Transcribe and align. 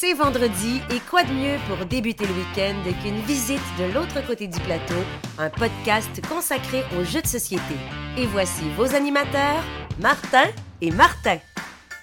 C'est 0.00 0.14
vendredi 0.14 0.80
et 0.92 1.00
quoi 1.10 1.24
de 1.24 1.32
mieux 1.32 1.56
pour 1.66 1.84
débuter 1.84 2.24
le 2.24 2.32
week-end 2.32 2.76
qu'une 3.02 3.18
visite 3.22 3.60
de 3.80 3.92
l'autre 3.92 4.24
côté 4.24 4.46
du 4.46 4.60
plateau, 4.60 4.94
un 5.38 5.50
podcast 5.50 6.08
consacré 6.28 6.84
aux 6.96 7.02
jeux 7.02 7.20
de 7.20 7.26
société. 7.26 7.74
Et 8.16 8.24
voici 8.26 8.62
vos 8.76 8.94
animateurs, 8.94 9.60
Martin 9.98 10.44
et 10.80 10.92
Martin. 10.92 11.38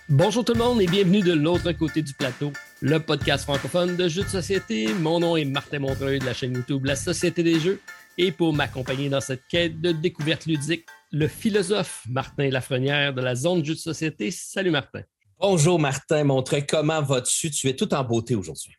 Bonjour 0.09 0.43
tout 0.43 0.51
le 0.51 0.59
monde 0.59 0.81
et 0.81 0.87
bienvenue 0.87 1.21
de 1.21 1.31
l'autre 1.31 1.71
côté 1.71 2.01
du 2.01 2.11
plateau, 2.11 2.51
le 2.81 2.99
podcast 2.99 3.45
francophone 3.45 3.95
de 3.95 4.09
jeux 4.09 4.23
de 4.23 4.27
société. 4.27 4.93
Mon 4.95 5.21
nom 5.21 5.37
est 5.37 5.45
Martin 5.45 5.79
Montreuil 5.79 6.19
de 6.19 6.25
la 6.25 6.33
chaîne 6.33 6.53
YouTube 6.53 6.83
La 6.83 6.97
Société 6.97 7.43
des 7.43 7.61
Jeux. 7.61 7.79
Et 8.17 8.33
pour 8.33 8.51
m'accompagner 8.51 9.07
dans 9.07 9.21
cette 9.21 9.47
quête 9.47 9.79
de 9.79 9.93
découverte 9.93 10.47
ludique, 10.47 10.85
le 11.13 11.29
philosophe 11.29 12.03
Martin 12.09 12.49
Lafrenière 12.49 13.13
de 13.13 13.21
la 13.21 13.35
zone 13.35 13.63
jeux 13.63 13.75
de 13.75 13.79
société. 13.79 14.31
Salut 14.31 14.71
Martin. 14.71 15.03
Bonjour 15.37 15.77
Martin, 15.77 16.23
montre 16.23 16.57
comment 16.65 17.01
vas-tu? 17.01 17.51
Tu 17.51 17.67
es 17.67 17.75
tout 17.75 17.93
en 17.93 18.03
beauté 18.05 18.35
aujourd'hui. 18.35 18.73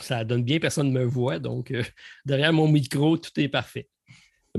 Ça 0.00 0.24
donne 0.24 0.42
bien, 0.42 0.58
personne 0.58 0.92
ne 0.92 0.98
me 0.98 1.04
voit, 1.04 1.38
donc 1.38 1.70
euh, 1.70 1.84
derrière 2.24 2.52
mon 2.52 2.66
micro, 2.66 3.16
tout 3.16 3.30
est 3.36 3.48
parfait. 3.48 3.88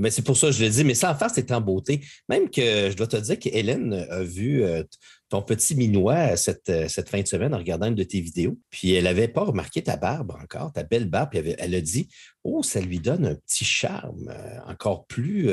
Mais 0.00 0.10
c'est 0.10 0.22
pour 0.22 0.36
ça 0.36 0.48
que 0.48 0.54
je 0.54 0.64
le 0.64 0.70
dis, 0.70 0.82
mais 0.84 0.94
sans 0.94 1.14
faire, 1.14 1.30
c'est 1.30 1.52
en 1.52 1.60
beauté. 1.60 2.00
Même 2.30 2.50
que 2.50 2.90
je 2.90 2.96
dois 2.96 3.06
te 3.06 3.16
dire 3.18 3.38
qu'Hélène 3.38 3.92
a 4.10 4.22
vu 4.22 4.64
euh, 4.64 4.82
ton 5.28 5.42
petit 5.42 5.76
minois 5.76 6.34
cette, 6.36 6.68
euh, 6.70 6.88
cette, 6.88 7.10
fin 7.10 7.20
de 7.20 7.28
semaine 7.28 7.54
en 7.54 7.58
regardant 7.58 7.86
une 7.86 7.94
de 7.94 8.02
tes 8.02 8.20
vidéos. 8.20 8.58
Puis 8.70 8.92
elle 8.92 9.04
n'avait 9.04 9.28
pas 9.28 9.44
remarqué 9.44 9.82
ta 9.82 9.96
barbe 9.96 10.32
encore, 10.42 10.72
ta 10.72 10.82
belle 10.82 11.08
barbe. 11.08 11.30
Puis 11.30 11.54
elle, 11.58 11.74
a 11.74 11.80
dit 11.80 12.08
Oh, 12.42 12.62
ça 12.62 12.80
lui 12.80 12.98
donne 12.98 13.26
un 13.26 13.34
petit 13.34 13.64
charme 13.66 14.34
encore 14.66 15.06
plus 15.06 15.50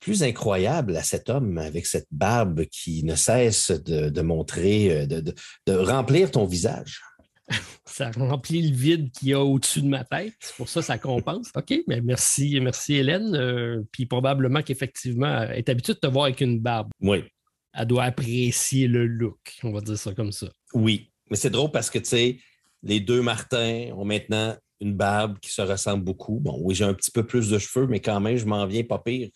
plus 0.00 0.22
incroyable 0.22 0.96
à 0.96 1.02
cet 1.02 1.28
homme 1.28 1.58
avec 1.58 1.86
cette 1.86 2.08
barbe 2.10 2.64
qui 2.64 3.04
ne 3.04 3.14
cesse 3.14 3.70
de, 3.70 4.20
montrer, 4.22 5.02
euh, 5.02 5.06
de, 5.06 5.72
remplir 5.72 6.30
ton 6.30 6.46
visage. 6.46 7.02
Ça 7.84 8.10
remplit 8.10 8.70
le 8.70 8.74
vide 8.74 9.10
qu'il 9.12 9.28
y 9.28 9.34
a 9.34 9.40
au-dessus 9.40 9.82
de 9.82 9.88
ma 9.88 10.04
tête. 10.04 10.34
C'est 10.40 10.56
pour 10.56 10.68
ça 10.68 10.80
que 10.80 10.86
ça 10.86 10.98
compense. 10.98 11.50
OK, 11.56 11.74
mais 11.88 12.00
merci, 12.00 12.58
merci 12.60 12.94
Hélène. 12.94 13.34
Euh, 13.34 13.82
puis 13.90 14.06
probablement 14.06 14.62
qu'effectivement, 14.62 15.42
elle 15.42 15.58
est 15.58 15.68
habituée 15.68 15.94
de 15.94 15.98
te 15.98 16.06
voir 16.06 16.26
avec 16.26 16.40
une 16.40 16.60
barbe. 16.60 16.90
Oui. 17.00 17.24
Elle 17.74 17.86
doit 17.86 18.04
apprécier 18.04 18.86
le 18.86 19.06
look, 19.06 19.58
on 19.64 19.72
va 19.72 19.80
dire 19.80 19.98
ça 19.98 20.14
comme 20.14 20.30
ça. 20.30 20.46
Oui, 20.72 21.10
mais 21.28 21.36
c'est 21.36 21.50
drôle 21.50 21.72
parce 21.72 21.90
que, 21.90 21.98
tu 21.98 22.06
sais, 22.06 22.38
les 22.84 23.00
deux 23.00 23.22
Martins 23.22 23.90
ont 23.96 24.04
maintenant 24.04 24.56
une 24.80 24.94
barbe 24.94 25.38
qui 25.40 25.50
se 25.50 25.62
ressemble 25.62 26.04
beaucoup. 26.04 26.38
Bon, 26.38 26.58
oui, 26.62 26.76
j'ai 26.76 26.84
un 26.84 26.94
petit 26.94 27.10
peu 27.10 27.26
plus 27.26 27.50
de 27.50 27.58
cheveux, 27.58 27.88
mais 27.88 28.00
quand 28.00 28.20
même, 28.20 28.36
je 28.36 28.46
m'en 28.46 28.66
viens 28.66 28.84
pas 28.84 28.98
pire 28.98 29.28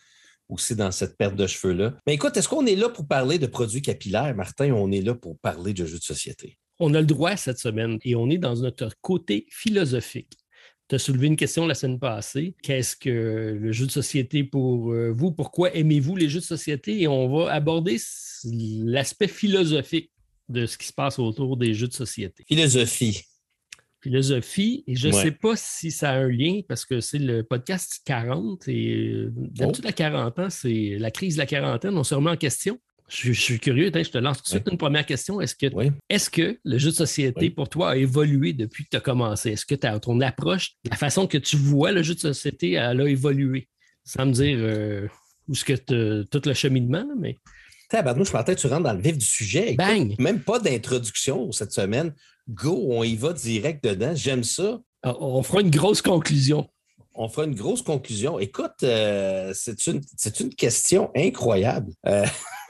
aussi 0.49 0.75
dans 0.75 0.91
cette 0.91 1.17
perte 1.17 1.35
de 1.35 1.47
cheveux-là. 1.47 1.95
Mais 2.05 2.13
écoute, 2.13 2.37
est-ce 2.37 2.47
qu'on 2.47 2.65
est 2.65 2.75
là 2.75 2.89
pour 2.89 3.07
parler 3.07 3.39
de 3.39 3.47
produits 3.47 3.81
capillaires, 3.81 4.35
Martin, 4.35 4.71
ou 4.71 4.77
on 4.77 4.91
est 4.91 5.01
là 5.01 5.15
pour 5.15 5.37
parler 5.39 5.73
de 5.73 5.85
jeux 5.85 5.97
de 5.97 6.03
société? 6.03 6.57
On 6.79 6.93
a 6.93 6.99
le 6.99 7.07
droit 7.07 7.35
cette 7.37 7.59
semaine 7.59 7.97
et 8.03 8.15
on 8.15 8.29
est 8.29 8.37
dans 8.37 8.55
notre 8.55 8.89
côté 9.01 9.47
philosophique. 9.49 10.37
Tu 10.87 10.95
as 10.95 10.99
soulevé 10.99 11.27
une 11.27 11.35
question 11.35 11.65
la 11.65 11.73
semaine 11.73 11.99
passée. 11.99 12.53
Qu'est-ce 12.61 12.95
que 12.95 13.57
le 13.59 13.71
jeu 13.71 13.87
de 13.87 13.91
société 13.91 14.43
pour 14.43 14.91
euh, 14.91 15.11
vous? 15.17 15.31
Pourquoi 15.31 15.73
aimez-vous 15.73 16.15
les 16.15 16.29
jeux 16.29 16.41
de 16.41 16.45
société? 16.45 17.01
Et 17.01 17.07
on 17.07 17.27
va 17.27 17.51
aborder 17.51 17.97
l'aspect 18.43 19.27
philosophique 19.27 20.11
de 20.47 20.67
ce 20.67 20.77
qui 20.77 20.85
se 20.85 20.93
passe 20.93 21.17
autour 21.17 21.57
des 21.57 21.73
jeux 21.73 21.87
de 21.87 21.93
société. 21.93 22.43
Philosophie 22.47 23.23
philosophie. 24.05 24.83
Et 24.85 24.95
je 24.95 25.07
ne 25.07 25.13
sais 25.13 25.31
pas 25.31 25.55
si 25.55 25.89
ça 25.89 26.11
a 26.11 26.15
un 26.17 26.29
lien 26.29 26.61
parce 26.67 26.85
que 26.85 26.99
c'est 26.99 27.17
le 27.17 27.43
podcast 27.43 28.01
40 28.05 28.67
et 28.67 29.13
euh, 29.13 29.33
d'habitude, 29.33 29.85
oh. 29.85 29.89
à 29.89 29.93
40 29.93 30.39
ans, 30.39 30.49
c'est 30.49 30.97
la 30.99 31.09
crise 31.09 31.35
de 31.35 31.39
la 31.39 31.47
quarantaine. 31.47 31.97
On 31.97 32.03
se 32.03 32.13
remet 32.13 32.29
en 32.29 32.37
question. 32.37 32.79
Je, 33.07 33.31
suis 33.33 33.59
curieux, 33.59 33.91
je 33.93 34.09
te 34.09 34.17
lance 34.17 34.37
tout 34.37 34.43
de 34.43 34.49
suite 34.49 34.67
une 34.71 34.77
première 34.77 35.05
question. 35.05 35.41
Est-ce 35.41 35.55
que, 35.55 35.67
est 36.09 36.29
que 36.29 36.59
le 36.63 36.77
jeu 36.77 36.89
de 36.89 36.95
société 36.95 37.49
pour 37.49 37.69
toi 37.69 37.91
a 37.91 37.95
évolué 37.97 38.53
depuis 38.53 38.83
que 38.83 38.89
tu 38.91 38.97
as 38.97 39.01
commencé? 39.01 39.51
Est-ce 39.51 39.65
que 39.65 39.75
ton 39.75 40.21
approche, 40.21 40.73
la 40.89 40.95
façon 40.95 41.27
que 41.27 41.37
tu 41.37 41.55
vois 41.55 41.91
le 41.91 42.01
jeu 42.03 42.13
de 42.15 42.19
société, 42.19 42.73
elle 42.73 43.01
a 43.01 43.07
évolué? 43.07 43.67
Sans 44.03 44.25
me 44.25 44.31
dire 44.31 44.57
euh, 44.59 45.07
où 45.47 45.53
est-ce 45.53 45.65
que 45.65 46.23
tout 46.23 46.41
le 46.45 46.53
cheminement, 46.53 47.05
mais. 47.19 47.37
Tabarnouche, 47.89 48.27
je 48.27 48.33
pensais 48.33 48.55
que 48.55 48.59
tu 48.59 48.67
rentres 48.67 48.83
dans 48.83 48.93
le 48.93 49.01
vif 49.01 49.17
du 49.17 49.25
sujet. 49.25 49.75
Bang! 49.75 50.15
même 50.19 50.41
pas 50.41 50.59
d'introduction 50.59 51.51
cette 51.51 51.71
semaine. 51.71 52.13
Go, 52.49 52.87
on 52.89 53.03
y 53.03 53.15
va 53.15 53.33
direct 53.33 53.83
dedans. 53.83 54.13
J'aime 54.15 54.43
ça. 54.43 54.79
Ah, 55.03 55.15
on 55.19 55.41
fera 55.43 55.61
une 55.61 55.69
grosse 55.69 56.01
conclusion. 56.01 56.67
On 57.13 57.29
fera 57.29 57.45
une 57.45 57.55
grosse 57.55 57.81
conclusion. 57.81 58.39
Écoute, 58.39 58.83
euh, 58.83 59.51
c'est 59.55 59.87
une, 59.87 60.01
une, 60.39 60.53
question 60.53 61.11
incroyable. 61.15 61.93
Euh, 62.05 62.25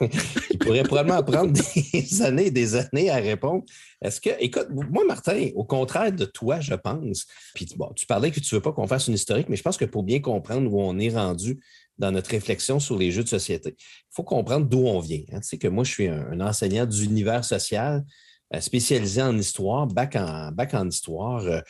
il 0.50 0.58
pourrait 0.58 0.84
probablement 0.84 1.22
prendre 1.22 1.52
des 1.52 2.22
années 2.22 2.46
et 2.46 2.50
des 2.50 2.76
années 2.76 3.10
à 3.10 3.16
répondre. 3.16 3.64
Est-ce 4.00 4.20
que, 4.20 4.30
écoute, 4.38 4.68
moi, 4.70 5.04
Martin, 5.04 5.48
au 5.54 5.64
contraire 5.64 6.12
de 6.12 6.24
toi, 6.24 6.60
je 6.60 6.74
pense, 6.74 7.26
puis 7.54 7.66
bon, 7.76 7.90
tu 7.96 8.06
parlais 8.06 8.30
que 8.30 8.40
tu 8.40 8.54
ne 8.54 8.58
veux 8.58 8.62
pas 8.62 8.72
qu'on 8.72 8.86
fasse 8.86 9.08
une 9.08 9.14
historique, 9.14 9.48
mais 9.48 9.56
je 9.56 9.62
pense 9.62 9.76
que 9.76 9.84
pour 9.84 10.02
bien 10.02 10.20
comprendre 10.20 10.72
où 10.72 10.80
on 10.80 10.98
est 10.98 11.14
rendu 11.14 11.58
dans 11.98 12.12
notre 12.12 12.30
réflexion 12.30 12.78
sur 12.78 12.98
les 12.98 13.10
jeux 13.10 13.24
de 13.24 13.28
société, 13.28 13.74
il 13.78 14.14
faut 14.14 14.22
comprendre 14.22 14.66
d'où 14.66 14.86
on 14.86 15.00
vient. 15.00 15.22
Hein. 15.32 15.40
Tu 15.40 15.48
sais 15.48 15.58
que 15.58 15.68
moi, 15.68 15.84
je 15.84 15.90
suis 15.90 16.08
un, 16.08 16.40
enseignant 16.40 16.86
d'univers 16.86 17.44
social 17.44 18.04
spécialisé 18.60 19.22
en 19.22 19.36
histoire, 19.36 19.86
bac 19.86 20.16
en, 20.16 20.52
bac 20.52 20.74
en 20.74 20.88
histoire. 20.88 21.44
Euh, 21.44 21.60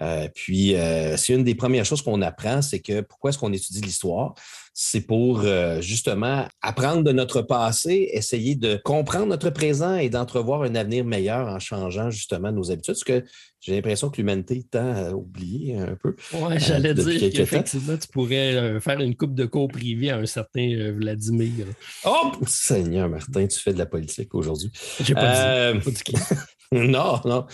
euh, 0.00 0.28
puis, 0.34 0.74
c'est 1.16 1.34
une 1.34 1.44
des 1.44 1.54
premières 1.54 1.84
choses 1.84 2.02
qu'on 2.02 2.22
apprend, 2.22 2.62
c'est 2.62 2.80
que 2.80 3.02
pourquoi 3.02 3.30
est-ce 3.30 3.38
qu'on 3.38 3.52
étudie 3.52 3.80
l'histoire? 3.80 4.34
C'est 4.74 5.02
pour 5.02 5.44
justement 5.80 6.46
apprendre 6.62 7.02
de 7.02 7.12
notre 7.12 7.42
passé, 7.42 8.08
essayer 8.12 8.54
de 8.54 8.80
comprendre 8.82 9.26
notre 9.26 9.50
présent 9.50 9.96
et 9.96 10.08
d'entrevoir 10.08 10.62
un 10.62 10.74
avenir 10.74 11.04
meilleur 11.04 11.48
en 11.48 11.58
changeant 11.58 12.10
justement 12.10 12.52
nos 12.52 12.70
habitudes. 12.70 12.94
Ce 12.94 13.04
que 13.04 13.22
j'ai 13.60 13.74
l'impression 13.74 14.10
que 14.10 14.16
l'humanité 14.16 14.64
tend 14.68 14.92
à 14.92 15.10
oublier 15.10 15.78
un 15.78 15.94
peu. 15.94 16.16
Oui, 16.32 16.54
j'allais 16.58 16.94
dire 16.94 17.30
qu'effectivement, 17.32 17.96
tu 17.96 18.08
pourrais 18.08 18.80
faire 18.80 19.00
une 19.00 19.14
coupe 19.14 19.34
de 19.34 19.44
cours 19.44 19.68
privée 19.68 20.10
à 20.10 20.16
un 20.16 20.26
certain 20.26 20.92
Vladimir. 20.92 21.66
Oh, 22.04 22.32
Seigneur 22.46 23.08
Martin, 23.08 23.46
tu 23.46 23.60
fais 23.60 23.72
de 23.72 23.78
la 23.78 23.86
politique 23.86 24.34
aujourd'hui. 24.34 24.72
J'ai 25.00 25.14
pas, 25.14 25.74
dit, 25.74 25.92
non, 26.88 27.20
non, 27.26 27.46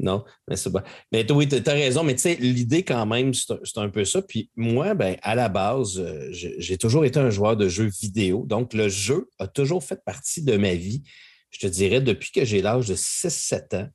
non, 0.00 0.24
mais 0.48 0.56
c'est 0.56 0.68
bon. 0.68 0.82
Mais 1.12 1.30
oui, 1.30 1.46
tu 1.46 1.62
as 1.64 1.72
raison, 1.72 2.02
mais 2.02 2.14
tu 2.14 2.22
sais, 2.22 2.34
l'idée 2.34 2.82
quand 2.82 3.06
même, 3.06 3.32
c'est 3.32 3.78
un, 3.78 3.88
peu 3.88 4.04
ça. 4.04 4.20
Puis 4.20 4.50
moi, 4.56 4.94
ben, 4.94 5.16
à 5.22 5.36
la 5.36 5.48
base, 5.48 6.00
euh, 6.00 6.28
j'ai 6.32 6.76
toujours 6.76 7.04
été 7.04 7.20
un 7.20 7.30
joueur 7.30 7.56
de 7.56 7.68
jeux 7.68 7.88
vidéo. 8.00 8.44
Donc, 8.46 8.74
le 8.74 8.88
jeu 8.88 9.28
a 9.38 9.46
toujours 9.46 9.84
fait 9.84 10.02
partie 10.04 10.42
de 10.42 10.56
ma 10.56 10.74
vie. 10.74 11.04
Je 11.50 11.60
te 11.60 11.68
dirais, 11.68 12.00
depuis 12.00 12.32
que 12.32 12.44
j'ai 12.44 12.62
l'âge 12.62 12.88
de 12.88 12.96
6-7 12.96 13.76
ans, 13.76 13.88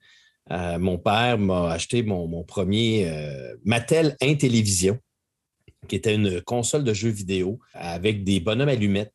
euh, 0.51 0.79
mon 0.79 0.97
père 0.97 1.38
m'a 1.38 1.72
acheté 1.72 2.01
mon, 2.01 2.44
premier 2.44 3.09
euh, 3.09 3.56
Mattel 3.66 4.16
Intellivision, 4.22 4.97
qui 5.89 5.97
était 5.97 6.16
une 6.16 6.41
console 6.41 6.85
de 6.85 6.94
jeux 6.94 7.09
vidéo 7.09 7.59
avec 7.73 8.23
des 8.23 8.39
bonhommes 8.39 8.69
allumettes 8.69 9.13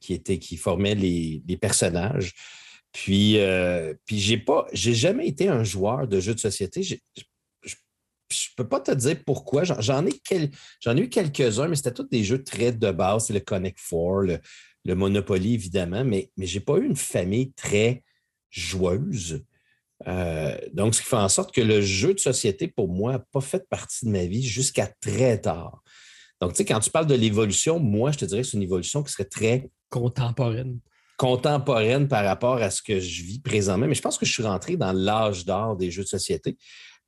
qui, 0.00 0.14
étaient, 0.14 0.38
qui 0.38 0.56
formaient 0.56 0.94
les 0.94 1.58
personnages. 1.60 2.32
Puis, 2.94 3.38
euh, 3.38 3.92
puis 4.06 4.20
j'ai 4.20 4.38
pas, 4.38 4.68
j'ai 4.72 4.94
jamais 4.94 5.26
été 5.26 5.48
un 5.48 5.64
joueur 5.64 6.06
de 6.06 6.20
jeux 6.20 6.34
de 6.34 6.38
société. 6.40 6.84
Je 6.84 6.94
ne 6.94 8.54
peux 8.56 8.68
pas 8.68 8.78
te 8.78 8.92
dire 8.92 9.16
pourquoi. 9.26 9.64
J'en 9.64 10.06
ai, 10.06 10.12
j'en 10.80 10.96
ai 10.96 11.00
eu 11.00 11.08
quelques-uns, 11.08 11.66
mais 11.66 11.74
c'était 11.74 11.92
tous 11.92 12.08
des 12.08 12.22
jeux 12.22 12.44
très 12.44 12.70
de 12.70 12.90
base. 12.92 13.26
C'est 13.26 13.32
le 13.32 13.40
Connect 13.40 13.80
Four, 13.80 14.22
le, 14.22 14.94
Monopoly, 14.94 15.54
évidemment, 15.54 16.04
mais, 16.04 16.30
mais 16.36 16.46
je 16.46 16.56
n'ai 16.56 16.64
pas 16.64 16.76
eu 16.78 16.86
une 16.86 16.94
famille 16.94 17.52
très 17.54 18.04
joueuse. 18.48 19.44
Euh, 20.06 20.56
donc, 20.72 20.94
ce 20.94 21.02
qui 21.02 21.08
fait 21.08 21.16
en 21.16 21.28
sorte 21.28 21.52
que 21.52 21.62
le 21.62 21.80
jeu 21.80 22.14
de 22.14 22.20
société, 22.20 22.68
pour 22.68 22.86
moi, 22.86 23.12
n'a 23.12 23.18
pas 23.18 23.40
fait 23.40 23.68
partie 23.68 24.06
de 24.06 24.10
ma 24.10 24.24
vie 24.24 24.44
jusqu'à 24.44 24.86
très 25.00 25.40
tard. 25.40 25.82
Donc, 26.40 26.52
tu 26.52 26.58
sais, 26.58 26.64
quand 26.64 26.78
tu 26.78 26.90
parles 26.90 27.08
de 27.08 27.14
l'évolution, 27.16 27.80
moi, 27.80 28.12
je 28.12 28.18
te 28.18 28.24
dirais 28.24 28.42
que 28.42 28.46
c'est 28.46 28.56
une 28.56 28.62
évolution 28.62 29.02
qui 29.02 29.12
serait 29.12 29.24
très 29.24 29.68
contemporaine 29.88 30.78
contemporaine 31.16 32.08
par 32.08 32.24
rapport 32.24 32.56
à 32.56 32.70
ce 32.70 32.82
que 32.82 33.00
je 33.00 33.22
vis 33.22 33.40
présentement. 33.40 33.86
Mais 33.86 33.94
je 33.94 34.02
pense 34.02 34.18
que 34.18 34.26
je 34.26 34.32
suis 34.32 34.42
rentré 34.42 34.76
dans 34.76 34.92
l'âge 34.92 35.44
d'or 35.44 35.76
des 35.76 35.90
jeux 35.90 36.02
de 36.02 36.08
société. 36.08 36.56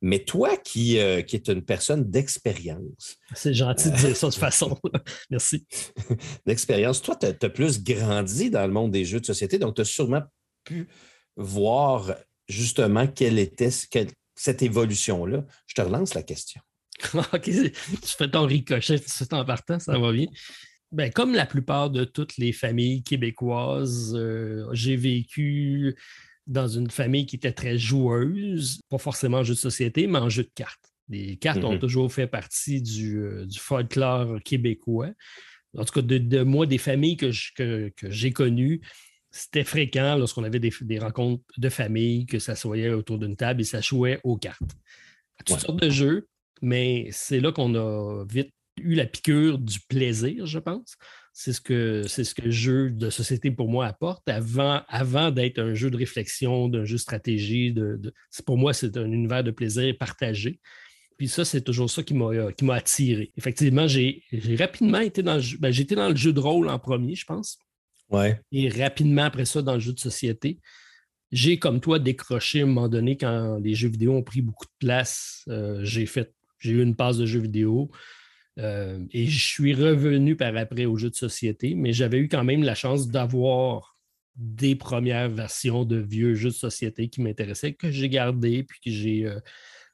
Mais 0.03 0.21
toi 0.21 0.57
qui, 0.57 0.99
euh, 0.99 1.23
qui 1.23 1.37
es 1.37 1.43
une 1.49 1.63
personne 1.63 2.09
d'expérience. 2.11 3.17
C'est 3.35 3.55
gentil 3.55 3.91
de 3.91 3.97
dire 3.97 4.17
ça 4.17 4.29
de 4.29 4.35
façon. 4.35 4.79
Merci. 5.31 5.67
d'expérience. 6.47 7.01
Toi, 7.01 7.17
tu 7.17 7.27
as, 7.27 7.51
plus 7.51 7.83
grandi 7.83 8.51
dans 8.51 8.67
le 8.67 8.73
monde 8.73 8.91
des 8.91 9.05
jeux 9.05 9.21
de 9.21 9.27
société, 9.27 9.59
donc 9.59 9.77
tu 9.77 9.81
as 9.81 9.87
sûrement 9.87 10.23
pu 10.65 10.89
voir 11.37 12.15
justement 12.49 13.07
quelle 13.07 13.39
était 13.39 13.71
cette 13.71 14.63
évolution-là. 14.63 15.45
Je 15.67 15.75
te 15.75 15.81
relance 15.81 16.15
la 16.15 16.23
question. 16.23 16.61
OK, 17.15 17.43
tu 17.43 17.73
fais 18.19 18.31
ton 18.31 18.47
ricochet 18.47 18.99
tout 18.99 19.35
en 19.35 19.45
partant, 19.45 19.79
ça 19.79 19.99
va 19.99 20.13
bien. 20.13 20.27
Ben, 20.93 21.11
comme 21.11 21.35
la 21.35 21.47
plupart 21.47 21.91
de 21.91 22.05
toutes 22.05 22.37
les 22.37 22.53
familles 22.53 23.03
québécoises, 23.03 24.15
euh, 24.15 24.67
j'ai 24.73 24.97
vécu 24.97 25.97
dans 26.47 26.69
une 26.69 26.91
famille 26.91 27.27
qui 27.27 27.37
était 27.37 27.53
très 27.53 27.77
joueuse, 27.77 28.81
pas 28.89 28.99
forcément 28.99 29.39
en 29.39 29.43
jeu 29.43 29.55
de 29.55 29.59
société, 29.59 30.07
mais 30.07 30.19
en 30.19 30.29
jeu 30.29 30.45
de 30.45 30.53
cartes. 30.55 30.93
Les 31.09 31.37
cartes 31.37 31.65
ont 31.65 31.75
mm-hmm. 31.75 31.81
toujours 31.81 32.13
fait 32.13 32.27
partie 32.27 32.83
euh, 33.01 33.47
du, 33.47 33.59
folklore 33.59 34.41
québécois. 34.45 35.11
En 35.77 35.85
tout 35.85 36.01
cas, 36.01 36.03
de, 36.03 36.43
moi, 36.43 36.67
des 36.67 36.79
familles 36.79 37.17
que, 37.17 37.31
j'ai 38.03 38.33
connues, 38.33 38.81
c'était 39.31 39.65
fréquent 39.65 40.17
lorsqu'on 40.17 40.45
avait 40.45 40.61
des, 40.61 40.99
rencontres 40.99 41.45
de 41.59 41.69
famille 41.69 42.27
que 42.27 42.39
ça 42.39 42.55
s'assoyait 42.55 42.91
autour 42.91 43.19
d'une 43.19 43.37
table 43.37 43.61
et 43.61 43.65
ça 43.65 43.81
jouait 43.81 44.21
aux 44.25 44.37
cartes. 44.37 44.63
À 45.39 45.43
toutes 45.43 45.61
sortes 45.61 45.83
de 45.83 45.91
jeux, 45.91 46.29
mais 46.63 47.09
c'est 47.11 47.41
là 47.41 47.53
qu'on 47.53 47.75
a 47.75 48.25
vite 48.25 48.56
eu 48.77 48.95
la 48.95 49.07
piqûre 49.07 49.59
du 49.59 49.81
plaisir, 49.81 50.47
je 50.47 50.59
pense. 50.59 50.97
C'est 51.33 51.53
ce 51.53 51.61
que 51.61 52.03
c'est 52.07 52.25
ce 52.25 52.35
que 52.35 52.43
le 52.43 52.51
jeu 52.51 52.91
de 52.91 53.11
société 53.11 53.51
pour 53.51 53.69
moi 53.69 53.87
apporte 53.87 54.27
avant, 54.29 54.83
avant 54.89 55.31
d'être 55.31 55.59
un 55.59 55.75
jeu 55.75 55.91
de 55.91 55.97
réflexion, 55.97 56.69
d'un 56.69 56.85
jeu 56.85 56.95
de 56.95 57.01
stratégie. 57.01 57.73
De, 57.73 58.01
pour 58.47 58.57
moi, 58.57 58.73
c'est 58.73 58.97
un 58.97 59.11
univers 59.11 59.45
de 59.45 59.51
plaisir 59.51 59.95
partagé. 59.99 60.61
Puis 61.19 61.29
ça, 61.29 61.45
c'est 61.45 61.63
toujours 61.63 61.91
ça 61.91 62.03
qui 62.03 62.15
m'a 62.15 62.75
attiré. 62.75 63.33
Effectivement, 63.37 63.87
j'ai 63.89 64.23
rapidement 64.59 65.01
été 65.01 65.23
dans 65.23 65.35
le 65.35 65.41
jeu. 65.41 65.59
Ben, 65.59 65.71
j'étais 65.71 65.95
dans 65.95 66.09
le 66.09 66.17
jeu 66.17 66.33
de 66.33 66.41
rôle 66.41 66.69
en 66.69 66.79
premier, 66.79 67.15
je 67.15 67.25
pense. 67.25 67.59
Ouais. 68.11 68.41
Et 68.53 68.69
rapidement 68.69 69.25
après 69.25 69.47
ça, 69.47 69.63
dans 69.63 69.75
le 69.75 69.81
jeu 69.81 69.93
de 69.93 70.01
société. 70.01 70.59
J'ai, 71.33 71.59
comme 71.59 71.81
toi, 71.81 71.99
décroché 71.99 72.61
à 72.61 72.63
un 72.63 72.67
moment 72.67 72.89
donné 72.89 73.17
quand 73.17 73.59
les 73.59 73.75
jeux 73.75 73.89
vidéo 73.89 74.15
ont 74.15 74.23
pris 74.23 74.43
beaucoup 74.43 74.67
de 74.67 74.87
place. 74.87 75.43
Euh, 75.49 75.81
j'ai 75.83 76.07
fait 76.07 76.33
j'ai 76.59 76.73
eu 76.73 76.83
une 76.83 76.97
passe 76.97 77.19
de 77.19 77.27
jeux 77.27 77.41
vidéo. 77.41 77.91
Euh, 78.59 78.99
et 79.13 79.27
je 79.27 79.45
suis 79.45 79.75
revenu 79.75 80.35
par 80.37 80.57
après 80.57 80.87
aux 80.87 80.97
jeux 80.97 81.11
de 81.11 81.15
société, 81.15 81.75
mais 81.75 81.93
j'avais 81.93 82.19
eu 82.19 82.29
quand 82.29 82.45
même 82.45 82.63
la 82.63 82.75
chance 82.75 83.09
d'avoir 83.09 83.99
des 84.35 84.77
premières 84.77 85.29
versions 85.29 85.85
de 85.85 85.97
vieux 85.97 86.35
jeux 86.35 86.51
de 86.51 86.55
société 86.55 87.09
qui 87.09 87.21
m'intéressaient, 87.21 87.75
que 87.75 87.91
j'ai 87.91 88.09
gardé, 88.09 88.63
puis 88.63 88.81
que 88.85 88.91
j'ai 88.91 89.27
euh, 89.27 89.41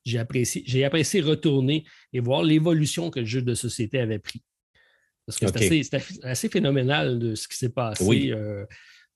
j'ai 0.04 0.18
apprécié, 0.18 0.64
j'ai 0.66 0.84
apprécié 0.84 1.20
retourner 1.20 1.84
et 2.12 2.20
voir 2.20 2.42
l'évolution 2.42 3.10
que 3.10 3.20
le 3.20 3.26
jeu 3.26 3.42
de 3.42 3.54
société 3.54 4.00
avait 4.00 4.18
pris. 4.18 4.42
Parce 5.26 5.38
que 5.38 5.46
c'est 5.46 5.94
assez, 6.24 6.48
phénoménal 6.48 7.20
de 7.20 7.36
ce 7.36 7.46
qui 7.46 7.56
s'est 7.56 7.68
passé. 7.68 8.32
Euh, 8.32 8.66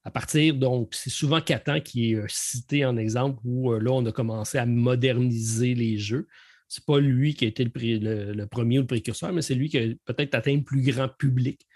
à 0.05 0.11
partir, 0.13 0.55
donc, 0.55 0.95
c'est 0.95 1.11
souvent 1.11 1.41
Catan 1.41 1.81
qui 1.81 2.13
est 2.13 2.21
cité 2.29 2.85
en 2.85 2.97
exemple 2.97 3.41
où 3.45 3.73
là, 3.73 3.91
on 3.91 4.07
a 4.07 4.13
commencé 4.13 4.57
à 4.59 4.65
moderniser 4.65 5.75
les 5.75 5.99
jeux 5.99 6.29
c'est 6.69 6.85
pas 6.85 6.99
lui 6.99 7.35
qui 7.35 7.45
a 7.45 7.49
été 7.49 7.65
le, 7.65 8.45
premier 8.47 8.79
ou 8.79 8.83
le 8.83 8.87
précurseur, 8.87 9.33
mais 9.33 9.43
c'est 9.43 9.55
lui 9.55 9.69
qui 9.69 9.79
a 9.79 9.87
peut-être 10.05 10.35
atteint 10.35 10.57
le 10.57 10.65
plus 10.65 10.83
grand 10.83 11.09
public. 11.09 11.67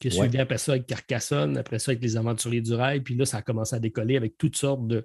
Qui 0.00 0.08
a 0.08 0.10
suivi 0.12 0.38
après 0.38 0.58
ça 0.58 0.72
avec 0.72 0.86
Carcassonne, 0.86 1.56
après 1.56 1.80
ça 1.80 1.90
avec 1.90 2.02
les 2.02 2.16
aventuriers 2.16 2.60
du 2.60 2.72
rail, 2.72 3.00
puis 3.00 3.16
là, 3.16 3.24
ça 3.24 3.38
a 3.38 3.42
commencé 3.42 3.74
à 3.74 3.80
décoller 3.80 4.16
avec 4.16 4.38
toutes 4.38 4.56
sortes 4.56 4.86
de, 4.86 5.04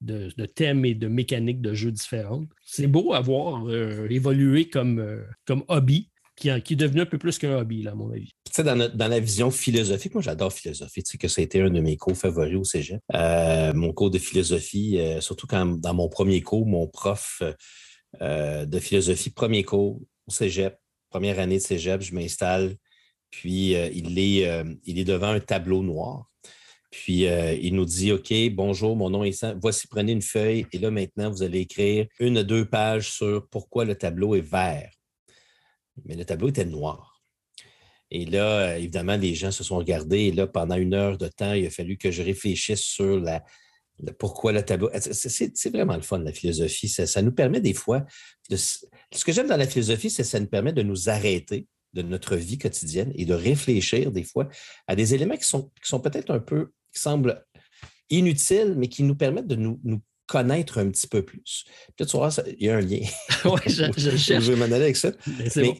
de, 0.00 0.46
thèmes 0.46 0.86
et 0.86 0.94
de 0.94 1.08
mécaniques 1.08 1.60
de 1.60 1.74
jeux 1.74 1.92
différentes. 1.92 2.48
C'est 2.64 2.86
beau 2.86 3.12
à 3.12 3.20
voir 3.20 3.68
euh, 3.68 4.06
évoluer 4.08 4.70
comme, 4.70 4.98
euh, 4.98 5.22
comme 5.44 5.62
hobby, 5.68 6.10
qui, 6.36 6.48
qui, 6.62 6.72
est 6.72 6.76
devenu 6.76 7.02
un 7.02 7.06
peu 7.06 7.18
plus 7.18 7.38
qu'un 7.38 7.58
hobby, 7.58 7.86
à 7.86 7.94
mon 7.94 8.10
avis. 8.10 8.30
Tu 8.46 8.52
sais, 8.52 8.64
dans, 8.64 8.76
la 8.76 9.20
vision 9.20 9.50
philosophique, 9.50 10.14
moi 10.14 10.22
j'adore 10.22 10.54
philosophie, 10.54 11.02
tu 11.02 11.12
sais 11.12 11.18
que 11.18 11.28
ça 11.28 11.42
a 11.42 11.44
été 11.44 11.60
un 11.60 11.68
de 11.68 11.80
mes 11.80 11.98
cours 11.98 12.16
favoris 12.16 12.56
au 12.56 12.64
cégep. 12.64 12.98
Euh, 13.14 13.74
mon 13.74 13.92
cours 13.92 14.10
de 14.10 14.18
philosophie, 14.18 14.98
surtout 15.20 15.46
quand 15.46 15.66
dans 15.66 15.92
mon 15.92 16.08
premier 16.08 16.40
cours, 16.40 16.66
mon 16.66 16.86
prof 16.86 17.42
euh, 18.20 18.66
de 18.66 18.78
philosophie, 18.80 19.30
premier 19.30 19.62
cours 19.62 20.00
au 20.26 20.30
cégep, 20.30 20.76
première 21.10 21.38
année 21.38 21.58
de 21.58 21.62
cégep, 21.62 22.02
je 22.02 22.14
m'installe, 22.14 22.76
puis 23.30 23.76
euh, 23.76 23.88
il, 23.94 24.18
est, 24.18 24.48
euh, 24.48 24.64
il 24.84 24.98
est 24.98 25.04
devant 25.04 25.28
un 25.28 25.40
tableau 25.40 25.82
noir. 25.82 26.26
Puis 26.90 27.20
il 27.22 27.76
nous 27.76 27.84
dit 27.84 28.10
OK, 28.10 28.32
bonjour, 28.50 28.96
mon 28.96 29.10
nom 29.10 29.22
est 29.22 29.30
Sam. 29.30 29.56
Voici, 29.62 29.86
prenez 29.86 30.10
une 30.10 30.22
feuille 30.22 30.66
et 30.72 30.78
là 30.78 30.90
maintenant, 30.90 31.30
vous 31.30 31.44
allez 31.44 31.60
écrire 31.60 32.08
une 32.18 32.38
à 32.38 32.42
deux 32.42 32.64
pages 32.64 33.12
sur 33.12 33.46
pourquoi 33.48 33.84
le 33.84 33.94
tableau 33.94 34.34
est 34.34 34.40
vert. 34.40 34.90
Mais 36.04 36.16
le 36.16 36.24
tableau 36.24 36.48
était 36.48 36.64
noir. 36.64 37.22
Et 38.10 38.24
là, 38.24 38.76
évidemment, 38.76 39.14
les 39.14 39.36
gens 39.36 39.52
se 39.52 39.62
sont 39.62 39.76
regardés. 39.76 40.22
Et 40.22 40.32
là, 40.32 40.48
pendant 40.48 40.74
une 40.74 40.94
heure 40.94 41.16
de 41.16 41.28
temps, 41.28 41.52
il 41.52 41.64
a 41.64 41.70
fallu 41.70 41.96
que 41.96 42.10
je 42.10 42.24
réfléchisse 42.24 42.82
sur 42.82 43.20
la, 43.20 43.44
pourquoi 44.18 44.52
le 44.52 44.62
tableau. 44.62 44.90
C'est 44.98 45.70
vraiment 45.70 45.96
le 45.96 46.02
fun, 46.02 46.18
la 46.18 46.32
philosophie. 46.32 46.88
Ça, 46.88 47.22
nous 47.22 47.32
permet 47.32 47.60
des 47.60 47.74
fois 47.74 48.04
de. 48.48 48.56
Ce 48.56 49.24
que 49.24 49.32
j'aime 49.32 49.48
dans 49.48 49.56
la 49.56 49.66
philosophie, 49.66 50.10
c'est 50.10 50.22
que 50.22 50.28
ça 50.28 50.40
nous 50.40 50.46
permet 50.46 50.72
de 50.72 50.82
nous 50.82 51.08
arrêter 51.08 51.66
de 51.92 52.02
notre 52.02 52.36
vie 52.36 52.58
quotidienne 52.58 53.12
et 53.16 53.24
de 53.24 53.34
réfléchir 53.34 54.12
des 54.12 54.22
fois 54.22 54.48
à 54.86 54.94
des 54.94 55.14
éléments 55.14 55.36
qui 55.36 55.46
sont, 55.46 55.70
qui 55.82 55.88
sont 55.88 56.00
peut-être 56.00 56.30
un 56.30 56.38
peu, 56.38 56.70
qui 56.94 57.00
semblent 57.00 57.44
inutiles, 58.10 58.74
mais 58.76 58.88
qui 58.88 59.02
nous 59.02 59.16
permettent 59.16 59.48
de 59.48 59.56
nous, 59.56 59.80
connaître 60.26 60.78
un 60.78 60.88
petit 60.90 61.08
peu 61.08 61.24
plus. 61.24 61.64
Peut-être 61.96 62.10
tu 62.10 62.16
vois, 62.16 62.30
il 62.46 62.64
y 62.64 62.70
a 62.70 62.76
un 62.76 62.80
lien. 62.80 63.00
oui, 63.46 63.60
je, 63.66 63.84
je, 63.96 64.10
je, 64.16 64.52
vais 64.52 64.56
m'en 64.56 64.66
aller 64.66 64.84
avec 64.84 64.96
ça. 64.96 65.10
C'est 65.48 65.74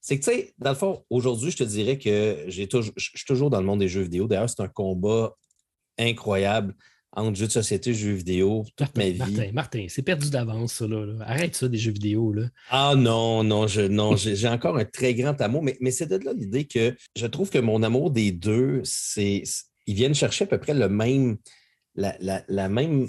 C'est 0.00 0.20
que, 0.20 0.24
tu 0.24 0.30
sais, 0.30 0.54
dans 0.58 0.70
le 0.70 0.76
fond, 0.76 1.04
aujourd'hui, 1.10 1.50
je 1.50 1.56
te 1.56 1.64
dirais 1.64 1.98
que 1.98 2.44
j'ai 2.46 2.68
toujours, 2.68 2.92
je 2.96 3.10
suis 3.12 3.24
toujours 3.26 3.50
dans 3.50 3.58
le 3.58 3.66
monde 3.66 3.80
des 3.80 3.88
jeux 3.88 4.02
vidéo. 4.02 4.28
D'ailleurs, 4.28 4.48
c'est 4.48 4.62
un 4.62 4.68
combat 4.68 5.34
incroyable 5.98 6.76
entre 7.18 7.36
jeux 7.36 7.46
de 7.46 7.52
société 7.52 7.94
jeux 7.94 8.12
vidéo 8.12 8.64
toute 8.76 8.96
ma 8.96 9.08
vie. 9.08 9.18
Martin, 9.18 9.50
Martin 9.52 9.86
c'est 9.88 10.02
perdu 10.02 10.30
d'avance, 10.30 10.74
ça. 10.74 10.86
Là, 10.86 11.06
Arrête 11.20 11.54
ça, 11.54 11.68
des 11.68 11.78
jeux 11.78 11.92
vidéo. 11.92 12.32
Là. 12.32 12.44
Ah 12.70 12.94
non, 12.96 13.42
non, 13.44 13.66
je, 13.66 13.82
non 13.82 14.16
j'ai 14.16 14.48
encore 14.48 14.76
un 14.78 14.84
très 14.84 15.14
grand 15.14 15.40
amour, 15.40 15.62
mais, 15.62 15.76
mais 15.80 15.90
c'est 15.90 16.06
de 16.06 16.16
là 16.16 16.32
l'idée 16.32 16.64
que 16.64 16.96
je 17.16 17.26
trouve 17.26 17.50
que 17.50 17.58
mon 17.58 17.82
amour 17.82 18.10
des 18.10 18.32
deux, 18.32 18.80
c'est 18.84 19.42
ils 19.88 19.94
viennent 19.94 20.14
chercher 20.14 20.44
à 20.44 20.46
peu 20.46 20.58
près 20.58 20.74
le 20.74 20.88
même, 20.88 21.38
la, 21.94 22.14
la, 22.20 22.68
même, 22.68 23.08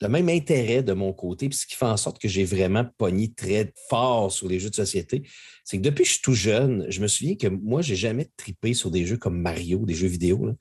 le 0.00 0.08
même 0.08 0.28
intérêt 0.28 0.84
de 0.84 0.92
mon 0.92 1.12
côté, 1.12 1.48
puis 1.48 1.58
ce 1.58 1.66
qui 1.66 1.74
fait 1.74 1.86
en 1.86 1.96
sorte 1.96 2.20
que 2.20 2.28
j'ai 2.28 2.44
vraiment 2.44 2.86
pogné 2.98 3.32
très 3.34 3.72
fort 3.90 4.30
sur 4.30 4.48
les 4.48 4.60
jeux 4.60 4.70
de 4.70 4.76
société, 4.76 5.24
c'est 5.64 5.76
que 5.76 5.82
depuis 5.82 6.04
que 6.04 6.08
je 6.08 6.12
suis 6.14 6.22
tout 6.22 6.34
jeune, 6.34 6.86
je 6.88 7.00
me 7.00 7.08
souviens 7.08 7.34
que 7.34 7.48
moi, 7.48 7.82
j'ai 7.82 7.96
jamais 7.96 8.28
tripé 8.36 8.74
sur 8.74 8.92
des 8.92 9.04
jeux 9.04 9.16
comme 9.16 9.40
Mario, 9.40 9.84
des 9.84 9.94
jeux 9.94 10.06
vidéo. 10.06 10.46
Là 10.46 10.54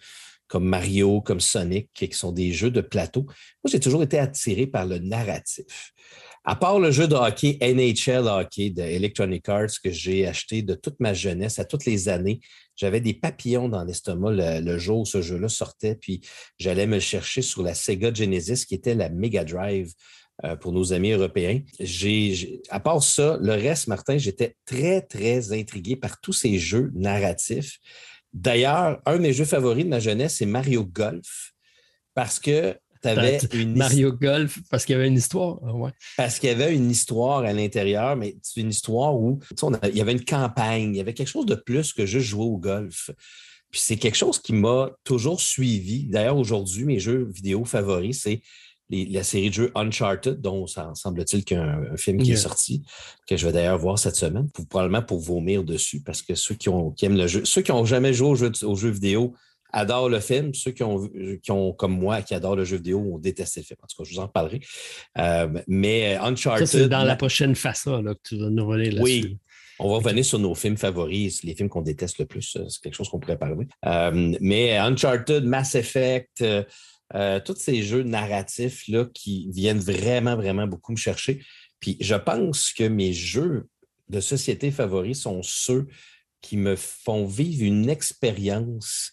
comme 0.48 0.66
Mario, 0.66 1.22
comme 1.22 1.40
Sonic, 1.40 1.90
qui 1.94 2.12
sont 2.14 2.32
des 2.32 2.52
jeux 2.52 2.72
de 2.72 2.82
plateau. 2.82 3.24
Moi, 3.24 3.72
j'ai 3.72 3.80
toujours 3.80 4.04
été 4.04 4.20
attiré 4.20 4.68
par 4.68 4.86
le 4.86 5.00
narratif. 5.00 5.94
À 6.46 6.58
part 6.58 6.78
le 6.78 6.92
jeu 6.92 7.08
de 7.08 7.16
hockey 7.16 7.58
NHL 7.62 8.28
Hockey 8.28 8.70
de 8.70 8.82
Electronic 8.82 9.48
Arts 9.48 9.80
que 9.82 9.92
j'ai 9.92 10.28
acheté 10.28 10.62
de 10.62 10.74
toute 10.74 11.00
ma 11.00 11.14
jeunesse, 11.14 11.58
à 11.58 11.64
toutes 11.64 11.86
les 11.86 12.10
années, 12.10 12.42
j'avais 12.76 13.00
des 13.00 13.14
papillons 13.14 13.70
dans 13.70 13.86
l'estomac 13.86 14.32
le, 14.62 14.78
jour 14.78 15.02
où 15.02 15.06
ce 15.06 15.22
jeu-là 15.22 15.48
sortait, 15.48 15.96
puis 15.96 16.20
j'allais 16.60 16.86
me 16.86 16.96
le 16.96 17.00
chercher 17.00 17.42
sur 17.42 17.64
la 17.64 17.74
Sega 17.74 18.14
Genesis, 18.14 18.66
qui 18.66 18.76
était 18.76 18.94
la 18.94 19.08
Mega 19.08 19.46
Drive 19.46 19.94
euh, 20.44 20.58
pour 20.58 20.74
nos 20.74 20.92
amis 20.92 21.12
européens. 21.12 21.62
À 22.70 22.80
part 22.82 23.02
ça, 23.02 23.38
le 23.40 23.54
reste, 23.54 23.88
Martin, 23.88 24.18
j'étais 24.18 24.58
très, 24.66 25.02
très 25.02 25.54
intrigué 25.54 25.96
par 25.96 26.20
tous 26.20 26.34
ces 26.34 26.58
jeux 26.58 26.92
narratifs. 26.94 27.80
D'ailleurs, 28.34 29.02
un 29.06 29.18
de 29.18 29.22
mes 29.22 29.34
jeux 29.34 29.46
favoris 29.46 29.86
de 29.86 29.90
ma 29.90 30.00
jeunesse, 30.00 30.38
c'est 30.38 30.46
Mario 30.46 30.84
Golf, 30.84 31.54
parce 32.14 32.40
que 32.40 32.76
tu 33.02 33.10
avais 33.10 33.38
une 33.54 33.76
Mario 33.76 34.14
Golf, 34.14 34.60
parce 34.70 34.86
qu'il 34.86 34.94
y 34.94 34.96
avait 34.96 35.08
une 35.08 35.18
histoire. 35.18 35.60
Ah 35.64 35.92
parce 36.18 36.40
qu'il 36.40 36.50
y 36.50 36.52
avait 36.52 36.74
une 36.74 36.90
histoire 36.90 37.40
à 37.40 37.54
l'intérieur, 37.54 38.16
mais 38.16 38.38
c'est 38.42 38.62
une 38.62 38.70
histoire 38.70 39.16
où 39.16 39.40
il 39.84 39.98
y 39.98 40.02
avait 40.02 40.14
une 40.14 40.26
campagne, 40.26 40.96
il 40.96 40.98
y 40.98 41.02
avait 41.02 41.14
quelque 41.14 41.28
chose 41.28 41.46
de 41.46 41.56
plus 41.56 41.94
que 41.94 42.06
juste 42.06 42.28
jouer 42.28 42.46
au 42.46 42.58
golf. 42.58 43.12
Puis 43.70 43.82
c'est 43.82 43.98
quelque 43.98 44.16
chose 44.16 44.40
qui 44.40 44.54
m'a 44.54 44.92
toujours 45.04 45.42
suivi. 45.42 46.06
D'ailleurs, 46.06 46.38
aujourd'hui, 46.38 46.86
mes 46.86 47.00
jeux 47.00 47.30
vidéo 47.34 47.66
favoris, 47.66 48.22
c'est 48.22 48.42
la 49.10 49.24
série 49.24 49.50
de 49.50 49.54
jeux 49.54 49.72
Uncharted, 49.76 50.42
dont 50.42 50.68
ça 50.68 50.92
semble-t-il 50.96 51.44
qu'il 51.44 51.58
y 51.58 51.60
a 51.60 51.64
un, 51.64 51.98
film 51.98 52.22
qui 52.22 52.32
est 52.32 52.38
sorti, 52.38 52.84
que 53.28 53.38
je 53.38 53.46
vais 53.46 53.54
d'ailleurs 53.54 53.78
voir 53.78 53.98
cette 54.00 54.16
semaine, 54.16 54.50
probablement 54.70 55.02
pour 55.02 55.20
vomir 55.20 55.64
dessus, 55.64 56.02
parce 56.02 56.22
que 56.22 56.36
ceux 56.36 56.56
qui, 56.56 56.70
ont, 56.70 56.94
aiment 57.02 57.18
le 57.18 57.28
jeu, 57.28 57.46
ceux 57.46 57.62
qui 57.62 57.72
n'ont 57.72 57.86
jamais 57.86 58.14
joué 58.14 58.30
aux 58.64 58.76
jeux, 58.76 58.90
vidéo 58.90 59.34
adorent 59.72 60.10
le 60.10 60.20
film. 60.20 60.54
Ceux 60.54 60.72
qui 60.72 60.84
ont, 60.84 61.10
qui 61.42 61.52
ont, 61.52 61.74
comme 61.74 61.98
moi, 61.98 62.22
qui 62.22 62.36
adorent 62.36 62.56
le 62.56 62.64
jeu 62.64 62.78
vidéo, 62.78 63.00
ont 63.00 63.18
détesté 63.18 63.62
le 63.62 63.66
film. 63.66 63.78
En 63.82 63.88
tout 63.88 63.98
cas, 63.98 64.08
je 64.08 64.14
vous 64.14 64.22
en 64.22 64.28
parlerai. 64.28 64.62
Euh, 65.18 65.62
mais 65.68 66.16
Uncharted. 66.16 66.68
c'est 66.68 66.88
dans 66.88 67.04
la 67.04 67.16
prochaine 67.16 67.56
façon 67.56 68.04
que 68.04 68.14
tu 68.24 68.38
vas 68.38 68.50
nous 68.50 68.68
revenir 68.68 68.94
là-dessus. 68.94 69.04
Oui. 69.04 69.38
On 69.80 69.90
va 69.90 69.96
revenir 69.96 70.24
sur 70.24 70.40
nos 70.40 70.54
films 70.54 70.78
favoris, 70.78 71.44
les 71.44 71.56
films 71.56 71.70
qu'on 71.70 71.82
déteste 71.82 72.20
le 72.20 72.26
plus. 72.26 72.58
C'est 72.70 72.82
quelque 72.82 72.94
chose 72.94 73.10
qu'on 73.10 73.20
pourrait 73.20 73.40
parler. 73.40 73.68
Euh, 73.86 74.36
mais 74.40 74.78
Uncharted, 74.78 75.44
Mass 75.44 75.76
Effect, 75.76 76.42
euh, 76.42 76.64
tous 77.46 77.56
ces 77.58 77.84
jeux 77.84 78.04
narratifs 78.04 78.88
là, 78.88 79.06
qui 79.14 79.50
viennent 79.52 79.80
vraiment, 79.80 80.36
vraiment 80.36 80.68
beaucoup 80.68 80.92
me 80.92 80.98
chercher. 80.98 81.44
Puis 81.80 81.98
je 82.00 82.16
pense 82.16 82.72
que 82.72 82.86
mes 82.86 83.14
jeux 83.14 83.68
de 84.10 84.20
société 84.20 84.72
favoris 84.72 85.22
sont 85.22 85.42
ceux 85.44 85.88
qui 86.42 86.58
me 86.58 86.76
font 86.76 87.26
vivre 87.26 87.64
une 87.64 87.90
expérience, 87.90 89.12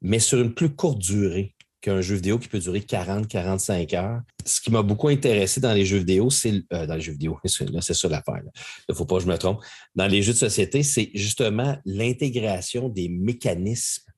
mais 0.00 0.18
sur 0.18 0.40
une 0.40 0.54
plus 0.54 0.74
courte 0.74 0.98
durée 0.98 1.54
qu'un 1.80 2.00
jeu 2.00 2.14
vidéo 2.14 2.38
qui 2.38 2.48
peut 2.48 2.60
durer 2.60 2.80
40-45 2.80 3.96
heures. 3.96 4.20
Ce 4.44 4.60
qui 4.60 4.70
m'a 4.70 4.82
beaucoup 4.82 5.08
intéressé 5.08 5.60
dans 5.60 5.72
les 5.72 5.84
jeux 5.84 5.98
vidéo, 5.98 6.30
c'est 6.30 6.62
euh, 6.72 6.86
dans 6.86 6.94
les 6.94 7.00
jeux 7.00 7.12
vidéo, 7.12 7.38
c'est 7.44 7.94
ça 7.94 8.08
l'affaire. 8.08 8.40
Il 8.44 8.92
ne 8.92 8.94
faut 8.94 9.04
pas 9.04 9.16
que 9.16 9.22
je 9.22 9.28
me 9.28 9.36
trompe. 9.36 9.60
Dans 9.94 10.06
les 10.06 10.22
jeux 10.22 10.32
de 10.32 10.38
société, 10.38 10.82
c'est 10.82 11.10
justement 11.14 11.76
l'intégration 11.84 12.88
des 12.88 13.08
mécanismes 13.08 14.11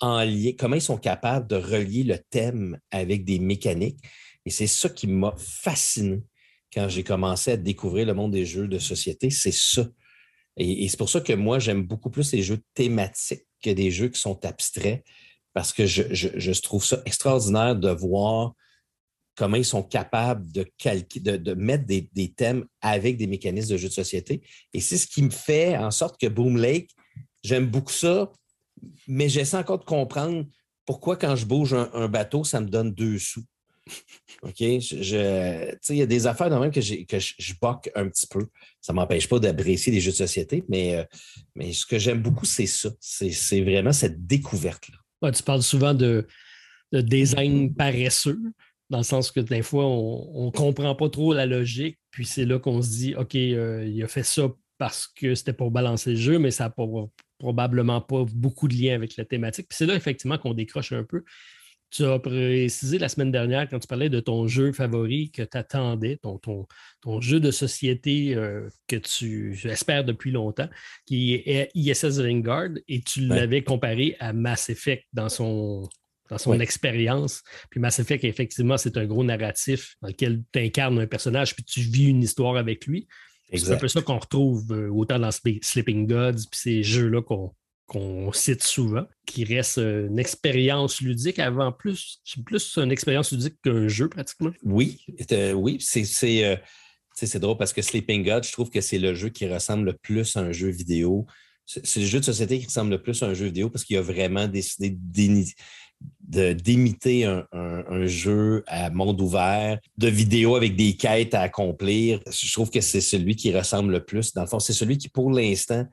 comment 0.00 0.74
ils 0.74 0.82
sont 0.82 0.98
capables 0.98 1.46
de 1.46 1.56
relier 1.56 2.04
le 2.04 2.18
thème 2.30 2.78
avec 2.90 3.24
des 3.24 3.38
mécaniques. 3.38 4.00
Et 4.44 4.50
c'est 4.50 4.66
ça 4.66 4.88
qui 4.88 5.06
m'a 5.06 5.34
fasciné 5.36 6.22
quand 6.72 6.88
j'ai 6.88 7.02
commencé 7.02 7.52
à 7.52 7.56
découvrir 7.56 8.06
le 8.06 8.14
monde 8.14 8.32
des 8.32 8.46
jeux 8.46 8.68
de 8.68 8.78
société, 8.78 9.30
c'est 9.30 9.52
ça. 9.52 9.86
Et, 10.56 10.88
c'est 10.88 10.96
pour 10.96 11.08
ça 11.08 11.20
que 11.20 11.32
moi, 11.32 11.58
j'aime 11.58 11.84
beaucoup 11.84 12.10
plus 12.10 12.32
les 12.32 12.42
jeux 12.42 12.60
thématiques 12.74 13.46
que 13.62 13.70
des 13.70 13.90
jeux 13.90 14.08
qui 14.08 14.20
sont 14.20 14.44
abstraits, 14.44 15.04
parce 15.54 15.72
que 15.72 15.86
je, 15.86 16.60
trouve 16.60 16.84
ça 16.84 17.00
extraordinaire 17.04 17.76
de 17.76 17.90
voir 17.90 18.54
comment 19.34 19.56
ils 19.56 19.64
sont 19.64 19.82
capables 19.82 20.50
de, 20.50 20.66
de, 21.36 21.54
mettre 21.54 21.86
des, 21.86 22.32
thèmes 22.36 22.66
avec 22.80 23.16
des 23.16 23.28
mécanismes 23.28 23.72
de 23.72 23.76
jeu 23.76 23.88
de 23.88 23.94
société. 23.94 24.42
Et 24.74 24.80
c'est 24.80 24.98
ce 24.98 25.06
qui 25.06 25.22
me 25.22 25.30
fait 25.30 25.76
en 25.76 25.90
sorte 25.90 26.20
que 26.20 26.26
Boom 26.26 26.56
Lake, 26.56 26.90
j'aime 27.44 27.66
beaucoup 27.66 27.92
ça, 27.92 28.30
mais 29.06 29.28
j'essaie 29.28 29.56
encore 29.56 29.78
de 29.78 29.84
comprendre 29.84 30.44
pourquoi 30.84 31.16
quand 31.16 31.36
je 31.36 31.44
bouge 31.44 31.74
un, 31.74 32.08
bateau, 32.08 32.44
ça 32.44 32.60
me 32.60 32.68
donne 32.68 32.92
deux 32.92 33.18
sous. 33.18 33.44
OK? 34.42 34.56
Je, 34.58 35.74
il 35.90 35.96
y 35.96 36.02
a 36.02 36.06
des 36.06 36.26
affaires 36.26 36.48
dans 36.48 36.60
même 36.60 36.70
que, 36.70 36.80
je, 36.80 37.60
boque 37.60 37.90
un 37.94 38.08
petit 38.08 38.26
peu. 38.26 38.46
Ça 38.80 38.92
ne 38.92 38.96
m'empêche 38.96 39.28
pas 39.28 39.38
d'apprécier 39.38 39.92
les 39.92 40.00
jeux 40.00 40.12
de 40.12 40.16
société, 40.16 40.64
mais, 40.68 40.96
euh, 40.96 41.72
ce 41.72 41.84
que 41.84 41.98
j'aime 41.98 42.22
beaucoup, 42.22 42.46
c'est 42.46 42.66
ça. 42.66 42.90
C'est 43.00 43.60
vraiment 43.60 43.92
cette 43.92 44.26
découverte-là. 44.26 45.32
tu 45.32 45.42
parles 45.42 45.62
souvent 45.62 45.94
de, 45.94 46.26
design 46.92 47.74
paresseux, 47.74 48.40
dans 48.88 48.98
le 48.98 49.04
sens 49.04 49.30
que 49.30 49.40
des 49.40 49.60
fois, 49.60 49.84
on 49.86 50.46
ne 50.46 50.50
comprend 50.50 50.94
pas 50.94 51.10
trop 51.10 51.34
la 51.34 51.44
logique, 51.44 51.98
puis 52.10 52.24
c'est 52.24 52.46
là 52.46 52.58
qu'on 52.58 52.80
se 52.80 52.88
dit, 52.88 53.14
OK, 53.14 53.34
euh, 53.34 53.86
il 53.86 54.02
a 54.02 54.08
fait 54.08 54.22
ça 54.22 54.50
parce 54.78 55.06
que 55.06 55.34
c'était 55.34 55.52
pour 55.52 55.70
balancer 55.70 56.10
le 56.10 56.16
jeu, 56.16 56.38
mais 56.38 56.50
ça 56.50 56.64
n'a 56.64 56.70
probablement 57.38 58.00
pas 58.00 58.24
beaucoup 58.34 58.68
de 58.68 58.74
lien 58.74 58.94
avec 58.94 59.16
la 59.16 59.24
thématique. 59.24 59.68
Puis 59.68 59.76
c'est 59.76 59.86
là, 59.86 59.94
effectivement, 59.94 60.38
qu'on 60.38 60.54
décroche 60.54 60.92
un 60.92 61.04
peu. 61.04 61.24
Tu 61.90 62.04
as 62.04 62.18
précisé 62.18 62.98
la 62.98 63.08
semaine 63.08 63.32
dernière, 63.32 63.66
quand 63.66 63.78
tu 63.78 63.86
parlais 63.86 64.10
de 64.10 64.20
ton 64.20 64.46
jeu 64.46 64.72
favori 64.72 65.30
que 65.30 65.42
tu 65.42 65.56
attendais, 65.56 66.18
ton, 66.18 66.38
ton, 66.38 67.20
jeu 67.20 67.40
de 67.40 67.50
société 67.50 68.34
euh, 68.34 68.68
que 68.88 68.96
tu 68.96 69.58
espères 69.64 70.04
depuis 70.04 70.30
longtemps, 70.30 70.68
qui 71.06 71.34
est 71.34 71.70
ISS 71.74 72.18
Vanguard, 72.18 72.70
et 72.88 73.00
tu 73.00 73.22
l'avais 73.22 73.64
comparé 73.64 74.16
à 74.20 74.34
Mass 74.34 74.68
Effect 74.68 75.06
dans 75.14 75.30
son, 75.30 75.88
dans 76.28 76.36
son 76.36 76.60
expérience. 76.60 77.42
Puis 77.70 77.80
Mass 77.80 77.98
Effect, 78.00 78.24
effectivement, 78.24 78.76
c'est 78.76 78.98
un 78.98 79.06
gros 79.06 79.24
narratif 79.24 79.96
dans 80.02 80.08
lequel 80.08 80.42
tu 80.52 80.58
incarnes 80.58 80.98
un 80.98 81.06
personnage, 81.06 81.54
puis 81.54 81.64
tu 81.64 81.80
vis 81.80 82.08
une 82.08 82.22
histoire 82.22 82.56
avec 82.56 82.86
lui. 82.86 83.08
C'est 83.52 83.72
un 83.72 83.76
peu 83.76 83.88
ça 83.88 84.02
qu'on 84.02 84.18
retrouve 84.18 84.72
euh, 84.72 84.90
autant 84.90 85.18
dans 85.18 85.30
Sleeping 85.30 86.06
Gods, 86.06 86.46
puis 86.50 86.60
ces 86.60 86.82
jeux-là 86.82 87.22
qu'on 87.22 88.32
cite 88.32 88.62
souvent, 88.62 89.06
qui 89.26 89.44
reste 89.44 89.78
euh, 89.78 90.08
une 90.08 90.18
expérience 90.18 91.00
ludique 91.00 91.38
avant 91.38 91.72
plus, 91.72 92.20
plus 92.44 92.76
une 92.76 92.92
expérience 92.92 93.32
ludique 93.32 93.56
qu'un 93.62 93.88
jeu 93.88 94.08
pratiquement. 94.08 94.52
Oui, 94.62 95.00
oui, 95.54 95.78
c'est 95.80 97.38
drôle 97.38 97.56
parce 97.56 97.72
que 97.72 97.82
Sleeping 97.82 98.24
Gods, 98.24 98.44
je 98.44 98.52
trouve 98.52 98.70
que 98.70 98.80
c'est 98.80 98.98
le 98.98 99.14
jeu 99.14 99.30
qui 99.30 99.48
ressemble 99.48 99.86
le 99.86 99.92
plus 99.94 100.36
à 100.36 100.40
un 100.40 100.52
jeu 100.52 100.68
vidéo. 100.68 101.26
C'est 101.64 102.00
le 102.00 102.06
jeu 102.06 102.20
de 102.20 102.24
société 102.24 102.58
qui 102.58 102.66
ressemble 102.66 102.90
le 102.90 103.02
plus 103.02 103.22
à 103.22 103.26
un 103.26 103.34
jeu 103.34 103.46
vidéo 103.46 103.68
parce 103.68 103.84
qu'il 103.84 103.96
a 103.98 104.02
vraiment 104.02 104.48
décidé 104.48 104.90
d'imiter 106.20 107.24
un, 107.24 108.06
jeu 108.06 108.62
à 108.66 108.90
monde 108.90 109.20
ouvert, 109.20 109.78
de 109.96 110.08
vidéos 110.08 110.56
avec 110.56 110.76
des 110.76 110.94
quêtes 110.94 111.34
à 111.34 111.40
accomplir. 111.40 112.20
Je 112.30 112.52
trouve 112.52 112.70
que 112.70 112.80
c'est 112.80 113.00
celui 113.00 113.34
qui 113.34 113.56
ressemble 113.56 113.92
le 113.92 114.04
plus. 114.04 114.34
Dans 114.34 114.42
le 114.42 114.46
fond, 114.46 114.58
c'est 114.58 114.74
celui 114.74 114.98
qui, 114.98 115.08
pour 115.08 115.30
l'instant, 115.30 115.86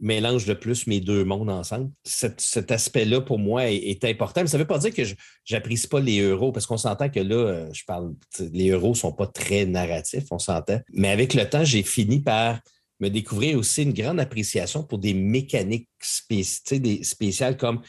mélange 0.00 0.46
le 0.46 0.58
plus 0.58 0.86
mes 0.86 1.00
deux 1.00 1.24
mondes 1.24 1.48
ensemble. 1.48 1.90
Cet, 2.04 2.70
aspect-là, 2.70 3.22
pour 3.22 3.38
moi, 3.38 3.70
est, 3.70 4.04
important. 4.04 4.42
Mais 4.42 4.48
ça 4.48 4.58
ne 4.58 4.62
veut 4.62 4.66
pas 4.66 4.78
dire 4.78 4.92
que 4.92 5.04
je 5.04 5.14
n'apprécie 5.50 5.88
pas 5.88 6.00
les 6.00 6.20
euros, 6.20 6.52
parce 6.52 6.66
qu'on 6.66 6.76
s'entend 6.76 7.08
que 7.08 7.20
là, 7.20 7.34
euh, 7.34 7.72
je 7.72 7.84
parle, 7.86 8.14
les 8.52 8.70
euros 8.70 8.90
ne 8.90 8.94
sont 8.94 9.12
pas 9.12 9.26
très 9.26 9.64
narratifs, 9.64 10.24
on 10.30 10.38
s'entend. 10.38 10.80
Mais 10.92 11.08
avec 11.08 11.32
le 11.32 11.48
temps, 11.48 11.64
j'ai 11.64 11.82
fini 11.82 12.20
par 12.20 12.60
me 13.00 13.08
découvrir 13.08 13.58
aussi 13.58 13.82
une 13.82 13.92
grande 13.92 14.20
appréciation 14.20 14.82
pour 14.82 14.98
des 14.98 15.14
mécaniques 15.14 15.88
spéciales 16.00 17.56
comme 17.56 17.80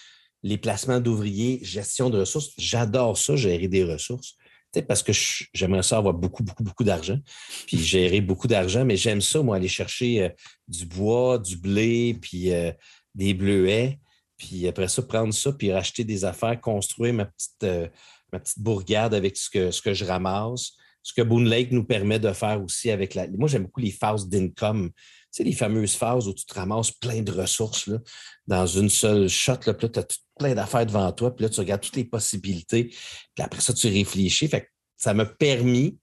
les 0.45 0.59
placements 0.59 0.99
d'ouvriers, 0.99 1.59
gestion 1.63 2.11
de 2.11 2.19
ressources. 2.19 2.51
J'adore 2.59 3.17
ça, 3.17 3.35
gérer 3.35 3.67
des 3.67 3.83
ressources. 3.83 4.35
Parce 4.87 5.01
que 5.01 5.11
j'aimerais 5.53 5.81
ça 5.81 5.97
avoir 5.97 6.13
beaucoup, 6.13 6.43
beaucoup, 6.43 6.63
beaucoup 6.63 6.83
d'argent, 6.83 7.17
puis 7.65 7.77
gérer 7.83 8.21
beaucoup 8.21 8.47
d'argent, 8.47 8.85
mais 8.85 8.95
j'aime 8.95 9.21
ça, 9.21 9.41
moi, 9.41 9.55
aller 9.55 9.69
chercher 9.69 10.23
euh, 10.23 10.29
du 10.67 10.85
bois, 10.85 11.39
du 11.39 11.57
blé, 11.57 12.15
puis 12.21 12.53
euh, 12.53 12.71
des 13.15 13.33
bleuets, 13.33 13.97
puis 14.37 14.67
après 14.67 14.87
ça, 14.87 15.01
prendre 15.01 15.33
ça, 15.33 15.51
puis 15.51 15.71
racheter 15.73 16.03
des 16.03 16.25
affaires, 16.25 16.59
construire 16.61 17.13
ma 17.13 17.25
petite, 17.25 17.63
euh, 17.63 17.87
ma 18.31 18.39
petite 18.39 18.59
bourgade 18.59 19.15
avec 19.15 19.37
ce 19.37 19.49
que, 19.49 19.71
ce 19.71 19.81
que 19.81 19.93
je 19.93 20.05
ramasse. 20.05 20.73
Ce 21.01 21.13
que 21.13 21.21
Boone 21.21 21.47
Lake 21.47 21.71
nous 21.71 21.85
permet 21.85 22.19
de 22.19 22.33
faire 22.33 22.61
aussi 22.63 22.91
avec 22.91 23.13
la. 23.13 23.27
Moi, 23.27 23.47
j'aime 23.47 23.63
beaucoup 23.63 23.79
les 23.79 23.91
phases 23.91 24.27
d'income 24.27 24.89
sais, 25.35 25.43
les 25.43 25.53
fameuses 25.53 25.95
phases 25.95 26.27
où 26.27 26.33
tu 26.33 26.45
te 26.45 26.53
ramasses 26.53 26.91
plein 26.91 27.21
de 27.21 27.31
ressources 27.31 27.87
là, 27.87 27.99
dans 28.47 28.65
une 28.65 28.89
seule 28.89 29.27
shot. 29.27 29.57
Là, 29.65 29.73
puis 29.73 29.87
là, 29.87 29.89
tu 29.89 29.99
as 29.99 30.05
plein 30.37 30.55
d'affaires 30.55 30.85
devant 30.85 31.11
toi, 31.11 31.35
puis 31.35 31.43
là, 31.43 31.49
tu 31.49 31.59
regardes 31.59 31.81
toutes 31.81 31.95
les 31.95 32.05
possibilités. 32.05 32.85
Puis 32.85 33.43
après 33.43 33.61
ça, 33.61 33.73
tu 33.73 33.87
réfléchis. 33.87 34.49
Ça 34.97 35.13
m'a 35.13 35.25
permis 35.25 35.97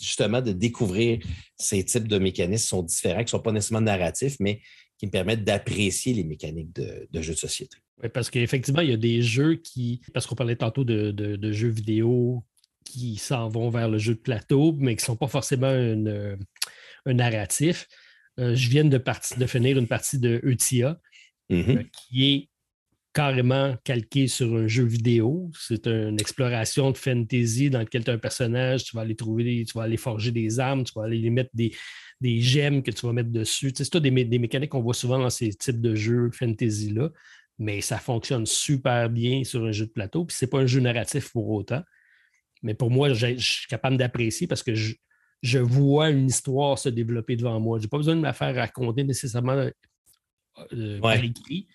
justement 0.00 0.40
de 0.40 0.52
découvrir 0.52 1.20
ces 1.56 1.84
types 1.84 2.08
de 2.08 2.18
mécanismes 2.18 2.62
qui 2.62 2.68
sont 2.68 2.82
différents, 2.82 3.18
qui 3.18 3.24
ne 3.24 3.30
sont 3.30 3.40
pas 3.40 3.52
nécessairement 3.52 3.84
narratifs, 3.84 4.36
mais 4.40 4.60
qui 4.98 5.06
me 5.06 5.10
permettent 5.10 5.44
d'apprécier 5.44 6.14
les 6.14 6.24
mécaniques 6.24 6.74
de, 6.74 7.22
jeux 7.22 7.34
de 7.34 7.38
société. 7.38 7.76
Oui, 8.02 8.08
parce 8.08 8.30
qu'effectivement, 8.30 8.80
il 8.80 8.90
y 8.90 8.94
a 8.94 8.98
des 8.98 9.22
jeux 9.22 9.56
qui, 9.56 10.00
parce 10.12 10.26
qu'on 10.26 10.34
parlait 10.34 10.56
tantôt 10.56 10.84
de, 10.84 11.52
jeux 11.52 11.68
vidéo 11.68 12.44
qui 12.84 13.16
s'en 13.16 13.48
vont 13.48 13.70
vers 13.70 13.88
le 13.88 13.98
jeu 13.98 14.14
de 14.14 14.20
plateau, 14.20 14.74
mais 14.78 14.96
qui 14.96 15.02
ne 15.02 15.06
sont 15.06 15.16
pas 15.16 15.28
forcément 15.28 15.68
un 15.68 17.14
narratif. 17.14 17.86
Euh, 18.38 18.54
je 18.54 18.68
viens 18.68 18.84
de, 18.84 18.98
de, 19.36 19.46
finir 19.46 19.78
une 19.78 19.88
partie 19.88 20.18
de 20.18 20.40
ETIA 20.44 20.98
mm-hmm. 21.50 21.78
euh, 21.78 21.82
qui 21.92 22.32
est 22.32 22.48
carrément 23.12 23.76
calqué 23.82 24.28
sur 24.28 24.54
un 24.56 24.68
jeu 24.68 24.84
vidéo. 24.84 25.50
C'est 25.58 25.86
une 25.88 26.20
exploration 26.20 26.90
de 26.92 26.96
fantasy 26.96 27.68
dans 27.70 27.80
lequel 27.80 28.04
tu 28.04 28.10
as 28.10 28.14
un 28.14 28.18
personnage, 28.18 28.84
tu 28.84 28.94
vas 28.94 29.02
aller 29.02 29.16
trouver, 29.16 29.64
tu 29.66 29.76
vas 29.76 29.82
aller 29.82 29.96
forger 29.96 30.30
des 30.30 30.60
armes, 30.60 30.84
tu 30.84 30.92
vas 30.94 31.04
aller 31.04 31.28
mettre 31.30 31.50
des, 31.52 31.72
gemmes 32.40 32.82
que 32.82 32.92
tu 32.92 33.04
vas 33.06 33.12
mettre 33.12 33.30
dessus. 33.30 33.72
c'est 33.74 33.96
des, 33.96 34.24
des 34.24 34.38
mécaniques 34.38 34.70
qu'on 34.70 34.82
voit 34.82 34.94
souvent 34.94 35.18
dans 35.18 35.30
ces 35.30 35.50
types 35.50 35.80
de 35.80 35.94
jeux 35.94 36.30
fantasy-là, 36.32 37.10
mais 37.58 37.80
ça 37.80 37.98
fonctionne 37.98 38.46
super 38.46 39.10
bien 39.10 39.42
sur 39.42 39.64
un 39.64 39.72
jeu 39.72 39.86
de 39.86 39.90
plateau. 39.90 40.24
Puis 40.24 40.36
c'est 40.38 40.46
pas 40.46 40.58
un 40.58 40.66
jeu 40.66 40.80
narratif 40.80 41.32
pour 41.32 41.50
autant. 41.50 41.82
Mais 42.62 42.74
pour 42.74 42.90
moi, 42.90 43.12
je 43.12 43.34
suis 43.38 43.66
capable 43.68 43.96
d'apprécier 43.96 44.46
parce 44.46 44.62
que 44.62 44.74
je, 44.74 44.94
je 45.42 45.58
vois 45.58 46.10
une 46.10 46.26
histoire 46.26 46.78
se 46.78 46.88
développer 46.88 47.36
devant 47.36 47.58
moi. 47.60 47.78
Je 47.78 47.84
n'ai 47.84 47.88
pas 47.88 47.96
besoin 47.96 48.16
de 48.16 48.20
me 48.20 48.32
faire 48.32 48.54
raconter 48.54 49.04
nécessairement 49.04 49.52
euh, 49.52 49.70
euh, 50.72 51.00
par 51.00 51.22
écrit. 51.22 51.66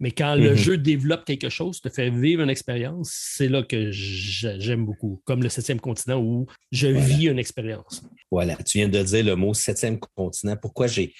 Mais 0.00 0.10
quand 0.10 0.34
le 0.34 0.52
mm-hmm. 0.52 0.56
jeu 0.56 0.76
développe 0.76 1.24
quelque 1.24 1.48
chose, 1.48 1.80
te 1.80 1.88
fait 1.88 2.10
vivre 2.10 2.42
une 2.42 2.50
expérience, 2.50 3.12
c'est 3.36 3.48
là 3.48 3.62
que 3.62 3.90
j'aime 3.92 4.84
beaucoup. 4.84 5.22
Comme 5.24 5.42
le 5.42 5.48
septième 5.48 5.80
continent 5.80 6.20
où 6.20 6.46
je 6.72 6.88
vis 6.88 7.28
une 7.28 7.38
expérience. 7.38 8.02
Voilà, 8.30 8.56
tu 8.56 8.78
viens 8.78 8.88
de 8.88 9.02
dire 9.02 9.24
le 9.24 9.36
mot 9.36 9.54
septième 9.54 9.98
continent. 10.00 10.56
Pourquoi 10.60 10.88
j'ai 10.88 11.12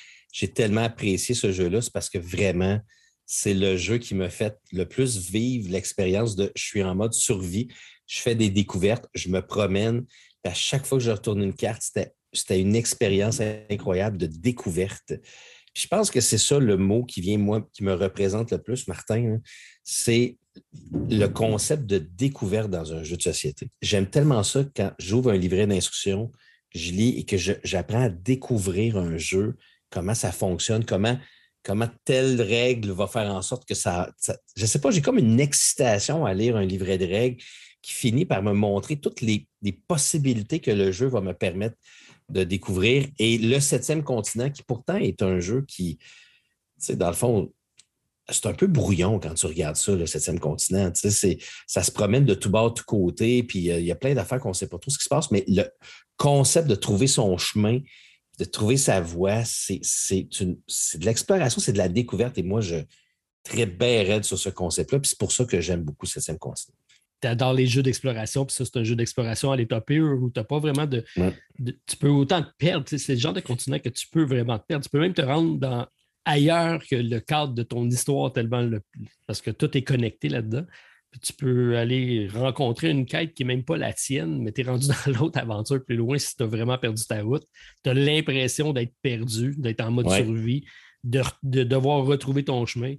tellement 0.53 0.83
apprécié 0.83 1.35
ce 1.35 1.53
jeu-là? 1.53 1.81
C'est 1.83 1.93
parce 1.93 2.11
que 2.11 2.19
vraiment, 2.19 2.81
c'est 3.27 3.55
le 3.55 3.77
jeu 3.77 3.99
qui 3.99 4.15
me 4.15 4.29
fait 4.29 4.59
le 4.73 4.85
plus 4.85 5.31
vivre 5.31 5.71
l'expérience 5.71 6.35
de 6.37 6.53
je 6.57 6.65
suis 6.65 6.83
en 6.83 6.95
mode 6.95 7.15
survie, 7.15 7.69
je 8.07 8.19
fais 8.21 8.35
des 8.35 8.51
découvertes, 8.51 9.09
je 9.15 9.29
me 9.29 9.41
promène, 9.41 10.05
à 10.45 10.55
chaque 10.55 10.87
fois 10.87 10.99
que 10.99 11.05
je 11.05 11.11
retourne 11.11 11.43
une 11.43 11.55
carte, 11.55 11.83
c'était 12.33 12.61
une 12.61 12.77
expérience 12.77 13.41
incroyable 13.71 14.19
de 14.19 14.27
découverte. 14.27 15.15
je 15.75 15.87
pense 15.87 16.11
que 16.11 16.21
c'est 16.21 16.39
ça 16.39 16.59
le 16.59 16.77
mot 16.77 17.05
qui 17.05 17.21
vient, 17.21 17.39
moi, 17.39 17.67
qui 17.73 17.83
me 17.83 17.95
représente 17.95 18.51
le 18.51 18.59
plus, 18.59 18.87
Martin. 18.87 19.25
Hein. 19.25 19.41
c'est 19.83 20.39
le 21.11 21.27
concept 21.27 21.85
de 21.87 21.99
découverte 21.99 22.71
dans 22.71 22.93
un 22.93 23.03
jeu 23.03 23.17
de 23.17 23.23
société. 23.23 23.71
J'aime 23.83 24.09
tellement 24.09 24.43
ça 24.43 24.65
quand 24.77 24.93
j'ouvre 24.99 25.31
un 25.31 25.37
livret 25.37 25.67
d'instruction, 25.67 26.31
je 26.75 26.93
lis 26.93 27.19
et 27.19 27.25
que 27.25 27.37
j'apprends 27.37 28.03
à 28.03 28.09
découvrir 28.09 28.97
un 28.97 29.17
jeu, 29.17 29.57
comment 29.91 30.15
ça 30.15 30.33
fonctionne, 30.33 30.85
comment, 30.85 31.19
comment 31.63 31.89
telle 32.05 32.41
règle 32.41 32.91
va 32.91 33.07
faire 33.07 33.33
en 33.33 33.43
sorte 33.43 33.67
que 33.67 33.75
ça. 33.75 34.11
je 34.57 34.63
ne 34.63 34.67
sais 34.67 34.81
pas, 34.81 34.91
j'ai 34.91 35.03
comme 35.03 35.19
une 35.19 35.41
excitation 35.41 36.25
à 36.25 36.35
lire 36.35 36.57
un 36.57 36.65
livret 36.65 36.99
de 36.99 37.07
règles 37.07 37.43
qui 37.83 37.93
finit 37.93 38.25
par 38.25 38.43
me 38.43 38.53
montrer 38.53 38.97
toutes 38.97 39.21
les, 39.21 39.47
possibilités 39.73 40.61
que 40.61 40.71
le 40.71 40.93
jeu 40.93 41.07
va 41.07 41.21
me 41.21 41.33
permettre 41.33 41.77
de 42.29 42.45
découvrir. 42.45 43.07
Et 43.19 43.39
le 43.39 43.61
septième 43.61 44.03
continent, 44.03 44.51
qui 44.51 44.63
pourtant 44.63 44.97
est 44.97 45.23
un 45.23 45.41
jeu 45.41 45.65
qui, 45.67 45.99
dans 46.91 47.09
le 47.09 47.15
fond, 47.15 47.53
c'est 48.31 48.47
un 48.47 48.55
peu 48.55 48.67
brouillon 48.67 49.19
quand 49.19 49.35
tu 49.35 49.47
regardes 49.47 49.77
ça, 49.77 49.95
le 49.95 50.07
septième 50.07 50.41
continent. 50.41 50.91
Ça 50.95 51.83
se 51.83 51.91
promène 51.91 52.25
de 52.25 52.35
tout 52.35 52.51
bas, 52.51 52.69
de 52.69 52.75
tout 52.75 52.85
côté, 52.87 53.43
puis 53.43 53.71
euh, 53.71 53.79
il 53.79 53.85
y 53.85 53.93
a 53.93 53.97
plein 53.97 54.15
d'affaires 54.15 54.41
qu'on 54.41 54.49
ne 54.51 54.55
sait 54.55 54.69
pas 54.69 54.79
trop 54.79 54.91
ce 54.91 54.97
qui 54.97 55.05
se 55.05 55.11
passe, 55.11 55.31
mais 55.31 55.45
le 55.47 55.65
concept 56.17 56.69
de 56.69 56.75
trouver 56.75 57.07
son 57.07 57.37
chemin, 57.37 57.81
de 58.39 58.45
trouver 58.45 58.79
sa 58.79 59.01
voie, 59.01 59.45
c'est 59.45 59.81
de 59.81 61.05
l'exploration, 61.05 61.61
c'est 61.61 61.73
de 61.73 61.79
la 61.79 61.89
découverte. 61.89 62.39
Et 62.39 62.43
moi, 62.43 62.63
je 62.63 62.77
très 63.45 63.67
bien 63.67 64.23
sur 64.23 64.39
ce 64.39 64.49
concept-là. 64.49 64.99
Puis 64.99 65.11
c'est 65.11 65.19
pour 65.19 65.31
ça 65.31 65.45
que 65.45 65.61
j'aime 65.61 65.83
beaucoup 65.83 66.07
le 66.07 66.11
septième 66.11 66.39
continent 66.39 66.75
dans 67.35 67.53
les 67.53 67.67
jeux 67.67 67.83
d'exploration, 67.83 68.45
puis 68.45 68.55
ça, 68.55 68.65
c'est 68.65 68.79
un 68.79 68.85
jeu 68.85 68.97
d'exploration 68.97 69.51
à 69.53 69.57
l'état 69.57 69.81
pur 69.81 70.23
où 70.23 70.31
tu 70.31 70.39
n'as 70.39 70.45
pas 70.45 70.59
vraiment 70.59 70.87
de, 70.87 71.05
Tu 71.87 71.97
peux 71.97 72.09
autant 72.09 72.43
te 72.43 72.51
perdre. 72.59 72.85
C'est 72.87 73.15
le 73.15 73.19
genre 73.19 73.33
de 73.33 73.41
continent 73.41 73.79
que 73.79 73.89
tu 73.89 74.07
peux 74.09 74.25
vraiment 74.25 74.59
te 74.59 74.67
perdre. 74.67 74.85
Tu 74.85 74.91
peux 74.91 75.01
même 75.01 75.15
te 75.15 75.23
rendre 75.23 75.59
dans 75.59 75.87
ailleurs 76.25 76.85
que 76.87 76.97
le 76.97 77.21
cadre 77.21 77.55
de 77.55 77.63
ton 77.63 77.89
histoire, 77.89 78.33
tellement 78.33 78.63
le, 78.63 78.83
parce 79.27 79.41
que 79.41 79.51
tout 79.51 79.77
est 79.77 79.83
connecté 79.83 80.29
là-dedans. 80.29 80.65
tu 81.23 81.33
peux 81.33 81.77
aller 81.77 82.29
rencontrer 82.33 82.91
une 82.91 83.07
quête 83.07 83.35
qui 83.35 83.45
n'est 83.45 83.55
même 83.55 83.65
pas 83.65 83.77
la 83.77 83.93
tienne, 83.93 84.43
mais 84.43 84.53
tu 84.53 84.63
es 84.63 84.65
rendu 84.65 84.89
dans 85.07 85.19
l'autre 85.19 85.39
aventure 85.39 85.85
plus 85.85 85.97
loin 85.97 86.19
si 86.19 86.37
tu 86.37 86.43
as 86.43 86.47
vraiment 86.47 86.79
perdu 86.79 87.05
ta 87.07 87.23
route. 87.23 87.45
Tu 87.83 87.91
as 87.91 87.95
l'impression 87.95 88.73
d'être 88.73 88.95
perdu, 89.03 89.55
d'être 89.59 89.81
en 89.81 89.91
mode 89.91 90.11
survie, 90.11 90.65
de, 91.05 91.23
devoir 91.43 92.05
retrouver 92.05 92.45
ton 92.45 92.65
chemin. 92.67 92.95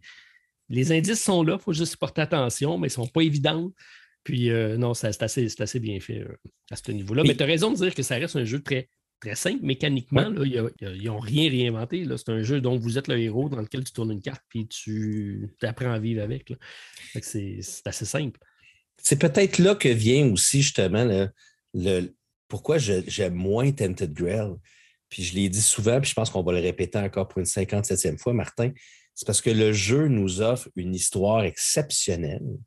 Les 0.69 0.91
indices 0.91 1.23
sont 1.23 1.43
là, 1.43 1.57
il 1.59 1.63
faut 1.63 1.73
juste 1.73 1.97
porter 1.97 2.21
attention, 2.21 2.77
mais 2.77 2.87
ils 2.87 2.91
ne 2.91 3.05
sont 3.05 3.07
pas 3.07 3.21
évidents. 3.21 3.71
Puis 4.25 4.49
euh, 4.49 4.75
non, 4.75 4.93
c'est 4.93 5.07
assez, 5.21 5.47
assez, 5.59 5.79
bien 5.79 5.99
fait 6.01 6.19
euh, 6.19 6.35
à 6.71 6.75
ce 6.75 6.91
niveau-là. 6.91 7.23
Mais 7.23 7.37
tu 7.37 7.43
as 7.43 7.45
raison 7.45 7.71
de 7.71 7.77
dire 7.77 7.95
que 7.95 8.03
ça 8.03 8.15
reste 8.15 8.35
un 8.35 8.43
jeu 8.43 8.61
très 8.61 8.89
très 9.21 9.35
simple 9.35 9.63
mécaniquement. 9.63 10.33
ils 10.43 11.05
n'ont 11.05 11.19
rien 11.19 11.49
réinventé. 11.49 12.05
C'est 12.17 12.29
un 12.29 12.41
jeu 12.43 12.59
dont 12.59 12.77
vous 12.77 12.97
êtes 12.97 13.07
le 13.07 13.17
héros 13.17 13.47
dans 13.47 13.61
lequel 13.61 13.83
tu 13.85 13.93
tournes 13.93 14.11
une 14.11 14.21
carte 14.21 14.41
puis 14.49 14.67
tu 14.67 15.47
apprends 15.61 15.91
à 15.91 15.99
vivre 15.99 16.21
avec. 16.21 16.51
C'est 17.21 17.61
assez 17.85 18.05
simple. 18.05 18.39
C'est 18.97 19.19
peut-être 19.19 19.59
là 19.59 19.75
que 19.75 19.89
vient 19.89 20.27
aussi 20.31 20.63
justement 20.63 21.29
le, 21.73 22.13
pourquoi 22.47 22.77
j'aime 22.79 23.35
moins 23.35 23.71
Tented 23.71 24.11
Grail. 24.11 24.55
Puis 25.07 25.23
je 25.23 25.35
l'ai 25.35 25.49
dit 25.49 25.61
souvent, 25.61 26.01
puis 26.01 26.09
je 26.09 26.15
pense 26.15 26.31
qu'on 26.31 26.41
va 26.41 26.51
le 26.51 26.59
répéter 26.59 26.97
encore 26.97 27.27
pour 27.27 27.37
une 27.39 27.45
57e 27.45 28.17
fois, 28.17 28.33
Martin. 28.33 28.71
C'est 29.13 29.25
parce 29.25 29.39
que 29.39 29.51
le 29.51 29.71
jeu 29.71 30.07
nous 30.07 30.41
offre 30.41 30.67
une 30.75 30.95
histoire 30.95 31.43
exceptionnelle. 31.43 32.57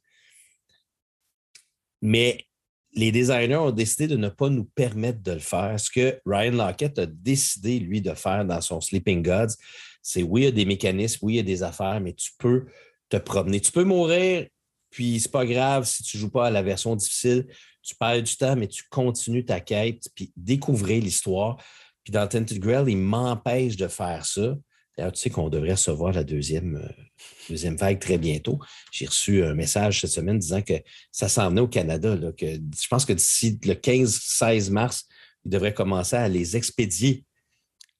Mais 2.00 2.44
les 2.92 3.12
designers 3.12 3.56
ont 3.56 3.70
décidé 3.70 4.06
de 4.06 4.16
ne 4.16 4.28
pas 4.28 4.48
nous 4.48 4.64
permettre 4.64 5.22
de 5.22 5.32
le 5.32 5.38
faire. 5.38 5.78
Ce 5.78 5.90
que 5.90 6.20
Ryan 6.26 6.52
Lockett 6.52 6.98
a 6.98 7.06
décidé, 7.06 7.78
lui, 7.78 8.00
de 8.00 8.14
faire 8.14 8.44
dans 8.44 8.60
son 8.60 8.80
Sleeping 8.80 9.22
Gods, 9.22 9.54
c'est 10.02 10.22
oui, 10.22 10.42
il 10.42 10.44
y 10.44 10.48
a 10.48 10.52
des 10.52 10.64
mécanismes, 10.64 11.26
oui, 11.26 11.34
il 11.34 11.36
y 11.36 11.40
a 11.40 11.44
des 11.44 11.62
affaires, 11.62 12.00
mais 12.00 12.14
tu 12.14 12.32
peux 12.38 12.66
te 13.08 13.16
promener. 13.16 13.60
Tu 13.60 13.72
peux 13.72 13.84
mourir, 13.84 14.46
puis 14.90 15.20
c'est 15.20 15.30
pas 15.30 15.46
grave 15.46 15.84
si 15.84 16.02
tu 16.02 16.18
joues 16.18 16.30
pas 16.30 16.46
à 16.46 16.50
la 16.50 16.62
version 16.62 16.96
difficile. 16.96 17.46
Tu 17.82 17.94
perds 17.94 18.22
du 18.22 18.36
temps, 18.36 18.56
mais 18.56 18.68
tu 18.68 18.84
continues 18.90 19.44
ta 19.44 19.60
quête, 19.60 20.08
puis 20.14 20.32
découvrir 20.36 21.02
l'histoire. 21.02 21.62
Puis 22.04 22.12
dans 22.12 22.26
Tented 22.26 22.58
Grail, 22.58 22.84
il 22.88 22.98
m'empêche 22.98 23.76
de 23.76 23.88
faire 23.88 24.24
ça. 24.24 24.56
D'ailleurs, 24.98 25.12
tu 25.12 25.20
sais 25.20 25.30
qu'on 25.30 25.48
devrait 25.48 25.72
recevoir 25.72 26.12
la 26.12 26.24
deuxième, 26.24 26.74
euh, 26.74 27.02
deuxième 27.48 27.76
vague 27.76 28.00
très 28.00 28.18
bientôt. 28.18 28.58
J'ai 28.90 29.06
reçu 29.06 29.44
un 29.44 29.54
message 29.54 30.00
cette 30.00 30.10
semaine 30.10 30.40
disant 30.40 30.60
que 30.60 30.74
ça 31.12 31.28
s'en 31.28 31.50
venait 31.50 31.60
au 31.60 31.68
Canada. 31.68 32.16
que 32.36 32.46
je 32.46 32.88
pense 32.90 33.04
que 33.04 33.12
d'ici 33.12 33.60
le 33.64 33.74
15-16 33.74 34.72
mars, 34.72 35.06
ils 35.44 35.52
devraient 35.52 35.72
commencer 35.72 36.16
à 36.16 36.26
les 36.26 36.56
expédier. 36.56 37.24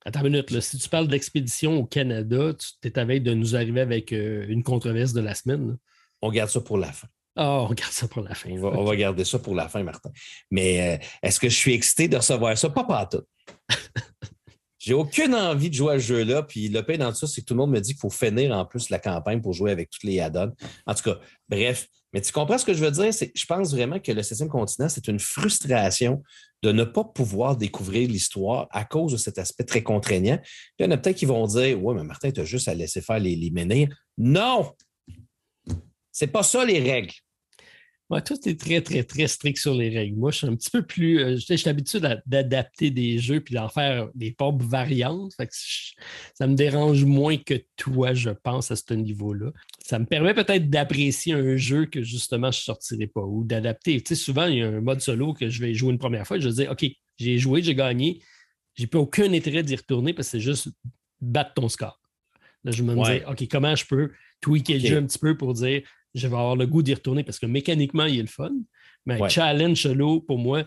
Attends 0.05 0.25
une 0.25 0.31
minute. 0.31 0.61
Si 0.61 0.77
tu 0.77 0.89
parles 0.89 1.07
d'expédition 1.07 1.79
au 1.79 1.87
Canada, 1.87 2.53
tu 2.55 2.89
es 2.89 2.99
à 2.99 3.05
veille 3.05 3.21
de 3.21 3.33
nous 3.33 3.55
arriver 3.55 3.81
avec 3.81 4.13
euh, 4.13 4.45
une 4.49 4.65
controverse 4.65 5.13
de 5.13 5.21
la 5.21 5.37
semaine. 5.37 5.79
On 6.21 6.33
garde 6.33 6.51
ça 6.51 6.61
pour 6.61 6.79
la 6.79 6.91
fin. 6.91 7.07
Ah, 7.37 7.61
on 7.61 7.75
garde 7.75 7.93
ça 7.93 8.09
pour 8.09 8.23
la 8.23 8.35
fin. 8.35 8.51
On 8.51 8.85
va, 8.85 8.97
garder 8.97 9.25
ça 9.25 9.39
pour 9.39 9.55
la 9.55 9.69
fin, 9.69 9.85
Martin. 9.85 10.11
Mais 10.51 10.97
euh, 10.97 11.05
est-ce 11.23 11.39
que 11.39 11.49
je 11.49 11.55
suis 11.55 11.75
excité 11.75 12.09
de 12.09 12.17
recevoir 12.17 12.59
ça? 12.59 12.71
Pas 12.71 12.83
pas 12.83 13.07
tout. 13.07 13.23
J'ai 14.89 14.95
aucune 14.95 15.35
envie 15.35 15.69
de 15.69 15.75
jouer 15.75 15.97
à 15.97 16.01
ce 16.01 16.07
jeu-là. 16.07 16.43
Puis 16.43 16.71
le 16.71 16.83
pire 16.83 16.97
dans 16.97 17.11
tout 17.11 17.19
ça, 17.19 17.27
c'est 17.27 17.43
que 17.43 17.47
tout 17.47 17.53
le 17.53 17.59
monde 17.59 17.73
me 17.73 17.79
dit 17.79 17.91
qu'il 17.93 18.01
faut 18.01 18.09
finir 18.09 18.57
en 18.57 18.65
plus 18.65 18.89
la 18.89 18.99
campagne 18.99 19.43
pour 19.43 19.53
jouer 19.53 19.71
avec 19.71 19.91
tous 19.91 20.07
les 20.07 20.19
add-ons. 20.19 20.51
En 20.87 20.95
tout 20.95 21.03
cas, 21.03 21.19
bref. 21.47 21.89
Mais 22.15 22.23
tu 22.23 22.33
comprends 22.33 22.57
ce 22.57 22.65
que 22.65 22.73
je 22.73 22.83
veux 22.83 22.91
dire? 22.91 23.11
je 23.13 23.45
pense 23.45 23.75
vraiment 23.75 24.01
que 24.01 24.11
le 24.13 24.23
septième 24.23 24.49
continent, 24.49 24.89
c'est 24.89 25.07
une 25.09 25.19
frustration 25.19 26.23
de 26.63 26.73
ne 26.73 26.85
pas 26.85 27.05
pouvoir 27.05 27.59
découvrir 27.59 28.09
l'histoire 28.09 28.67
à 28.71 28.87
cause 28.87 29.13
de 29.13 29.19
cet 29.19 29.37
aspect 29.37 29.65
très 29.65 29.83
contraignant. 29.83 30.41
il 30.79 30.87
y 30.87 30.89
en 30.89 30.91
a 30.91 30.97
peut-être 30.97 31.17
qui 31.17 31.27
vont 31.27 31.47
dire 31.47 31.85
Ouais, 31.85 31.95
mais 31.95 32.05
Martin, 32.05 32.31
tu 32.31 32.41
as 32.41 32.47
juste 32.47 32.69
à 32.69 32.73
laisser 32.73 33.03
faire 33.03 33.19
les, 33.19 33.37
les 33.37 33.51
menhirs. 33.51 33.95
Non! 34.17 34.73
C'est 36.13 36.29
pas 36.29 36.43
ça 36.43 36.65
les 36.65 36.81
règles. 36.81 37.13
Moi, 38.11 38.23
toi, 38.23 38.39
tu 38.43 38.49
es 38.49 38.55
très, 38.55 38.81
très, 38.81 39.05
très 39.05 39.27
strict 39.27 39.59
sur 39.59 39.75
les 39.75 39.91
règles. 39.91 40.17
Moi, 40.17 40.31
je 40.31 40.39
suis 40.39 40.47
un 40.47 40.57
petit 40.57 40.71
peu 40.71 40.83
plus. 40.83 41.21
Euh, 41.21 41.37
je 41.37 41.55
suis 41.55 41.69
habitué 41.69 42.01
d'adapter 42.25 42.91
des 42.91 43.19
jeux 43.19 43.41
puis 43.41 43.55
d'en 43.55 43.69
faire 43.69 44.09
des 44.15 44.33
pop 44.33 44.63
variantes. 44.63 45.35
ça 46.35 46.47
me 46.47 46.55
dérange 46.55 47.05
moins 47.05 47.37
que 47.37 47.55
toi, 47.77 48.15
je 48.15 48.31
pense, 48.31 48.71
à 48.71 48.77
ce 48.77 48.95
niveau-là. 48.95 49.53
Ça 49.85 49.99
me 49.99 50.07
permet 50.07 50.33
peut-être 50.33 50.71
d'apprécier 50.71 51.35
un 51.35 51.57
jeu 51.57 51.85
que 51.85 52.03
justement 52.03 52.51
je 52.51 52.61
ne 52.61 52.63
sortirai 52.63 53.09
pas 53.09 53.21
ou 53.21 53.45
d'adapter. 53.45 54.01
Tu 54.01 54.15
sais, 54.15 54.23
souvent, 54.23 54.47
il 54.47 54.59
y 54.59 54.63
a 54.63 54.69
un 54.69 54.81
mode 54.81 55.03
solo 55.03 55.35
que 55.35 55.51
je 55.51 55.61
vais 55.61 55.75
jouer 55.75 55.91
une 55.93 55.99
première 55.99 56.27
fois. 56.27 56.39
Je 56.39 56.49
vais 56.49 56.55
dire, 56.55 56.73
OK, 56.73 56.87
j'ai 57.19 57.39
joué, 57.39 57.63
j'ai 57.63 57.75
gagné. 57.75 58.23
J'ai 58.75 58.87
pas 58.87 58.99
aucun 58.99 59.31
intérêt 59.35 59.63
d'y 59.63 59.77
retourner 59.77 60.15
parce 60.15 60.29
que 60.29 60.33
c'est 60.33 60.41
juste 60.41 60.71
battre 61.21 61.53
ton 61.55 61.69
score. 61.69 62.01
Là, 62.65 62.73
je 62.73 62.83
me 62.83 62.95
dis, 62.95 63.25
OK, 63.27 63.47
comment 63.51 63.75
je 63.75 63.85
peux 63.85 64.13
tweaker 64.41 64.79
le 64.79 64.87
jeu 64.87 64.97
un 64.97 65.05
petit 65.05 65.19
peu 65.19 65.37
pour 65.37 65.53
dire 65.53 65.83
je 66.19 66.29
vais 66.29 66.37
avoir 66.37 66.57
le 66.57 66.67
goût 66.67 66.83
d'y 66.83 66.95
retourner 66.95 67.25
parce 67.25 67.39
que 67.39 67.47
mécaniquement, 67.47 68.05
il 68.05 68.19
est 68.19 68.23
le 68.23 68.29
fun. 68.29 68.53
Mais 69.07 69.19
challenge 69.29 69.81
solo, 69.81 70.21
pour 70.21 70.39
moi, 70.39 70.65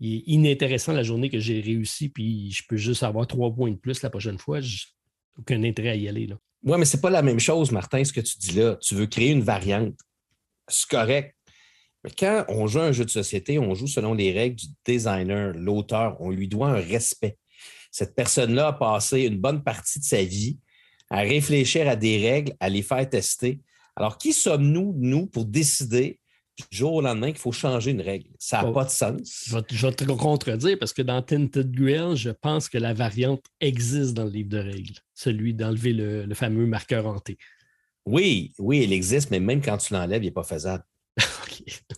il 0.00 0.16
est 0.16 0.22
inintéressant 0.26 0.92
la 0.92 1.02
journée 1.02 1.30
que 1.30 1.38
j'ai 1.38 1.60
réussi, 1.60 2.08
puis 2.08 2.50
je 2.50 2.62
peux 2.68 2.76
juste 2.76 3.02
avoir 3.02 3.26
trois 3.26 3.54
points 3.54 3.70
de 3.70 3.76
plus 3.76 4.02
la 4.02 4.10
prochaine 4.10 4.38
fois. 4.38 4.60
J'ai 4.60 4.84
aucun 5.38 5.62
intérêt 5.62 5.90
à 5.90 5.94
y 5.96 6.08
aller. 6.08 6.28
Oui, 6.62 6.78
mais 6.78 6.84
ce 6.84 6.96
n'est 6.96 7.00
pas 7.00 7.10
la 7.10 7.22
même 7.22 7.40
chose, 7.40 7.70
Martin, 7.70 8.02
ce 8.04 8.12
que 8.12 8.20
tu 8.20 8.38
dis 8.38 8.52
là. 8.52 8.76
Tu 8.80 8.94
veux 8.94 9.06
créer 9.06 9.30
une 9.30 9.42
variante. 9.42 9.98
C'est 10.68 10.88
correct. 10.88 11.36
Mais 12.02 12.10
quand 12.10 12.44
on 12.48 12.66
joue 12.66 12.80
un 12.80 12.92
jeu 12.92 13.04
de 13.04 13.10
société, 13.10 13.58
on 13.58 13.74
joue 13.74 13.86
selon 13.86 14.14
les 14.14 14.32
règles 14.32 14.56
du 14.56 14.66
designer, 14.86 15.52
l'auteur. 15.54 16.16
On 16.20 16.30
lui 16.30 16.48
doit 16.48 16.68
un 16.68 16.80
respect. 16.80 17.38
Cette 17.90 18.14
personne-là 18.14 18.68
a 18.68 18.72
passé 18.72 19.22
une 19.22 19.38
bonne 19.38 19.62
partie 19.62 20.00
de 20.00 20.04
sa 20.04 20.22
vie 20.22 20.58
à 21.10 21.20
réfléchir 21.20 21.88
à 21.88 21.96
des 21.96 22.18
règles, 22.18 22.54
à 22.60 22.68
les 22.68 22.82
faire 22.82 23.08
tester. 23.08 23.60
Alors, 23.96 24.18
qui 24.18 24.32
sommes-nous, 24.32 24.94
nous, 24.96 25.26
pour 25.26 25.44
décider 25.44 26.18
du 26.56 26.64
jour 26.70 26.94
au 26.94 27.00
lendemain 27.00 27.28
qu'il 27.28 27.38
faut 27.38 27.52
changer 27.52 27.92
une 27.92 28.00
règle? 28.00 28.28
Ça 28.38 28.62
n'a 28.62 28.72
pas 28.72 28.84
de 28.84 28.90
sens. 28.90 29.44
Je 29.46 29.86
vais, 29.86 29.92
te 29.92 30.04
contredire 30.04 30.78
parce 30.78 30.92
que 30.92 31.02
dans 31.02 31.22
Tinted 31.22 31.70
Grail, 31.72 32.16
je 32.16 32.30
pense 32.30 32.68
que 32.68 32.78
la 32.78 32.92
variante 32.92 33.44
existe 33.60 34.14
dans 34.14 34.24
le 34.24 34.30
livre 34.30 34.48
de 34.48 34.58
règles, 34.58 34.94
celui 35.14 35.54
d'enlever 35.54 35.92
le, 35.92 36.34
fameux 36.34 36.66
marqueur 36.66 37.06
hanté. 37.06 37.38
Oui, 38.06 38.52
oui, 38.58 38.82
il 38.82 38.92
existe, 38.92 39.30
mais 39.30 39.40
même 39.40 39.62
quand 39.62 39.78
tu 39.78 39.94
l'enlèves, 39.94 40.22
il 40.22 40.26
n'est 40.26 40.32
pas 40.32 40.42
faisable. 40.42 40.84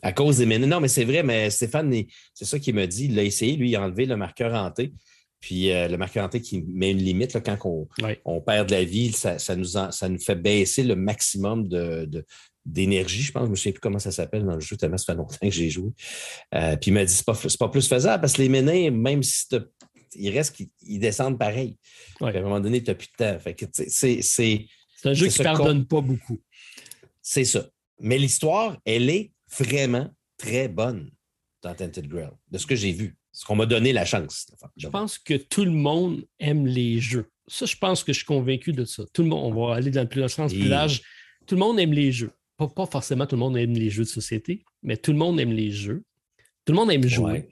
À 0.03 0.13
cause 0.13 0.37
des 0.37 0.47
ménages. 0.47 0.69
Non, 0.69 0.81
mais 0.81 0.89
c'est 0.89 1.05
vrai, 1.05 1.23
mais 1.23 1.51
Stéphane, 1.51 1.93
c'est 2.35 2.45
ça 2.45 2.59
qu'il 2.59 2.75
m'a 2.75 2.87
dit. 2.87 3.07
Il 3.07 3.19
a 3.19 3.25
essayé, 3.25 3.57
lui, 3.57 3.71
il 3.71 3.77
a 3.77 3.83
enlevé 3.83 4.05
le 4.05 4.17
marqueur 4.17 4.55
hanté. 4.55 4.93
Puis 5.41 5.71
euh, 5.71 5.89
le 5.89 5.97
marqueur 5.97 6.25
hanté 6.25 6.41
qui 6.41 6.63
met 6.63 6.91
une 6.91 6.99
limite 6.99 7.35
là, 7.35 7.41
quand 7.41 7.87
on, 8.25 8.41
perd 8.41 8.69
de 8.69 8.75
la 8.75 8.85
vie, 8.85 9.13
ça, 9.13 9.37
nous 9.57 9.65
ça 9.65 10.09
nous 10.09 10.19
fait 10.19 10.35
baisser 10.35 10.83
le 10.83 10.97
maximum 10.97 11.69
de, 11.69 12.25
d'énergie, 12.65 13.23
je 13.23 13.33
pense. 13.33 13.47
Je 13.47 13.51
ne 13.51 13.57
sais 13.57 13.73
plus 13.73 13.81
comment 13.81 13.99
ça 13.99 14.11
s'appelle 14.11 14.45
dans 14.45 14.55
le 14.55 14.61
jeu, 14.61 14.77
tellement 14.77 14.99
ça 14.99 15.13
fait 15.13 15.15
longtemps 15.15 15.37
que 15.41 15.51
j'ai 15.51 15.71
joué. 15.71 15.91
Euh, 16.55 16.77
puis 16.77 16.91
il 16.91 16.95
m'a 16.95 17.05
dit 17.05 17.13
c'est 17.13 17.25
pas, 17.25 17.39
pas 17.59 17.69
plus 17.69 17.87
faisable 17.89 18.21
parce 18.21 18.35
que 18.35 18.43
les 18.43 18.49
ménés, 18.49 18.91
même 18.91 19.23
si 19.23 19.47
il 20.19 20.31
reste 20.31 20.57
qu'ils 20.57 21.01
descendent 21.01 21.39
pareil. 21.39 21.79
À 22.21 22.27
un 22.27 22.43
moment 22.43 22.61
donné, 22.61 22.83
tu 22.83 22.91
n'as 22.91 22.95
plus 22.95 23.09
de 23.09 23.25
temps. 23.25 23.39
c'est, 24.23 24.67
un 25.05 25.13
jeu 25.13 25.29
qui 25.29 25.39
ne 25.39 25.45
pardonne 25.45 25.87
pas 25.87 26.01
beaucoup. 26.01 26.39
C'est 27.23 27.45
ça. 27.45 27.69
Mais 28.01 28.19
l'histoire, 28.19 28.79
elle 28.85 29.11
est 29.11 29.33
vraiment 29.59 30.11
très 30.39 30.69
bonne 30.69 31.11
dans 31.63 31.75
Tented 31.75 32.09
Grail, 32.09 32.31
de 32.51 32.59
ce 32.59 32.67
que 32.67 32.77
j'ai 32.77 32.93
vu. 32.93 33.17
Ce 33.37 33.45
qu'on 33.45 33.55
m'a 33.55 33.67
donné 33.67 33.93
la 33.93 34.07
chance. 34.07 34.47
Je 34.79 34.89
pense 34.89 35.19
que 35.19 35.35
tout 35.35 35.67
le 35.67 35.71
monde 35.71 36.25
aime 36.41 36.67
les 36.67 37.01
jeux. 37.01 37.27
Ça, 37.47 37.67
je 37.67 37.77
pense 37.77 38.03
que 38.03 38.15
je 38.15 38.21
suis 38.21 38.27
convaincu 38.27 38.73
de 38.73 38.87
ça. 38.87 39.03
Tout 39.13 39.23
le 39.23 39.29
monde, 39.29 39.53
on 39.53 39.67
va 39.67 39.75
aller 39.75 39.91
dans 39.91 40.01
le 40.01 40.09
plus 40.09 40.27
sens 40.27 40.55
plus 40.55 40.69
large. 40.69 41.03
Tout 41.47 41.55
le 41.55 41.59
monde 41.59 41.79
aime 41.79 41.93
les 41.93 42.13
jeux. 42.13 42.33
Pas, 42.57 42.87
forcément 42.87 43.27
tout 43.27 43.37
le 43.37 43.41
monde 43.41 43.59
aime 43.59 43.75
les 43.75 43.91
jeux 43.91 44.05
de 44.05 44.09
société, 44.09 44.65
mais 44.83 44.97
tout 44.97 45.13
le 45.13 45.19
monde 45.19 45.39
aime 45.39 45.53
les 45.53 45.71
jeux. 45.71 46.03
Tout 46.65 46.73
le 46.73 46.77
monde 46.77 46.91
aime 46.91 47.07
jouer. 47.07 47.51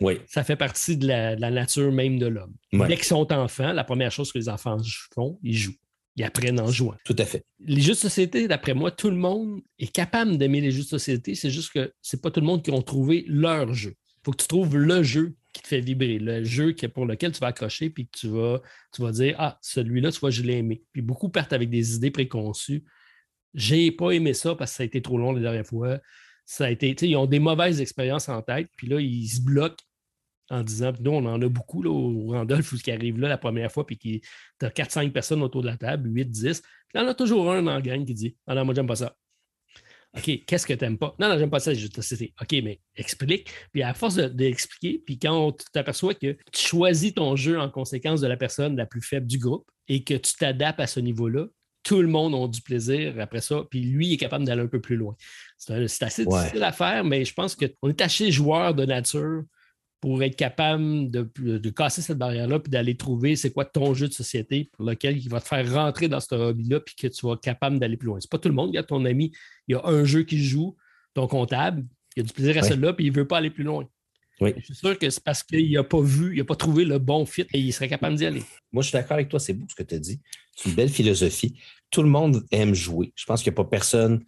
Oui. 0.00 0.20
Ça 0.28 0.44
fait 0.44 0.54
partie 0.54 0.96
de 0.96 1.08
la, 1.08 1.50
nature 1.50 1.90
même 1.90 2.20
de 2.20 2.26
l'homme. 2.26 2.54
Dès 2.72 2.94
qu'ils 2.94 3.02
sont 3.02 3.32
enfants, 3.32 3.72
la 3.72 3.82
première 3.82 4.12
chose 4.12 4.30
que 4.30 4.38
les 4.38 4.48
enfants 4.48 4.78
font, 5.16 5.40
ils 5.42 5.56
jouent. 5.56 5.74
Ils 6.14 6.22
apprennent 6.22 6.60
en 6.60 6.70
jouant. 6.70 6.94
Tout 7.04 7.16
à 7.18 7.24
fait. 7.24 7.44
Les 7.58 7.80
jeux 7.80 7.94
de 7.94 7.98
société, 7.98 8.46
d'après 8.46 8.72
moi, 8.72 8.92
tout 8.92 9.10
le 9.10 9.16
monde 9.16 9.62
est 9.80 9.92
capable 9.92 10.38
d'aimer 10.38 10.60
les 10.60 10.70
jeux 10.70 10.84
de 10.84 10.88
société. 10.88 11.34
C'est 11.34 11.50
juste 11.50 11.72
que 11.72 11.92
c'est 12.00 12.22
pas 12.22 12.30
tout 12.30 12.38
le 12.38 12.46
monde 12.46 12.62
qui 12.62 12.70
ont 12.70 12.82
trouvé 12.82 13.24
leur 13.26 13.74
jeu 13.74 13.96
faut 14.24 14.32
que 14.32 14.42
tu 14.42 14.48
trouves 14.48 14.76
le 14.76 15.02
jeu 15.02 15.36
qui 15.52 15.62
te 15.62 15.68
fait 15.68 15.80
vibrer, 15.80 16.18
le 16.18 16.44
jeu 16.44 16.74
pour 16.92 17.06
lequel 17.06 17.32
tu 17.32 17.40
vas 17.40 17.48
accrocher, 17.48 17.90
puis 17.90 18.06
que 18.06 18.18
tu 18.18 18.28
vas, 18.28 18.60
tu 18.92 19.02
vas 19.02 19.12
dire 19.12 19.36
Ah, 19.38 19.58
celui-là, 19.62 20.10
tu 20.10 20.20
vois, 20.20 20.30
je 20.30 20.42
l'ai 20.42 20.58
aimé. 20.58 20.82
Puis 20.92 21.02
beaucoup 21.02 21.28
partent 21.28 21.52
avec 21.52 21.70
des 21.70 21.94
idées 21.94 22.10
préconçues. 22.10 22.84
J'ai 23.54 23.92
pas 23.92 24.10
aimé 24.10 24.34
ça 24.34 24.54
parce 24.54 24.72
que 24.72 24.76
ça 24.78 24.82
a 24.82 24.86
été 24.86 25.00
trop 25.00 25.18
long 25.18 25.32
la 25.32 25.40
dernière 25.40 25.66
fois. 25.66 26.00
Ça 26.44 26.66
a 26.66 26.70
été, 26.70 26.94
ils 27.06 27.16
ont 27.16 27.26
des 27.26 27.38
mauvaises 27.38 27.80
expériences 27.80 28.28
en 28.28 28.42
tête, 28.42 28.68
puis 28.76 28.88
là, 28.88 29.00
ils 29.00 29.28
se 29.28 29.40
bloquent 29.40 29.84
en 30.50 30.62
disant, 30.62 30.92
nous, 31.00 31.12
on 31.12 31.24
en 31.24 31.40
a 31.40 31.48
beaucoup 31.48 31.82
là, 31.82 31.90
au 31.90 32.32
Randolph 32.32 32.74
qui 32.82 32.90
arrive 32.90 33.18
là 33.18 33.28
la 33.28 33.38
première 33.38 33.72
fois, 33.72 33.86
puis 33.86 33.96
qui 33.96 34.20
tu 34.60 34.66
as 34.66 34.70
4-5 34.70 35.10
personnes 35.12 35.42
autour 35.42 35.62
de 35.62 35.68
la 35.68 35.76
table, 35.76 36.10
8, 36.12 36.26
10. 36.26 36.60
Puis 36.60 36.70
il 36.94 37.00
y 37.00 37.04
en 37.04 37.08
a 37.08 37.14
toujours 37.14 37.50
un 37.50 37.62
dans 37.62 37.74
la 37.74 37.80
gang 37.80 38.04
qui 38.04 38.14
dit 38.14 38.36
Ah 38.46 38.54
non, 38.54 38.64
moi, 38.64 38.74
j'aime 38.74 38.86
pas 38.86 38.96
ça. 38.96 39.16
OK, 40.16 40.44
qu'est-ce 40.46 40.66
que 40.66 40.74
tu 40.74 40.84
n'aimes 40.84 40.98
pas? 40.98 41.14
Non, 41.18 41.28
non, 41.28 41.38
j'aime 41.38 41.50
pas 41.50 41.60
ça, 41.60 41.72
de 41.72 41.76
société. 41.76 42.32
OK, 42.40 42.52
mais 42.62 42.80
explique. 42.96 43.50
Puis 43.72 43.82
à 43.82 43.94
force 43.94 44.16
d'expliquer, 44.16 45.02
puis 45.04 45.18
quand 45.18 45.52
tu 45.52 45.64
t'aperçois 45.72 46.14
que 46.14 46.36
tu 46.52 46.66
choisis 46.68 47.14
ton 47.14 47.34
jeu 47.36 47.58
en 47.58 47.68
conséquence 47.68 48.20
de 48.20 48.28
la 48.28 48.36
personne 48.36 48.76
la 48.76 48.86
plus 48.86 49.02
faible 49.02 49.26
du 49.26 49.38
groupe 49.38 49.68
et 49.88 50.04
que 50.04 50.14
tu 50.14 50.34
t'adaptes 50.34 50.80
à 50.80 50.86
ce 50.86 51.00
niveau-là, 51.00 51.46
tout 51.82 52.00
le 52.00 52.08
monde 52.08 52.34
a 52.34 52.48
du 52.48 52.62
plaisir 52.62 53.14
après 53.20 53.42
ça, 53.42 53.62
puis 53.70 53.80
lui 53.80 54.14
est 54.14 54.16
capable 54.16 54.44
d'aller 54.44 54.62
un 54.62 54.68
peu 54.68 54.80
plus 54.80 54.96
loin. 54.96 55.14
C'est 55.58 56.02
assez 56.02 56.24
difficile 56.24 56.62
à 56.62 56.72
faire, 56.72 57.04
mais 57.04 57.24
je 57.24 57.34
pense 57.34 57.54
qu'on 57.54 57.88
est 57.88 58.00
assez 58.00 58.32
joueur 58.32 58.74
de 58.74 58.84
nature 58.86 59.42
pour 60.04 60.22
être 60.22 60.36
capable 60.36 61.10
de, 61.10 61.70
casser 61.70 62.02
cette 62.02 62.18
barrière-là 62.18 62.58
puis 62.58 62.70
d'aller 62.70 62.94
trouver 62.94 63.36
c'est 63.36 63.50
quoi 63.50 63.64
ton 63.64 63.94
jeu 63.94 64.06
de 64.06 64.12
société 64.12 64.68
pour 64.74 64.84
lequel 64.84 65.16
il 65.16 65.30
va 65.30 65.40
te 65.40 65.48
faire 65.48 65.72
rentrer 65.72 66.08
dans 66.08 66.20
ce 66.20 66.34
hobby-là 66.34 66.80
puis 66.80 66.94
que 66.94 67.06
tu 67.06 67.26
vas 67.26 67.32
être 67.32 67.40
capable 67.40 67.78
d'aller 67.78 67.96
plus 67.96 68.08
loin. 68.08 68.18
C'est 68.20 68.30
pas 68.30 68.36
tout 68.36 68.50
le 68.50 68.54
monde. 68.54 68.68
Regarde 68.68 68.86
ton 68.86 69.02
ami, 69.06 69.32
il 69.66 69.72
y 69.72 69.74
a 69.74 69.86
un 69.86 70.04
jeu 70.04 70.24
qui 70.24 70.44
joue, 70.44 70.76
ton 71.14 71.26
comptable, 71.26 71.86
il 72.16 72.20
a 72.20 72.22
du 72.22 72.34
plaisir 72.34 72.58
à 72.58 72.62
celui-là 72.62 72.92
puis 72.92 73.06
il 73.06 73.12
ne 73.12 73.16
veut 73.16 73.26
pas 73.26 73.38
aller 73.38 73.48
plus 73.48 73.64
loin. 73.64 73.88
Oui. 74.42 74.52
Je 74.58 74.64
suis 74.64 74.74
sûr 74.74 74.98
que 74.98 75.08
c'est 75.08 75.24
parce 75.24 75.42
qu'il 75.42 75.72
n'a 75.72 75.84
pas 75.84 76.02
vu, 76.02 76.34
il 76.34 76.38
n'a 76.40 76.44
pas 76.44 76.56
trouvé 76.56 76.84
le 76.84 76.98
bon 76.98 77.24
fit 77.24 77.46
et 77.54 77.58
il 77.58 77.72
serait 77.72 77.88
capable 77.88 78.16
d'y 78.16 78.26
aller. 78.26 78.42
Moi, 78.72 78.82
je 78.82 78.88
suis 78.88 78.92
d'accord 78.92 79.14
avec 79.14 79.30
toi, 79.30 79.40
c'est 79.40 79.54
beau 79.54 79.64
ce 79.70 79.74
que 79.74 79.84
tu 79.84 79.94
as 79.94 79.98
dit. 79.98 80.20
C'est 80.54 80.68
une 80.68 80.74
belle 80.74 80.90
philosophie. 80.90 81.58
Tout 81.90 82.02
le 82.02 82.10
monde 82.10 82.44
aime 82.50 82.74
jouer. 82.74 83.14
Je 83.16 83.24
pense 83.24 83.42
qu'il 83.42 83.50
n'y 83.52 83.54
a 83.54 83.62
pas 83.64 83.70
personne 83.70 84.22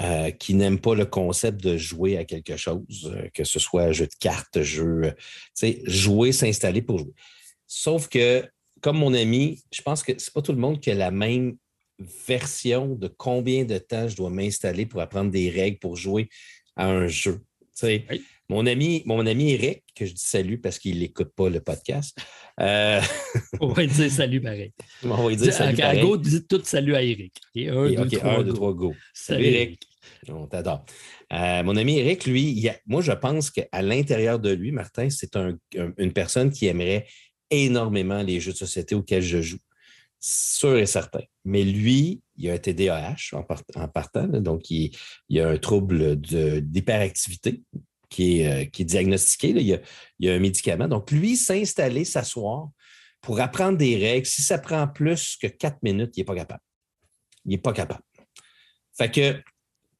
euh, 0.00 0.30
qui 0.30 0.54
n'aiment 0.54 0.80
pas 0.80 0.94
le 0.94 1.04
concept 1.04 1.62
de 1.62 1.76
jouer 1.76 2.16
à 2.16 2.24
quelque 2.24 2.56
chose, 2.56 3.12
euh, 3.14 3.28
que 3.34 3.44
ce 3.44 3.58
soit 3.58 3.92
jeu 3.92 4.06
de 4.06 4.14
cartes, 4.18 4.62
jeu, 4.62 5.02
euh, 5.04 5.12
sais, 5.54 5.82
jouer, 5.84 6.32
s'installer 6.32 6.82
pour 6.82 6.98
jouer. 6.98 7.12
Sauf 7.66 8.08
que, 8.08 8.48
comme 8.80 8.98
mon 8.98 9.12
ami, 9.14 9.62
je 9.72 9.82
pense 9.82 10.02
que 10.02 10.12
c'est 10.18 10.32
pas 10.32 10.42
tout 10.42 10.52
le 10.52 10.58
monde 10.58 10.80
qui 10.80 10.90
a 10.90 10.94
la 10.94 11.10
même 11.10 11.56
version 12.26 12.94
de 12.94 13.08
combien 13.08 13.64
de 13.64 13.78
temps 13.78 14.08
je 14.08 14.16
dois 14.16 14.30
m'installer 14.30 14.86
pour 14.86 15.00
apprendre 15.00 15.30
des 15.30 15.50
règles 15.50 15.78
pour 15.78 15.96
jouer 15.96 16.28
à 16.76 16.86
un 16.88 17.06
jeu. 17.06 17.40
Mon 18.48 18.66
ami, 18.66 19.02
mon 19.06 19.24
ami 19.26 19.52
Eric, 19.52 19.84
que 19.94 20.04
je 20.04 20.12
dis 20.12 20.24
salut 20.24 20.58
parce 20.58 20.78
qu'il 20.78 20.98
n'écoute 20.98 21.32
pas 21.34 21.48
le 21.48 21.60
podcast. 21.60 22.16
On 22.58 23.68
va 23.68 23.86
dire 23.86 24.10
salut 24.10 24.40
pareil. 24.40 24.72
On 25.04 25.28
va 25.28 25.34
dire 25.34 25.52
salut 25.52 25.80
à, 25.80 25.96
Go, 25.96 26.16
dis 26.16 26.46
tout 26.46 26.60
salut 26.64 26.94
à 26.94 27.02
Eric. 27.02 27.34
un, 27.56 28.42
deux, 28.42 28.52
trois, 28.52 28.74
go. 28.74 28.94
Salut, 29.14 29.44
Eric. 29.44 29.82
On 30.28 30.46
t'adore. 30.46 30.84
Euh, 31.32 31.62
mon 31.62 31.76
ami 31.76 31.98
Eric, 31.98 32.26
lui, 32.26 32.68
moi, 32.86 33.00
je 33.00 33.12
pense 33.12 33.50
qu'à 33.50 33.82
l'intérieur 33.82 34.38
de 34.38 34.50
lui, 34.50 34.70
Martin, 34.70 35.08
c'est 35.10 35.34
une 35.34 36.12
personne 36.12 36.50
qui 36.50 36.66
aimerait 36.66 37.06
énormément 37.50 38.22
les 38.22 38.40
jeux 38.40 38.52
de 38.52 38.56
société 38.56 38.94
auxquels 38.94 39.22
je 39.22 39.40
joue. 39.40 39.58
Sûr 40.20 40.76
et 40.76 40.86
certain. 40.86 41.22
Mais 41.44 41.64
lui, 41.64 42.22
il 42.36 42.48
a 42.50 42.52
un 42.54 42.58
TDAH 42.58 43.32
en, 43.32 43.88
partant, 43.88 44.28
donc 44.28 44.70
il, 44.70 44.92
il, 45.28 45.40
a 45.40 45.48
un 45.48 45.56
trouble 45.56 46.16
d'hyperactivité 46.16 47.62
qui 48.12 48.40
est, 48.40 48.46
euh, 48.46 48.64
qui 48.66 48.82
est 48.82 48.84
diagnostiqué. 48.84 49.48
Il, 49.48 49.80
y 50.20 50.28
a, 50.28 50.34
un 50.34 50.38
médicament. 50.38 50.86
Donc, 50.86 51.10
lui, 51.10 51.36
s'installer, 51.36 52.04
s'asseoir 52.04 52.68
pour 53.22 53.40
apprendre 53.40 53.78
des 53.78 53.96
règles, 53.96 54.26
si 54.26 54.42
ça 54.42 54.58
prend 54.58 54.86
plus 54.86 55.36
que 55.40 55.46
quatre 55.46 55.82
minutes, 55.82 56.16
il 56.16 56.20
n'est 56.20 56.24
pas 56.24 56.34
capable. 56.34 56.62
Il 57.44 57.52
n'est 57.52 57.58
pas 57.58 57.72
capable. 57.72 58.02
Fait 58.96 59.10
que 59.10 59.42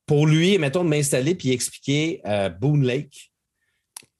pour 0.06 0.26
lui, 0.26 0.58
mettons, 0.58 0.84
de 0.84 0.88
m'installer 0.90 1.34
puis 1.34 1.52
expliquer 1.52 2.20
euh, 2.26 2.50
Boone 2.50 2.84
Lake, 2.84 3.32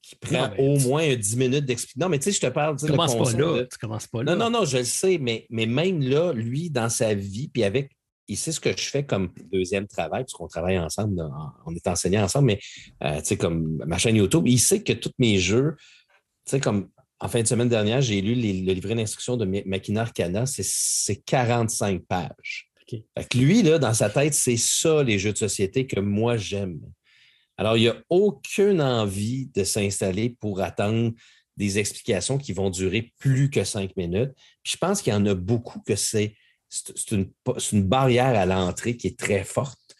qui 0.00 0.16
prend 0.16 0.50
au 0.56 0.78
moins 0.78 1.14
10 1.14 1.36
minutes 1.36 1.64
d'expliquer. 1.64 2.00
Non, 2.00 2.08
mais 2.08 2.18
tu 2.18 2.24
sais, 2.24 2.32
je 2.32 2.40
te 2.40 2.46
parle. 2.46 2.78
Tu 2.78 2.86
commences 2.86 3.16
pas 3.16 3.38
là. 3.38 3.64
Tu 3.64 3.78
commences 3.78 4.06
pas 4.06 4.22
là. 4.22 4.34
Non, 4.34 4.44
non, 4.44 4.60
non, 4.60 4.64
je 4.64 4.78
le 4.78 4.84
sais, 4.84 5.18
mais, 5.18 5.46
mais 5.50 5.66
même 5.66 6.00
là, 6.00 6.32
lui, 6.32 6.70
dans 6.70 6.88
sa 6.88 7.14
vie, 7.14 7.48
puis 7.48 7.64
avec 7.64 7.90
il 8.32 8.36
sait 8.36 8.52
ce 8.52 8.60
que 8.60 8.70
je 8.76 8.84
fais 8.84 9.04
comme 9.04 9.32
deuxième 9.52 9.86
travail, 9.86 10.24
parce 10.24 10.32
qu'on 10.32 10.48
travaille 10.48 10.78
ensemble, 10.78 11.22
on 11.66 11.74
est 11.74 11.86
enseignants 11.86 12.24
ensemble, 12.24 12.46
mais 12.46 12.60
euh, 13.04 13.18
tu 13.20 13.26
sais, 13.26 13.36
comme 13.36 13.82
ma 13.86 13.98
chaîne 13.98 14.16
YouTube, 14.16 14.46
il 14.46 14.58
sait 14.58 14.82
que 14.82 14.92
tous 14.92 15.12
mes 15.18 15.38
jeux, 15.38 15.76
tu 16.46 16.52
sais, 16.52 16.60
comme 16.60 16.88
en 17.20 17.28
fin 17.28 17.40
de 17.40 17.46
semaine 17.46 17.68
dernière, 17.68 18.00
j'ai 18.00 18.20
lu 18.20 18.34
le 18.34 18.72
livret 18.72 18.96
d'instruction 18.96 19.36
de 19.36 19.44
Makina 19.64 20.02
Arcana, 20.02 20.44
c'est 20.46 21.22
45 21.24 22.02
pages. 22.02 22.68
lui, 23.34 23.62
là, 23.62 23.78
dans 23.78 23.94
sa 23.94 24.10
tête, 24.10 24.34
c'est 24.34 24.56
ça 24.56 25.04
les 25.04 25.20
jeux 25.20 25.32
de 25.32 25.38
société 25.38 25.86
que 25.86 26.00
moi 26.00 26.36
j'aime. 26.36 26.80
Alors, 27.56 27.76
il 27.76 27.82
n'y 27.82 27.88
a 27.88 27.96
aucune 28.10 28.82
envie 28.82 29.46
de 29.54 29.62
s'installer 29.62 30.36
pour 30.40 30.60
attendre 30.60 31.12
des 31.56 31.78
explications 31.78 32.38
qui 32.38 32.52
vont 32.52 32.70
durer 32.70 33.12
plus 33.18 33.50
que 33.50 33.62
cinq 33.62 33.96
minutes. 33.96 34.32
je 34.64 34.76
pense 34.76 35.00
qu'il 35.00 35.12
y 35.12 35.16
en 35.16 35.26
a 35.26 35.34
beaucoup 35.34 35.80
que 35.80 35.94
c'est 35.94 36.34
c'est 36.72 37.10
une, 37.10 37.82
barrière 37.82 38.34
à 38.38 38.46
l'entrée 38.46 38.96
qui 38.96 39.08
est 39.08 39.18
très 39.18 39.44
forte 39.44 39.94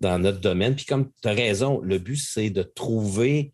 dans 0.00 0.18
notre 0.18 0.40
domaine. 0.40 0.74
Puis 0.74 0.86
comme 0.86 1.10
tu 1.22 1.28
as 1.28 1.32
raison, 1.32 1.80
le 1.82 1.98
but, 1.98 2.16
c'est 2.16 2.48
de 2.48 2.62
trouver 2.62 3.52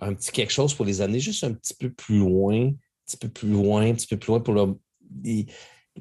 un 0.00 0.14
petit 0.14 0.30
quelque 0.30 0.52
chose 0.52 0.72
pour 0.74 0.84
les 0.84 1.00
amener 1.00 1.18
juste 1.18 1.42
un 1.42 1.52
petit 1.52 1.74
peu 1.74 1.90
plus 1.90 2.18
loin, 2.18 2.68
un 2.68 2.74
petit 3.06 3.16
peu 3.16 3.28
plus 3.28 3.48
loin, 3.48 3.82
un 3.82 3.94
petit 3.94 4.06
peu 4.06 4.16
plus 4.16 4.28
loin 4.28 4.40
pour 4.40 4.56
euh, 4.56 4.74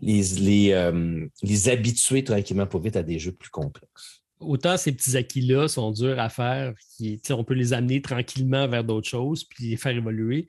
les, 0.02 1.68
habituer 1.68 2.24
tranquillement 2.24 2.68
pour 2.68 2.82
vite 2.82 2.98
à 2.98 3.04
des 3.04 3.18
jeux 3.18 3.32
plus 3.32 3.50
complexes. 3.50 4.22
Autant 4.40 4.78
ces 4.78 4.92
petits 4.92 5.18
acquis-là 5.18 5.68
sont 5.68 5.92
durs 5.92 6.20
à 6.20 6.30
faire, 6.30 6.76
qui, 6.98 7.20
on 7.32 7.44
peut 7.44 7.54
les 7.56 7.74
amener 7.74 8.02
tranquillement 8.02 8.68
vers 8.68 8.84
d'autres 8.84 9.10
choses 9.10 9.44
puis 9.44 9.70
les 9.70 9.78
faire 9.78 9.96
évoluer. 9.96 10.46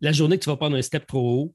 La 0.00 0.10
journée 0.10 0.38
que 0.38 0.44
tu 0.44 0.50
vas 0.50 0.56
prendre 0.56 0.76
un 0.76 0.82
step 0.82 1.06
trop 1.06 1.42
haut, 1.42 1.54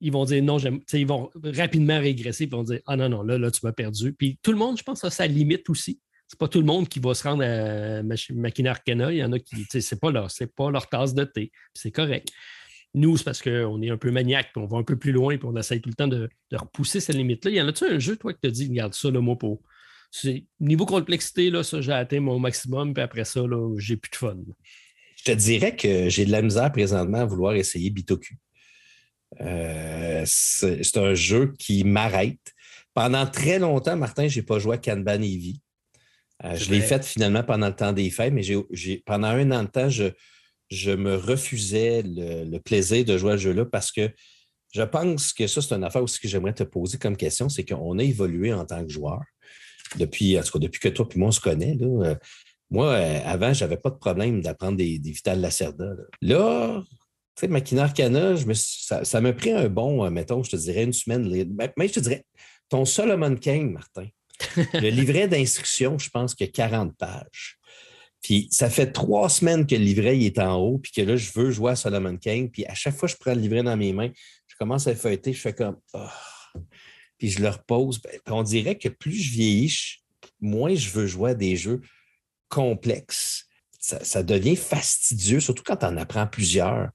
ils 0.00 0.12
vont 0.12 0.24
dire 0.24 0.42
non, 0.42 0.58
ils 0.58 1.06
vont 1.06 1.30
rapidement 1.42 1.98
régresser, 1.98 2.44
ils 2.44 2.50
vont 2.50 2.62
dire 2.62 2.80
Ah 2.86 2.96
non, 2.96 3.08
non, 3.08 3.22
là, 3.22 3.38
là, 3.38 3.50
tu 3.50 3.60
m'as 3.64 3.72
perdu. 3.72 4.12
Puis 4.12 4.38
tout 4.42 4.52
le 4.52 4.58
monde, 4.58 4.78
je 4.78 4.82
pense, 4.82 5.04
a 5.04 5.10
sa 5.10 5.26
limite 5.26 5.68
aussi. 5.70 6.00
C'est 6.26 6.38
pas 6.38 6.48
tout 6.48 6.60
le 6.60 6.66
monde 6.66 6.88
qui 6.88 7.00
va 7.00 7.14
se 7.14 7.26
rendre 7.26 7.42
à 7.42 8.02
Machina 8.02 8.70
Arcana. 8.70 9.12
Il 9.12 9.18
y 9.18 9.24
en 9.24 9.32
a 9.32 9.38
qui, 9.38 9.66
c'est 9.68 9.98
pas 9.98 10.10
leur, 10.10 10.30
c'est 10.30 10.54
pas 10.54 10.70
leur 10.70 10.88
tasse 10.88 11.14
de 11.14 11.24
thé. 11.24 11.50
C'est 11.72 11.90
correct. 11.90 12.28
Nous, 12.94 13.16
c'est 13.16 13.24
parce 13.24 13.42
qu'on 13.42 13.82
est 13.82 13.90
un 13.90 13.96
peu 13.96 14.10
maniaque, 14.10 14.50
on 14.56 14.66
va 14.66 14.78
un 14.78 14.82
peu 14.82 14.96
plus 14.96 15.12
loin, 15.12 15.36
puis 15.36 15.46
on 15.46 15.56
essaye 15.56 15.80
tout 15.80 15.88
le 15.88 15.94
temps 15.94 16.08
de, 16.08 16.28
repousser 16.52 17.00
cette 17.00 17.16
limite-là. 17.16 17.50
Il 17.50 17.56
y 17.56 17.62
en 17.62 17.68
a-tu 17.68 17.84
un 17.84 17.98
jeu, 17.98 18.16
toi, 18.16 18.32
qui 18.32 18.40
te 18.40 18.46
dit, 18.46 18.68
regarde 18.68 18.94
ça, 18.94 19.10
le 19.10 19.20
mot 19.20 19.36
pour. 19.36 19.60
Niveau 20.58 20.86
complexité, 20.86 21.50
là, 21.50 21.62
ça, 21.62 21.82
j'ai 21.82 21.92
atteint 21.92 22.20
mon 22.20 22.38
maximum, 22.38 22.94
puis 22.94 23.02
après 23.02 23.24
ça, 23.24 23.40
là, 23.46 23.74
j'ai 23.78 23.96
plus 23.96 24.10
de 24.10 24.16
fun. 24.16 24.36
Je 25.16 25.24
te 25.24 25.32
dirais 25.32 25.76
que 25.76 26.08
j'ai 26.08 26.24
de 26.24 26.30
la 26.30 26.40
misère 26.40 26.72
présentement 26.72 27.18
à 27.18 27.24
vouloir 27.26 27.54
essayer 27.54 27.90
Bitoku. 27.90 28.34
Euh, 29.40 30.22
c'est 30.26 30.96
un 30.96 31.14
jeu 31.14 31.54
qui 31.58 31.84
m'arrête. 31.84 32.54
Pendant 32.94 33.26
très 33.26 33.58
longtemps, 33.58 33.96
Martin, 33.96 34.28
je 34.28 34.40
n'ai 34.40 34.46
pas 34.46 34.58
joué 34.58 34.74
à 34.74 34.78
Kanban 34.78 35.22
Eevee. 35.22 35.60
Euh, 36.44 36.54
je 36.54 36.70
l'ai 36.70 36.80
fait 36.80 37.04
finalement 37.04 37.42
pendant 37.42 37.66
le 37.66 37.74
temps 37.74 37.92
des 37.92 38.10
fêtes, 38.10 38.32
mais 38.32 38.42
pendant 39.04 39.28
un 39.28 39.50
an 39.50 39.64
de 39.64 39.68
temps, 39.68 39.88
je, 39.90 40.90
me 40.94 41.16
refusais 41.16 42.02
le, 42.04 42.58
plaisir 42.58 43.04
de 43.04 43.18
jouer 43.18 43.32
à 43.32 43.36
ce 43.36 43.42
jeu-là 43.42 43.64
parce 43.64 43.90
que 43.90 44.10
je 44.72 44.82
pense 44.82 45.32
que 45.32 45.46
ça, 45.46 45.62
c'est 45.62 45.74
une 45.74 45.84
affaire 45.84 46.02
aussi 46.02 46.20
que 46.20 46.28
j'aimerais 46.28 46.52
te 46.52 46.62
poser 46.62 46.98
comme 46.98 47.16
question, 47.16 47.48
c'est 47.48 47.64
qu'on 47.64 47.98
a 47.98 48.02
évolué 48.02 48.52
en 48.52 48.64
tant 48.64 48.84
que 48.84 48.92
joueur. 48.92 49.20
Depuis, 49.96 50.38
en 50.38 50.42
tout 50.42 50.52
cas, 50.52 50.58
depuis 50.58 50.80
que 50.80 50.88
toi 50.88 51.08
et 51.10 51.18
moi, 51.18 51.28
on 51.28 51.32
se 51.32 51.40
connaît. 51.40 51.76
Euh, 51.80 52.14
moi, 52.70 52.94
avant, 52.94 53.54
je 53.54 53.64
n'avais 53.64 53.78
pas 53.78 53.88
de 53.90 53.96
problème 53.96 54.42
d'apprendre 54.42 54.76
des, 54.76 54.98
des 54.98 55.10
Vital 55.10 55.40
Lacerda. 55.40 55.94
Là, 56.20 56.82
tu 57.38 57.46
sais, 57.46 57.48
Machina 57.48 57.84
Arcana, 57.84 58.34
ça, 59.04 59.20
m'a 59.20 59.32
pris 59.32 59.52
un 59.52 59.68
bon, 59.68 60.04
euh, 60.04 60.10
mettons, 60.10 60.42
je 60.42 60.50
te 60.50 60.56
dirais 60.56 60.82
une 60.82 60.92
semaine. 60.92 61.54
Mais 61.76 61.86
je 61.86 61.92
te 61.92 62.00
dirais, 62.00 62.24
ton 62.68 62.84
Solomon 62.84 63.36
King, 63.36 63.72
Martin, 63.72 64.08
le 64.74 64.88
livret 64.88 65.28
d'instruction, 65.28 65.98
je 65.98 66.10
pense 66.10 66.34
qu'il 66.34 66.46
y 66.46 66.48
a 66.48 66.52
40 66.52 66.96
pages. 66.96 67.58
Puis 68.20 68.48
ça 68.50 68.68
fait 68.68 68.90
trois 68.90 69.28
semaines 69.28 69.68
que 69.68 69.76
le 69.76 69.84
livret 69.84 70.18
est 70.18 70.40
en 70.40 70.56
haut, 70.56 70.78
puis 70.78 70.90
que 70.90 71.00
là, 71.02 71.14
je 71.14 71.30
veux 71.32 71.52
jouer 71.52 71.72
à 71.72 71.76
Solomon 71.76 72.16
King. 72.16 72.50
Puis 72.50 72.66
à 72.66 72.74
chaque 72.74 72.96
fois 72.96 73.08
que 73.08 73.14
je 73.14 73.18
prends 73.20 73.34
le 73.34 73.40
livret 73.40 73.62
dans 73.62 73.76
mes 73.76 73.92
mains, 73.92 74.10
je 74.48 74.56
commence 74.56 74.88
à 74.88 74.96
feuilleter, 74.96 75.32
je 75.32 75.40
fais 75.40 75.52
comme 75.52 75.76
oh. 75.94 76.08
Puis 77.18 77.30
je 77.30 77.40
le 77.40 77.50
repose. 77.50 78.02
Ben, 78.02 78.18
on 78.26 78.42
dirait 78.42 78.76
que 78.76 78.88
plus 78.88 79.14
je 79.14 79.30
vieillis, 79.30 80.00
moins 80.40 80.74
je 80.74 80.90
veux 80.90 81.06
jouer 81.06 81.30
à 81.30 81.34
des 81.34 81.54
jeux 81.54 81.82
complexes. 82.48 83.46
Ça, 83.78 84.02
ça 84.04 84.24
devient 84.24 84.56
fastidieux, 84.56 85.38
surtout 85.38 85.62
quand 85.64 85.76
tu 85.76 85.86
en 85.86 85.96
apprends 85.96 86.26
plusieurs 86.26 86.90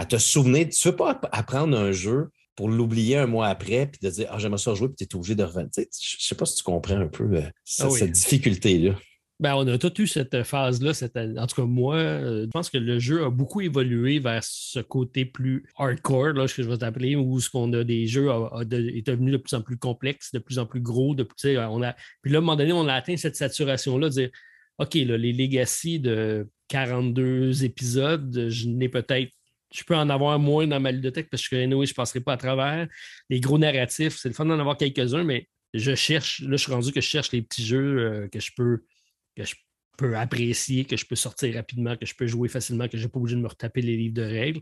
à 0.00 0.06
te 0.06 0.16
souvenir. 0.16 0.68
Tu 0.70 0.88
ne 0.88 0.90
veux 0.90 0.96
pas 0.96 1.20
apprendre 1.30 1.78
un 1.78 1.92
jeu 1.92 2.30
pour 2.56 2.70
l'oublier 2.70 3.18
un 3.18 3.26
mois 3.26 3.48
après, 3.48 3.86
puis 3.86 4.00
de 4.02 4.10
dire 4.10 4.28
Ah, 4.30 4.38
j'aimerais 4.38 4.58
ça 4.58 4.74
jouer, 4.74 4.88
puis 4.88 4.96
tu 4.96 5.04
es 5.04 5.14
obligé 5.14 5.34
de 5.34 5.44
revenir. 5.44 5.68
je 5.76 5.80
ne 5.80 5.86
sais 5.92 6.34
pas 6.34 6.46
si 6.46 6.56
tu 6.56 6.62
comprends 6.62 6.98
un 6.98 7.06
peu 7.06 7.24
euh, 7.24 7.42
ah 7.80 7.90
cette, 7.90 8.12
difficulté-là. 8.12 8.94
Ben, 9.40 9.54
on 9.54 9.66
a 9.66 9.78
tous 9.78 10.02
eu 10.02 10.06
cette 10.06 10.42
phase-là. 10.42 10.92
En 11.38 11.46
tout 11.46 11.56
cas, 11.56 11.66
moi, 11.66 11.96
euh, 11.96 12.44
je 12.44 12.50
pense 12.50 12.68
que 12.68 12.78
le 12.78 12.98
jeu 12.98 13.24
a 13.24 13.30
beaucoup 13.30 13.60
évolué 13.60 14.18
vers 14.18 14.44
ce 14.44 14.80
côté 14.80 15.24
plus 15.24 15.64
hardcore, 15.76 16.32
là, 16.34 16.48
ce 16.48 16.54
que 16.54 16.62
je 16.62 16.68
vais 16.68 16.78
t'appeler, 16.78 17.16
où 17.16 17.38
ce 17.40 17.48
qu'on 17.50 17.72
a 17.74 17.84
des 17.84 18.06
jeux 18.06 18.28
est 18.60 19.06
devenu 19.06 19.32
de 19.32 19.36
plus 19.38 19.54
en 19.54 19.62
plus 19.62 19.78
complexe, 19.78 20.32
de 20.32 20.38
plus 20.38 20.58
en 20.58 20.66
plus 20.66 20.80
gros. 20.80 21.14
De, 21.14 21.26
on 21.44 21.82
a, 21.82 21.94
puis 22.22 22.32
là, 22.32 22.38
à 22.38 22.40
un 22.40 22.42
moment 22.42 22.56
donné, 22.56 22.72
on 22.72 22.88
a 22.88 22.94
atteint 22.94 23.16
cette 23.16 23.36
saturation-là, 23.36 24.08
de 24.08 24.12
dire 24.12 24.30
OK, 24.78 24.94
là, 24.94 25.18
les 25.18 25.32
legacy 25.32 26.00
de 26.00 26.48
42 26.68 27.64
épisodes, 27.64 28.46
je 28.48 28.68
n'ai 28.68 28.88
peut-être 28.88 29.32
je 29.72 29.84
peux 29.84 29.94
en 29.94 30.08
avoir 30.10 30.38
moins 30.38 30.66
dans 30.66 30.80
ma 30.80 30.92
ludothèque 30.92 31.30
parce 31.30 31.46
que 31.48 31.60
je 31.60 31.64
ne 31.64 31.84
je 31.84 31.94
passerai 31.94 32.20
pas 32.20 32.32
à 32.32 32.36
travers. 32.36 32.88
Les 33.28 33.40
gros 33.40 33.58
narratifs, 33.58 34.16
c'est 34.18 34.28
le 34.28 34.34
fun 34.34 34.46
d'en 34.46 34.58
avoir 34.58 34.76
quelques-uns, 34.76 35.24
mais 35.24 35.48
je 35.74 35.94
cherche, 35.94 36.40
là, 36.40 36.56
je 36.56 36.62
suis 36.62 36.72
rendu 36.72 36.92
que 36.92 37.00
je 37.00 37.06
cherche 37.06 37.32
les 37.32 37.42
petits 37.42 37.64
jeux 37.64 37.98
euh, 37.98 38.28
que 38.28 38.40
je 38.40 38.50
peux 38.56 38.84
que 39.36 39.44
je 39.44 39.54
peux 39.96 40.16
apprécier, 40.16 40.84
que 40.84 40.96
je 40.96 41.06
peux 41.06 41.14
sortir 41.14 41.54
rapidement, 41.54 41.96
que 41.96 42.06
je 42.06 42.14
peux 42.14 42.26
jouer 42.26 42.48
facilement, 42.48 42.88
que 42.88 42.96
je 42.98 43.04
n'ai 43.04 43.08
pas 43.08 43.20
obligé 43.20 43.36
de 43.36 43.42
me 43.42 43.48
retaper 43.48 43.82
les 43.82 43.96
livres 43.96 44.14
de 44.14 44.22
règles. 44.22 44.60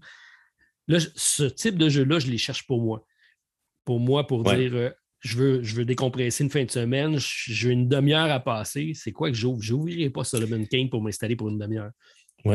Là, 0.89 0.99
ce 1.15 1.45
type 1.45 1.79
de 1.79 1.89
jeu-là, 1.89 2.19
je 2.19 2.27
les 2.27 2.39
cherche 2.39 2.67
pour 2.67 2.83
moi. 2.83 3.07
Pour 3.85 4.01
moi, 4.01 4.27
pour 4.27 4.45
dire 4.45 4.75
euh, 4.75 4.91
je, 5.21 5.37
veux, 5.37 5.63
je 5.63 5.75
veux 5.75 5.85
décompresser 5.85 6.45
une 6.45 6.51
fin 6.51 6.65
de 6.65 6.71
semaine, 6.71 7.17
j'ai 7.19 7.71
une 7.71 7.89
demi-heure 7.89 8.31
à 8.31 8.41
passer. 8.41 8.93
C'est 8.95 9.13
quoi 9.13 9.31
que 9.31 9.37
j'ouvre? 9.37 9.63
Je 9.63 9.75
n'ouvrirai 9.75 10.11
pas 10.11 10.25
Solomon 10.25 10.65
King 10.67 10.91
pour 10.91 11.03
m'installer 11.03 11.37
pour 11.37 11.49
une 11.49 11.59
demi-heure. 11.59 11.93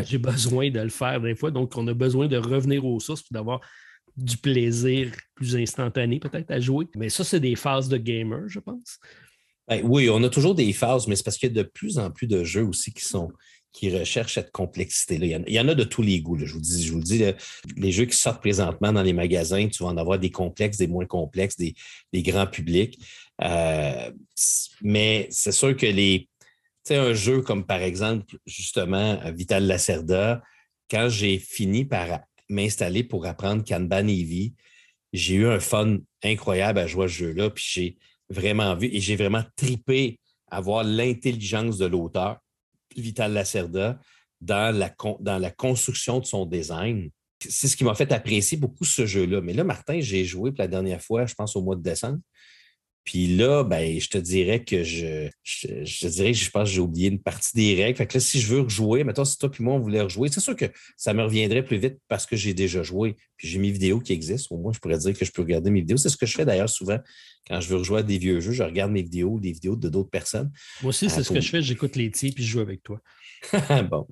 J'ai 0.06 0.18
besoin 0.18 0.70
de 0.70 0.80
le 0.80 0.90
faire 0.90 1.22
des 1.22 1.36
fois. 1.36 1.52
Donc, 1.52 1.76
on 1.78 1.88
a 1.88 1.94
besoin 1.94 2.28
de 2.28 2.38
revenir 2.38 2.86
aux 2.86 3.00
sources 3.00 3.22
et 3.22 3.34
d'avoir 3.34 3.62
du 4.16 4.38
plaisir 4.38 5.12
plus 5.36 5.56
instantané 5.56 6.20
peut-être 6.20 6.52
à 6.52 6.60
jouer. 6.60 6.88
Mais 6.96 7.10
ça, 7.10 7.24
c'est 7.24 7.40
des 7.40 7.56
phases 7.56 7.90
de 7.90 7.98
gamer, 7.98 8.48
je 8.48 8.60
pense. 8.60 9.00
Ben 9.68 9.82
oui, 9.84 10.10
on 10.10 10.22
a 10.24 10.30
toujours 10.30 10.56
des 10.56 10.74
phases, 10.74 11.08
mais 11.08 11.16
c'est 11.16 11.24
parce 11.24 11.38
qu'il 11.38 11.50
y 11.56 11.60
a 11.60 11.64
de 11.64 11.68
plus 11.68 11.98
en 11.98 12.12
plus 12.12 12.28
de 12.28 12.44
jeux 12.44 12.66
aussi 12.66 12.94
qui 12.94 13.06
sont 13.06 13.32
qui 13.74 13.90
recherchent 13.90 14.36
cette 14.36 14.52
complexité-là. 14.52 15.40
Il, 15.48 15.54
y 15.54 15.60
en 15.60 15.68
a 15.68 15.74
de 15.74 15.84
tous 15.84 16.04
les 16.04 16.22
goûts. 16.22 16.38
Je 16.38 16.54
vous 16.54 16.60
dis, 16.60 16.86
je 16.86 16.94
vous 16.94 17.02
dis, 17.02 17.24
les 17.76 17.92
jeux 17.92 18.06
qui 18.06 18.16
sortent 18.16 18.40
présentement 18.40 18.94
dans 18.94 19.02
les 19.02 19.14
magasins, 19.14 19.68
tu 19.68 19.82
vas 19.82 19.90
en 19.90 19.98
avoir 19.98 20.20
des 20.20 20.30
complexes, 20.30 20.78
des 20.78 20.86
moins 20.86 21.08
complexes, 21.08 21.58
des, 21.58 21.74
grands 22.22 22.46
publics. 22.46 23.00
Euh, 23.42 24.12
mais 24.84 25.28
c'est 25.32 25.52
sûr 25.52 25.76
que 25.76 25.88
les, 25.88 26.30
sais, 26.84 26.96
un 26.98 27.14
jeu 27.14 27.42
comme 27.42 27.66
par 27.66 27.82
exemple, 27.82 28.38
justement, 28.46 29.20
Vital 29.32 29.66
Lacerda, 29.66 30.42
quand 30.90 31.10
j'ai 31.10 31.40
fini 31.40 31.86
par 31.86 32.20
m'installer 32.50 33.04
pour 33.04 33.26
apprendre 33.26 33.64
Kanban 33.64 34.08
Eevee, 34.08 34.54
j'ai 35.14 35.36
eu 35.36 35.48
un 35.48 35.60
fun 35.60 35.98
incroyable 36.24 36.80
à 36.80 36.88
jouer 36.88 37.06
à 37.06 37.08
ce 37.08 37.14
jeu-là, 37.14 37.50
puis 37.50 37.64
j'ai 37.68 37.98
vraiment 38.30 38.76
vu 38.76 38.88
et 38.88 39.00
j'ai 39.00 39.16
vraiment 39.16 39.44
tripé 39.56 40.20
à 40.50 40.62
voir 40.62 40.84
l'intelligence 40.84 41.78
de 41.78 41.86
l'auteur, 41.86 42.38
Vital 42.96 43.34
Lacerda, 43.34 44.00
dans 44.42 44.76
la, 44.76 44.94
dans 45.20 45.38
la 45.40 45.52
construction 45.52 46.20
de 46.20 46.26
son 46.26 46.46
design. 46.46 47.10
C'est 47.40 47.68
ce 47.68 47.76
qui 47.76 47.84
m'a 47.84 47.96
fait 47.96 48.12
apprécier 48.12 48.58
beaucoup 48.58 48.86
ce 48.86 49.06
jeu-là. 49.06 49.42
Mais 49.42 49.54
là, 49.54 49.64
Martin, 49.64 50.00
j'ai 50.00 50.26
joué 50.26 50.52
pour 50.52 50.60
la 50.60 50.68
dernière 50.68 51.02
fois, 51.02 51.26
je 51.26 51.34
pense 51.34 51.56
au 51.56 51.62
mois 51.62 51.76
de 51.76 51.82
décembre. 51.82 52.20
Puis 53.04 53.28
là, 53.28 53.64
ben, 53.64 54.00
je 54.00 54.08
te 54.08 54.18
dirais 54.18 54.64
que 54.64 54.84
je, 54.84 55.30
je, 55.44 56.08
dirais 56.08 56.32
que 56.32 56.38
je 56.38 56.50
pense 56.50 56.70
que 56.70 56.76
j'ai 56.76 56.80
oublié 56.80 57.10
une 57.10 57.22
partie 57.22 57.54
des 57.54 57.76
règles. 57.76 57.98
Fait 57.98 58.08
que 58.08 58.14
là, 58.14 58.20
si 58.22 58.40
je 58.40 58.48
veux 58.48 58.62
rejouer, 58.62 59.04
maintenant, 59.04 59.26
si 59.26 59.38
toi 59.38 59.52
puis 59.52 59.64
moi, 59.64 59.74
on 59.74 59.80
voulait 59.80 60.02
rejouer, 60.02 60.30
c'est 60.32 60.40
sûr 60.40 60.56
que 60.56 60.66
ça 60.96 61.14
me 61.14 61.22
reviendrait 61.22 61.66
plus 61.66 61.78
vite 61.78 61.98
parce 62.08 62.26
que 62.26 62.38
j'ai 62.38 62.54
déjà 62.54 62.82
joué. 62.82 63.18
Puis 63.36 63.50
j'ai 63.50 63.60
mes 63.60 63.72
vidéos 63.72 64.00
qui 64.00 64.14
existent. 64.14 64.56
Au 64.56 64.58
moins, 64.58 64.72
je 64.72 64.80
pourrais 64.80 64.98
dire 64.98 65.18
que 65.18 65.26
je 65.26 65.32
peux 65.32 65.42
regarder 65.42 65.70
mes 65.70 65.82
vidéos. 65.82 65.98
C'est 65.98 66.08
ce 66.08 66.16
que 66.16 66.26
je 66.26 66.36
fais 66.36 66.46
d'ailleurs 66.46 66.70
souvent 66.70 66.98
quand 67.48 67.60
je 67.60 67.68
veux 67.68 67.78
rejouer 67.78 68.00
à 68.00 68.04
des 68.04 68.18
vieux 68.18 68.40
jeux. 68.40 68.54
Je 68.54 68.64
regarde 68.64 68.92
mes 68.92 69.02
vidéos, 69.02 69.38
des 69.38 69.52
vidéos 69.52 69.76
de 69.76 69.90
d'autres 69.90 70.10
personnes. 70.10 70.50
Moi 70.82 70.90
aussi, 70.90 71.10
c'est 71.10 71.24
ce 71.24 71.34
que 71.34 71.42
je 71.42 71.50
fais. 71.50 71.62
J'écoute 71.62 71.98
les 71.98 72.10
tirs 72.10 72.32
puis 72.34 72.44
je 72.44 72.52
joue 72.52 72.62
avec 72.62 72.84
toi. 72.84 73.02
bon, 73.90 74.08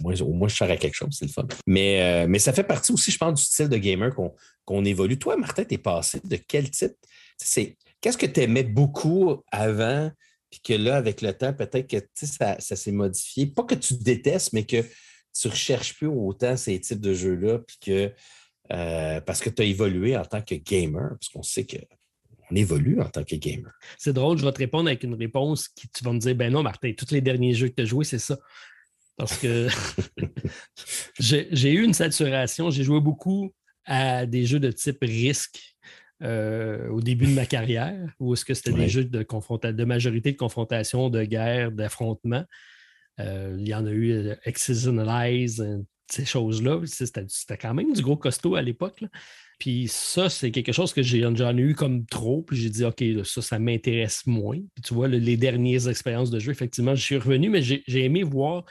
au 0.00 0.32
moins, 0.34 0.48
je 0.48 0.54
sers 0.54 0.70
à 0.70 0.76
quelque 0.76 0.94
chose, 0.94 1.08
c'est 1.18 1.24
le 1.24 1.30
fun. 1.30 1.46
Mais, 1.66 2.02
euh, 2.02 2.26
mais 2.28 2.38
ça 2.38 2.52
fait 2.52 2.64
partie 2.64 2.92
aussi, 2.92 3.10
je 3.10 3.16
pense, 3.16 3.40
du 3.40 3.46
style 3.46 3.70
de 3.70 3.78
gamer 3.78 4.14
qu'on 4.66 4.84
évolue. 4.84 5.18
Toi, 5.18 5.38
Martin, 5.38 5.64
t'es 5.64 5.78
passé 5.78 6.20
de 6.22 6.36
quel 6.36 6.70
type? 6.70 6.92
C'est 7.38 7.78
Qu'est-ce 8.06 8.18
que 8.18 8.26
tu 8.26 8.40
aimais 8.42 8.62
beaucoup 8.62 9.42
avant, 9.50 10.12
puis 10.48 10.60
que 10.60 10.74
là, 10.74 10.94
avec 10.94 11.22
le 11.22 11.32
temps, 11.32 11.52
peut-être 11.52 11.88
que 11.88 11.96
ça, 12.14 12.56
s'est 12.60 12.92
modifié? 12.92 13.46
Pas 13.46 13.64
que 13.64 13.74
tu 13.74 13.94
détestes, 13.94 14.52
mais 14.52 14.64
que 14.64 14.76
tu 15.36 15.48
recherches 15.48 15.96
plus 15.96 16.06
autant 16.06 16.56
ces 16.56 16.80
types 16.80 17.00
de 17.00 17.12
jeux-là, 17.12 17.58
puis 17.58 17.78
que 17.80 18.12
euh, 18.70 19.20
parce 19.22 19.40
que 19.40 19.50
tu 19.50 19.60
as 19.60 19.64
évolué 19.64 20.16
en 20.16 20.24
tant 20.24 20.40
que 20.40 20.54
gamer, 20.54 21.16
parce 21.18 21.28
qu'on 21.30 21.42
sait 21.42 21.66
qu'on 21.66 22.54
évolue 22.54 23.00
en 23.00 23.08
tant 23.08 23.24
que 23.24 23.34
gamer. 23.34 23.72
C'est 23.98 24.12
drôle, 24.12 24.38
je 24.38 24.44
vais 24.44 24.52
te 24.52 24.58
répondre 24.58 24.86
avec 24.86 25.02
une 25.02 25.16
réponse 25.16 25.66
qui 25.66 25.88
tu 25.88 26.04
vas 26.04 26.12
me 26.12 26.20
dire 26.20 26.36
ben 26.36 26.52
non, 26.52 26.62
Martin, 26.62 26.92
tous 26.96 27.10
les 27.10 27.20
derniers 27.20 27.54
jeux 27.54 27.70
que 27.70 27.74
tu 27.74 27.82
as 27.82 27.86
joués, 27.86 28.04
c'est 28.04 28.20
ça. 28.20 28.38
Parce 29.16 29.36
que 29.36 29.66
j'ai 31.18 31.72
eu 31.72 31.82
une 31.82 31.92
saturation, 31.92 32.70
j'ai 32.70 32.84
joué 32.84 33.00
beaucoup 33.00 33.52
à 33.84 34.26
des 34.26 34.46
jeux 34.46 34.60
de 34.60 34.70
type 34.70 34.98
risque 35.02 35.76
euh, 36.22 36.88
au 36.88 37.00
début 37.00 37.26
de 37.26 37.32
ma 37.32 37.46
carrière, 37.46 38.14
ou 38.20 38.32
est-ce 38.32 38.44
que 38.44 38.54
c'était 38.54 38.72
des 38.72 38.88
jeux 38.88 39.04
de, 39.04 39.22
de 39.22 39.84
majorité 39.84 40.32
de 40.32 40.36
confrontation, 40.36 41.10
de 41.10 41.24
guerre, 41.24 41.72
d'affrontement. 41.72 42.44
Euh, 43.20 43.56
il 43.58 43.68
y 43.68 43.74
en 43.74 43.86
a 43.86 43.90
eu 43.90 44.12
euh, 44.12 44.34
Lies, 44.46 45.60
ces 46.10 46.24
choses-là. 46.24 46.80
C'était 46.86 47.58
quand 47.58 47.74
même 47.74 47.92
du 47.92 48.02
gros 48.02 48.16
costaud 48.16 48.54
à 48.54 48.62
l'époque. 48.62 49.04
Puis 49.58 49.88
ça, 49.88 50.28
c'est 50.28 50.50
quelque 50.50 50.72
chose 50.72 50.92
que 50.92 51.02
j'en 51.02 51.56
ai, 51.56 51.60
eu 51.60 51.74
comme 51.74 52.06
trop. 52.06 52.42
Puis 52.42 52.56
j'ai 52.56 52.70
dit, 52.70 52.84
OK, 52.84 53.02
ça, 53.24 53.42
ça 53.42 53.58
m'intéresse 53.58 54.26
moins. 54.26 54.58
Puis 54.74 54.82
tu 54.84 54.94
vois, 54.94 55.08
les 55.08 55.36
dernières 55.36 55.88
expériences 55.88 56.30
de 56.30 56.38
jeu, 56.38 56.50
effectivement, 56.52 56.94
je 56.94 57.02
suis 57.02 57.16
revenu, 57.16 57.50
mais 57.50 57.62
j'ai 57.62 58.04
aimé 58.04 58.22
voir 58.22 58.64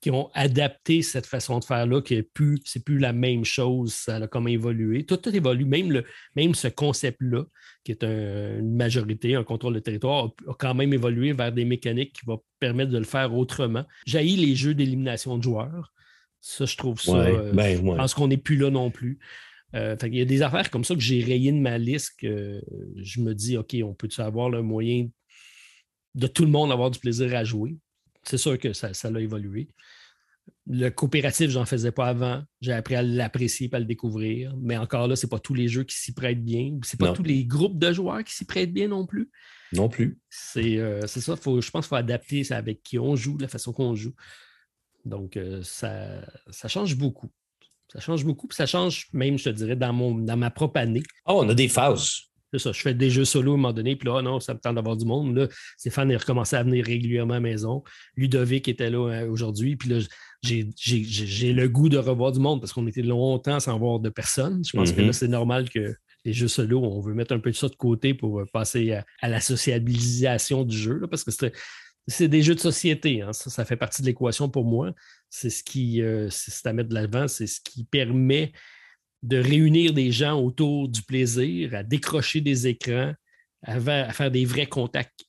qui 0.00 0.10
ont 0.10 0.30
adapté 0.34 1.02
cette 1.02 1.26
façon 1.26 1.58
de 1.58 1.64
faire-là, 1.64 2.00
qui 2.02 2.14
n'est 2.14 2.22
plus, 2.22 2.60
c'est 2.64 2.84
plus 2.84 2.98
la 2.98 3.12
même 3.12 3.44
chose, 3.44 3.92
ça 3.92 4.16
a 4.16 4.26
comme 4.28 4.46
évolué. 4.46 5.04
Tout, 5.04 5.16
tout 5.16 5.34
évolue, 5.34 5.64
même, 5.64 5.90
le, 5.90 6.04
même 6.36 6.54
ce 6.54 6.68
concept-là, 6.68 7.44
qui 7.82 7.92
est 7.92 8.04
une 8.04 8.76
majorité, 8.76 9.34
un 9.34 9.44
contrôle 9.44 9.74
de 9.74 9.80
territoire, 9.80 10.30
a, 10.46 10.54
quand 10.58 10.74
même 10.74 10.92
évolué 10.92 11.32
vers 11.32 11.52
des 11.52 11.64
mécaniques 11.64 12.12
qui 12.12 12.26
vont 12.26 12.42
permettre 12.60 12.92
de 12.92 12.98
le 12.98 13.04
faire 13.04 13.34
autrement. 13.34 13.84
Jaillit 14.06 14.36
les 14.36 14.54
jeux 14.54 14.74
d'élimination 14.74 15.36
de 15.36 15.42
joueurs. 15.42 15.92
Ça, 16.40 16.64
je 16.64 16.76
trouve 16.76 17.00
ça. 17.00 17.16
Euh, 17.16 17.52
ben, 17.52 17.76
je 17.76 17.96
pense 17.96 18.14
qu'on 18.14 18.28
n'est 18.28 18.36
plus 18.36 18.56
là 18.56 18.70
non 18.70 18.92
plus. 18.92 19.18
Euh, 19.74 19.96
il 20.04 20.14
y 20.14 20.20
a 20.20 20.24
des 20.24 20.42
affaires 20.42 20.70
comme 20.70 20.84
ça 20.84 20.94
que 20.94 21.00
j'ai 21.00 21.22
rayées 21.22 21.52
de 21.52 21.58
ma 21.58 21.76
liste 21.76 22.14
que 22.20 22.62
je 22.96 23.20
me 23.20 23.34
dis, 23.34 23.56
OK, 23.56 23.76
on 23.84 23.94
peut-tu 23.94 24.20
avoir 24.20 24.48
le 24.48 24.62
moyen 24.62 25.08
de 26.14 26.26
tout 26.26 26.44
le 26.44 26.50
monde 26.50 26.70
avoir 26.70 26.90
du 26.90 27.00
plaisir 27.00 27.34
à 27.34 27.42
jouer? 27.42 27.76
C'est 28.28 28.38
sûr 28.38 28.58
que 28.58 28.72
ça, 28.72 28.92
ça 28.94 29.08
a 29.08 29.20
évolué. 29.20 29.68
Le 30.66 30.90
coopératif, 30.90 31.50
je 31.50 31.58
n'en 31.58 31.64
faisais 31.64 31.92
pas 31.92 32.06
avant. 32.06 32.42
J'ai 32.60 32.72
appris 32.72 32.94
à 32.94 33.02
l'apprécier 33.02 33.70
et 33.72 33.74
à 33.74 33.78
le 33.78 33.84
découvrir. 33.84 34.54
Mais 34.58 34.76
encore 34.76 35.08
là, 35.08 35.16
ce 35.16 35.24
n'est 35.26 35.30
pas 35.30 35.38
tous 35.38 35.54
les 35.54 35.68
jeux 35.68 35.84
qui 35.84 35.96
s'y 35.96 36.12
prêtent 36.12 36.44
bien. 36.44 36.78
Ce 36.84 36.94
n'est 36.94 37.06
pas 37.06 37.12
tous 37.12 37.22
les 37.22 37.44
groupes 37.44 37.78
de 37.78 37.92
joueurs 37.92 38.22
qui 38.24 38.34
s'y 38.34 38.44
prêtent 38.44 38.72
bien 38.72 38.88
non 38.88 39.06
plus. 39.06 39.30
Non 39.72 39.88
plus. 39.88 40.18
C'est 40.28 40.78
euh, 40.78 41.06
ça. 41.06 41.34
je 41.36 41.70
pense 41.70 41.70
qu'il 41.70 41.82
faut 41.82 41.94
adapter 41.94 42.44
ça 42.44 42.56
avec 42.56 42.82
qui 42.82 42.98
on 42.98 43.16
joue, 43.16 43.38
la 43.38 43.48
façon 43.48 43.72
qu'on 43.72 43.94
joue. 43.94 44.14
Donc, 45.04 45.36
euh, 45.36 45.62
ça, 45.62 46.20
ça 46.50 46.68
change 46.68 46.96
beaucoup. 46.96 47.30
Ça 47.90 48.00
change 48.00 48.24
beaucoup. 48.24 48.46
Puis 48.46 48.56
ça 48.56 48.66
change 48.66 49.08
même, 49.12 49.38
je 49.38 49.44
te 49.44 49.50
dirais, 49.50 49.76
dans, 49.76 49.92
mon, 49.92 50.14
dans 50.14 50.36
ma 50.36 50.50
propre 50.50 50.80
année. 50.80 51.02
Oh, 51.26 51.40
on 51.42 51.48
a 51.48 51.54
des 51.54 51.68
phases. 51.68 52.27
C'est 52.52 52.58
ça, 52.58 52.72
je 52.72 52.80
fais 52.80 52.94
des 52.94 53.10
jeux 53.10 53.26
solo 53.26 53.52
à 53.52 53.54
un 53.54 53.56
moment 53.58 53.72
donné, 53.72 53.94
puis 53.96 54.08
là, 54.08 54.22
non, 54.22 54.40
ça 54.40 54.54
me 54.54 54.58
tente 54.58 54.76
d'avoir 54.76 54.96
du 54.96 55.04
monde. 55.04 55.36
Là, 55.36 55.48
Stéphane 55.76 56.10
est 56.10 56.16
recommencé 56.16 56.56
à 56.56 56.62
venir 56.62 56.84
régulièrement 56.84 57.34
à 57.34 57.36
la 57.36 57.40
maison. 57.40 57.82
Ludovic 58.16 58.68
était 58.68 58.90
là 58.90 58.98
euh, 58.98 59.28
aujourd'hui, 59.28 59.76
puis 59.76 59.90
là, 59.90 59.98
j'ai 60.42 61.52
le 61.52 61.68
goût 61.68 61.88
de 61.88 61.98
revoir 61.98 62.32
du 62.32 62.40
monde 62.40 62.60
parce 62.60 62.72
qu'on 62.72 62.86
était 62.86 63.02
longtemps 63.02 63.60
sans 63.60 63.78
voir 63.78 64.00
de 64.00 64.08
personne. 64.08 64.62
Je 64.64 64.76
pense 64.76 64.92
que 64.92 65.00
là, 65.00 65.08
mm-hmm. 65.08 65.12
c'est 65.12 65.28
normal 65.28 65.68
que 65.68 65.94
les 66.24 66.32
jeux 66.32 66.48
solo, 66.48 66.80
on 66.80 67.00
veut 67.00 67.14
mettre 67.14 67.34
un 67.34 67.38
peu 67.38 67.50
de 67.50 67.56
ça 67.56 67.68
de 67.68 67.74
côté 67.74 68.14
pour 68.14 68.40
euh, 68.40 68.46
passer 68.52 68.98
à, 69.20 69.28
la 69.28 69.40
sociabilisation 69.40 70.64
du 70.64 70.76
jeu, 70.76 71.06
parce 71.10 71.24
que 71.24 71.30
c'est 72.06 72.28
des 72.28 72.42
jeux 72.42 72.54
de 72.54 72.60
société. 72.60 73.22
Hein. 73.22 73.32
Ça, 73.32 73.50
ça, 73.50 73.64
fait 73.64 73.76
partie 73.76 74.02
de 74.02 74.06
l'équation 74.06 74.48
pour 74.48 74.64
moi. 74.64 74.92
C'est 75.28 75.50
ce 75.50 75.62
qui, 75.62 76.02
euh, 76.02 76.28
c'est 76.30 76.66
à 76.66 76.72
mettre 76.72 76.88
de 76.88 76.94
l'avant, 76.94 77.28
c'est 77.28 77.46
ce 77.46 77.60
qui 77.60 77.84
permet 77.84 78.52
de 79.22 79.38
réunir 79.38 79.92
des 79.92 80.12
gens 80.12 80.40
autour 80.40 80.88
du 80.88 81.02
plaisir, 81.02 81.74
à 81.74 81.82
décrocher 81.82 82.40
des 82.40 82.66
écrans, 82.66 83.12
à, 83.62 83.80
faire 84.12 84.30
des 84.30 84.44
vrais 84.44 84.66
contacts 84.66 85.24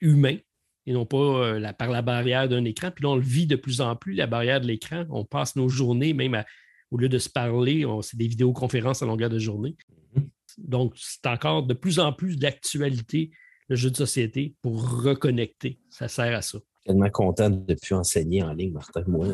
humains 0.00 0.38
et 0.86 0.92
non 0.92 1.06
pas 1.06 1.16
euh, 1.16 1.72
par 1.72 1.90
la 1.90 2.02
barrière 2.02 2.48
d'un 2.48 2.64
écran. 2.64 2.90
Puis 2.90 3.02
là, 3.04 3.10
on 3.10 3.16
le 3.16 3.22
vit 3.22 3.46
de 3.46 3.56
plus 3.56 3.80
en 3.80 3.96
plus, 3.96 4.14
la 4.14 4.26
barrière 4.26 4.60
de 4.60 4.66
l'écran. 4.66 5.04
On 5.10 5.24
passe 5.24 5.56
nos 5.56 5.68
journées, 5.68 6.12
même 6.12 6.44
au 6.90 6.98
lieu 6.98 7.08
de 7.08 7.18
se 7.18 7.28
parler, 7.28 7.84
c'est 8.02 8.18
des 8.18 8.28
vidéoconférences 8.28 9.02
à 9.02 9.06
longueur 9.06 9.30
de 9.30 9.38
journée. 9.38 9.76
Mm-hmm. 10.14 10.28
Donc, 10.58 10.94
c'est 10.96 11.26
encore 11.26 11.64
de 11.64 11.74
plus 11.74 11.98
en 11.98 12.12
plus 12.12 12.36
d'actualité, 12.36 13.30
le 13.68 13.76
jeu 13.76 13.90
de 13.90 13.96
société, 13.96 14.54
pour 14.62 15.02
reconnecter. 15.02 15.80
Ça 15.90 16.06
sert 16.06 16.36
à 16.36 16.42
ça 16.42 16.58
tellement 16.84 17.10
content 17.10 17.50
de 17.50 17.72
ne 17.72 17.78
plus 17.78 17.94
enseigner 17.94 18.42
en 18.42 18.52
ligne, 18.52 18.72
Martin. 18.72 19.02
Moi, 19.06 19.28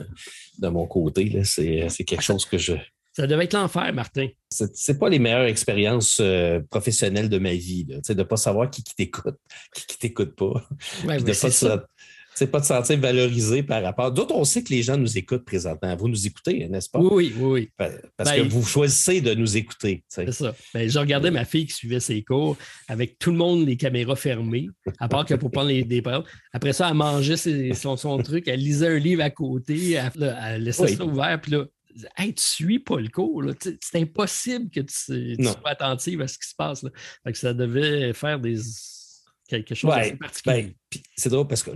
de 0.59 0.69
mon 0.69 0.87
côté, 0.87 1.43
c'est 1.45 2.05
quelque 2.05 2.23
chose 2.23 2.45
que 2.45 2.59
je, 2.59 2.75
ça 3.21 3.27
devait 3.27 3.45
être 3.45 3.53
l'enfer, 3.53 3.93
Martin. 3.93 4.29
C'est 4.51 4.99
pas 4.99 5.09
les 5.09 5.19
meilleures 5.19 5.45
expériences 5.45 6.19
euh, 6.21 6.61
professionnelles 6.71 7.29
de 7.29 7.39
ma 7.39 7.53
vie, 7.53 7.85
de 7.85 8.15
ne 8.15 8.23
pas 8.23 8.37
savoir 8.37 8.71
qui, 8.71 8.83
t'écoute, 8.83 9.37
qui, 9.75 9.87
qui 9.87 9.99
t'écoute 9.99 10.35
pas. 10.35 10.67
Ouais, 11.07 11.19
de 11.19 12.47
pas, 12.47 12.47
pas 12.47 12.61
te 12.63 12.67
sentir 12.67 12.99
valorisé 12.99 13.63
par 13.63 13.83
rapport. 13.83 14.11
D'autres, 14.11 14.35
on 14.35 14.45
sait 14.45 14.63
que 14.63 14.71
les 14.71 14.83
gens 14.83 14.97
nous 14.97 15.19
écoutent 15.19 15.45
présentement. 15.45 15.95
Vous 15.97 16.09
nous 16.09 16.27
écoutez, 16.27 16.67
n'est-ce 16.67 16.89
pas? 16.89 16.99
Oui, 16.99 17.35
oui, 17.37 17.69
oui. 17.77 17.89
Parce 18.17 18.33
que 18.33 18.41
ben, 18.41 18.49
vous 18.49 18.65
choisissez 18.65 19.21
de 19.21 19.35
nous 19.35 19.59
écouter. 19.59 20.03
C'est 20.09 20.33
ça. 20.33 20.55
Ben, 20.73 20.89
je 20.89 20.99
regardais 20.99 21.31
ma 21.31 21.45
fille 21.45 21.67
qui 21.67 21.75
suivait 21.75 22.01
ses 22.01 22.23
cours 22.23 22.57
avec 22.89 23.19
tout 23.19 23.33
le 23.33 23.37
monde, 23.37 23.67
les 23.67 23.77
caméras 23.77 24.17
fermées, 24.17 24.71
à 24.99 25.09
part 25.09 25.27
que 25.27 25.35
pour 25.35 25.51
prendre 25.51 25.69
les, 25.69 25.85
des 25.85 26.01
paroles. 26.01 26.25
Après 26.55 26.73
ça, 26.73 26.89
elle 26.89 26.95
mangeait 26.95 27.37
son, 27.75 27.99
son, 27.99 28.17
truc, 28.23 28.49
elle 28.49 28.61
lisait 28.61 28.89
un 28.89 28.99
livre 28.99 29.23
à 29.23 29.31
côté, 29.31 29.93
elle, 29.93 30.65
laissait 30.65 30.89
ça 30.89 31.05
ouvert, 31.05 31.39
puis 31.39 31.53
là, 31.53 31.67
Hey, 32.17 32.35
tu 32.35 32.43
suis 32.43 32.79
pas 32.79 32.99
le 33.01 33.09
cours. 33.09 33.43
C'est 33.81 34.01
impossible 34.01 34.71
que 34.71 34.81
tu, 34.81 35.37
sois 35.43 35.71
attentif 35.71 36.21
à 36.21 36.29
ce 36.29 36.39
qui 36.39 36.49
se 36.49 36.55
passe. 36.55 36.83
Là. 36.83 36.91
que 37.25 37.39
ça 37.39 37.53
devait 37.55 38.13
faire 38.13 38.39
des. 38.39 38.59
quelque 39.49 39.75
chose 39.75 39.95
de 39.95 40.17
particulier. 40.17 40.75
Ben, 40.93 41.03
c'est 41.17 41.29
drôle 41.29 41.49
parce 41.49 41.63
que 41.63 41.71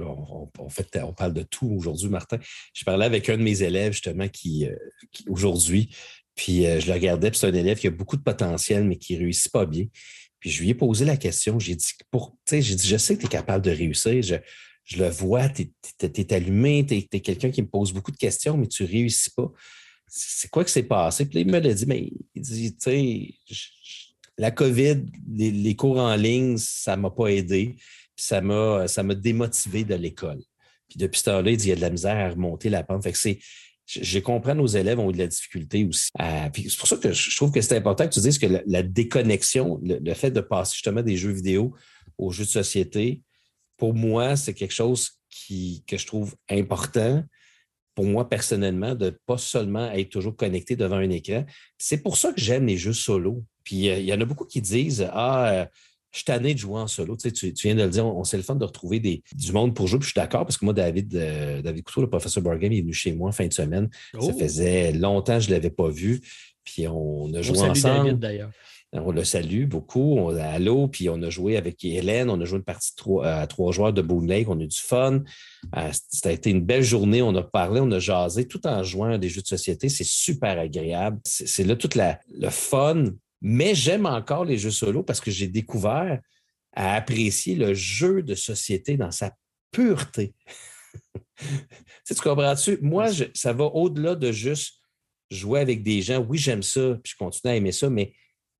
fait, 0.68 0.98
on 1.02 1.12
parle 1.12 1.34
de 1.34 1.42
tout 1.42 1.68
aujourd'hui, 1.78 2.08
Martin. 2.08 2.38
Je 2.72 2.84
parlais 2.84 3.06
avec 3.06 3.28
un 3.28 3.36
de 3.36 3.42
mes 3.42 3.62
élèves, 3.62 3.92
justement, 3.92 4.28
qui, 4.28 4.66
euh, 4.66 4.76
aujourd'hui, 5.28 5.94
puis 6.34 6.66
euh, 6.66 6.80
je 6.80 6.86
le 6.86 6.92
regardais, 6.92 7.30
puis 7.30 7.38
c'est 7.38 7.48
un 7.48 7.54
élève 7.54 7.78
qui 7.78 7.86
a 7.86 7.90
beaucoup 7.90 8.16
de 8.16 8.22
potentiel, 8.22 8.84
mais 8.84 8.96
qui 8.96 9.14
ne 9.14 9.20
réussit 9.20 9.52
pas 9.52 9.66
bien. 9.66 9.86
Puis 10.40 10.50
je 10.50 10.62
lui 10.62 10.70
ai 10.70 10.74
posé 10.74 11.04
la 11.04 11.16
question. 11.16 11.58
J'ai 11.58 11.74
dit, 11.74 11.92
pour, 12.10 12.36
j'ai 12.50 12.60
dit, 12.60 12.86
je 12.86 12.96
sais 12.96 13.14
que 13.16 13.20
tu 13.20 13.26
es 13.26 13.30
capable 13.30 13.64
de 13.64 13.70
réussir. 13.70 14.22
Je, 14.22 14.36
je 14.84 14.98
le 14.98 15.08
vois, 15.08 15.48
tu 15.48 15.72
es, 16.02 16.34
allumé, 16.34 16.84
tu 16.86 16.94
es, 16.94 17.20
quelqu'un 17.20 17.50
qui 17.50 17.62
me 17.62 17.68
pose 17.68 17.92
beaucoup 17.92 18.10
de 18.10 18.16
questions, 18.16 18.56
mais 18.56 18.66
tu 18.66 18.82
ne 18.82 18.88
réussis 18.88 19.30
pas. 19.30 19.50
C'est 20.06 20.50
quoi 20.50 20.64
que 20.64 20.70
s'est 20.70 20.84
passé? 20.84 21.26
Puis 21.26 21.40
il 21.40 21.46
me 21.46 21.58
l'a 21.58 21.74
dit, 21.74 21.86
mais 21.86 22.10
il 22.34 22.42
dit, 22.42 22.76
tu 22.76 22.78
sais, 22.80 23.34
la 24.38 24.50
COVID, 24.50 25.04
les, 25.28 25.76
cours 25.76 25.98
en 25.98 26.14
ligne, 26.16 26.56
ça 26.56 26.96
ne 26.96 27.02
m'a 27.02 27.10
pas 27.10 27.28
aidé. 27.28 27.76
Puis 28.16 28.26
ça 28.26 28.40
m'a, 28.40 28.86
ça 28.86 29.02
m'a 29.02 29.14
démotivé 29.14 29.84
de 29.84 29.94
l'école. 29.94 30.40
Puis 30.88 30.98
depuis 30.98 31.18
ce 31.18 31.24
temps-là, 31.24 31.50
il 31.50 31.56
dit, 31.56 31.66
il 31.66 31.70
y 31.70 31.72
a 31.72 31.76
de 31.76 31.80
la 31.80 31.90
misère 31.90 32.16
à 32.16 32.30
remonter 32.30 32.68
la 32.68 32.84
pente. 32.84 33.02
Fait 33.02 33.12
que 33.12 33.18
c'est, 33.18 33.38
je 33.86 34.18
comprends 34.18 34.54
nos 34.54 34.66
élèves 34.66 34.98
ont 34.98 35.10
eu 35.10 35.14
de 35.14 35.18
la 35.18 35.26
difficulté 35.26 35.84
aussi. 35.84 36.10
c'est 36.16 36.78
pour 36.78 36.88
ça 36.88 36.96
que 36.96 37.12
je 37.12 37.36
trouve 37.36 37.52
que 37.52 37.60
c'est 37.60 37.76
important 37.76 38.08
que 38.08 38.14
tu 38.14 38.20
dises 38.20 38.38
que 38.38 38.62
la, 38.66 38.82
déconnexion, 38.82 39.80
le, 39.82 40.14
fait 40.14 40.30
de 40.30 40.40
passer 40.40 40.72
justement 40.74 41.02
des 41.02 41.16
jeux 41.16 41.32
vidéo 41.32 41.74
aux 42.16 42.30
jeux 42.30 42.44
de 42.44 42.50
société, 42.50 43.22
pour 43.76 43.94
moi, 43.94 44.36
c'est 44.36 44.54
quelque 44.54 44.74
chose 44.74 45.20
qui, 45.28 45.84
que 45.86 45.98
je 45.98 46.06
trouve 46.06 46.34
important 46.48 47.24
pour 47.94 48.04
moi 48.04 48.28
personnellement, 48.28 48.94
de 48.94 49.18
pas 49.26 49.38
seulement 49.38 49.90
être 49.92 50.10
toujours 50.10 50.36
connecté 50.36 50.76
devant 50.76 50.96
un 50.96 51.10
écran. 51.10 51.44
C'est 51.78 52.02
pour 52.02 52.16
ça 52.16 52.32
que 52.32 52.40
j'aime 52.40 52.66
les 52.66 52.76
jeux 52.76 52.92
solo. 52.92 53.44
Puis 53.62 53.88
euh, 53.88 53.98
il 53.98 54.04
y 54.04 54.12
en 54.12 54.20
a 54.20 54.24
beaucoup 54.24 54.44
qui 54.44 54.60
disent 54.60 55.08
Ah, 55.12 55.52
euh, 55.52 55.66
je 56.10 56.18
suis 56.18 56.24
tanné 56.24 56.54
de 56.54 56.58
jouer 56.58 56.80
en 56.80 56.86
solo. 56.86 57.16
Tu, 57.16 57.30
sais, 57.34 57.52
tu, 57.52 57.66
viens 57.66 57.74
de 57.74 57.82
le 57.82 57.88
dire, 57.88 58.06
on, 58.06 58.22
c'est 58.24 58.36
le 58.36 58.42
fun 58.42 58.54
de 58.54 58.64
retrouver 58.64 59.00
des, 59.00 59.22
du 59.34 59.52
monde 59.52 59.74
pour 59.74 59.88
jouer. 59.88 59.98
Puis 59.98 60.06
je 60.06 60.12
suis 60.12 60.20
d'accord 60.20 60.44
parce 60.44 60.56
que 60.56 60.64
moi, 60.64 60.74
David, 60.74 61.14
euh, 61.16 61.62
David 61.62 61.82
Couture, 61.84 62.02
le 62.02 62.10
professeur 62.10 62.42
Bargame, 62.42 62.72
il 62.72 62.78
est 62.78 62.82
venu 62.82 62.92
chez 62.92 63.12
moi 63.12 63.30
en 63.30 63.32
fin 63.32 63.46
de 63.46 63.52
semaine. 63.52 63.88
Ça 64.12 64.18
oh! 64.20 64.32
faisait 64.38 64.92
longtemps 64.92 65.38
que 65.38 65.44
je 65.44 65.48
ne 65.48 65.54
l'avais 65.54 65.70
pas 65.70 65.88
vu. 65.88 66.20
Puis 66.64 66.86
on 66.88 67.32
a 67.34 67.42
joué 67.42 67.58
ensemble. 67.58 68.18
D'ailleurs. 68.18 68.50
On 68.94 69.10
le 69.10 69.24
salue 69.24 69.66
beaucoup. 69.66 70.16
On 70.18 70.36
a 70.36 70.44
allô, 70.44 70.86
puis 70.86 71.08
on 71.08 71.20
a 71.22 71.28
joué 71.28 71.56
avec 71.56 71.84
Hélène. 71.84 72.30
On 72.30 72.40
a 72.40 72.44
joué 72.44 72.58
une 72.58 72.64
partie 72.64 72.92
à 73.24 73.46
trois 73.48 73.72
joueurs 73.72 73.92
de 73.92 74.02
Boone 74.02 74.28
Lake. 74.28 74.48
On 74.48 74.60
a 74.60 74.62
eu 74.62 74.68
du 74.68 74.78
fun. 74.78 75.22
Euh, 75.76 75.90
ça 76.10 76.28
a 76.28 76.32
été 76.32 76.50
une 76.50 76.60
belle 76.60 76.84
journée. 76.84 77.20
On 77.20 77.34
a 77.34 77.42
parlé, 77.42 77.80
on 77.80 77.90
a 77.90 77.98
jasé 77.98 78.46
tout 78.46 78.64
en 78.66 78.82
jouant 78.84 79.10
à 79.10 79.18
des 79.18 79.28
jeux 79.28 79.42
de 79.42 79.46
société. 79.46 79.88
C'est 79.88 80.06
super 80.06 80.58
agréable. 80.58 81.18
C'est 81.24 81.64
là 81.64 81.74
tout 81.74 81.90
le 81.96 82.50
fun. 82.50 83.06
Mais 83.42 83.74
j'aime 83.74 84.06
encore 84.06 84.44
les 84.44 84.56
jeux 84.56 84.70
solo 84.70 85.02
parce 85.02 85.20
que 85.20 85.30
j'ai 85.30 85.48
découvert 85.48 86.20
à 86.72 86.94
apprécier 86.94 87.56
le 87.56 87.74
jeu 87.74 88.22
de 88.22 88.34
société 88.34 88.96
dans 88.96 89.10
sa 89.10 89.32
pureté. 89.70 90.34
tu 92.06 92.14
comprends-tu? 92.14 92.78
Moi, 92.80 93.08
ça 93.34 93.52
va 93.52 93.64
au-delà 93.64 94.14
de 94.14 94.30
juste 94.30 94.80
jouer 95.30 95.60
avec 95.60 95.82
des 95.82 96.00
gens. 96.00 96.18
Oui, 96.18 96.38
j'aime 96.38 96.62
ça, 96.62 96.96
puis 97.02 97.12
je 97.12 97.16
continue 97.16 97.52
à 97.52 97.56
aimer 97.56 97.72
ça, 97.72 97.90
mais 97.90 98.14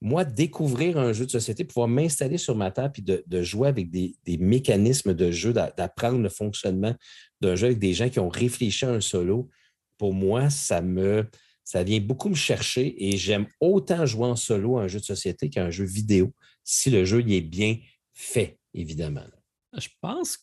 moi, 0.04 0.26
découvrir 0.26 0.98
un 0.98 1.14
jeu 1.14 1.24
de 1.24 1.30
société, 1.30 1.64
pouvoir 1.64 1.88
m'installer 1.88 2.36
sur 2.36 2.54
ma 2.54 2.70
table 2.70 2.92
et 2.98 3.24
de, 3.26 3.42
jouer 3.42 3.68
avec 3.68 3.90
des, 3.90 4.14
mécanismes 4.38 5.14
de 5.14 5.30
jeu, 5.30 5.54
d'apprendre 5.54 6.18
le 6.20 6.28
fonctionnement 6.28 6.94
d'un 7.40 7.54
jeu 7.56 7.68
avec 7.68 7.78
des 7.78 7.94
gens 7.94 8.10
qui 8.10 8.20
ont 8.20 8.28
réfléchi 8.28 8.84
à 8.84 8.90
un 8.90 9.00
solo, 9.00 9.48
pour 9.96 10.12
moi, 10.12 10.50
ça 10.50 10.82
me 10.82 11.26
ça 11.66 11.82
vient 11.82 12.00
beaucoup 12.00 12.28
me 12.28 12.34
chercher 12.34 12.94
et 13.02 13.16
j'aime 13.16 13.46
autant 13.58 14.04
jouer 14.04 14.26
en 14.26 14.36
solo 14.36 14.76
à 14.76 14.82
un 14.82 14.88
jeu 14.88 15.00
de 15.00 15.04
société 15.04 15.48
qu'à 15.48 15.64
un 15.64 15.70
jeu 15.70 15.86
vidéo, 15.86 16.34
si 16.62 16.90
le 16.90 17.06
jeu 17.06 17.22
y 17.22 17.36
est 17.36 17.40
bien 17.40 17.78
fait, 18.12 18.58
évidemment. 18.74 19.24
Je 19.72 19.88
pense 20.02 20.38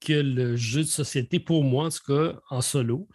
que 0.00 0.14
le 0.14 0.56
jeu 0.56 0.80
de 0.80 0.88
société, 0.88 1.38
pour 1.38 1.62
moi, 1.62 1.86
en 1.86 1.90
tout 1.90 2.02
cas, 2.08 2.40
en 2.50 2.60
solo, 2.60 3.06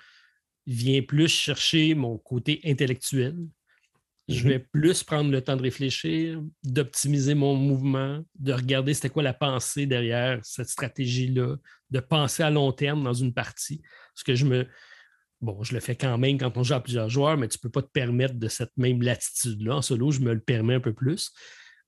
vient 0.66 1.02
plus 1.02 1.28
chercher 1.28 1.94
mon 1.94 2.18
côté 2.18 2.62
intellectuel, 2.64 3.36
je 4.30 4.44
mhm. 4.44 4.50
vais 4.50 4.60
plus 4.60 5.04
prendre 5.04 5.32
le 5.32 5.42
temps 5.42 5.56
de 5.56 5.62
réfléchir, 5.64 6.42
d'optimiser 6.64 7.34
mon 7.34 7.56
mouvement, 7.56 8.24
de 8.38 8.54
regarder 8.54 8.94
c'était 8.94 9.10
quoi 9.10 9.24
la 9.24 9.34
pensée 9.34 9.88
derrière 9.88 10.40
cette 10.44 10.70
stratégie-là, 10.70 11.56
de 11.90 12.00
penser 12.00 12.44
à 12.44 12.52
long 12.52 12.72
terme 12.72 13.04
dans 13.04 13.14
une 13.14 13.34
partie. 13.34 13.82
Parce 14.14 14.24
que 14.24 14.36
je 14.36 14.46
me. 14.46 14.68
Bon, 15.42 15.64
je 15.64 15.74
le 15.74 15.80
fais 15.80 15.96
quand 15.96 16.18
même 16.18 16.38
quand 16.38 16.58
on 16.58 16.64
joue 16.64 16.74
à 16.74 16.84
plusieurs 16.84 17.10
joueurs, 17.10 17.38
mais 17.38 17.48
tu 17.48 17.58
ne 17.58 17.62
peux 17.62 17.72
pas 17.72 17.82
te 17.82 17.92
permettre 17.92 18.36
de 18.36 18.48
cette 18.50 18.76
même 18.78 19.02
latitude-là. 19.02 19.78
En 19.78 19.82
solo, 19.82 20.12
je 20.12 20.20
me 20.20 20.34
le 20.34 20.42
permets 20.42 20.76
un 20.76 20.82
peu 20.82 20.94
plus. 20.94 21.32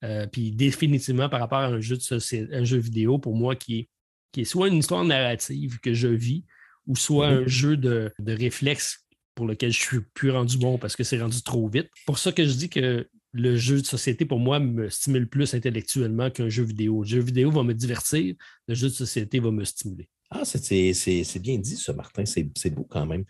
Euh, 0.04 0.26
puis 0.26 0.52
définitivement, 0.52 1.30
par 1.30 1.42
rapport 1.42 1.60
à 1.60 1.68
un 1.68 1.82
jeu, 1.82 1.98
de 1.98 2.56
un 2.56 2.64
jeu 2.64 2.78
vidéo, 2.78 3.20
pour 3.20 3.36
moi, 3.36 3.58
qui 3.58 3.80
est, 3.80 3.90
qui 4.32 4.42
est 4.42 4.46
soit 4.46 4.70
une 4.70 4.78
histoire 4.78 5.04
narrative 5.04 5.80
que 5.82 5.94
je 5.94 6.08
vis, 6.08 6.46
ou 6.88 6.96
soit 6.96 7.30
mhm. 7.30 7.44
un 7.44 7.48
jeu 7.48 7.78
de, 7.78 8.12
de 8.20 8.34
réflexe 8.34 9.06
pour 9.36 9.46
lequel 9.46 9.72
je 9.72 9.80
suis 9.80 10.00
plus 10.14 10.32
rendu 10.32 10.58
bon 10.58 10.78
parce 10.78 10.96
que 10.96 11.04
c'est 11.04 11.22
rendu 11.22 11.42
trop 11.42 11.68
vite. 11.68 11.90
Pour 12.06 12.20
ça 12.20 12.32
que 12.32 12.46
je 12.46 12.54
dis 12.54 12.70
que 12.70 13.08
le 13.34 13.56
jeu 13.56 13.82
de 13.82 13.86
société, 13.86 14.26
pour 14.26 14.40
moi, 14.40 14.60
me 14.60 14.90
stimule 14.90 15.28
plus 15.28 15.54
intellectuellement 15.54 16.30
qu'un 16.30 16.50
jeu 16.50 16.64
vidéo. 16.64 17.04
Le 17.04 17.08
jeu 17.08 17.22
vidéo 17.22 17.52
va 17.52 17.64
me 17.64 17.74
divertir, 17.74 18.36
le 18.68 18.76
jeu 18.76 18.90
de 18.90 18.94
société 18.94 19.40
va 19.40 19.52
me 19.52 19.64
stimuler. 19.64 20.10
Ah, 20.34 20.44
c'est 20.46 21.40
bien 21.40 21.58
dit, 21.58 21.76
ça, 21.76 21.92
Martin. 21.92 22.24
C'est 22.26 22.70
beau 22.70 22.88
quand 22.90 23.06
même. 23.06 23.26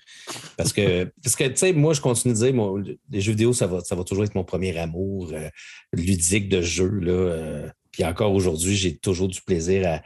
Parce 0.55 0.71
que, 0.71 1.05
parce 1.23 1.35
que 1.35 1.45
tu 1.45 1.57
sais, 1.57 1.73
moi, 1.73 1.93
je 1.93 2.01
continue 2.01 2.33
de 2.33 2.39
dire, 2.39 2.97
les 3.09 3.21
jeux 3.21 3.31
vidéo, 3.31 3.53
ça 3.53 3.65
va, 3.65 3.81
ça 3.81 3.95
va 3.95 4.03
toujours 4.03 4.23
être 4.23 4.35
mon 4.35 4.43
premier 4.43 4.77
amour 4.77 5.31
euh, 5.33 5.49
ludique 5.93 6.47
de 6.47 6.61
jeu. 6.61 6.89
Là, 6.89 7.11
euh. 7.11 7.69
puis 7.91 8.05
encore 8.05 8.33
aujourd'hui, 8.33 8.75
j'ai 8.75 8.97
toujours 8.97 9.27
du 9.27 9.41
plaisir 9.41 9.87
à, 9.87 10.01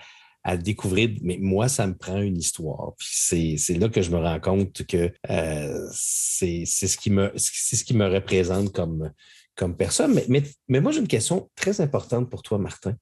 à 0.46 0.58
découvrir. 0.58 1.10
Mais 1.22 1.38
moi, 1.42 1.68
ça 1.68 1.88
me 1.88 1.96
prend 1.98 2.22
une 2.22 2.38
histoire. 2.38 2.94
Puis 2.98 3.58
c'est 3.58 3.74
là 3.74 3.90
que 3.90 4.02
je 4.02 4.12
me 4.12 4.18
rends 4.18 4.40
compte 4.40 4.86
que 4.86 5.12
euh, 5.30 5.88
c'est 5.92 6.66
ce, 6.66 6.98
qui 6.98 7.10
me, 7.10 7.32
ce 7.36 7.84
qui 7.84 7.96
me 7.96 8.08
représente 8.08 8.72
comme, 8.72 9.12
comme 9.56 9.76
personne. 9.76 10.14
Mais, 10.14 10.26
mais, 10.30 10.44
mais 10.68 10.80
moi, 10.80 10.92
j'ai 10.92 11.00
une 11.00 11.08
question 11.08 11.50
très 11.56 11.82
importante 11.82 12.30
pour 12.30 12.44
toi, 12.44 12.60
Martin. 12.60 12.96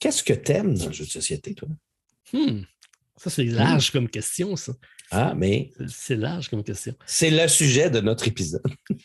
Qu'est-ce 0.00 0.24
que 0.24 0.32
tu 0.32 0.52
aimes 0.52 0.74
dans 0.74 0.86
le 0.86 0.92
jeu 0.92 1.04
de 1.04 1.10
société, 1.10 1.54
toi? 1.54 1.68
Hmm. 2.32 2.62
Ça, 3.18 3.30
c'est 3.30 3.44
large 3.44 3.90
comme 3.90 4.08
question, 4.08 4.56
ça. 4.56 4.72
Ah, 5.10 5.34
mais. 5.36 5.72
C'est 5.88 6.16
large 6.16 6.48
comme 6.48 6.64
question. 6.64 6.94
C'est 7.06 7.30
le 7.30 7.46
sujet 7.46 7.90
de 7.90 8.00
notre 8.00 8.26
épisode. 8.26 8.62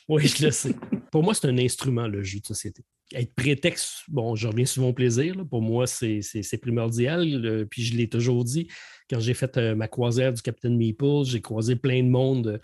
oui, 0.07 0.27
je 0.27 0.45
le 0.45 0.51
sais. 0.51 0.75
Pour 1.11 1.23
moi, 1.23 1.33
c'est 1.33 1.47
un 1.47 1.57
instrument, 1.57 2.07
le 2.07 2.23
jeu 2.23 2.39
de 2.39 2.45
société. 2.45 2.83
Être 3.13 3.33
prétexte, 3.35 4.03
bon, 4.07 4.35
je 4.35 4.47
reviens 4.47 4.65
souvent 4.65 4.89
au 4.89 4.93
plaisir. 4.93 5.35
Pour 5.49 5.61
moi, 5.61 5.85
c'est 5.87 6.61
primordial. 6.61 7.65
puis 7.69 7.83
je 7.83 7.95
l'ai 7.95 8.07
toujours 8.07 8.43
dit. 8.43 8.67
Quand 9.09 9.19
j'ai 9.19 9.33
fait 9.33 9.57
euh, 9.57 9.75
ma 9.75 9.87
croisière 9.87 10.31
du 10.31 10.41
Capitaine 10.41 10.77
Meeple, 10.77 11.23
j'ai 11.25 11.41
croisé 11.41 11.75
plein 11.75 12.01
de 12.01 12.07
monde 12.07 12.61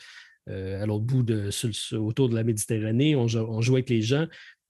euh, 0.49 0.81
à 0.81 0.86
l'autre 0.86 1.03
bout 1.03 1.23
de, 1.23 1.49
autour 1.97 2.29
de 2.29 2.36
la 2.36 2.43
Méditerranée. 2.43 3.15
On, 3.15 3.25
on, 3.25 3.62
jouait 3.62 3.79
avec 3.79 3.89
les 3.89 4.01
gens. 4.01 4.27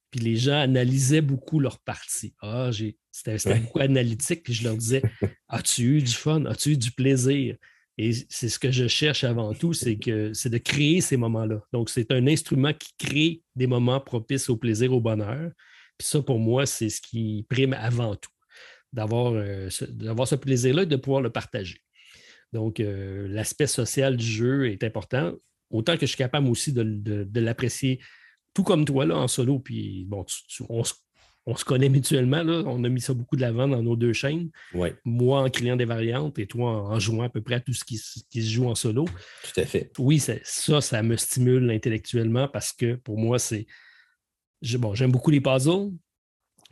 Puis 0.09 0.21
les 0.21 0.35
gens 0.35 0.59
analysaient 0.59 1.21
beaucoup 1.21 1.59
leur 1.59 1.79
partie. 1.79 2.33
Ah, 2.41 2.71
c'était 3.11 3.59
beaucoup 3.59 3.79
analytique. 3.79 4.43
Puis 4.43 4.53
je 4.53 4.63
leur 4.63 4.75
disais 4.75 5.03
As-tu 5.47 5.97
eu 5.97 6.01
du 6.01 6.13
fun? 6.13 6.45
As-tu 6.45 6.71
eu 6.71 6.77
du 6.77 6.91
plaisir? 6.91 7.55
Et 7.97 8.11
c'est 8.29 8.49
ce 8.49 8.59
que 8.59 8.69
je 8.69 8.87
cherche 8.87 9.23
avant 9.23 9.53
tout, 9.53 9.73
c'est 9.73 9.97
que 9.97 10.31
c'est 10.33 10.51
de 10.51 10.59
créer 10.59 11.01
ces 11.01 11.17
moments-là. 11.17 11.61
Donc, 11.73 11.89
c'est 11.89 12.11
un 12.11 12.27
instrument 12.27 12.71
qui 12.73 12.91
crée 12.97 13.41
des 13.55 13.65
moments 13.65 13.99
propices 13.99 14.49
au 14.49 14.55
plaisir, 14.55 14.93
au 14.93 15.01
bonheur. 15.01 15.51
Puis 15.97 16.07
ça, 16.07 16.21
pour 16.21 16.37
moi, 16.37 16.67
c'est 16.67 16.89
ce 16.89 17.01
qui 17.01 17.45
prime 17.49 17.73
avant 17.73 18.15
tout, 18.15 18.29
d'avoir 18.93 19.33
euh, 19.33 19.69
ce, 19.71 20.35
plaisir-là 20.35 20.83
et 20.83 20.85
de 20.85 20.95
pouvoir 20.95 21.21
le 21.21 21.31
partager. 21.31 21.81
Donc, 22.53 22.79
euh, 22.79 23.27
l'aspect 23.29 23.67
social 23.67 24.15
du 24.15 24.25
jeu 24.25 24.69
est 24.69 24.83
important, 24.83 25.33
autant 25.71 25.95
que 25.95 26.01
je 26.01 26.11
suis 26.11 26.17
capable 26.17 26.47
aussi 26.49 26.73
de, 26.73 27.27
l'apprécier 27.39 27.99
tout 28.53 28.63
comme 28.63 28.85
toi 28.85 29.07
là, 29.07 29.17
en 29.17 29.27
solo. 29.27 29.57
Puis 29.57 30.05
bon, 30.05 30.23
on, 30.69 30.83
on 31.47 31.55
se 31.55 31.63
connaît 31.63 31.87
mutuellement. 31.87 32.43
Là. 32.43 32.61
On 32.65 32.83
a 32.83 32.89
mis 32.89 32.99
ça 32.99 33.13
beaucoup 33.13 33.37
de 33.37 33.41
l'avant 33.41 33.69
dans 33.69 33.81
nos 33.81 33.95
deux 33.95 34.11
chaînes. 34.11 34.49
Moi 35.05 35.41
en 35.41 35.49
créant 35.49 35.77
des 35.77 35.85
variantes 35.85 36.37
et 36.39 36.45
toi 36.45 36.89
en, 36.89 36.99
jouant 36.99 37.23
à 37.23 37.29
peu 37.29 37.41
près 37.41 37.55
à 37.55 37.59
tout 37.61 37.73
ce 37.73 37.85
qui, 37.85 37.97
se 37.97 38.49
joue 38.49 38.67
en 38.67 38.75
solo. 38.75 39.05
Tout 39.05 39.61
à 39.61 39.65
fait. 39.65 39.91
Oui, 39.97 40.19
ça, 40.19 40.81
ça 40.81 41.01
me 41.01 41.15
stimule 41.15 41.71
intellectuellement 41.71 42.49
parce 42.49 42.73
que 42.73 42.95
pour 42.95 43.17
moi, 43.17 43.39
c'est. 43.39 43.65
Bon, 44.73 44.93
j'aime 44.93 45.11
beaucoup 45.11 45.31
les 45.31 45.41
puzzles. 45.41 45.91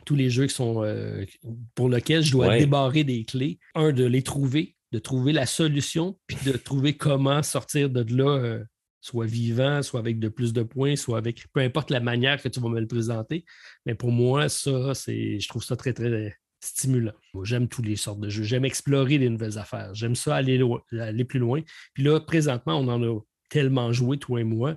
Tous 0.04 0.14
les 0.14 0.28
jeux 0.28 0.46
qui 0.46 0.54
sont 0.54 0.84
euh, 0.84 1.24
pour 1.74 1.88
lesquels 1.88 2.22
je 2.22 2.32
dois 2.32 2.58
débarrer 2.58 3.02
des 3.02 3.24
clés. 3.24 3.58
Un, 3.74 3.92
de 3.92 4.04
les 4.04 4.22
trouver, 4.22 4.76
de 4.92 4.98
trouver 4.98 5.32
la 5.32 5.46
solution, 5.46 6.18
puis 6.26 6.36
de 6.44 6.52
trouver 6.52 6.96
comment 6.96 7.42
sortir 7.42 7.88
de 7.88 8.04
là 8.14 8.28
euh, 8.28 8.64
soit 9.00 9.26
vivant, 9.26 9.82
soit 9.82 10.00
avec 10.00 10.18
de 10.18 10.28
plus 10.28 10.52
de 10.52 10.62
points, 10.62 10.96
soit 10.96 11.18
avec 11.18 11.46
peu 11.52 11.60
importe 11.60 11.90
la 11.90 12.00
manière 12.00 12.42
que 12.42 12.48
tu 12.48 12.60
vas 12.60 12.68
me 12.68 12.80
le 12.80 12.86
présenter. 12.86 13.44
Mais 13.84 13.94
pour 13.94 14.12
moi, 14.12 14.48
ça, 14.48 14.94
c'est, 14.94 15.38
je 15.38 15.48
trouve 15.48 15.62
ça 15.62 15.76
très, 15.76 15.92
très 15.92 16.36
stimulant. 16.60 17.12
j'aime 17.42 17.68
tous 17.68 17.82
les 17.82 17.96
sortes 17.96 18.20
de 18.20 18.28
jeux. 18.28 18.42
J'aime 18.42 18.64
explorer 18.64 19.18
des 19.18 19.28
nouvelles 19.28 19.58
affaires. 19.58 19.94
J'aime 19.94 20.14
ça 20.14 20.36
aller, 20.36 20.60
aller 20.92 21.24
plus 21.24 21.38
loin. 21.38 21.62
Puis 21.94 22.02
là, 22.02 22.20
présentement, 22.20 22.78
on 22.78 22.88
en 22.88 23.02
a 23.02 23.20
tellement 23.48 23.92
joué, 23.92 24.18
toi 24.18 24.40
et 24.40 24.44
moi. 24.44 24.76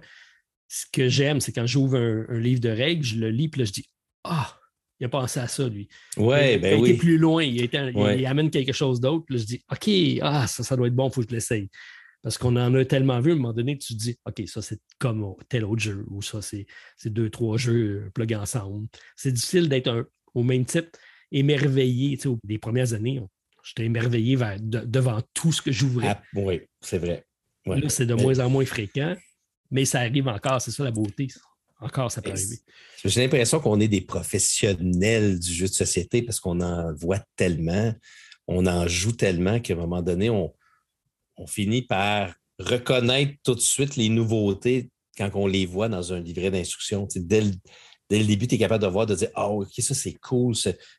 Ce 0.68 0.86
que 0.92 1.10
j'aime, 1.10 1.42
c'est 1.42 1.52
quand 1.52 1.66
j'ouvre 1.66 1.98
un, 1.98 2.40
livre 2.40 2.62
de 2.62 2.70
règles, 2.70 3.04
je 3.04 3.18
le 3.18 3.30
lis, 3.30 3.50
puis 3.50 3.62
là, 3.62 3.66
je 3.66 3.72
dis 3.72 3.86
Ah, 4.24 4.60
il 5.00 5.06
a 5.06 5.10
pensé 5.10 5.40
à 5.40 5.48
ça, 5.48 5.68
lui. 5.68 5.88
Ouais, 6.18 6.56
il, 6.56 6.62
ben 6.62 6.78
a 6.78 6.82
oui. 6.82 6.90
été 6.90 7.00
plus 7.00 7.18
loin, 7.18 7.44
il, 7.44 7.56
il, 7.58 8.26
amène 8.26 8.52
quelque 8.52 8.74
chose 8.74 9.00
d'autre. 9.00 9.26
Là, 9.30 9.38
je 9.38 9.46
dis, 9.46 9.64
OK, 9.72 9.90
ah, 10.22 10.46
ça, 10.46 10.64
ça 10.64 10.76
doit 10.76 10.88
être 10.88 10.96
bon, 10.96 11.08
il 11.08 11.14
faut 11.14 11.22
que 11.22 11.30
je 11.30 11.34
l'essaye. 11.34 11.70
Parce 12.22 12.38
qu'on 12.38 12.56
en 12.58 12.74
a 12.76 12.84
tellement 12.84 13.22
vu, 13.22 13.32
à 13.32 13.34
un 13.34 13.38
moment 13.38 13.54
donné, 13.54 13.78
tu 13.78 13.94
te 13.94 14.00
dis, 14.00 14.18
OK, 14.26 14.44
ça, 14.48 14.62
c'est 14.62 14.80
comme 14.98 15.36
tel 15.48 15.64
autre 15.64 15.82
jeu, 15.82 16.06
ou 16.10 16.22
ça, 16.22 16.42
c'est 16.42 16.66
deux, 17.06 17.30
trois 17.30 17.58
jeux 17.58 18.04
euh, 18.06 18.10
plugués 18.14 18.36
ensemble. 18.36 18.88
C'est 19.16 19.32
difficile 19.32 19.70
d'être 19.70 20.10
au 20.34 20.44
même 20.44 20.66
type, 20.66 20.98
émerveillé. 21.32 22.18
Tu 22.18 22.30
sais, 22.30 22.36
les 22.44 22.58
premières 22.58 22.94
années, 22.94 23.22
j'étais 23.64 23.86
émerveillé 23.86 24.38
devant 24.60 25.22
tout 25.34 25.52
ce 25.52 25.62
que 25.62 25.72
j'ouvrais. 25.72 26.10
Ah, 26.10 26.22
oui, 26.36 26.62
c'est 26.82 26.98
vrai. 26.98 27.26
Là, 27.66 27.88
c'est 27.90 28.06
de 28.06 28.16
moins 28.16 28.40
en 28.40 28.50
moins 28.50 28.66
fréquent, 28.66 29.16
mais 29.72 29.86
ça 29.86 30.00
arrive 30.00 30.28
encore, 30.28 30.62
c'est 30.62 30.72
ça 30.72 30.84
la 30.84 30.92
beauté. 30.92 31.28
Encore, 31.80 32.12
ça 32.12 32.22
peut 32.22 32.32
arriver. 32.32 32.58
J'ai 33.06 33.22
l'impression 33.22 33.60
qu'on 33.62 33.80
est 33.80 33.88
des 33.88 34.02
professionnels 34.02 35.40
du 35.40 35.54
jeu 35.54 35.68
de 35.68 35.74
société 35.74 36.22
parce 36.22 36.40
qu'on 36.40 36.60
en 36.60 36.94
voit 36.94 37.22
tellement, 37.38 37.94
on 38.48 38.66
en 38.68 38.88
joue 38.88 39.14
tellement 39.14 39.62
qu'à 39.62 39.76
un 39.76 39.78
moment 39.78 40.02
donné, 40.02 40.30
on, 40.30 40.54
on 41.40 41.48
finit 41.48 41.82
par 41.82 42.34
reconnaître 42.60 43.34
tout 43.44 43.56
de 43.56 43.60
suite 43.60 43.96
les 43.96 44.10
nouveautés 44.10 44.90
quand 45.18 45.32
on 45.34 45.48
les 45.48 45.66
voit 45.66 45.90
dans 45.90 46.14
un 46.14 46.20
livret 46.20 46.52
d'instruction. 46.52 47.08
Dès 47.16 47.42
le, 47.42 47.52
dès 48.10 48.20
le 48.20 48.26
début, 48.26 48.48
tu 48.48 48.56
es 48.56 48.58
capable 48.58 48.84
de 48.84 48.90
voir, 48.90 49.06
de 49.06 49.16
dire 49.16 49.30
Ah, 49.36 49.50
OK, 49.50 49.72
ça 49.80 49.96
c'est 49.96 50.14
cool. 50.14 50.54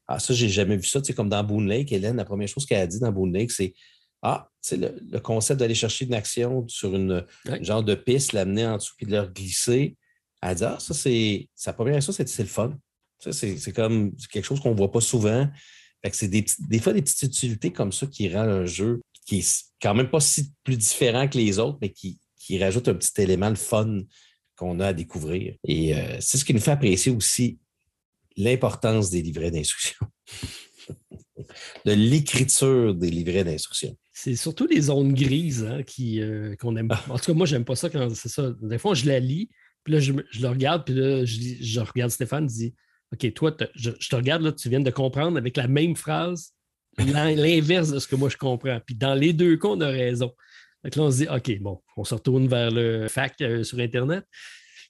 Ah, 0.08 0.18
ça, 0.18 0.34
j'ai 0.34 0.48
jamais 0.48 0.76
vu 0.76 0.84
ça. 0.84 1.00
comme 1.14 1.28
dans 1.28 1.44
Boone 1.44 1.68
Lake, 1.68 1.92
Hélène, 1.92 2.16
la 2.16 2.24
première 2.24 2.48
chose 2.48 2.66
qu'elle 2.66 2.80
a 2.80 2.86
dit 2.86 2.98
dans 2.98 3.12
Boone 3.12 3.32
Lake, 3.32 3.50
c'est 3.50 3.74
Ah, 4.22 4.48
le, 4.72 4.98
le 5.10 5.20
concept 5.20 5.60
d'aller 5.60 5.74
chercher 5.74 6.06
une 6.06 6.14
action 6.14 6.66
sur 6.68 6.94
une, 6.94 7.24
genre 7.60 7.84
de 7.84 7.94
piste, 7.94 8.32
l'amener 8.32 8.66
en 8.66 8.76
dessous 8.76 8.94
puis 8.96 9.06
de 9.06 9.12
leur 9.12 9.30
glisser. 9.30 9.96
Elle 10.42 10.56
dit 10.56 10.64
Ah, 10.64 10.78
ça, 10.80 10.94
c'est. 10.94 11.48
Sa 11.54 11.74
première 11.74 12.00
chose, 12.00 12.16
c'est 12.16 12.42
le 12.42 12.48
fun. 12.48 12.74
C'est 13.18 13.72
comme 13.74 14.16
quelque 14.32 14.46
chose 14.46 14.60
qu'on 14.60 14.70
ne 14.70 14.76
voit 14.76 14.90
pas 14.90 15.02
souvent. 15.02 15.46
c'est 16.10 16.28
des, 16.28 16.46
des, 16.70 16.78
fois 16.78 16.94
des 16.94 17.02
petites 17.02 17.22
utilités 17.22 17.70
comme 17.70 17.92
ça 17.92 18.06
qui 18.06 18.34
rendent 18.34 18.48
un 18.48 18.64
jeu 18.64 19.02
qui 19.26 19.40
est 19.40 19.69
quand 19.80 19.94
même 19.94 20.10
pas 20.10 20.20
si 20.20 20.52
plus 20.62 20.76
différent 20.76 21.28
que 21.28 21.38
les 21.38 21.58
autres, 21.58 21.78
mais 21.80 21.90
qui, 21.90 22.20
qui 22.36 22.62
rajoute 22.62 22.88
un 22.88 22.94
petit 22.94 23.20
élément 23.20 23.50
de 23.50 23.58
fun 23.58 24.00
qu'on 24.56 24.80
a 24.80 24.88
à 24.88 24.92
découvrir. 24.92 25.56
Et 25.64 25.94
euh, 25.94 26.16
c'est 26.20 26.38
ce 26.38 26.44
qui 26.44 26.52
nous 26.52 26.60
fait 26.60 26.72
apprécier 26.72 27.12
aussi 27.12 27.58
l'importance 28.36 29.10
des 29.10 29.22
livrets 29.22 29.50
d'instruction, 29.50 30.06
de 31.86 31.92
l'écriture 31.92 32.94
des 32.94 33.10
livrets 33.10 33.44
d'instruction. 33.44 33.96
C'est 34.12 34.36
surtout 34.36 34.66
les 34.66 34.82
zones 34.82 35.14
grises 35.14 35.64
hein, 35.64 35.82
qui, 35.82 36.20
euh, 36.20 36.54
qu'on 36.56 36.76
aime. 36.76 36.90
En 37.08 37.18
tout 37.18 37.26
cas, 37.26 37.32
moi, 37.32 37.46
j'aime 37.46 37.64
pas 37.64 37.74
ça 37.74 37.88
quand 37.88 38.14
c'est 38.14 38.28
ça. 38.28 38.52
Des 38.60 38.78
fois, 38.78 38.94
je 38.94 39.06
la 39.06 39.18
lis, 39.18 39.48
puis 39.82 39.94
là, 39.94 40.00
je, 40.00 40.12
le 40.12 40.48
regarde, 40.48 40.84
puis 40.84 40.94
là, 40.94 41.24
je, 41.24 41.38
je 41.60 41.80
regarde 41.80 42.10
Stéphane, 42.10 42.48
je 42.48 42.54
dis 42.54 42.74
OK, 43.12 43.32
toi, 43.34 43.56
je, 43.74 43.90
je, 43.98 44.08
te 44.08 44.16
regarde, 44.16 44.42
là, 44.42 44.52
tu 44.52 44.68
viens 44.68 44.80
de 44.80 44.90
comprendre 44.90 45.36
avec 45.36 45.56
la 45.56 45.68
même 45.68 45.96
phrase 45.96 46.52
l'inverse 46.98 47.90
de 47.90 47.98
ce 47.98 48.06
que 48.08 48.16
moi 48.16 48.28
je 48.28 48.36
comprends. 48.36 48.80
Puis 48.84 48.94
dans 48.94 49.14
les 49.14 49.32
deux 49.32 49.56
cas, 49.56 49.68
on 49.68 49.80
a 49.80 49.88
raison. 49.88 50.32
Donc 50.84 50.96
là, 50.96 51.02
on 51.02 51.10
se 51.10 51.16
dit, 51.18 51.28
OK, 51.28 51.60
bon, 51.60 51.80
on 51.96 52.04
se 52.04 52.14
retourne 52.14 52.48
vers 52.48 52.70
le 52.70 53.06
fac 53.08 53.34
euh, 53.42 53.62
sur 53.62 53.78
Internet. 53.78 54.24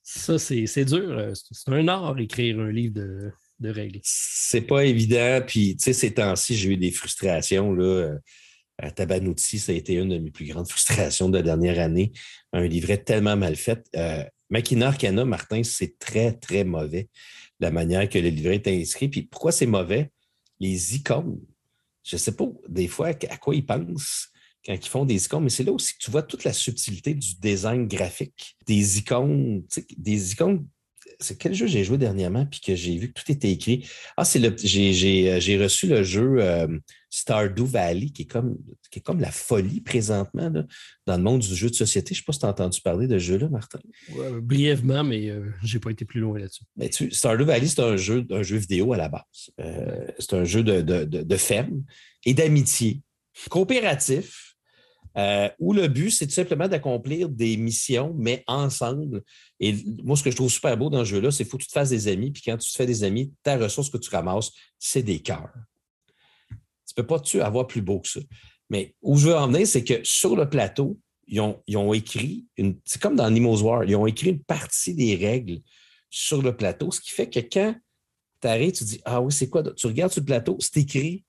Ça, 0.02 0.38
c'est 0.38 0.84
dur. 0.84 1.10
Euh, 1.10 1.32
c'est 1.34 1.72
un 1.72 1.88
art 1.88 2.18
écrire 2.18 2.60
un 2.60 2.70
livre 2.70 2.94
de, 2.94 3.30
de 3.58 3.70
règles. 3.70 4.00
C'est 4.02 4.62
pas 4.62 4.84
évident. 4.84 5.40
Puis, 5.46 5.76
tu 5.76 5.84
sais, 5.84 5.92
ces 5.92 6.14
temps-ci, 6.14 6.56
j'ai 6.56 6.70
eu 6.70 6.76
des 6.76 6.92
frustrations. 6.92 7.72
Là. 7.72 7.84
Euh, 7.84 8.18
à 8.82 8.90
Tabanouti, 8.90 9.58
ça 9.58 9.72
a 9.72 9.74
été 9.74 9.94
une 9.94 10.08
de 10.08 10.18
mes 10.18 10.30
plus 10.30 10.46
grandes 10.46 10.68
frustrations 10.68 11.28
de 11.28 11.36
la 11.36 11.42
dernière 11.42 11.78
année. 11.78 12.12
Un 12.52 12.66
livret 12.66 12.98
tellement 12.98 13.36
mal 13.36 13.56
fait. 13.56 13.84
Euh, 13.96 14.24
Makina 14.48 14.92
Martin, 15.24 15.62
c'est 15.62 15.98
très, 15.98 16.32
très 16.32 16.64
mauvais 16.64 17.08
la 17.60 17.70
manière 17.70 18.08
que 18.08 18.18
le 18.18 18.30
livret 18.30 18.56
est 18.56 18.68
inscrit. 18.68 19.08
Puis 19.08 19.22
pourquoi 19.22 19.52
c'est 19.52 19.66
mauvais? 19.66 20.10
Les 20.60 20.96
icônes 20.96 21.38
je 22.10 22.16
ne 22.16 22.18
sais 22.18 22.32
pas 22.32 22.46
des 22.68 22.88
fois 22.88 23.08
à 23.08 23.36
quoi 23.36 23.54
ils 23.54 23.64
pensent 23.64 24.28
quand 24.66 24.74
ils 24.74 24.88
font 24.88 25.04
des 25.04 25.24
icônes, 25.24 25.44
mais 25.44 25.50
c'est 25.50 25.62
là 25.62 25.72
aussi 25.72 25.94
que 25.94 26.00
tu 26.00 26.10
vois 26.10 26.22
toute 26.22 26.44
la 26.44 26.52
subtilité 26.52 27.14
du 27.14 27.36
design 27.36 27.86
graphique. 27.86 28.56
Des 28.66 28.98
icônes, 28.98 29.64
des 29.96 30.32
icônes. 30.32 30.66
C'est 31.20 31.36
quel 31.38 31.54
jeu 31.54 31.66
j'ai 31.66 31.84
joué 31.84 31.98
dernièrement 31.98 32.46
puis 32.46 32.60
que 32.60 32.74
j'ai 32.74 32.96
vu 32.96 33.12
que 33.12 33.20
tout 33.20 33.30
était 33.30 33.50
écrit? 33.50 33.88
Ah, 34.16 34.24
c'est 34.24 34.38
le. 34.38 34.54
J'ai 34.56 35.30
euh, 35.30 35.62
reçu 35.62 35.86
le 35.86 36.02
jeu 36.02 36.36
euh, 36.38 36.66
Stardew 37.10 37.64
Valley, 37.64 38.10
qui 38.10 38.22
est 38.22 38.26
comme, 38.26 38.56
qui 38.90 39.00
est 39.00 39.02
comme 39.02 39.20
la 39.20 39.32
folie 39.32 39.80
présentement 39.80 40.50
dans 41.06 41.16
le 41.16 41.22
monde 41.22 41.40
du 41.40 41.54
jeu 41.54 41.68
de 41.68 41.74
société. 41.74 42.14
Je 42.14 42.20
ne 42.20 42.22
sais 42.22 42.26
pas 42.26 42.32
si 42.32 42.38
tu 42.38 42.46
as 42.46 42.48
entendu 42.48 42.80
parler 42.80 43.08
de 43.08 43.18
ce 43.18 43.24
jeu-là, 43.24 43.48
Martin. 43.48 43.80
brièvement, 44.40 45.02
mais 45.02 45.28
euh, 45.28 45.50
je 45.64 45.76
n'ai 45.76 45.80
pas 45.80 45.90
été 45.90 46.04
plus 46.04 46.20
loin 46.20 46.38
là-dessus. 46.38 46.62
Mais 46.76 46.88
tu, 46.88 47.10
Stardew 47.10 47.44
Valley, 47.44 47.66
c'est 47.66 47.82
un 47.82 47.96
jeu, 47.96 48.24
un 48.30 48.42
jeu 48.42 48.56
vidéo 48.56 48.92
à 48.92 48.96
la 48.96 49.08
base. 49.08 49.50
Euh, 49.60 50.06
c'est 50.18 50.34
un 50.34 50.44
jeu 50.44 50.62
de, 50.62 50.80
de, 50.80 51.36
ferme 51.36 51.82
et 52.24 52.32
d'amitié, 52.32 53.02
coopératif, 53.50 54.49
euh, 55.16 55.48
où 55.58 55.72
le 55.72 55.88
but, 55.88 56.10
c'est 56.10 56.26
tout 56.26 56.32
simplement 56.32 56.68
d'accomplir 56.68 57.28
des 57.28 57.56
missions, 57.56 58.14
mais 58.16 58.44
ensemble. 58.46 59.22
Et 59.58 59.74
moi, 60.04 60.16
ce 60.16 60.22
que 60.22 60.30
je 60.30 60.36
trouve 60.36 60.50
super 60.50 60.76
beau 60.76 60.88
dans 60.88 61.04
ce 61.04 61.10
jeu-là, 61.10 61.30
c'est 61.30 61.44
qu'il 61.44 61.50
faut 61.50 61.58
que 61.58 61.64
tu 61.64 61.68
te 61.68 61.72
fasses 61.72 61.90
des 61.90 62.08
amis. 62.08 62.30
Puis 62.30 62.42
quand 62.44 62.56
tu 62.56 62.70
te 62.70 62.76
fais 62.76 62.86
des 62.86 63.02
amis, 63.02 63.32
ta 63.42 63.56
ressource 63.56 63.90
que 63.90 63.98
tu 63.98 64.10
ramasses, 64.10 64.52
c'est 64.78 65.02
des 65.02 65.20
cœurs. 65.20 65.50
Tu 66.48 66.94
ne 66.96 67.02
peux 67.02 67.06
pas 67.06 67.20
tu 67.20 67.40
avoir 67.40 67.66
plus 67.66 67.82
beau 67.82 68.00
que 68.00 68.08
ça. 68.08 68.20
Mais 68.68 68.94
où 69.02 69.16
je 69.16 69.28
veux 69.28 69.36
en 69.36 69.48
venir, 69.48 69.66
c'est 69.66 69.84
que 69.84 70.00
sur 70.04 70.36
le 70.36 70.48
plateau, 70.48 70.98
ils 71.26 71.40
ont, 71.40 71.92
écrit, 71.92 72.46
c'est 72.84 73.00
comme 73.00 73.14
dans 73.14 73.30
Nemo's 73.30 73.62
War, 73.62 73.84
ils 73.84 73.94
ont 73.94 74.06
écrit 74.06 74.30
une 74.30 74.42
partie 74.42 74.94
des 74.94 75.14
règles 75.14 75.60
sur 76.08 76.42
le 76.42 76.56
plateau, 76.56 76.90
ce 76.90 77.00
qui 77.00 77.10
fait 77.10 77.30
que 77.30 77.38
quand 77.38 77.76
tu 78.40 78.48
arrives, 78.48 78.72
tu 78.72 78.84
dis 78.84 79.00
Ah 79.04 79.20
oui, 79.20 79.32
c'est 79.32 79.48
quoi? 79.48 79.62
Tu 79.62 79.86
regardes 79.86 80.12
sur 80.12 80.22
le 80.22 80.26
plateau, 80.26 80.56
c'est 80.58 80.78
écrit. 80.78 81.24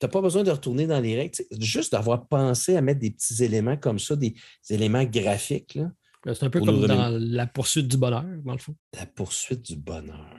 Tu 0.00 0.06
n'as 0.06 0.10
pas 0.10 0.20
besoin 0.20 0.44
de 0.44 0.50
retourner 0.50 0.86
dans 0.86 1.00
les 1.00 1.16
règles. 1.16 1.34
juste 1.58 1.92
d'avoir 1.92 2.28
pensé 2.28 2.76
à 2.76 2.80
mettre 2.80 3.00
des 3.00 3.10
petits 3.10 3.42
éléments 3.42 3.76
comme 3.76 3.98
ça, 3.98 4.14
des, 4.14 4.34
éléments 4.70 5.04
graphiques. 5.04 5.78
C'est 6.24 6.44
un 6.44 6.50
peu 6.50 6.60
comme 6.60 6.86
dans 6.86 7.10
la 7.10 7.46
poursuite 7.46 7.88
du 7.88 7.96
bonheur, 7.96 8.24
dans 8.44 8.52
le 8.52 8.58
fond. 8.58 8.74
La 8.96 9.06
poursuite 9.06 9.62
du 9.62 9.76
bonheur. 9.76 10.34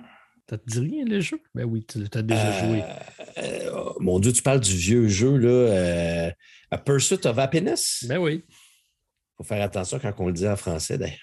Ça 0.49 0.57
te 0.57 0.65
dit 0.65 0.79
rien, 0.79 1.05
le 1.05 1.19
jeu? 1.19 1.39
Ben 1.53 1.63
oui, 1.63 1.85
tu 1.85 1.99
as 2.11 2.21
déjà 2.23 2.47
euh, 2.47 2.67
joué. 2.67 2.83
Euh, 3.37 3.71
oh, 3.71 3.95
mon 3.99 4.19
Dieu, 4.19 4.33
tu 4.33 4.41
parles 4.41 4.59
du 4.59 4.75
vieux 4.75 5.07
jeu, 5.07 5.37
là. 5.37 5.49
Euh, 5.49 6.31
A 6.71 6.77
Pursuit 6.79 7.23
of 7.25 7.37
Happiness? 7.37 8.03
Ben 8.07 8.17
oui. 8.17 8.43
Il 8.47 8.53
faut 9.37 9.43
faire 9.43 9.63
attention 9.63 9.99
quand 9.99 10.13
on 10.17 10.27
le 10.27 10.33
dit 10.33 10.47
en 10.47 10.55
français, 10.55 10.97
d'ailleurs. 10.97 11.17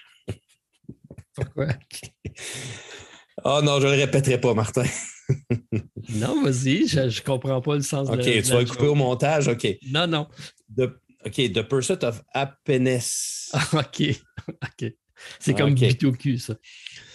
Pourquoi? 1.33 1.67
oh 3.43 3.61
non, 3.63 3.79
je 3.79 3.87
ne 3.87 3.93
le 3.93 3.97
répéterai 3.97 4.39
pas, 4.39 4.53
Martin. 4.53 4.85
non, 6.09 6.43
vas-y, 6.43 6.87
je 6.87 6.99
ne 7.01 7.23
comprends 7.23 7.61
pas 7.61 7.75
le 7.75 7.81
sens 7.81 8.09
de 8.09 8.15
OK, 8.15 8.23
tu 8.23 8.51
vas 8.51 8.65
couper 8.65 8.87
au 8.87 8.95
montage, 8.95 9.47
OK. 9.47 9.67
Non, 9.89 10.07
non. 10.07 10.27
OK, 11.25 11.53
The 11.53 11.61
Pursuit 11.63 12.03
of 12.03 12.23
Happiness. 12.33 13.51
OK, 13.73 14.03
OK. 14.49 14.93
C'est 15.39 15.55
comme 15.55 15.73
okay. 15.73 15.97
au 16.05 16.11
cul, 16.11 16.37
ça. 16.37 16.53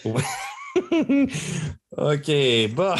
OK, 1.97 2.31
bon. 2.73 2.95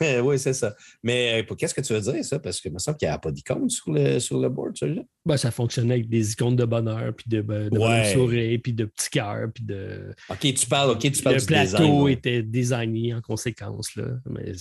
oui, 0.22 0.38
c'est 0.38 0.54
ça. 0.54 0.74
Mais 1.02 1.42
euh, 1.42 1.54
qu'est-ce 1.54 1.74
que 1.74 1.80
tu 1.80 1.92
veux 1.92 2.00
dire, 2.00 2.24
ça? 2.24 2.38
Parce 2.38 2.60
que 2.60 2.68
me 2.68 2.78
semble 2.78 2.96
qu'il 2.96 3.08
n'y 3.08 3.14
a 3.14 3.18
pas 3.18 3.30
d'icône 3.30 3.68
sur 3.68 3.92
le, 3.92 4.18
sur 4.20 4.38
le 4.38 4.48
board, 4.48 4.76
celui-là. 4.76 5.02
Ben, 5.26 5.36
ça 5.36 5.50
fonctionnait 5.50 5.94
avec 5.94 6.08
des 6.08 6.32
icônes 6.32 6.56
de 6.56 6.64
bonheur, 6.64 7.12
puis 7.14 7.26
de, 7.28 7.42
ben, 7.42 7.68
de 7.68 7.78
ouais. 7.78 8.58
puis 8.58 8.72
de 8.72 8.84
petits 8.86 9.10
cœurs, 9.10 9.48
puis 9.54 9.64
de. 9.64 10.14
OK, 10.30 10.54
tu 10.54 10.66
parles, 10.66 10.90
OK, 10.90 11.00
tu 11.00 11.22
parles 11.22 11.36
le 11.36 11.44
plateau 11.44 12.08
était 12.08 12.42
designé 12.42 13.14
en 13.14 13.20
conséquence, 13.20 13.94
là. 13.96 14.04
Mais 14.30 14.52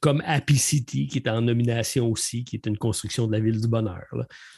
comme 0.00 0.22
Happy 0.24 0.56
City, 0.56 1.06
qui 1.06 1.18
est 1.18 1.28
en 1.28 1.42
nomination 1.42 2.10
aussi, 2.10 2.44
qui 2.44 2.56
est 2.56 2.66
une 2.66 2.78
construction 2.78 3.26
de 3.26 3.32
la 3.32 3.40
ville 3.40 3.60
du 3.60 3.68
bonheur. 3.68 4.06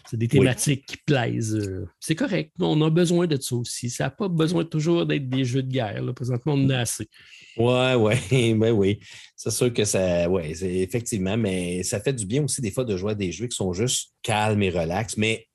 C'est 0.08 0.16
des 0.16 0.28
thématiques 0.28 0.86
qui 0.86 0.96
plaisent. 0.98 1.56
Euh, 1.56 1.88
c'est 1.98 2.14
correct. 2.14 2.52
On 2.60 2.80
a 2.82 2.90
besoin 2.90 3.26
de 3.26 3.40
ça 3.40 3.56
aussi. 3.56 3.88
Ça 3.90 4.04
n'a 4.04 4.10
pas 4.10 4.28
besoin 4.28 4.64
toujours 4.64 5.06
d'être 5.06 5.28
des 5.28 5.44
jeux 5.44 5.62
de 5.62 5.70
guerre. 5.70 6.02
Présentement, 6.14 6.54
on 6.54 6.64
en 6.64 6.70
a 6.70 6.78
assez. 6.80 7.08
Oui, 7.56 7.94
oui, 7.98 8.54
ben 8.54 8.72
oui. 8.72 9.00
C'est 9.36 9.50
sûr 9.50 9.72
que 9.72 9.84
ça, 9.84 10.28
oui, 10.28 10.42
effectivement, 10.62 11.36
mais 11.36 11.82
ça 11.82 12.00
fait 12.00 12.12
du 12.12 12.26
bien 12.26 12.44
aussi 12.44 12.60
des 12.60 12.70
fois 12.70 12.84
de 12.84 12.96
jouer 12.96 13.12
à 13.12 13.14
des 13.14 13.32
jeux 13.32 13.46
qui 13.46 13.56
sont 13.56 13.72
juste 13.72 14.12
calmes 14.22 14.62
et 14.62 14.70
relax. 14.70 15.16
Mais 15.16 15.46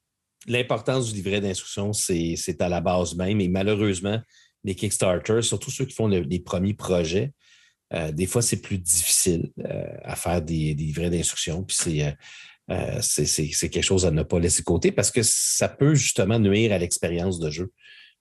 l'importance 0.47 1.11
du 1.11 1.15
livret 1.15 1.41
d'instruction, 1.41 1.93
c'est 1.93 2.61
à 2.61 2.69
la 2.69 2.81
base 2.81 3.15
même. 3.15 3.39
Et 3.39 3.47
malheureusement, 3.47 4.19
les 4.63 4.73
Kickstarter, 4.73 5.43
surtout 5.43 5.69
ceux 5.69 5.86
qui 5.86 5.93
font 5.93 6.07
les 6.07 6.39
premiers 6.39 6.73
projets, 6.73 7.33
euh, 7.95 8.11
des 8.11 8.25
fois, 8.25 8.41
c'est 8.41 8.61
plus 8.61 8.77
difficile 8.77 9.51
euh, 9.65 9.85
à 10.03 10.15
faire 10.15 10.41
des, 10.41 10.75
des 10.75 10.83
livrets 10.83 11.09
d'instruction. 11.09 11.63
Puis 11.63 12.01
euh, 12.01 12.99
c'est, 13.01 13.25
c'est, 13.25 13.69
quelque 13.69 13.83
chose 13.83 14.05
à 14.05 14.11
ne 14.11 14.23
pas 14.23 14.39
laisser 14.39 14.63
côté 14.63 14.91
parce 14.91 15.11
que 15.11 15.21
ça 15.23 15.69
peut 15.69 15.95
justement 15.95 16.39
nuire 16.39 16.73
à 16.73 16.77
l'expérience 16.77 17.39
de 17.39 17.49
jeu. 17.49 17.71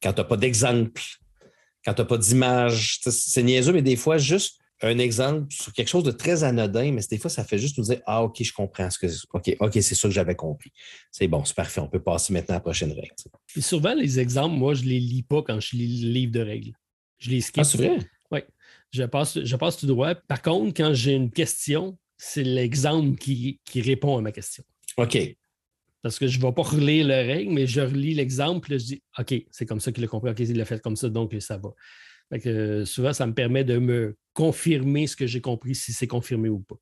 Quand 0.02 0.12
tu 0.12 0.20
n'as 0.20 0.26
pas 0.26 0.36
d'exemple, 0.36 1.02
quand 1.84 1.94
tu 1.94 2.02
n'as 2.02 2.06
pas 2.06 2.18
d'image, 2.18 3.00
c'est 3.02 3.42
niaiseux, 3.42 3.72
mais 3.72 3.82
des 3.82 3.96
fois, 3.96 4.18
juste 4.18 4.58
un 4.82 4.98
exemple 4.98 5.46
sur 5.50 5.72
quelque 5.72 5.88
chose 5.88 6.04
de 6.04 6.10
très 6.10 6.44
anodin, 6.44 6.92
mais 6.92 7.00
des 7.10 7.18
fois, 7.18 7.30
ça 7.30 7.42
fait 7.42 7.58
juste 7.58 7.78
nous 7.78 7.84
dire 7.84 8.00
Ah, 8.06 8.22
OK, 8.22 8.42
je 8.42 8.52
comprends 8.52 8.90
ce 8.90 8.98
que 8.98 9.06
OK, 9.32 9.56
OK, 9.60 9.72
c'est 9.74 9.94
ça 9.94 10.08
que 10.08 10.14
j'avais 10.14 10.34
compris. 10.34 10.72
C'est 11.10 11.26
bon, 11.26 11.44
c'est 11.44 11.56
parfait. 11.56 11.80
On 11.80 11.88
peut 11.88 12.02
passer 12.02 12.32
maintenant 12.32 12.54
à 12.54 12.58
la 12.58 12.60
prochaine 12.60 12.92
règle. 12.92 13.14
Puis 13.46 13.62
souvent, 13.62 13.94
les 13.94 14.20
exemples, 14.20 14.56
moi, 14.56 14.74
je 14.74 14.82
ne 14.82 14.88
les 14.88 15.00
lis 15.00 15.22
pas 15.22 15.42
quand 15.42 15.58
je 15.58 15.76
lis 15.76 16.02
le 16.02 16.10
livre 16.10 16.32
de 16.32 16.40
règles. 16.40 16.72
Je 17.18 17.30
les 17.30 17.40
skip. 17.40 17.60
Ah, 17.60 17.64
c'est 17.64 17.78
vrai? 17.78 17.98
Je 18.94 19.02
passe, 19.02 19.42
je 19.42 19.56
passe 19.56 19.76
tout 19.76 19.88
droit. 19.88 20.14
Par 20.14 20.40
contre, 20.40 20.72
quand 20.72 20.94
j'ai 20.94 21.14
une 21.14 21.32
question, 21.32 21.98
c'est 22.16 22.44
l'exemple 22.44 23.18
qui, 23.18 23.58
répond 23.74 24.16
à 24.16 24.20
ma 24.20 24.30
question. 24.30 24.62
OK. 24.96 25.18
Parce 26.00 26.18
que 26.20 26.28
je 26.28 26.38
ne 26.38 26.44
vais 26.44 26.52
pas 26.52 26.62
relire 26.62 27.08
la 27.08 27.22
règle, 27.22 27.52
mais 27.52 27.66
je 27.66 27.80
relis 27.80 28.14
l'exemple, 28.14 28.72
et 28.72 28.78
je 28.78 28.84
dis 28.84 29.02
OK, 29.18 29.34
c'est 29.50 29.66
comme 29.66 29.80
ça 29.80 29.90
qu'il 29.90 30.04
a 30.04 30.06
compris, 30.06 30.30
OK, 30.30 30.38
il 30.38 30.56
l'a 30.56 30.64
fait 30.64 30.80
comme 30.80 30.94
ça, 30.94 31.08
donc 31.08 31.34
ça 31.40 31.58
va. 31.58 31.70
que, 32.38 32.84
souvent, 32.84 33.12
ça 33.12 33.26
me 33.26 33.34
permet 33.34 33.64
de 33.64 33.78
me 33.78 34.16
confirmer 34.32 35.08
ce 35.08 35.16
que 35.16 35.26
j'ai 35.26 35.40
compris, 35.40 35.74
si 35.74 35.92
c'est 35.92 36.06
confirmé 36.06 36.48
ou 36.48 36.60
pas. 36.60 36.76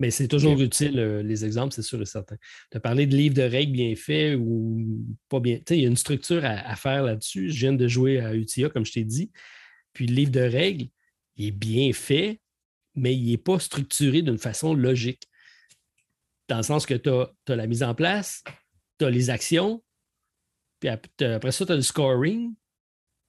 Mais 0.00 0.10
c'est 0.10 0.28
toujours 0.28 0.60
utile, 0.60 0.98
euh, 0.98 1.22
les 1.22 1.46
exemples, 1.46 1.74
c'est 1.74 1.82
sûr 1.82 2.00
et 2.02 2.06
certain. 2.06 2.36
As 2.74 2.80
parlé 2.80 3.06
de 3.06 3.16
livres 3.16 3.34
de 3.34 3.42
règles 3.42 3.72
bien 3.72 3.94
faits 3.96 4.36
ou 4.38 4.86
pas 5.30 5.40
bien. 5.40 5.56
Tu 5.56 5.62
sais, 5.68 5.78
il 5.78 5.82
y 5.82 5.86
a 5.86 5.88
une 5.88 5.96
structure 5.96 6.44
à, 6.44 6.76
faire 6.76 7.02
là-dessus. 7.02 7.50
Je 7.50 7.58
viens 7.58 7.72
de 7.72 7.88
jouer 7.88 8.20
à 8.20 8.34
UTIA, 8.34 8.68
comme 8.68 8.84
je 8.84 8.92
t'ai 8.92 9.04
dit. 9.04 9.32
Puis 9.94 10.06
le 10.06 10.14
livre 10.14 10.30
de 10.30 10.40
règles, 10.40 10.88
il 11.38 11.46
est 11.46 11.52
bien 11.52 11.92
fait, 11.92 12.40
mais 12.94 13.14
il 13.14 13.30
n'est 13.30 13.38
pas 13.38 13.58
structuré 13.58 14.22
d'une 14.22 14.38
façon 14.38 14.74
logique. 14.74 15.22
Dans 16.48 16.58
le 16.58 16.62
sens 16.62 16.84
que 16.84 16.94
tu 16.94 17.10
as, 17.10 17.56
la 17.56 17.66
mise 17.66 17.82
en 17.82 17.94
place, 17.94 18.42
tu 18.98 19.04
as 19.04 19.10
les 19.10 19.30
actions, 19.30 19.82
puis 20.80 20.88
après 20.88 21.52
ça, 21.52 21.64
tu 21.64 21.72
as 21.72 21.76
le 21.76 21.82
scoring, 21.82 22.54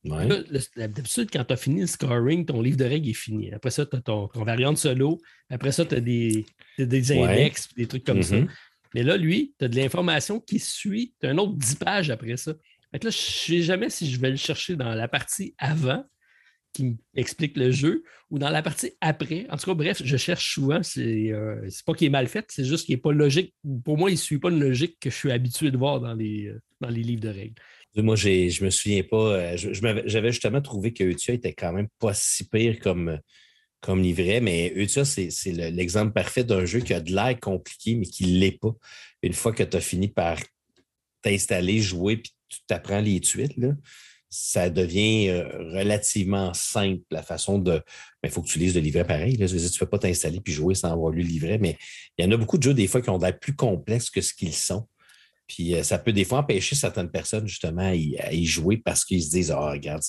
D'habitude, 0.04 1.30
quand 1.32 1.44
tu 1.44 1.54
as 1.54 1.58
fini 1.58 1.82
le 1.82 1.88
scoring, 1.88 2.46
ton 2.46 2.62
livre 2.62 2.78
de 2.78 2.86
règles 2.86 3.10
est 3.10 3.14
fini. 3.14 3.52
Après 3.52 3.70
ça, 3.70 3.86
tu 3.86 3.98
as 3.98 4.02
ton, 4.02 4.30
variante 4.34 4.78
solo. 4.78 5.20
Après 5.50 5.74
ça, 5.74 5.86
tu 5.86 5.96
as 5.96 6.00
des, 6.00 6.46
des 6.78 7.12
index, 7.12 7.74
des 7.76 7.86
trucs 7.86 8.06
comme 8.06 8.24
ça. 8.24 8.38
Mm-hmm. 8.38 8.50
Mais 8.96 9.04
là, 9.04 9.18
lui, 9.18 9.54
tu 9.60 9.66
as 9.66 9.68
de 9.68 9.76
l'information 9.76 10.40
qui 10.40 10.60
suit. 10.60 11.14
Tu 11.20 11.28
as 11.28 11.32
un 11.32 11.38
autre 11.38 11.54
10 11.54 11.76
pages 11.76 12.10
après 12.10 12.38
ça. 12.38 12.52
là, 12.52 13.00
je 13.02 13.08
ne 13.08 13.12
sais 13.12 13.62
jamais 13.62 13.90
si 13.90 14.10
je 14.10 14.20
vais 14.20 14.30
le 14.30 14.38
chercher 14.38 14.76
dans 14.76 14.96
la 14.96 15.08
partie 15.10 15.54
avant 15.58 16.06
qui 16.74 16.98
m'explique 17.16 17.58
le 17.58 17.72
jeu 17.72 18.04
ou 18.30 18.40
dans 18.40 18.50
la 18.50 18.62
partie 18.62 18.92
après. 19.02 19.48
En 19.50 19.58
tout 19.58 19.66
cas, 19.66 19.74
bref, 19.74 20.02
je 20.04 20.18
cherche 20.18 20.54
souvent. 20.54 20.84
C'est 20.84 21.32
euh, 21.32 21.68
pas 21.86 21.94
qu'il 21.94 22.08
est 22.08 22.12
mal 22.12 22.28
fait, 22.28 22.46
c'est 22.50 22.66
juste 22.66 22.86
qu'il 22.86 22.96
n'est 22.96 23.02
pas 23.02 23.12
logique. 23.12 23.54
Pour 23.84 23.98
moi, 23.98 24.10
il 24.10 24.14
ne 24.14 24.20
suit 24.20 24.40
pas 24.40 24.50
une 24.50 24.60
logique 24.60 24.98
que 25.00 25.10
je 25.10 25.16
suis 25.16 25.32
habitué 25.32 25.72
de 25.72 25.78
voir 25.78 26.00
dans 26.00 26.14
les, 26.14 26.48
euh, 26.48 26.62
dans 26.82 26.90
les 26.90 27.02
livres 27.02 27.22
de 27.22 27.30
règles. 27.30 27.56
Moi, 27.96 28.16
je 28.16 28.64
me 28.64 28.70
souviens 28.70 29.04
pas. 29.04 29.18
Euh, 29.18 29.58
j'avais 30.06 30.32
justement 30.32 30.62
trouvé 30.62 30.94
que 30.94 31.04
Utia 31.04 31.34
était 31.34 31.54
quand 31.54 31.74
même 31.74 31.88
pas 32.00 32.14
si 32.14 32.48
pire 32.48 32.80
comme, 32.80 33.20
comme 33.82 34.02
livret, 34.02 34.42
mais 34.42 34.72
Utia, 34.76 35.06
c'est 35.06 35.30
l'exemple 35.52 36.14
parfait 36.14 36.44
d'un 36.44 36.66
jeu 36.66 36.80
qui 36.82 36.94
a 36.94 37.02
de 37.02 37.14
l'air 37.14 37.40
compliqué, 37.40 37.96
mais 37.96 38.06
qui 38.06 38.32
ne 38.32 38.40
l'est 38.40 38.60
pas. 38.60 38.74
Une 39.24 39.34
fois 39.34 39.54
que 39.54 39.64
tu 39.64 39.76
as 39.76 39.82
fini 39.82 40.08
par 40.08 40.38
t'installer, 41.22 41.80
jouer, 41.80 42.18
puis 42.18 42.32
tu 42.48 42.60
t'apprends 42.68 43.02
les 43.02 43.20
tuiles, 43.20 43.76
ça 44.30 44.70
devient 44.70 45.30
euh, 45.30 45.48
relativement 45.74 46.54
simple 46.54 47.04
la 47.12 47.24
façon 47.24 47.58
de. 47.58 47.82
Il 48.24 48.30
faut 48.30 48.42
que 48.42 48.48
tu 48.48 48.60
lises 48.60 48.76
le 48.76 48.82
livret 48.82 49.06
pareil. 49.06 49.38
tu 49.38 49.44
ne 49.44 49.80
peux 49.80 49.86
pas 49.86 50.00
t'installer 50.00 50.40
puis 50.40 50.54
jouer 50.54 50.76
sans 50.76 50.92
avoir 50.92 51.12
lu 51.12 51.24
le 51.24 51.28
livret, 51.28 51.58
mais 51.58 51.78
il 52.18 52.26
y 52.26 52.28
en 52.28 52.32
a 52.32 52.38
beaucoup 52.38 52.58
de 52.58 52.64
jeux 52.64 52.74
des 52.74 52.88
fois 52.88 53.02
qui 53.02 53.10
ont 53.10 53.18
l'air 53.18 53.38
plus 53.38 53.56
complexes 53.56 54.10
que 54.10 54.22
ce 54.22 54.34
qu'ils 54.34 54.54
sont. 54.54 54.88
Puis 55.48 55.74
euh, 55.74 55.82
ça 55.82 55.98
peut 55.98 56.14
des 56.14 56.26
fois 56.26 56.40
empêcher 56.40 56.76
certaines 56.76 57.10
personnes 57.10 57.48
justement 57.48 57.82
à 57.82 57.96
y, 57.96 58.46
jouer 58.46 58.78
parce 58.78 59.04
qu'ils 59.04 59.24
se 59.24 59.32
disent 59.32 59.52
Ah, 59.52 59.72
regarde, 59.72 60.04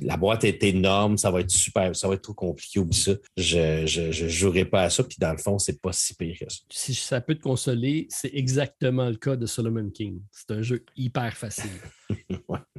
la 0.00 0.16
boîte 0.16 0.42
est 0.42 0.64
énorme, 0.64 1.16
ça 1.16 1.30
va 1.30 1.40
être 1.40 1.50
super, 1.50 1.94
ça 1.94 2.08
va 2.08 2.14
être 2.14 2.22
trop 2.22 2.34
compliqué, 2.34 2.80
oublie 2.80 2.98
ça. 2.98 3.12
Je 3.36 4.08
ne 4.24 4.28
jouerai 4.28 4.64
pas 4.64 4.82
à 4.82 4.90
ça. 4.90 5.04
Puis 5.04 5.18
dans 5.20 5.30
le 5.30 5.38
fond, 5.38 5.58
c'est 5.60 5.80
pas 5.80 5.92
si 5.92 6.16
pire 6.16 6.36
que 6.36 6.52
ça. 6.52 6.58
Si 6.68 6.94
ça 6.94 7.20
peut 7.20 7.36
te 7.36 7.42
consoler, 7.42 8.08
c'est 8.10 8.34
exactement 8.34 9.08
le 9.08 9.16
cas 9.16 9.36
de 9.36 9.46
Solomon 9.46 9.88
King. 9.88 10.20
C'est 10.32 10.50
un 10.50 10.62
jeu 10.62 10.84
hyper 10.96 11.36
facile. 11.36 11.70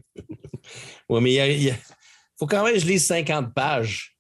oui. 1.10 1.22
mais 1.22 1.56
il 1.56 1.76
faut 2.38 2.48
quand 2.48 2.64
même 2.64 2.74
que 2.74 2.80
je 2.80 2.88
lise 2.88 3.06
50 3.06 3.54
pages. 3.54 4.16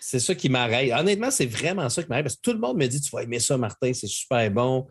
C'est 0.00 0.20
ça 0.20 0.34
qui 0.34 0.48
m'arrête. 0.48 0.92
Honnêtement, 0.92 1.30
c'est 1.30 1.46
vraiment 1.46 1.88
ça 1.88 2.02
qui 2.02 2.08
m'arrête 2.08 2.24
parce 2.24 2.36
que 2.36 2.42
tout 2.42 2.52
le 2.52 2.58
monde 2.58 2.76
me 2.76 2.86
dit 2.86 3.00
Tu 3.00 3.10
vas 3.10 3.22
aimer 3.22 3.38
ça, 3.38 3.56
Martin, 3.56 3.92
c'est 3.94 4.06
super 4.06 4.50
bon. 4.50 4.86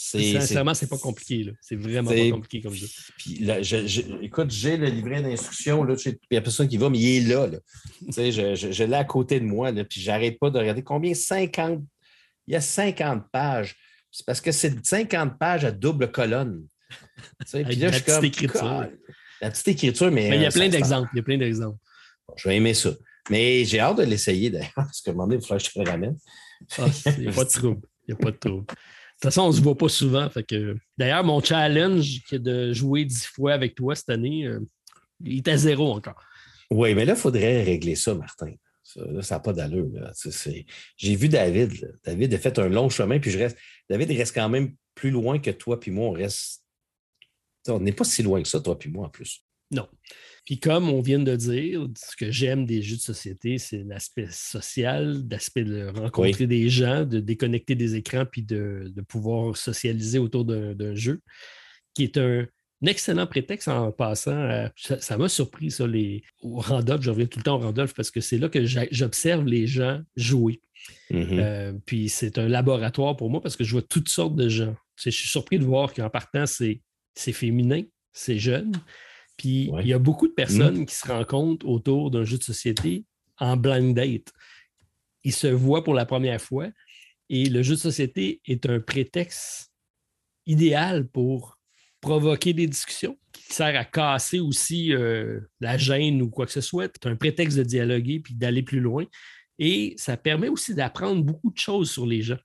Sincèrement, 0.00 0.74
c'est 0.74 0.86
pas 0.86 0.98
compliqué. 0.98 1.52
C'est 1.60 1.74
vraiment 1.74 2.10
pas 2.10 2.30
compliqué 2.30 2.60
comme 2.60 2.72
jeu. 2.72 2.86
Puis 3.16 3.44
écoute, 4.22 4.50
j'ai 4.50 4.76
le 4.76 4.86
livret 4.86 5.22
d'instruction. 5.22 5.84
Il 5.88 6.18
n'y 6.30 6.36
a 6.36 6.40
personne 6.40 6.68
qui 6.68 6.76
va, 6.76 6.88
mais 6.88 6.98
il 6.98 7.16
est 7.16 7.34
là. 7.34 7.48
je, 8.08 8.54
je, 8.54 8.84
l'ai 8.84 8.96
à 8.96 9.04
côté 9.04 9.40
de 9.40 9.44
moi. 9.44 9.72
Là, 9.72 9.84
puis 9.84 10.00
j'arrête 10.00 10.38
pas 10.38 10.50
de 10.50 10.58
regarder 10.58 10.84
combien 10.84 11.14
50. 11.14 11.82
Il 12.46 12.52
y 12.52 12.56
a 12.56 12.60
50 12.60 13.24
pages. 13.32 13.74
C'est 14.12 14.24
parce 14.24 14.40
que 14.40 14.52
c'est 14.52 14.86
50 14.86 15.36
pages 15.36 15.64
à 15.64 15.72
double 15.72 16.12
colonne. 16.12 16.64
puis 17.52 17.74
là, 17.74 17.90
la 17.90 18.00
petite 18.00 18.24
écriture. 18.24 18.88
La 19.40 19.50
petite 19.50 19.68
écriture, 19.68 20.10
mais. 20.10 20.28
il 20.28 20.42
y 20.42 20.46
a 20.46 20.50
plein 20.50 20.68
d'exemples. 20.68 21.08
Il 21.14 21.18
y 21.18 21.20
a 21.20 21.22
plein 21.22 21.38
d'exemples. 21.38 21.78
je 22.36 22.48
vais 22.48 22.56
aimer 22.56 22.74
ça. 22.74 22.90
Mais 23.30 23.64
j'ai 23.64 23.80
hâte 23.80 23.98
de 23.98 24.04
l'essayer 24.04 24.50
d'ailleurs, 24.50 24.72
parce 24.76 25.00
que 25.00 25.10
un 25.10 25.12
moment 25.12 25.26
donné, 25.26 25.36
il 25.36 25.42
faudra 25.42 25.58
que 25.58 25.64
je 25.64 25.70
te 25.70 25.78
le 25.78 25.90
ramène. 25.90 26.16
Ah, 26.78 26.86
il 27.16 27.22
n'y 27.22 27.28
a 27.28 27.32
pas 27.32 27.44
de 27.44 27.50
trouble. 27.50 27.86
Il 28.06 28.14
n'y 28.14 28.20
a 28.20 28.24
pas 28.24 28.30
de 28.30 28.36
trouble. 28.36 28.66
De 28.66 29.22
toute 29.22 29.22
façon, 29.22 29.42
on 29.42 29.48
ne 29.48 29.52
se 29.52 29.60
voit 29.60 29.76
pas 29.76 29.88
souvent. 29.88 30.28
que... 30.48 30.76
D'ailleurs, 30.96 31.24
mon 31.24 31.42
challenge 31.42 32.22
de 32.32 32.72
jouer 32.72 33.04
dix 33.04 33.26
fois 33.26 33.52
avec 33.52 33.74
toi 33.74 33.94
cette 33.94 34.10
année, 34.10 34.46
euh, 34.46 34.60
il 35.24 35.38
est 35.38 35.48
à 35.48 35.56
zéro 35.56 35.92
encore. 35.92 36.22
Oui, 36.70 36.94
mais 36.94 37.04
là, 37.04 37.14
il 37.14 37.18
faudrait 37.18 37.62
régler 37.62 37.94
ça, 37.96 38.14
Martin. 38.14 38.52
Ça 38.82 39.34
n'a 39.34 39.40
pas 39.40 39.52
d'allure. 39.52 39.90
J'ai 40.96 41.16
vu 41.16 41.28
David. 41.28 41.92
David 42.04 42.34
a 42.34 42.38
fait 42.38 42.58
un 42.58 42.68
long 42.68 42.88
chemin, 42.88 43.18
puis 43.18 43.30
je 43.30 43.38
reste. 43.38 43.58
David 43.90 44.10
reste 44.12 44.34
quand 44.34 44.48
même 44.48 44.74
plus 44.94 45.10
loin 45.10 45.38
que 45.38 45.50
toi, 45.50 45.78
puis 45.78 45.90
moi, 45.90 46.08
on 46.08 46.12
reste. 46.12 46.62
On 47.68 47.80
n'est 47.80 47.92
pas 47.92 48.04
si 48.04 48.22
loin 48.22 48.42
que 48.42 48.48
ça, 48.48 48.60
toi, 48.60 48.78
puis 48.78 48.90
moi, 48.90 49.06
en 49.06 49.10
plus. 49.10 49.44
Non. 49.70 49.86
Puis 50.44 50.58
comme 50.58 50.88
on 50.88 51.02
vient 51.02 51.18
de 51.18 51.36
dire, 51.36 51.86
ce 51.94 52.16
que 52.16 52.30
j'aime 52.30 52.64
des 52.64 52.80
jeux 52.80 52.96
de 52.96 53.02
société, 53.02 53.58
c'est 53.58 53.84
l'aspect 53.84 54.28
social, 54.30 55.22
l'aspect 55.30 55.64
de 55.64 55.88
rencontrer 55.88 56.46
des 56.46 56.70
gens, 56.70 57.04
de 57.04 57.20
déconnecter 57.20 57.74
des 57.74 57.96
écrans, 57.96 58.24
puis 58.24 58.42
de, 58.42 58.90
pouvoir 59.08 59.56
socialiser 59.56 60.18
autour 60.18 60.46
d'un 60.46 60.94
jeu, 60.94 61.20
qui 61.94 62.04
est 62.04 62.16
un, 62.16 62.46
excellent 62.86 63.26
prétexte 63.26 63.68
en 63.68 63.92
passant. 63.92 64.70
ça 64.76 65.18
m'a 65.18 65.28
surpris, 65.28 65.70
ça, 65.70 65.86
les, 65.86 66.22
au 66.40 66.60
Randolph. 66.60 67.02
Je 67.02 67.10
reviens 67.10 67.26
tout 67.26 67.40
le 67.40 67.44
temps 67.44 67.56
au 67.56 67.60
Randolph 67.60 67.92
parce 67.92 68.10
que 68.10 68.20
c'est 68.20 68.38
là 68.38 68.48
que 68.48 68.64
j'observe 68.64 69.44
les 69.44 69.66
gens 69.66 70.00
jouer. 70.16 70.62
Mm-hmm. 71.10 71.38
Euh, 71.40 71.72
puis 71.84 72.08
c'est 72.08 72.38
un 72.38 72.48
laboratoire 72.48 73.16
pour 73.16 73.28
moi 73.30 73.42
parce 73.42 73.56
que 73.56 73.64
je 73.64 73.72
vois 73.72 73.82
toutes 73.82 74.08
sortes 74.08 74.36
de 74.36 74.48
gens. 74.48 74.74
je 74.96 75.10
suis 75.10 75.28
surpris 75.28 75.58
de 75.58 75.64
voir 75.64 75.92
qu'en 75.92 76.08
partant, 76.08 76.46
c'est 76.46 76.80
féminin, 77.32 77.82
c'est 78.12 78.38
jeune, 78.38 78.72
puis 79.36 79.70
il 79.80 79.86
y 79.86 79.92
a 79.92 79.98
beaucoup 79.98 80.28
de 80.28 80.32
personnes 80.32 80.80
mm. 80.80 80.86
qui 80.86 80.94
se 80.94 81.06
rencontrent 81.06 81.66
autour 81.66 82.10
d'un 82.10 82.24
jeu 82.24 82.38
de 82.38 82.42
société 82.42 83.04
en 83.38 83.56
blind 83.56 83.94
date. 83.94 84.32
Ils 85.24 85.34
se 85.34 85.46
voient 85.46 85.84
pour 85.84 85.94
la 85.94 86.06
première 86.06 86.40
fois 86.40 86.68
et 87.28 87.48
le 87.48 87.62
jeu 87.62 87.74
de 87.74 87.80
société 87.80 88.40
est 88.46 88.66
un 88.66 88.80
prétexte 88.80 89.70
idéal 90.46 91.06
pour 91.08 91.58
provoquer 92.00 92.52
des 92.52 92.66
discussions 92.66 93.18
qui 93.32 93.42
sert 93.52 93.78
à 93.78 93.84
casser 93.84 94.40
aussi 94.40 94.94
euh, 94.94 95.40
la 95.60 95.76
gêne 95.76 96.22
ou 96.22 96.30
quoi 96.30 96.46
que 96.46 96.52
ce 96.52 96.60
soit. 96.60 96.90
C'est 96.94 97.08
un 97.08 97.16
prétexte 97.16 97.58
de 97.58 97.64
dialoguer 97.64 98.20
puis 98.20 98.34
d'aller 98.34 98.62
plus 98.62 98.80
loin. 98.80 99.04
Et 99.58 99.94
ça 99.96 100.16
permet 100.16 100.48
aussi 100.48 100.74
d'apprendre 100.74 101.22
beaucoup 101.22 101.50
de 101.50 101.58
choses 101.58 101.90
sur 101.90 102.06
les 102.06 102.22
gens. 102.22 102.38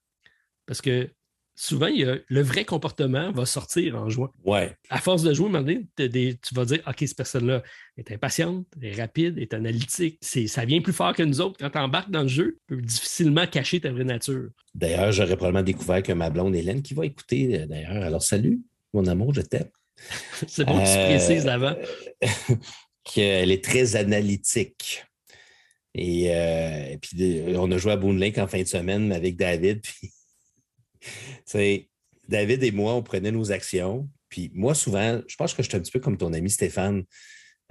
Parce 0.65 0.82
que 0.82 1.09
souvent, 1.56 1.89
le 1.89 2.41
vrai 2.41 2.66
comportement 2.66 3.32
va 3.32 3.45
sortir 3.45 3.95
en 3.95 4.10
jouant. 4.10 4.32
Ouais. 4.43 4.76
À 4.89 4.99
force 4.99 5.24
de 5.24 5.34
jouer, 5.34 5.49
tu 5.97 6.56
vas 6.56 6.66
dire 6.66 6.82
OK, 6.88 6.95
cette 6.99 7.18
personne-là 7.18 7.64
est 7.97 8.12
impatiente, 8.12 8.66
est 8.82 8.99
rapide, 8.99 9.38
est 9.38 9.54
analytique. 9.54 10.20
ça 10.22 10.66
vient 10.66 10.82
plus 10.82 10.93
fort 10.93 11.14
que 11.14 11.24
nous 11.24 11.41
autres. 11.41 11.58
Quand 11.60 11.70
tu 11.70 11.78
embarques 11.78 12.12
dans 12.12 12.24
le 12.24 12.28
jeu, 12.28 12.58
tu 12.68 12.76
peux 12.76 12.82
difficilement 12.82 13.47
cacher 13.47 13.80
ta 13.80 13.91
vraie 13.91 14.04
nature. 14.04 14.49
D'ailleurs, 14.74 15.12
j'aurais 15.12 15.36
probablement 15.36 15.64
découvert 15.64 16.01
que 16.01 16.14
ma 16.14 16.30
blonde 16.30 16.56
Hélène, 16.56 16.82
qui 16.82 16.93
va 16.93 17.06
écouter 17.06 17.62
euh, 17.62 17.66
d'ailleurs, 17.68 18.04
alors 18.04 18.24
salut, 18.24 18.62
mon 18.93 19.06
amour, 19.06 19.34
je 19.34 19.41
t'aime. 19.41 19.70
C'est 20.47 20.66
bon 20.66 20.80
que 20.80 20.91
tu 20.91 21.18
précises 21.18 21.47
avant. 21.47 21.76
Qu'elle 23.04 23.51
est 23.51 23.64
très 23.64 23.95
analytique. 23.95 25.04
Et, 25.93 26.32
euh, 26.32 26.97
puis, 26.99 27.43
on 27.56 27.70
a 27.72 27.78
joué 27.78 27.91
à 27.91 27.97
Boone 27.97 28.18
Lake 28.18 28.38
en 28.38 28.47
fin 28.47 28.62
de 28.62 28.68
semaine 28.68 29.12
avec 29.12 29.36
David. 29.36 29.82
Puis 29.84 30.10
c'est 31.45 31.89
David 32.28 32.64
et 32.64 32.72
moi, 32.72 32.93
on 32.93 33.04
prenait 33.04 33.32
nos 33.32 33.51
actions. 33.51 34.10
Puis 34.30 34.51
moi, 34.54 34.74
souvent, 34.74 35.22
je 35.28 35.36
pense 35.36 35.54
que 35.54 35.62
je 35.62 35.70
suis 35.70 35.78
un 35.78 35.82
petit 35.82 35.91
peu 35.91 35.99
comme 35.99 36.18
ton 36.18 36.34
ami 36.34 36.49
Stéphane. 36.49 37.04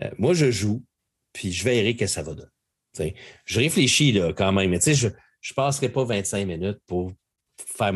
Euh, 0.02 0.10
moi, 0.18 0.34
je 0.34 0.50
joue, 0.50 0.84
puis 1.32 1.52
je 1.52 1.64
verrai 1.64 1.96
que 1.96 2.06
ça 2.06 2.22
va 2.22 2.34
donner. 2.34 3.14
je 3.44 3.60
réfléchis 3.60 4.12
là, 4.12 4.32
quand 4.32 4.52
même, 4.52 4.70
mais 4.70 4.80
je 4.80 5.08
ne 5.08 5.54
passerai 5.54 5.88
pas 5.88 6.04
25 6.04 6.46
minutes 6.46 6.78
pour 6.86 7.12
faire, 7.58 7.94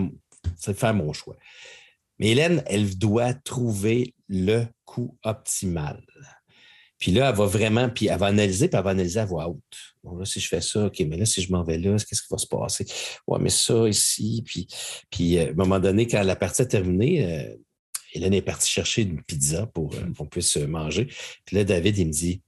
faire 0.75 0.95
mon 0.95 1.13
choix. 1.13 1.37
Mais 2.19 2.29
Hélène, 2.29 2.63
elle 2.67 2.97
doit 2.97 3.35
trouver 3.35 4.15
le 4.29 4.65
coup 4.85 5.19
optimal. 5.23 6.03
Puis 6.99 7.13
là, 7.13 7.29
elle 7.29 7.37
va 7.37 7.47
vraiment, 7.47 7.91
puis 7.91 8.07
elle 8.07 8.19
va 8.19 8.27
analyser, 8.27 8.69
puis 8.69 8.79
elle 8.79 8.85
va 8.85 8.91
analyser 8.91 9.21
à 9.21 9.27
voix 9.27 9.49
haute. 9.49 9.96
Bon, 10.07 10.17
là, 10.17 10.25
si 10.25 10.39
je 10.39 10.47
fais 10.47 10.61
ça, 10.61 10.87
OK, 10.87 11.01
mais 11.01 11.17
là, 11.17 11.27
si 11.27 11.43
je 11.43 11.51
m'en 11.51 11.65
vais 11.65 11.79
là, 11.79 11.97
qu'est-ce 11.97 12.23
qui 12.23 12.29
va 12.31 12.39
se 12.39 12.47
passer? 12.47 12.87
Ouais, 13.27 13.41
mais 13.41 13.51
ça 13.51 13.89
ici, 13.89 14.41
puis, 14.47 14.69
puis 15.11 15.37
euh, 15.37 15.49
à 15.49 15.51
un 15.51 15.55
moment 15.55 15.81
donné, 15.81 16.07
quand 16.07 16.23
la 16.23 16.37
partie 16.37 16.63
est 16.63 16.69
terminée, 16.69 17.25
euh, 17.25 17.57
Hélène 18.13 18.35
est 18.35 18.43
partie 18.43 18.71
chercher 18.71 19.03
une 19.03 19.21
pizza 19.21 19.67
pour 19.67 19.93
euh, 19.95 20.13
qu'on 20.17 20.27
puisse 20.27 20.59
manger. 20.59 21.07
Puis 21.45 21.57
là, 21.57 21.65
David, 21.65 21.99
il 21.99 22.07
me 22.07 22.13
dit 22.13 22.41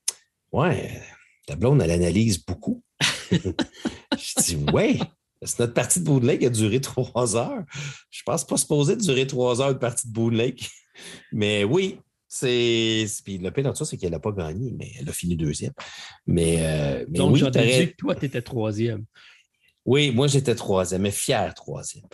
Ouais, 0.52 1.02
ta 1.48 1.56
blonde, 1.56 1.82
elle 1.82 1.90
analyse 1.90 2.44
beaucoup. 2.44 2.80
je 3.32 4.42
dis, 4.42 4.56
ouais, 4.72 5.00
c'est 5.42 5.59
notre 5.59 5.74
partie 5.74 5.98
de 5.98 6.04
Boone 6.04 6.26
Lake 6.26 6.44
a 6.44 6.50
duré 6.50 6.80
trois 6.80 7.36
heures. 7.36 7.64
Je 8.11 8.22
pense 8.22 8.46
pas 8.46 8.56
supposé 8.56 8.94
durer 8.94 9.26
trois 9.26 9.61
heures 9.61 9.74
de 9.74 9.78
partie 9.78 10.06
de 10.06 10.12
Boone 10.12 10.36
Lake. 10.36 10.70
Mais 11.32 11.64
oui, 11.64 11.98
c'est. 12.29 13.07
Puis 13.24 13.39
le 13.39 13.51
pire 13.51 13.64
dans 13.64 13.74
ça, 13.74 13.85
c'est 13.85 13.97
qu'elle 13.97 14.12
n'a 14.12 14.20
pas 14.20 14.33
gagné, 14.33 14.72
mais 14.79 14.93
elle 15.01 15.09
a 15.09 15.12
fini 15.12 15.37
deuxième. 15.37 15.72
Mais, 16.26 16.59
euh, 16.61 17.07
mais 17.09 17.18
Donc, 17.18 17.35
oui, 17.35 17.41
j'ai 17.41 17.87
dit 17.87 17.93
que 17.93 17.97
toi, 17.97 18.14
tu 18.14 18.26
étais 18.26 18.43
troisième. 18.43 19.05
Oui, 19.87 20.11
moi, 20.11 20.26
j'étais 20.26 20.55
troisième, 20.55 21.03
mais 21.03 21.11
fier 21.11 21.55
troisième. 21.55 22.05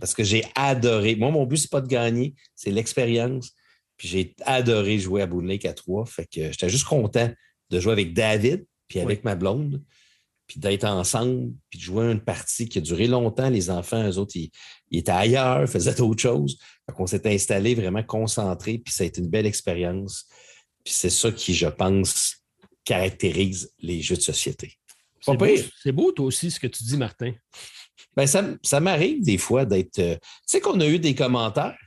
Parce 0.00 0.14
que 0.14 0.24
j'ai 0.24 0.44
adoré. 0.56 1.14
Moi, 1.14 1.30
mon 1.30 1.46
but, 1.46 1.58
c'est 1.58 1.70
pas 1.70 1.80
de 1.80 1.86
gagner, 1.86 2.34
c'est 2.56 2.72
l'expérience. 2.72 3.52
Puis 3.96 4.08
j'ai 4.08 4.34
adoré 4.44 4.98
jouer 4.98 5.22
à 5.22 5.26
Boone 5.26 5.46
Lake 5.46 5.64
à 5.64 5.72
trois. 5.72 6.04
Fait 6.06 6.24
que 6.26 6.50
j'étais 6.50 6.68
juste 6.68 6.86
content 6.86 7.30
de 7.70 7.80
jouer 7.80 7.92
avec 7.92 8.14
David, 8.14 8.66
puis 8.88 8.98
avec 8.98 9.22
ma 9.22 9.36
blonde 9.36 9.80
puis 10.50 10.58
d'être 10.58 10.82
ensemble, 10.82 11.52
puis 11.70 11.78
de 11.78 11.84
jouer 11.84 12.10
une 12.10 12.20
partie 12.20 12.68
qui 12.68 12.78
a 12.78 12.80
duré 12.80 13.06
longtemps. 13.06 13.48
Les 13.48 13.70
enfants, 13.70 14.04
eux 14.04 14.18
autres, 14.18 14.34
ils, 14.34 14.50
étaient 14.90 15.12
ailleurs, 15.12 15.68
faisaient 15.68 15.94
d'autres 15.94 16.20
choses. 16.20 16.58
Donc, 16.88 16.98
on 16.98 17.06
s'est 17.06 17.24
installé 17.32 17.76
vraiment 17.76 18.02
concentré, 18.02 18.78
puis 18.78 18.92
ça 18.92 19.04
a 19.04 19.06
été 19.06 19.20
une 19.20 19.28
belle 19.28 19.46
expérience. 19.46 20.26
Puis 20.82 20.92
c'est 20.92 21.10
ça 21.10 21.30
qui, 21.30 21.54
je 21.54 21.68
pense, 21.68 22.38
caractérise 22.84 23.72
les 23.78 24.02
jeux 24.02 24.16
de 24.16 24.22
société. 24.22 24.76
C'est 25.20 25.36
beau, 25.36 25.46
beau, 25.92 26.10
toi 26.10 26.26
aussi, 26.26 26.50
ce 26.50 26.58
que 26.58 26.66
tu 26.66 26.82
dis, 26.82 26.96
Martin. 26.96 27.32
Ben, 28.16 28.26
ça, 28.26 28.44
ça 28.64 28.80
m'arrive 28.80 29.22
des 29.22 29.38
fois 29.38 29.64
d'être. 29.64 30.00
Euh, 30.00 30.16
tu 30.16 30.20
sais 30.46 30.60
qu'on 30.60 30.80
a 30.80 30.86
eu 30.86 30.98
des 30.98 31.14
commentaires? 31.14 31.78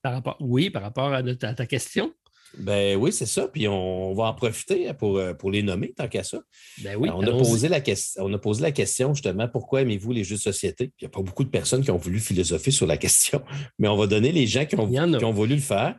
Par 0.00 0.14
rapport, 0.14 0.36
oui, 0.40 0.70
par 0.70 0.80
rapport 0.80 1.12
à 1.12 1.22
ta 1.22 1.66
question. 1.66 2.14
Ben 2.56 2.96
oui, 2.96 3.12
c'est 3.12 3.26
ça. 3.26 3.48
Puis 3.48 3.68
on, 3.68 4.14
va 4.14 4.24
en 4.24 4.34
profiter 4.34 4.92
pour, 4.94 5.18
euh, 5.18 5.34
pour 5.34 5.50
les 5.50 5.62
nommer, 5.62 5.92
tant 5.92 6.08
qu'à 6.08 6.24
ça. 6.24 6.40
Ben 6.82 6.96
oui, 6.96 7.10
on, 7.12 7.22
a 7.22 7.30
posé 7.30 7.68
la 7.68 7.80
on 8.18 8.32
a 8.32 8.38
posé 8.38 8.62
la 8.62 8.72
question 8.72 9.12
justement 9.14 9.48
pourquoi 9.48 9.82
aimez-vous 9.82 10.12
les 10.12 10.24
jeux 10.24 10.36
de 10.36 10.40
société? 10.40 10.92
Il 11.00 11.04
n'y 11.04 11.06
a 11.06 11.10
pas 11.10 11.22
beaucoup 11.22 11.44
de 11.44 11.50
personnes 11.50 11.84
qui 11.84 11.90
ont 11.90 11.98
voulu 11.98 12.20
philosopher 12.20 12.70
sur 12.70 12.86
la 12.86 12.96
question, 12.96 13.42
mais 13.78 13.88
on 13.88 13.96
va 13.96 14.06
donner 14.06 14.32
les 14.32 14.46
gens 14.46 14.64
qui 14.64 14.76
ont, 14.76 14.88
qui 14.88 15.24
ont 15.24 15.32
voulu 15.32 15.54
le 15.54 15.60
faire. 15.60 15.96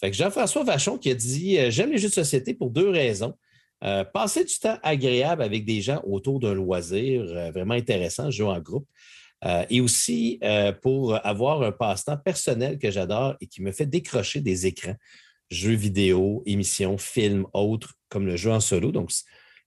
Fait 0.00 0.10
que 0.10 0.16
Jean-François 0.16 0.64
Vachon 0.64 0.96
qui 0.96 1.10
a 1.10 1.14
dit 1.14 1.58
euh, 1.58 1.70
J'aime 1.70 1.92
les 1.92 1.98
jeux 1.98 2.08
de 2.08 2.14
société 2.14 2.54
pour 2.54 2.70
deux 2.70 2.88
raisons. 2.88 3.34
Euh, 3.82 4.04
passer 4.04 4.44
du 4.44 4.54
temps 4.58 4.78
agréable 4.82 5.42
avec 5.42 5.64
des 5.64 5.80
gens 5.80 6.02
autour 6.04 6.38
d'un 6.38 6.52
loisir 6.52 7.24
vraiment 7.50 7.72
intéressant, 7.72 8.30
jouer 8.30 8.48
en 8.48 8.60
groupe. 8.60 8.86
et 9.70 9.80
aussi 9.80 10.38
pour 10.82 11.18
avoir 11.24 11.62
un 11.62 11.72
passe-temps 11.72 12.18
personnel 12.18 12.78
que 12.78 12.90
j'adore 12.90 13.36
et 13.40 13.46
qui 13.46 13.62
me 13.62 13.72
fait 13.72 13.86
décrocher 13.86 14.42
des 14.42 14.66
écrans 14.66 14.96
jeux 15.50 15.74
vidéo, 15.74 16.42
émissions, 16.46 16.96
films, 16.98 17.46
autres, 17.52 17.94
comme 18.08 18.26
le 18.26 18.36
jeu 18.36 18.50
en 18.50 18.60
solo. 18.60 18.92
Donc, 18.92 19.10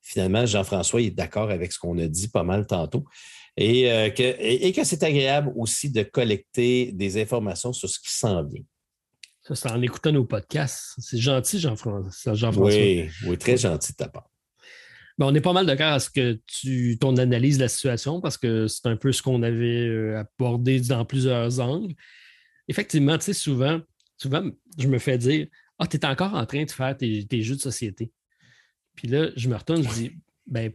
finalement, 0.01 0.45
Jean-François 0.45 1.01
est 1.01 1.11
d'accord 1.11 1.49
avec 1.49 1.71
ce 1.71 1.79
qu'on 1.79 1.97
a 1.99 2.07
dit 2.07 2.29
pas 2.29 2.43
mal 2.43 2.65
tantôt. 2.65 3.05
Et, 3.55 3.91
euh, 3.91 4.09
que, 4.09 4.83
c'est 4.83 5.03
agréable 5.03 5.51
aussi 5.55 5.91
de 5.91 6.03
collecter 6.03 6.91
des 6.91 7.21
informations 7.21 7.73
sur 7.73 7.89
ce 7.89 7.99
qui 7.99 8.11
s'en 8.11 8.43
vient. 8.43 8.63
Ça, 9.41 9.55
c'est 9.55 9.71
en 9.71 9.81
écoutant 9.81 10.11
nos 10.11 10.23
podcasts. 10.23 10.93
C'est 10.99 11.17
gentil, 11.17 11.59
Jean-François. 11.59 12.33
Jean 12.33 12.55
oui, 12.55 13.09
oui, 13.25 13.37
très 13.37 13.57
gentil 13.57 13.91
de 13.91 13.97
ta 13.97 14.07
part. 14.07 14.29
Ben, 15.17 15.27
on 15.27 15.35
est 15.35 15.41
pas 15.41 15.53
mal 15.53 15.65
d'accord 15.65 15.93
à 15.93 15.99
ce 15.99 16.09
que 16.09 16.39
tu 16.47 16.97
ton 16.99 17.17
analyse 17.17 17.57
de 17.57 17.63
la 17.63 17.67
situation 17.67 18.19
parce 18.19 18.37
que 18.37 18.67
c'est 18.67 18.87
un 18.87 18.95
peu 18.95 19.11
ce 19.11 19.21
qu'on 19.21 19.43
avait 19.43 19.87
euh, 19.87 20.19
abordé 20.19 20.79
dans 20.79 21.05
plusieurs 21.05 21.59
angles. 21.59 21.93
Effectivement, 22.67 23.17
tu 23.17 23.25
sais, 23.25 23.33
souvent, 23.33 23.79
souvent, 24.17 24.49
je 24.79 24.87
me 24.87 24.97
fais 24.97 25.19
dire 25.19 25.47
ah, 25.79 25.87
tu 25.87 25.97
es 25.97 26.05
encore 26.05 26.33
en 26.33 26.45
train 26.45 26.63
de 26.63 26.71
faire 26.71 26.95
tes, 26.95 27.41
jeux 27.41 27.55
de 27.55 27.61
société. 27.61 28.11
Puis 28.95 29.07
là, 29.07 29.29
je 29.35 29.49
me 29.49 29.55
retourne, 29.55 29.83
je 29.83 29.93
dis 29.93 30.11
Ben, 30.45 30.71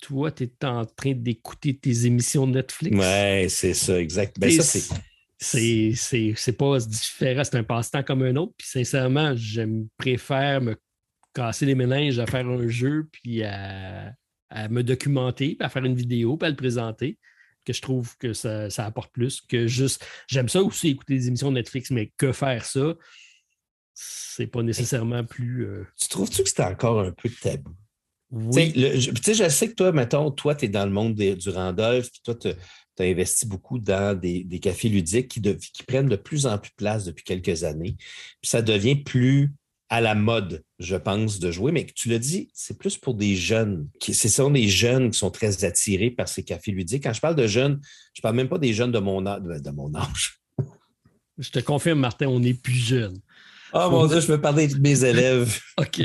toi, 0.00 0.30
tu 0.30 0.44
es 0.44 0.64
en 0.64 0.84
train 0.84 1.12
d'écouter 1.12 1.76
tes 1.76 2.06
émissions 2.06 2.46
Netflix? 2.46 2.96
Ouais, 2.96 3.46
c'est 3.48 3.74
ça, 3.74 4.00
exact. 4.00 4.38
Ben, 4.38 4.50
ça, 4.50 4.62
c'est. 4.62 5.92
C'est 6.36 6.52
pas 6.52 6.78
différent, 6.80 7.44
c'est 7.44 7.56
un 7.56 7.64
passe-temps 7.64 8.02
comme 8.02 8.22
un 8.22 8.36
autre. 8.36 8.52
Puis 8.58 8.68
sincèrement, 8.68 9.34
je 9.36 9.62
préfère 9.96 10.60
me 10.60 10.76
casser 11.34 11.64
les 11.64 11.74
méninges 11.74 12.18
à 12.18 12.26
faire 12.26 12.46
un 12.46 12.68
jeu, 12.68 13.08
puis 13.10 13.42
à, 13.44 14.12
me 14.68 14.82
documenter, 14.82 15.54
puis 15.54 15.64
à 15.64 15.68
faire 15.68 15.84
une 15.84 15.94
vidéo, 15.94 16.36
puis 16.36 16.46
à 16.46 16.50
le 16.50 16.56
présenter, 16.56 17.18
que 17.64 17.72
je 17.72 17.80
trouve 17.80 18.16
que 18.18 18.32
ça, 18.32 18.68
ça 18.68 18.84
apporte 18.84 19.12
plus 19.12 19.40
que 19.40 19.66
juste. 19.66 20.04
J'aime 20.28 20.48
ça 20.48 20.62
aussi 20.62 20.88
écouter 20.88 21.14
des 21.14 21.28
émissions 21.28 21.52
Netflix, 21.52 21.90
mais 21.90 22.12
que 22.16 22.32
faire 22.32 22.64
ça? 22.64 22.94
C'est 23.94 24.46
pas 24.46 24.62
nécessairement 24.62 25.24
plus. 25.24 25.66
Euh, 25.66 25.86
tu 25.98 26.08
trouves-tu 26.08 26.42
que 26.42 26.48
c'est 26.48 26.62
encore 26.62 27.00
un 27.00 27.12
peu 27.12 27.28
tabou? 27.28 27.74
Oui. 28.30 28.72
je, 28.76 29.10
je 29.32 29.48
sais 29.48 29.68
que 29.68 29.74
toi, 29.74 29.90
mettons, 29.92 30.30
toi, 30.30 30.54
tu 30.54 30.66
es 30.66 30.68
dans 30.68 30.84
le 30.84 30.92
monde 30.92 31.14
du 31.14 31.48
Randolph, 31.48 32.10
puis 32.10 32.20
toi, 32.24 32.34
tu 32.36 32.48
as 32.48 33.04
investi 33.04 33.46
beaucoup 33.46 33.78
dans 33.78 34.18
des, 34.18 34.44
cafés 34.60 34.88
ludiques 34.88 35.28
qui, 35.28 35.40
qui, 35.42 35.82
prennent 35.82 36.08
de 36.08 36.16
plus 36.16 36.46
en 36.46 36.58
plus 36.58 36.70
de 36.70 36.76
place 36.76 37.04
depuis 37.04 37.24
quelques 37.24 37.64
années. 37.64 37.96
Puis 38.40 38.50
ça 38.50 38.62
devient 38.62 38.96
plus 38.96 39.52
à 39.88 40.00
la 40.00 40.14
mode, 40.14 40.62
je 40.78 40.94
pense, 40.94 41.40
de 41.40 41.50
jouer. 41.50 41.72
Mais 41.72 41.84
tu 41.84 42.08
l'as 42.08 42.20
dit, 42.20 42.48
c'est 42.54 42.78
plus 42.78 42.96
pour 42.96 43.14
des 43.14 43.34
jeunes. 43.34 43.88
Ce 44.00 44.28
sont 44.28 44.50
des 44.50 44.68
jeunes 44.68 45.10
qui 45.10 45.18
sont 45.18 45.32
très 45.32 45.64
attirés 45.64 46.12
par 46.12 46.28
ces 46.28 46.44
cafés 46.44 46.70
ludiques. 46.70 47.02
Quand 47.02 47.12
je 47.12 47.20
parle 47.20 47.34
de 47.34 47.48
jeunes, 47.48 47.80
je 48.14 48.20
ne 48.20 48.22
parle 48.22 48.36
même 48.36 48.48
pas 48.48 48.58
des 48.58 48.72
jeunes 48.72 48.92
de 48.92 49.00
mon, 49.00 49.20
de 49.20 49.70
mon 49.70 49.92
âge. 49.96 50.40
Je 51.38 51.50
te 51.50 51.58
confirme, 51.58 51.98
Martin, 51.98 52.28
on 52.28 52.42
est 52.42 52.54
plus 52.54 52.74
jeunes. 52.74 53.18
Oh 53.72 53.88
mon 53.90 54.06
Dieu, 54.06 54.20
je 54.20 54.26
veux 54.26 54.40
parler 54.40 54.66
de 54.66 54.78
mes 54.78 55.04
élèves. 55.04 55.58
OK. 55.78 56.02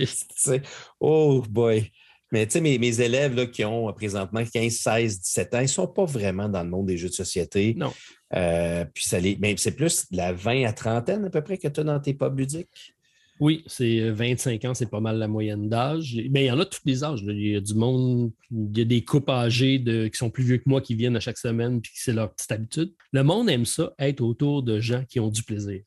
oh 1.00 1.44
boy. 1.50 1.92
Mais 2.32 2.46
tu 2.48 2.54
sais, 2.54 2.62
mes, 2.62 3.02
élèves 3.02 3.36
là, 3.36 3.46
qui 3.46 3.64
ont 3.64 3.92
présentement 3.94 4.44
15, 4.44 4.74
16, 4.74 5.22
17 5.22 5.54
ans, 5.54 5.60
ils 5.60 5.64
ne 5.64 5.68
sont 5.68 5.88
pas 5.88 6.06
vraiment 6.06 6.50
dans 6.50 6.64
le 6.64 6.70
monde 6.70 6.88
des 6.88 6.98
jeux 6.98 7.10
de 7.10 7.14
société. 7.14 7.76
Non. 7.78 7.94
Euh, 8.34 8.84
puis 8.94 9.06
ça 9.06 9.20
les... 9.20 9.38
Mais 9.40 9.56
c'est 9.58 9.76
plus 9.76 10.06
la 10.12 10.34
20 10.34 10.66
à 10.66 10.74
trentaine 10.74 11.26
à 11.26 11.30
peu 11.30 11.42
près 11.42 11.58
que 11.58 11.68
tu 11.68 11.80
as 11.80 11.84
dans 11.84 12.00
tes 12.00 12.14
pubs 12.14 12.38
ludiques? 12.38 12.96
Oui, 13.40 13.64
c'est 13.68 14.10
25 14.10 14.64
euh, 14.64 14.70
ans, 14.70 14.74
c'est 14.74 14.90
pas 14.90 15.02
mal 15.02 15.18
la 15.18 15.28
moyenne 15.28 15.68
d'âge. 15.68 16.18
Mais 16.30 16.46
il 16.46 16.48
y 16.48 16.52
en 16.52 16.60
a 16.60 16.66
tous 16.66 16.80
les 16.86 17.04
âges. 17.04 17.22
Il 17.22 17.48
y 17.48 17.56
a 17.56 17.62
du 17.62 17.74
monde, 17.74 18.32
il 18.50 18.78
y 18.78 18.82
a 18.82 18.86
des 18.86 19.04
couples 19.04 19.32
âgés 19.32 19.78
de, 19.78 20.08
qui 20.08 20.18
sont 20.18 20.30
plus 20.30 20.44
vieux 20.44 20.58
que 20.58 20.68
moi 20.68 20.82
qui 20.82 20.96
viennent 20.96 21.18
à 21.18 21.20
chaque 21.20 21.38
semaine 21.38 21.82
puis 21.82 21.92
c'est 21.96 22.14
leur 22.14 22.34
petite 22.34 22.52
habitude. 22.52 22.94
Le 23.12 23.24
monde 23.24 23.50
aime 23.50 23.66
ça, 23.66 23.94
être 24.00 24.22
autour 24.22 24.64
de 24.64 24.80
gens 24.80 25.04
qui 25.08 25.20
ont 25.20 25.30
du 25.30 25.44
plaisir. 25.44 25.82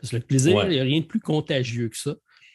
Parce 0.00 0.10
que 0.10 0.16
le 0.16 0.22
plaisir, 0.22 0.64
il 0.64 0.70
n'y 0.70 0.80
a 0.80 0.84
rien 0.84 1.00
de 1.00 1.06
plus 1.06 1.20
contagieux 1.20 1.88
que 1.88 1.96
ça. 1.96 2.14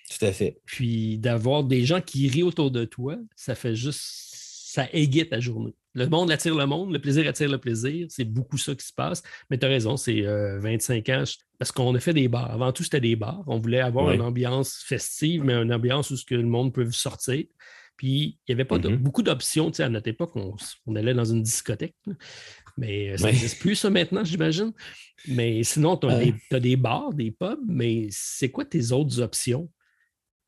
Tout 0.09 0.25
à 0.25 0.31
fait. 0.31 0.59
Puis 0.65 1.19
d'avoir 1.19 1.63
des 1.63 1.85
gens 1.85 2.01
qui 2.01 2.27
rient 2.27 2.43
autour 2.43 2.71
de 2.71 2.85
toi, 2.85 3.17
ça 3.35 3.55
fait 3.55 3.75
juste, 3.75 4.01
ça 4.01 4.87
éguite 4.91 5.29
ta 5.29 5.39
journée. 5.39 5.75
Le 5.95 6.07
monde 6.07 6.31
attire 6.31 6.55
le 6.55 6.65
monde, 6.65 6.93
le 6.93 6.99
plaisir 6.99 7.27
attire 7.27 7.49
le 7.49 7.57
plaisir. 7.57 8.07
C'est 8.09 8.23
beaucoup 8.23 8.57
ça 8.57 8.75
qui 8.75 8.85
se 8.85 8.93
passe. 8.93 9.23
Mais 9.49 9.57
tu 9.57 9.65
as 9.65 9.69
raison, 9.69 9.97
c'est 9.97 10.21
25 10.21 11.09
euh, 11.09 11.21
ans. 11.21 11.23
Parce 11.57 11.71
qu'on 11.71 11.93
a 11.95 11.99
fait 11.99 12.13
des 12.13 12.27
bars. 12.27 12.51
Avant 12.51 12.71
tout, 12.71 12.83
c'était 12.83 13.01
des 13.01 13.15
bars. 13.15 13.43
On 13.47 13.59
voulait 13.59 13.81
avoir 13.81 14.11
une 14.11 14.21
ambiance 14.21 14.83
festive, 14.85 15.43
mais 15.43 15.53
une 15.53 15.73
ambiance 15.73 16.11
où 16.11 16.17
ce 16.17 16.25
que 16.25 16.35
le 16.35 16.43
monde 16.43 16.73
peut 16.73 16.89
sortir. 16.91 17.43
Puis 17.97 18.07
il 18.07 18.39
n'y 18.47 18.53
avait 18.53 18.65
pas 18.65 18.77
mm-hmm. 18.77 18.95
beaucoup 18.95 19.23
d'options. 19.23 19.71
À 19.79 19.89
notre 19.89 20.07
époque, 20.07 20.35
on, 20.35 20.55
on, 20.85 20.95
allait 20.95 21.13
dans 21.13 21.25
une 21.25 21.43
discothèque. 21.43 21.95
Mais 22.79 23.09
euh, 23.09 23.17
ça 23.17 23.27
n'existe 23.27 23.59
plus, 23.59 23.75
ça, 23.75 23.89
maintenant, 23.89 24.23
j'imagine. 24.23 24.71
Mais 25.27 25.63
sinon, 25.63 25.97
tu 25.97 26.07
as, 26.07 26.59
des 26.59 26.75
bars, 26.75 27.13
des 27.13 27.31
pubs, 27.31 27.59
mais 27.67 28.07
c'est 28.09 28.49
quoi 28.49 28.65
tes 28.65 28.91
autres 28.91 29.19
options? 29.19 29.69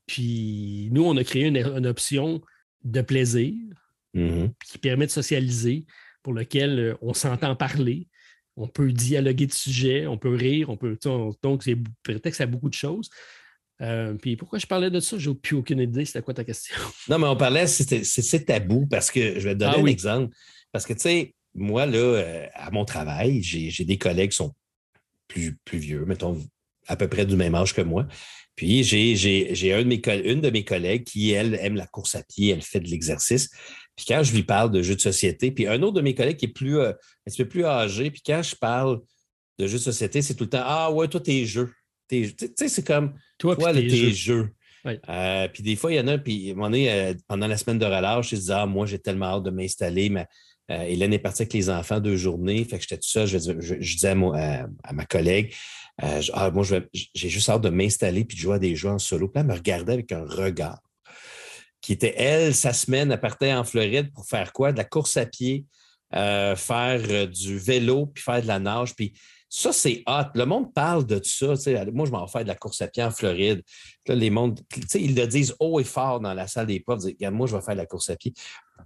Puis 0.08 0.90
nous, 0.92 1.04
on 1.04 1.16
a 1.18 1.24
créé 1.24 1.46
une, 1.46 1.88
option 1.88 2.42
de 2.84 3.02
plaisir 3.02 3.54
mm-hmm. 4.16 4.52
qui 4.66 4.78
permet 4.78 5.06
de 5.06 5.12
socialiser, 5.12 5.86
pour 6.24 6.34
lequel 6.34 6.80
euh, 6.80 6.96
on 7.02 7.14
s'entend 7.14 7.56
parler, 7.56 8.08
on 8.56 8.68
peut 8.68 8.92
dialoguer 8.92 9.48
de 9.48 9.54
sujets, 9.54 10.08
on 10.08 10.18
peut 10.18 10.36
rire, 10.36 10.70
on 10.70 10.78
peut. 10.78 10.98
donc, 11.42 11.64
c'est 11.64 11.78
prétexte 12.04 12.42
à 12.42 12.46
beaucoup 12.46 12.70
de 12.70 12.76
choses. 12.76 13.10
Euh, 13.82 14.14
puis 14.14 14.36
pourquoi 14.36 14.60
je 14.60 14.68
parlais 14.68 14.92
de 14.92 15.00
ça? 15.00 15.18
J'ai 15.18 15.34
plus 15.34 15.56
aucune 15.56 15.80
idée. 15.80 16.06
C'était 16.06 16.22
quoi 16.22 16.34
ta 16.34 16.44
question? 16.44 16.76
Non, 17.10 17.18
mais 17.18 17.28
on 17.28 17.36
parlait, 17.36 17.66
c'est 17.66 18.46
tabou 18.46 18.86
parce 18.86 19.10
que 19.10 19.40
je 19.40 19.48
vais 19.48 19.56
te 19.56 19.60
donner 19.60 19.74
ah 19.78 19.82
un 19.82 19.86
exemple. 19.86 20.36
Parce 20.72 20.86
que, 20.86 20.94
tu 20.94 21.00
sais, 21.00 21.36
moi, 21.54 21.86
là, 21.86 21.98
euh, 21.98 22.48
à 22.54 22.72
mon 22.72 22.86
travail, 22.86 23.42
j'ai 23.44 23.86
des 23.86 23.98
collègues 23.98 24.32
qui 24.32 24.38
sont 24.38 24.54
plus, 25.28 25.58
plus 25.66 25.78
vieux, 25.78 26.06
mettons 26.06 26.42
à 26.88 26.96
peu 26.96 27.08
près 27.08 27.26
du 27.26 27.36
même 27.36 27.56
âge 27.56 27.74
que 27.74 27.82
moi. 27.82 28.08
Puis 28.56 28.84
j'ai 28.84 29.74
un 29.74 29.80
une 29.80 30.42
de 30.42 30.50
mes 30.50 30.64
collègues 30.64 31.04
qui, 31.04 31.32
elle, 31.32 31.56
aime 31.56 31.76
la 31.76 31.88
course 31.88 32.16
à 32.16 32.24
pied, 32.24 32.50
elle 32.50 32.62
fait 32.62 32.80
de 32.80 32.88
l'exercice. 32.88 33.50
Puis 33.96 34.06
quand 34.08 34.24
je 34.24 34.34
lui 34.34 34.44
parle 34.44 34.72
de 34.72 34.82
jeux 34.82 34.96
de 34.96 35.02
société, 35.02 35.52
puis 35.52 35.68
un 35.68 35.82
autre 35.82 35.94
de 35.94 36.02
mes 36.02 36.16
collègues 36.16 36.38
qui 36.38 36.46
est 36.46 36.50
plus, 36.50 36.78
euh, 36.78 36.90
un 36.92 37.32
petit 37.32 37.44
peu 37.44 37.50
plus 37.50 37.66
âgé, 37.66 38.12
puis 38.12 38.22
quand 38.26 38.42
je 38.44 38.56
parle 38.56 39.02
de 39.58 39.68
jeux 39.68 39.78
de 39.78 39.84
société, 39.84 40.22
c'est 40.22 40.36
tout 40.36 40.46
le 40.46 40.50
temps 40.50 40.64
Ah 40.64 40.92
ouais, 40.92 41.08
toi, 41.08 41.20
tes 41.20 41.46
jeux. 41.46 41.72
Tu 42.10 42.34
sais, 42.58 42.68
c'est 42.68 42.86
comme 42.86 43.14
toi, 43.38 43.56
tes, 43.74 44.12
jeux. 44.12 44.50
Euh, 44.86 45.48
puis 45.48 45.64
des 45.64 45.76
fois, 45.76 45.94
il 45.94 45.96
y 45.96 46.00
en 46.00 46.08
a, 46.08 46.18
puis 46.18 46.54
euh, 46.54 47.14
pendant 47.28 47.48
la 47.48 47.58
semaine 47.58 47.80
de 47.80 47.86
relâche, 47.86 48.32
je 48.32 48.36
disais 48.36 48.54
Ah, 48.54 48.66
moi, 48.66 48.86
j'ai 48.86 49.00
tellement 49.00 49.28
hâte 49.28 49.44
de 49.44 49.52
m'installer. 49.52 50.10
Mais 50.10 50.26
Hélène 50.88 51.14
est 51.14 51.20
partie 51.20 51.44
avec 51.44 51.54
les 51.54 51.70
enfants 51.70 52.00
deux 52.00 52.18
journées. 52.18 52.64
Fait 52.64 52.78
que 52.78 52.84
j'étais 52.84 52.98
tout 52.98 53.08
seul. 53.08 53.28
Je, 53.28 53.76
disais 53.76 54.10
à, 54.10 54.94
ma 54.94 55.06
collègue 55.06 55.54
euh, 56.04 56.22
ah, 56.34 56.50
moi, 56.52 56.64
j'ai 56.64 57.30
juste 57.30 57.50
hâte 57.50 57.62
de 57.62 57.70
m'installer 57.70 58.26
puis 58.26 58.36
de 58.36 58.42
jouer 58.42 58.56
à 58.56 58.60
des 58.60 58.76
jeux 58.76 58.90
en 58.90 59.00
solo. 59.00 59.28
Puis 59.28 59.40
elle 59.40 59.48
me 59.48 59.54
regardait 59.54 59.94
avec 59.94 60.12
un 60.12 60.26
regard. 60.26 60.80
qui 61.82 61.94
était, 61.94 62.14
elle, 62.18 62.54
sa 62.54 62.74
semaine, 62.74 63.12
elle 63.12 63.20
partait 63.20 63.54
en 63.54 63.64
Floride 63.64 64.12
pour 64.14 64.26
faire 64.26 64.54
quoi? 64.54 64.72
De 64.72 64.78
la 64.78 64.84
course 64.84 65.18
à 65.18 65.26
pied, 65.26 65.66
euh, 66.16 66.56
faire 66.56 67.02
euh, 67.10 67.26
du 67.28 67.58
vélo, 67.58 68.08
puis 68.08 68.24
faire 68.24 68.42
de 68.42 68.48
la 68.48 68.60
nage. 68.60 68.96
Puis 68.96 69.14
ça, 69.54 69.74
c'est 69.74 70.02
hot. 70.08 70.32
Le 70.34 70.46
monde 70.46 70.74
parle 70.74 71.06
de 71.06 71.20
ça. 71.22 71.48
Moi, 71.92 72.06
je 72.06 72.12
m'en 72.12 72.26
fais 72.26 72.44
de 72.44 72.48
la 72.48 72.56
course 72.56 72.82
à 72.82 72.88
pied 72.88 73.04
en 73.04 73.12
Floride. 73.12 73.62
Là, 74.08 74.16
les 74.16 74.30
mondes, 74.30 74.62
ils 74.96 75.14
le 75.14 75.28
disent 75.28 75.54
haut 75.60 75.82
et 75.82 75.84
fort 75.84 76.22
dans 76.22 76.34
la 76.34 76.48
salle 76.48 76.68
des 76.68 76.80
profs. 76.80 77.02
moi, 77.34 77.48
je 77.48 77.58
vais 77.58 77.62
faire 77.62 77.76
de 77.76 77.82
la 77.82 77.86
course 77.86 78.10
à 78.10 78.16
pied. 78.16 78.34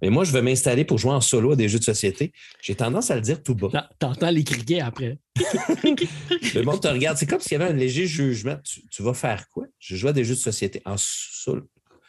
Mais 0.02 0.10
moi, 0.10 0.24
je 0.24 0.32
vais 0.32 0.42
m'installer 0.42 0.84
pour 0.84 0.98
jouer 0.98 1.12
en 1.12 1.20
solo 1.20 1.52
à 1.52 1.56
des 1.56 1.68
jeux 1.68 1.78
de 1.78 1.84
société. 1.84 2.32
J'ai 2.60 2.74
tendance 2.74 3.12
à 3.12 3.14
le 3.14 3.20
dire 3.20 3.44
tout 3.44 3.54
bas. 3.54 3.88
T'entends 4.00 4.30
les 4.30 4.42
criquets 4.42 4.80
après. 4.80 5.20
le 5.36 6.62
monde 6.62 6.82
te 6.82 6.88
regarde. 6.88 7.16
C'est 7.16 7.26
comme 7.26 7.40
s'il 7.40 7.52
y 7.52 7.62
avait 7.62 7.70
un 7.70 7.76
léger 7.76 8.08
jugement. 8.08 8.56
Tu, 8.90 9.02
vas 9.04 9.14
faire 9.14 9.48
quoi? 9.50 9.66
Je 9.78 9.94
joue 9.94 10.08
à 10.08 10.12
des 10.12 10.24
jeux 10.24 10.34
de 10.34 10.40
société 10.40 10.82
en 10.84 10.96
solo. 10.98 11.60
Tout 11.60 12.00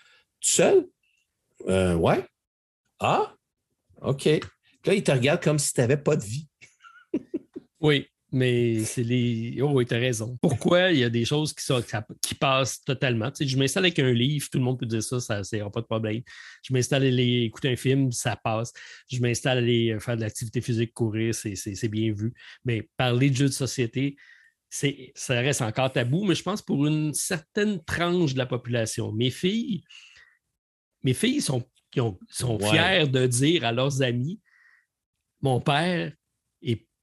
seul? 0.41 0.87
Euh, 1.67 1.93
ouais. 1.93 2.25
Ah? 2.99 3.35
OK. 4.01 4.25
Là, 4.25 4.95
il 4.95 5.03
te 5.03 5.11
regarde 5.11 5.43
comme 5.43 5.59
si 5.59 5.73
tu 5.73 5.79
n'avais 5.79 5.97
pas 5.97 6.15
de 6.15 6.23
vie. 6.23 6.47
oui, 7.81 8.07
mais 8.31 8.83
c'est 8.83 9.03
les. 9.03 9.59
Oh, 9.61 9.71
oui, 9.73 9.85
tu 9.85 9.93
as 9.93 9.99
raison. 9.99 10.37
Pourquoi 10.41 10.91
il 10.91 10.99
y 10.99 11.03
a 11.03 11.09
des 11.09 11.23
choses 11.23 11.53
qui, 11.53 11.63
sont, 11.63 11.81
qui 12.21 12.35
passent 12.35 12.81
totalement? 12.83 13.31
Tu 13.31 13.43
sais, 13.43 13.47
je 13.47 13.57
m'installe 13.57 13.85
avec 13.85 13.99
un 13.99 14.11
livre, 14.11 14.49
tout 14.51 14.57
le 14.57 14.65
monde 14.65 14.79
peut 14.79 14.85
dire 14.85 15.01
ça, 15.01 15.19
ça 15.19 15.43
c'est 15.43 15.59
pas 15.59 15.81
de 15.81 15.85
problème. 15.85 16.21
Je 16.61 16.73
m'installe 16.73 17.03
à 17.03 17.07
aller 17.07 17.43
écouter 17.43 17.71
un 17.71 17.75
film, 17.77 18.11
ça 18.11 18.35
passe. 18.35 18.73
Je 19.09 19.19
m'installe 19.21 19.59
à 19.59 19.61
aller 19.61 19.97
faire 19.99 20.17
de 20.17 20.21
l'activité 20.21 20.59
physique, 20.59 20.93
courir, 20.93 21.33
c'est 21.33 21.87
bien 21.87 22.11
vu. 22.11 22.33
Mais 22.65 22.89
parler 22.97 23.29
de 23.29 23.35
jeux 23.35 23.47
de 23.47 23.53
société, 23.53 24.17
ça 24.69 25.39
reste 25.39 25.61
encore 25.61 25.93
tabou, 25.93 26.25
mais 26.25 26.35
je 26.35 26.43
pense 26.43 26.61
pour 26.61 26.85
une 26.85 27.13
certaine 27.13 27.81
tranche 27.85 28.33
de 28.33 28.39
la 28.39 28.45
population. 28.45 29.13
Mes 29.13 29.29
filles, 29.29 29.83
mes 31.03 31.13
filles 31.13 31.41
sont, 31.41 31.63
sont 32.29 32.59
fières 32.59 33.07
de 33.07 33.25
dire 33.25 33.63
à 33.63 33.71
leurs 33.71 34.01
amis 34.01 34.41
mon 35.41 35.61
père 35.61 36.11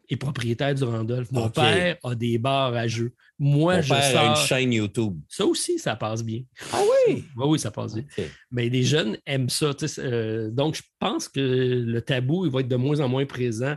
est, 0.09 0.17
propriétaire 0.17 0.75
du 0.75 0.85
Randolph. 0.85 1.31
Mon 1.33 1.49
père 1.49 1.97
a 2.03 2.15
des 2.15 2.39
bars 2.39 2.75
à 2.75 2.87
jeux. 2.87 3.13
Moi, 3.39 3.81
je 3.81 3.89
père 3.89 4.21
a 4.21 4.27
une 4.27 4.47
chaîne 4.47 4.73
YouTube. 4.73 5.19
Ça 5.29 5.45
aussi, 5.47 5.79
ça 5.79 5.97
passe 5.97 6.23
bien. 6.23 6.43
Ah 6.73 6.81
oui? 6.81 7.25
Oui, 7.37 7.45
oui, 7.47 7.59
ça 7.59 7.71
passe 7.71 7.95
bien. 7.95 8.05
Mais 8.51 8.69
les 8.69 8.83
jeunes 8.83 9.19
aiment 9.27 9.51
ça. 9.51 9.73
Euh, 9.99 10.51
donc, 10.51 10.77
je 10.77 10.83
pense 10.99 11.29
que 11.29 11.41
le 11.41 12.01
tabou 12.01 12.47
il 12.47 12.53
va 12.53 12.61
être 12.61 12.69
de 12.69 12.77
moins 12.77 13.01
en 13.01 13.09
moins 13.09 13.27
présent 13.27 13.77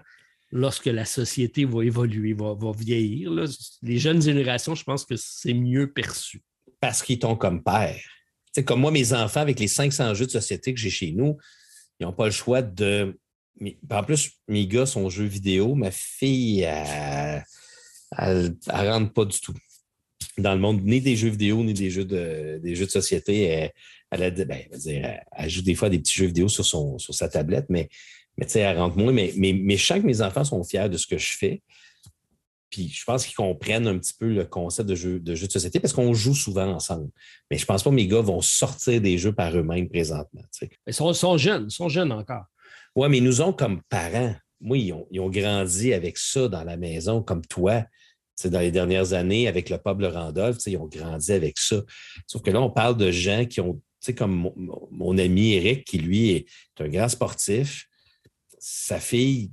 lorsque 0.51 0.85
la 0.85 1.05
société 1.05 1.65
va 1.65 1.83
évoluer, 1.83 2.33
va, 2.33 2.53
va 2.53 2.71
vieillir. 2.71 3.31
Les 3.81 3.97
jeunes 3.97 4.21
générations, 4.21 4.75
je 4.75 4.83
pense 4.83 5.05
que 5.05 5.15
c'est 5.17 5.53
mieux 5.53 5.91
perçu. 5.91 6.41
Parce 6.79 7.03
qu'ils 7.03 7.19
t'ont 7.19 7.35
comme 7.35 7.63
père. 7.63 7.99
C'est 8.53 8.63
comme 8.63 8.79
moi, 8.81 8.91
mes 8.91 9.13
enfants, 9.13 9.41
avec 9.41 9.59
les 9.59 9.67
500 9.67 10.13
jeux 10.13 10.25
de 10.25 10.31
société 10.31 10.73
que 10.73 10.79
j'ai 10.79 10.89
chez 10.89 11.11
nous, 11.11 11.37
ils 11.99 12.05
n'ont 12.05 12.13
pas 12.13 12.25
le 12.25 12.31
choix 12.31 12.61
de 12.61 13.19
en 13.89 14.03
plus, 14.03 14.31
mes 14.47 14.67
gars 14.67 14.85
sont 14.85 15.09
jeux 15.09 15.25
vidéo. 15.25 15.75
Ma 15.75 15.91
fille, 15.91 16.61
elle 16.61 17.43
ne 18.17 18.89
rentre 18.89 19.13
pas 19.13 19.25
du 19.25 19.39
tout 19.39 19.53
dans 20.37 20.53
le 20.53 20.59
monde, 20.59 20.81
ni 20.83 21.01
des 21.01 21.15
jeux 21.15 21.29
vidéo, 21.29 21.63
ni 21.63 21.73
des 21.73 21.89
jeux 21.89 22.05
de, 22.05 22.59
des 22.61 22.75
jeux 22.75 22.85
de 22.85 22.91
société. 22.91 23.71
Elle, 24.11 24.31
ben, 24.45 24.61
elle, 25.31 25.49
joue 25.49 25.61
des 25.61 25.75
fois 25.75 25.89
des 25.89 25.99
petits 25.99 26.15
jeux 26.15 26.27
vidéo 26.27 26.47
sur, 26.47 26.65
son, 26.65 26.97
sur 26.97 27.13
sa 27.13 27.27
tablette, 27.27 27.65
mais, 27.69 27.89
mais 28.37 28.45
elle 28.53 28.77
rentre 28.77 28.97
moins. 28.97 29.11
Mais, 29.11 29.33
mais, 29.35 29.77
je 29.77 29.93
mes 29.95 30.21
enfants 30.21 30.43
sont 30.43 30.63
fiers 30.63 30.89
de 30.89 30.97
ce 30.97 31.07
que 31.07 31.17
je 31.17 31.37
fais. 31.37 31.61
Puis 32.69 32.89
je 32.89 33.03
pense 33.05 33.25
qu'ils 33.25 33.35
comprennent 33.35 33.87
un 33.87 33.97
petit 33.97 34.13
peu 34.13 34.27
le 34.27 34.45
concept 34.45 34.89
de 34.89 34.95
jeu 34.95 35.19
de, 35.19 35.33
de 35.33 35.49
société 35.49 35.79
parce 35.79 35.93
qu'on 35.93 36.13
joue 36.13 36.35
souvent 36.35 36.69
ensemble. 36.69 37.09
Mais 37.49 37.57
je 37.57 37.65
pense 37.65 37.81
pas 37.81 37.89
que 37.89 37.95
mes 37.95 38.07
gars 38.07 38.21
vont 38.21 38.41
sortir 38.41 38.99
des 38.99 39.17
jeux 39.17 39.31
par 39.31 39.55
eux-mêmes 39.55 39.87
présentement. 39.87 40.41
Ils 40.85 40.93
sont, 40.93 41.13
sont, 41.13 41.37
jeunes, 41.37 41.67
ils 41.69 41.73
sont 41.73 41.87
jeunes 41.87 42.11
encore. 42.11 42.43
Oui, 42.97 43.09
mais 43.09 43.19
nous 43.19 43.41
ont 43.41 43.53
comme 43.53 43.83
parents. 43.89 44.33
Moi, 44.59 44.79
ils 44.79 44.91
ont, 44.91 45.29
grandi 45.29 45.93
avec 45.93 46.17
ça 46.17 46.47
dans 46.47 46.63
la 46.63 46.77
maison, 46.77 47.21
comme 47.21 47.45
toi. 47.45 47.85
dans 48.45 48.59
les 48.59 48.71
dernières 48.71 49.13
années, 49.13 49.47
avec 49.47 49.69
le 49.69 49.77
peuple 49.77 50.05
Randolph, 50.05 50.57
ils 50.65 50.77
ont 50.77 50.87
grandi 50.87 51.31
avec 51.31 51.59
ça. 51.59 51.83
Sauf 52.25 52.41
que 52.41 52.49
là, 52.49 52.59
on 52.59 52.71
parle 52.71 52.97
de 52.97 53.11
gens 53.11 53.45
qui 53.45 53.61
ont, 53.61 53.79
comme 54.17 54.51
mon, 54.89 55.15
ami 55.19 55.53
Eric, 55.53 55.85
qui 55.85 55.99
lui 55.99 56.31
est 56.31 56.47
un 56.79 56.87
grand 56.87 57.07
sportif. 57.07 57.85
Sa 58.57 58.99
fille, 58.99 59.51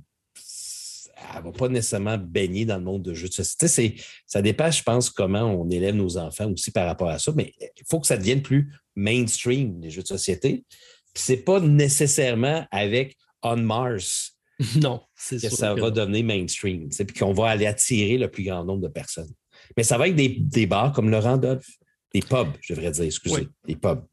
elle 1.15 1.41
ne 1.41 1.43
va 1.43 1.51
pas 1.51 1.69
nécessairement 1.69 2.17
baigner 2.17 2.65
dans 2.65 2.77
le 2.79 2.83
monde 2.83 3.03
de 3.03 3.13
jeux 3.13 3.29
de 3.29 3.33
société. 3.33 4.01
Ça 4.25 4.41
dépasse, 4.41 4.79
je 4.79 4.83
pense, 4.83 5.11
comment 5.11 5.43
on 5.43 5.69
élève 5.69 5.93
nos 5.93 6.17
enfants 6.17 6.51
aussi 6.51 6.71
par 6.71 6.87
rapport 6.87 7.09
à 7.09 7.19
ça, 7.19 7.31
mais 7.35 7.53
il 7.61 7.83
faut 7.87 7.99
que 7.99 8.07
ça 8.07 8.17
devienne 8.17 8.41
plus 8.41 8.73
mainstream, 8.95 9.79
les 9.81 9.91
jeux 9.91 10.01
de 10.01 10.07
société. 10.07 10.65
Ce 11.13 11.31
n'est 11.31 11.37
pas 11.37 11.59
nécessairement 11.59 12.65
avec 12.71 13.15
on 13.45 13.57
Mars. 13.57 14.31
Non, 14.81 15.01
c'est 15.15 15.41
que 15.41 15.49
ça 15.49 15.73
va 15.73 15.91
devenir 15.91 16.23
mainstream, 16.23 16.87
puis 16.87 17.19
qu'on 17.19 17.33
va 17.33 17.49
aller 17.49 17.65
attirer 17.65 18.17
le 18.17 18.31
plus 18.31 18.45
grand 18.45 18.63
nombre 18.63 18.83
de 18.83 18.87
personnes. 18.87 19.33
Mais 19.75 19.83
ça 19.83 19.97
va 19.97 20.07
être 20.07 20.15
des, 20.15 20.29
des 20.29 20.65
bars 20.65 20.93
comme 20.93 21.09
le 21.09 21.17
Randolph, 21.17 21.67
des 22.13 22.21
pubs, 22.21 22.53
je 22.61 22.73
devrais 22.73 22.91
dire, 22.91 23.03
excusez, 23.03 23.49
des 23.67 23.75
pubs. 23.75 24.05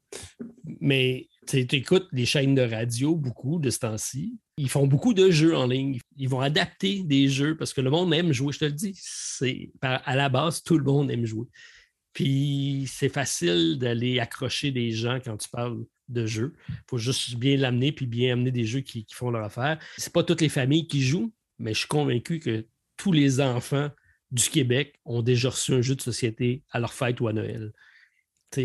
Mais 0.81 1.29
tu 1.47 1.59
écoutes 1.59 2.07
les 2.11 2.25
chaînes 2.25 2.55
de 2.55 2.61
radio 2.61 3.15
beaucoup 3.15 3.59
de 3.59 3.69
ce 3.69 3.79
temps-ci. 3.79 4.35
Ils 4.57 4.69
font 4.69 4.87
beaucoup 4.87 5.13
de 5.13 5.31
jeux 5.31 5.55
en 5.55 5.67
ligne. 5.67 5.99
Ils 6.17 6.29
vont 6.29 6.41
adapter 6.41 7.03
des 7.03 7.29
jeux 7.29 7.55
parce 7.55 7.73
que 7.73 7.81
le 7.81 7.89
monde 7.89 8.13
aime 8.13 8.33
jouer, 8.33 8.53
je 8.53 8.59
te 8.59 8.65
le 8.65 8.71
dis. 8.71 8.93
C'est 8.95 9.71
à 9.81 10.15
la 10.15 10.29
base, 10.29 10.61
tout 10.61 10.77
le 10.77 10.83
monde 10.83 11.09
aime 11.11 11.25
jouer. 11.25 11.47
Puis 12.13 12.85
c'est 12.91 13.09
facile 13.09 13.77
d'aller 13.79 14.19
accrocher 14.19 14.71
des 14.71 14.91
gens 14.91 15.19
quand 15.23 15.37
tu 15.37 15.49
parles 15.49 15.83
de 16.09 16.25
jeu. 16.25 16.53
Il 16.69 16.75
faut 16.89 16.97
juste 16.97 17.35
bien 17.35 17.57
l'amener 17.57 17.91
puis 17.91 18.05
bien 18.05 18.33
amener 18.33 18.51
des 18.51 18.65
jeux 18.65 18.81
qui, 18.81 19.05
font 19.11 19.31
leur 19.31 19.43
affaire. 19.43 19.79
C'est 19.97 20.13
pas 20.13 20.23
toutes 20.23 20.41
les 20.41 20.49
familles 20.49 20.87
qui 20.87 21.01
jouent, 21.01 21.33
mais 21.59 21.73
je 21.73 21.79
suis 21.79 21.87
convaincu 21.87 22.39
que 22.39 22.65
tous 22.97 23.11
les 23.11 23.41
enfants 23.41 23.89
du 24.31 24.49
Québec 24.49 24.99
ont 25.05 25.21
déjà 25.21 25.49
reçu 25.49 25.73
un 25.73 25.81
jeu 25.81 25.95
de 25.95 26.01
société 26.01 26.63
à 26.71 26.79
leur 26.79 26.93
fête 26.93 27.19
ou 27.21 27.27
à 27.27 27.33
Noël. 27.33 27.71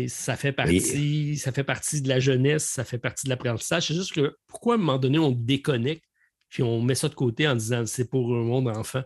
ça 0.07 0.35
fait 0.35 0.51
partie, 0.51 1.37
ça 1.37 1.51
fait 1.51 1.63
partie 1.63 2.01
de 2.01 2.09
la 2.09 2.19
jeunesse, 2.19 2.65
ça 2.65 2.83
fait 2.83 2.97
partie 2.97 3.25
de 3.25 3.29
l'apprentissage. 3.29 3.87
C'est 3.87 3.95
juste 3.95 4.13
que 4.13 4.35
pourquoi 4.47 4.73
à 4.73 4.77
un 4.77 4.79
moment 4.79 4.97
donné 4.97 5.19
on 5.19 5.31
déconnecte 5.31 6.03
puis 6.49 6.63
on 6.63 6.81
met 6.81 6.95
ça 6.95 7.09
de 7.09 7.15
côté 7.15 7.47
en 7.47 7.55
disant 7.55 7.85
c'est 7.85 8.09
pour 8.09 8.35
un 8.35 8.43
monde 8.43 8.67
enfant. 8.67 9.03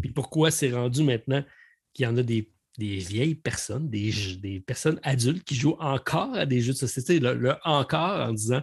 Puis 0.00 0.10
pourquoi 0.10 0.50
c'est 0.50 0.72
rendu 0.72 1.02
maintenant 1.02 1.44
qu'il 1.92 2.04
y 2.04 2.06
en 2.06 2.16
a 2.16 2.22
des 2.22 2.50
des 2.78 2.96
vieilles 2.96 3.34
personnes, 3.34 3.88
des, 3.88 4.12
des, 4.40 4.60
personnes 4.60 4.98
adultes 5.02 5.44
qui 5.44 5.54
jouent 5.54 5.76
encore 5.78 6.34
à 6.34 6.46
des 6.46 6.60
jeux 6.60 6.72
de 6.72 6.78
société. 6.78 7.20
Le, 7.20 7.54
encore 7.64 8.28
en 8.28 8.32
disant 8.32 8.62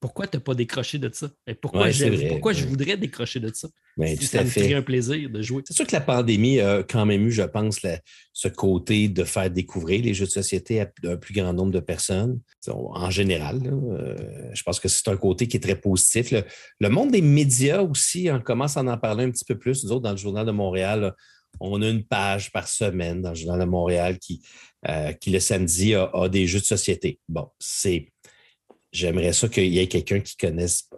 pourquoi 0.00 0.26
tu 0.28 0.36
n'as 0.36 0.40
pas 0.40 0.54
décroché 0.54 0.98
de 0.98 1.10
ça? 1.12 1.28
Et 1.46 1.54
pourquoi, 1.54 1.88
pourquoi 2.28 2.52
je 2.52 2.66
voudrais 2.66 2.96
décrocher 2.96 3.40
de 3.40 3.52
ça? 3.52 3.68
Ben, 3.96 4.16
ça 4.16 4.44
me 4.44 4.48
ferait 4.48 4.74
un 4.74 4.82
plaisir 4.82 5.28
de 5.28 5.42
jouer. 5.42 5.62
C'est 5.66 5.74
sûr 5.74 5.86
que 5.86 5.92
la 5.92 6.00
pandémie 6.00 6.60
a 6.60 6.84
quand 6.84 7.04
même 7.04 7.26
eu, 7.26 7.32
je 7.32 7.42
pense, 7.42 7.80
ce 8.32 8.48
côté 8.48 9.08
de 9.08 9.24
faire 9.24 9.50
découvrir 9.50 10.04
les 10.04 10.14
jeux 10.14 10.26
de 10.26 10.30
société 10.30 10.80
à 10.80 10.88
un 11.04 11.16
plus 11.16 11.34
grand 11.34 11.52
nombre 11.52 11.72
de 11.72 11.80
personnes. 11.80 12.40
En 12.68 13.10
général, 13.10 13.60
euh, 13.66 14.16
je 14.52 14.62
pense 14.62 14.78
que 14.78 14.88
c'est 14.88 15.08
un 15.08 15.16
côté 15.16 15.48
qui 15.48 15.56
est 15.56 15.60
très 15.60 15.74
positif. 15.74 16.32
Le, 16.78 16.88
monde 16.88 17.10
des 17.10 17.22
médias 17.22 17.82
aussi, 17.82 18.28
on 18.30 18.40
commence 18.40 18.76
à 18.76 18.82
en 18.82 18.98
parler 18.98 19.24
un 19.24 19.32
petit 19.32 19.44
peu 19.44 19.58
plus. 19.58 19.82
Nous 19.82 19.90
autres, 19.90 20.02
dans 20.02 20.12
le 20.12 20.16
Journal 20.16 20.46
de 20.46 20.52
Montréal, 20.52 21.12
on 21.60 21.82
a 21.82 21.88
une 21.88 22.04
page 22.04 22.52
par 22.52 22.68
semaine 22.68 23.22
dans 23.22 23.30
le 23.30 23.34
Journal 23.34 23.60
de 23.60 23.64
Montréal 23.64 24.18
qui, 24.18 24.42
euh, 24.88 25.12
qui 25.12 25.30
le 25.30 25.40
samedi, 25.40 25.94
a, 25.94 26.28
des 26.28 26.46
jeux 26.46 26.60
de 26.60 26.64
société. 26.64 27.18
Bon, 27.28 27.48
c'est. 27.58 28.12
J'aimerais 28.92 29.32
ça 29.32 29.48
qu'il 29.48 29.66
y 29.66 29.78
ait 29.80 29.88
quelqu'un 29.88 30.20
qui 30.20 30.36
connaisse. 30.36 30.88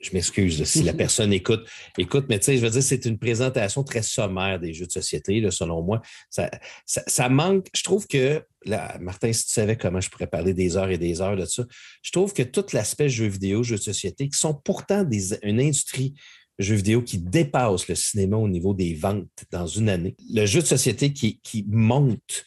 Je 0.00 0.10
m'excuse 0.12 0.62
si 0.64 0.82
la 0.82 0.92
personne 0.94 1.32
écoute. 1.32 1.66
Écoute, 1.98 2.26
mais 2.28 2.38
tu 2.38 2.44
sais, 2.44 2.56
je 2.58 2.62
veux 2.62 2.70
dire, 2.70 2.82
c'est 2.82 3.06
une 3.06 3.18
présentation 3.18 3.82
très 3.82 4.02
sommaire 4.02 4.60
des 4.60 4.74
jeux 4.74 4.86
de 4.86 4.92
société, 4.92 5.50
selon 5.50 5.82
moi. 5.82 6.02
Ça, 6.30 6.50
ça, 6.84 7.28
manque. 7.28 7.66
Je 7.74 7.82
trouve 7.82 8.06
que, 8.06 8.44
là, 8.66 8.98
Martin, 9.00 9.32
si 9.32 9.46
tu 9.46 9.52
savais 9.52 9.76
comment 9.76 10.00
je 10.00 10.10
pourrais 10.10 10.26
parler 10.26 10.52
des 10.52 10.76
heures 10.76 10.90
et 10.90 10.98
des 10.98 11.22
heures 11.22 11.36
de 11.36 11.46
ça, 11.46 11.64
je 12.02 12.12
trouve 12.12 12.34
que 12.34 12.42
tout 12.42 12.66
l'aspect 12.72 13.08
jeux 13.08 13.26
vidéo, 13.26 13.62
jeux 13.62 13.78
de 13.78 13.82
société, 13.82 14.28
qui 14.28 14.38
sont 14.38 14.54
pourtant 14.54 15.02
des, 15.02 15.34
une 15.42 15.60
industrie 15.60 16.14
jeu 16.58 16.76
vidéo 16.76 17.02
qui 17.02 17.18
dépasse 17.18 17.88
le 17.88 17.94
cinéma 17.94 18.36
au 18.36 18.48
niveau 18.48 18.74
des 18.74 18.94
ventes 18.94 19.44
dans 19.50 19.66
une 19.66 19.88
année. 19.88 20.16
Le 20.32 20.46
jeu 20.46 20.60
de 20.60 20.66
société 20.66 21.12
qui, 21.12 21.40
qui 21.40 21.64
monte 21.68 22.44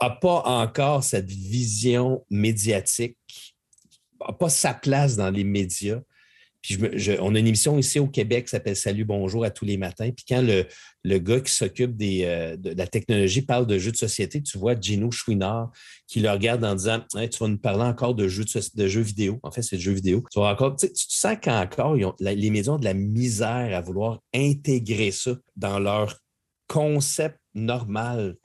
n'a 0.00 0.10
pas 0.10 0.42
encore 0.44 1.04
cette 1.04 1.30
vision 1.30 2.24
médiatique, 2.30 3.16
n'a 4.20 4.32
pas 4.32 4.48
sa 4.48 4.74
place 4.74 5.16
dans 5.16 5.30
les 5.30 5.44
médias. 5.44 6.00
Puis 6.62 6.78
on 7.20 7.34
a 7.34 7.38
une 7.38 7.46
émission 7.46 7.78
ici 7.78 7.98
au 7.98 8.06
Québec 8.06 8.44
qui 8.44 8.50
s'appelle 8.50 8.76
Salut, 8.76 9.04
bonjour 9.04 9.44
à 9.44 9.50
tous 9.50 9.64
les 9.64 9.78
matins. 9.78 10.10
Puis 10.10 10.24
quand 10.28 10.42
le, 10.42 10.66
le 11.04 11.18
gars 11.18 11.40
qui 11.40 11.52
s'occupe 11.52 11.96
euh, 12.02 12.56
de, 12.56 12.70
la 12.70 12.86
technologie 12.86 13.42
parle 13.42 13.66
de 13.66 13.78
jeux 13.78 13.92
de 13.92 13.96
société, 13.96 14.42
tu 14.42 14.58
vois 14.58 14.78
Gino 14.78 15.10
Chouinard 15.10 15.70
qui 16.06 16.20
le 16.20 16.30
regarde 16.30 16.62
en 16.64 16.74
disant 16.74 17.02
Tu 17.12 17.38
vas 17.38 17.48
nous 17.48 17.58
parler 17.58 17.84
encore 17.84 18.14
de 18.14 18.28
jeux, 18.28 18.44
de, 18.74 18.88
jeux 18.88 19.00
vidéo. 19.00 19.40
En 19.42 19.50
fait, 19.50 19.62
c'est 19.62 19.76
de 19.76 19.80
jeux 19.80 19.92
vidéo. 19.92 20.22
Tu, 20.30 20.38
encore, 20.38 20.76
tu, 20.76 20.88
sens 20.94 21.36
qu'encore, 21.42 21.96
les 22.20 22.50
médias 22.50 22.72
ont 22.72 22.78
de 22.78 22.84
la 22.84 22.94
misère 22.94 23.74
à 23.74 23.80
vouloir 23.80 24.20
intégrer 24.34 25.12
ça 25.12 25.32
dans 25.56 25.78
leur 25.78 26.18
concept 26.66 27.38
normal. 27.54 28.36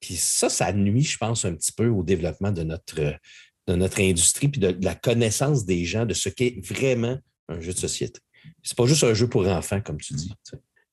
Puis 0.00 0.16
ça, 0.16 0.48
ça 0.48 0.72
nuit, 0.72 1.02
je 1.02 1.18
pense, 1.18 1.44
un 1.44 1.54
petit 1.54 1.72
peu 1.72 1.88
au 1.88 2.02
développement 2.02 2.52
de 2.52 2.62
notre 2.62 3.18
de 3.68 3.74
notre 3.74 4.00
industrie 4.00 4.48
puis 4.48 4.60
de, 4.60 4.74
la 4.80 4.94
connaissance 4.94 5.66
des 5.66 5.84
gens 5.84 6.06
de 6.06 6.14
ce 6.14 6.30
qu'est 6.30 6.56
vraiment 6.64 7.18
un 7.48 7.60
jeu 7.60 7.72
de 7.72 7.78
société. 7.78 8.20
C'est 8.62 8.76
pas 8.76 8.86
juste 8.86 9.04
un 9.04 9.14
jeu 9.14 9.28
pour 9.28 9.46
enfants, 9.46 9.80
comme 9.80 9.98
tu 9.98 10.14
dis. 10.14 10.32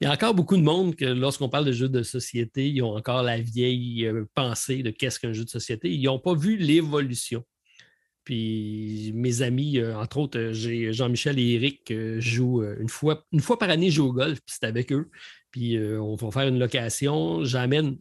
Il 0.01 0.05
y 0.05 0.07
a 0.07 0.13
encore 0.13 0.33
beaucoup 0.33 0.57
de 0.57 0.61
monde 0.61 0.95
que 0.95 1.05
lorsqu'on 1.05 1.47
parle 1.47 1.65
de 1.65 1.71
jeux 1.71 1.87
de 1.87 2.03
société, 2.03 2.69
ils 2.69 2.81
ont 2.81 2.95
encore 2.95 3.23
la 3.23 3.39
vieille 3.39 4.05
euh, 4.05 4.25
pensée 4.33 4.83
de 4.83 4.91
qu'est-ce 4.91 5.19
qu'un 5.19 5.31
jeu 5.31 5.45
de 5.45 5.49
société. 5.49 5.89
Ils 5.89 6.03
n'ont 6.03 6.19
pas 6.19 6.33
vu 6.33 6.57
l'évolution. 6.57 7.45
Puis 8.25 9.13
mes 9.15 9.41
amis, 9.41 9.77
euh, 9.77 9.97
entre 9.97 10.17
autres, 10.17 10.37
euh, 10.37 10.53
j'ai 10.53 10.91
Jean-Michel 10.91 11.39
et 11.39 11.53
Eric 11.53 11.93
jouent 12.19 12.63
une 12.63 12.89
fois, 12.89 13.25
une 13.31 13.39
fois 13.39 13.57
par 13.57 13.69
année, 13.69 13.89
je 13.89 13.97
joue 13.97 14.07
au 14.07 14.13
golf, 14.13 14.39
puis 14.45 14.55
c'est 14.59 14.65
avec 14.65 14.91
eux. 14.91 15.09
Puis 15.51 15.79
on 15.79 16.15
va 16.15 16.31
faire 16.31 16.49
une 16.49 16.59
location. 16.59 17.45
J'amène, 17.45 17.97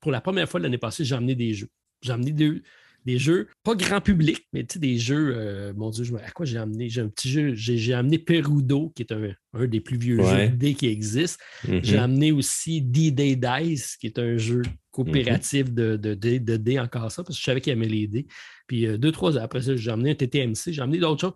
pour 0.00 0.10
la 0.10 0.20
première 0.20 0.48
fois 0.48 0.58
l'année 0.58 0.78
passée, 0.78 1.04
j'ai 1.04 1.14
amené 1.14 1.36
des 1.36 1.54
jeux. 1.54 1.68
J'ai 2.02 2.10
amené 2.10 2.32
deux, 2.32 2.62
des 3.08 3.18
jeux, 3.18 3.48
pas 3.64 3.74
grand 3.74 4.02
public, 4.02 4.46
mais 4.52 4.64
des 4.64 4.98
jeux, 4.98 5.32
euh, 5.34 5.72
mon 5.74 5.88
Dieu, 5.88 6.04
à 6.22 6.30
quoi 6.30 6.44
j'ai 6.44 6.58
amené? 6.58 6.90
J'ai 6.90 7.00
un 7.00 7.08
petit 7.08 7.30
jeu, 7.30 7.54
j'ai 7.54 7.94
amené 7.94 8.18
Perudo, 8.18 8.92
qui 8.94 9.02
est 9.02 9.12
un, 9.12 9.66
des 9.66 9.80
plus 9.80 9.96
vieux 9.96 10.22
jeux 10.22 10.48
D 10.50 10.74
qui 10.74 10.88
existent. 10.88 11.42
Mm-hmm. 11.66 11.84
J'ai 11.84 11.96
amené 11.96 12.32
aussi 12.32 12.82
D-Day 12.82 13.36
Dice, 13.36 13.96
qui 13.96 14.08
est 14.08 14.18
un 14.18 14.36
jeu 14.36 14.60
coopératif 14.90 15.72
de, 15.72 15.96
de, 15.96 16.12
de, 16.12 16.56
dés, 16.58 16.78
encore 16.78 17.10
ça, 17.10 17.24
parce 17.24 17.36
que 17.36 17.40
je 17.40 17.44
savais 17.44 17.62
qu'il 17.62 17.72
aimait 17.72 17.88
les 17.88 18.08
dés. 18.08 18.26
Puis 18.66 18.86
euh, 18.86 18.98
deux, 18.98 19.10
trois 19.10 19.38
ans 19.38 19.42
après 19.42 19.62
ça, 19.62 19.74
j'ai 19.74 19.90
amené 19.90 20.10
un 20.10 20.14
TTMC, 20.14 20.72
j'ai 20.72 20.82
amené 20.82 20.98
d'autres 20.98 21.22
choses. 21.22 21.34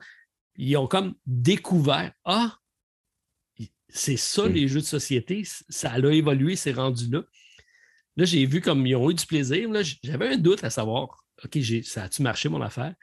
Ils 0.57 0.77
ont 0.77 0.87
comme 0.87 1.15
découvert, 1.25 2.13
ah, 2.27 2.59
c'est 3.89 4.19
ça 4.19 4.47
mm. 4.47 4.53
les 4.53 4.69
jeux 4.69 4.81
de 4.81 4.87
société, 4.87 5.43
ça 5.71 5.93
a 5.93 5.99
évolué, 5.99 6.55
c'est 6.55 6.73
rendu 6.73 7.11
là. 7.11 7.23
Là, 8.19 8.27
j'ai 8.27 8.45
vu 8.45 8.61
comme 8.61 8.87
ils 8.87 8.95
ont 8.95 9.11
eu 9.11 9.15
du 9.15 9.25
plaisir. 9.25 9.71
J'avais 10.03 10.35
un 10.35 10.37
doute 10.37 10.63
à 10.65 10.69
savoir 10.69 11.22
OK, 11.45 11.59
ça 11.85 12.05
a-tu 12.05 12.23
marché 12.23 12.49
mon 12.49 12.61
affaire? 12.61 12.95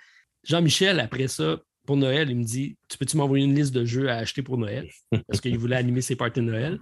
Jean-Michel, 0.44 1.00
après 1.00 1.28
ça, 1.28 1.62
pour 1.86 1.98
Noël, 1.98 2.30
il 2.30 2.38
me 2.38 2.44
dit 2.44 2.78
Tu 2.88 2.98
peux-tu 2.98 3.18
m'envoyer 3.18 3.46
une 3.46 3.56
liste 3.56 3.74
de 3.74 3.84
jeux 3.86 4.10
à 4.10 4.18
acheter 4.18 4.42
pour 4.42 4.58
Noël? 4.58 4.88
Parce 5.28 5.42
qu'il 5.42 5.58
voulait 5.58 5.76
animer 5.76 6.02
ses 6.02 6.16
parties 6.16 6.40
de 6.40 6.46
Noël. 6.46 6.80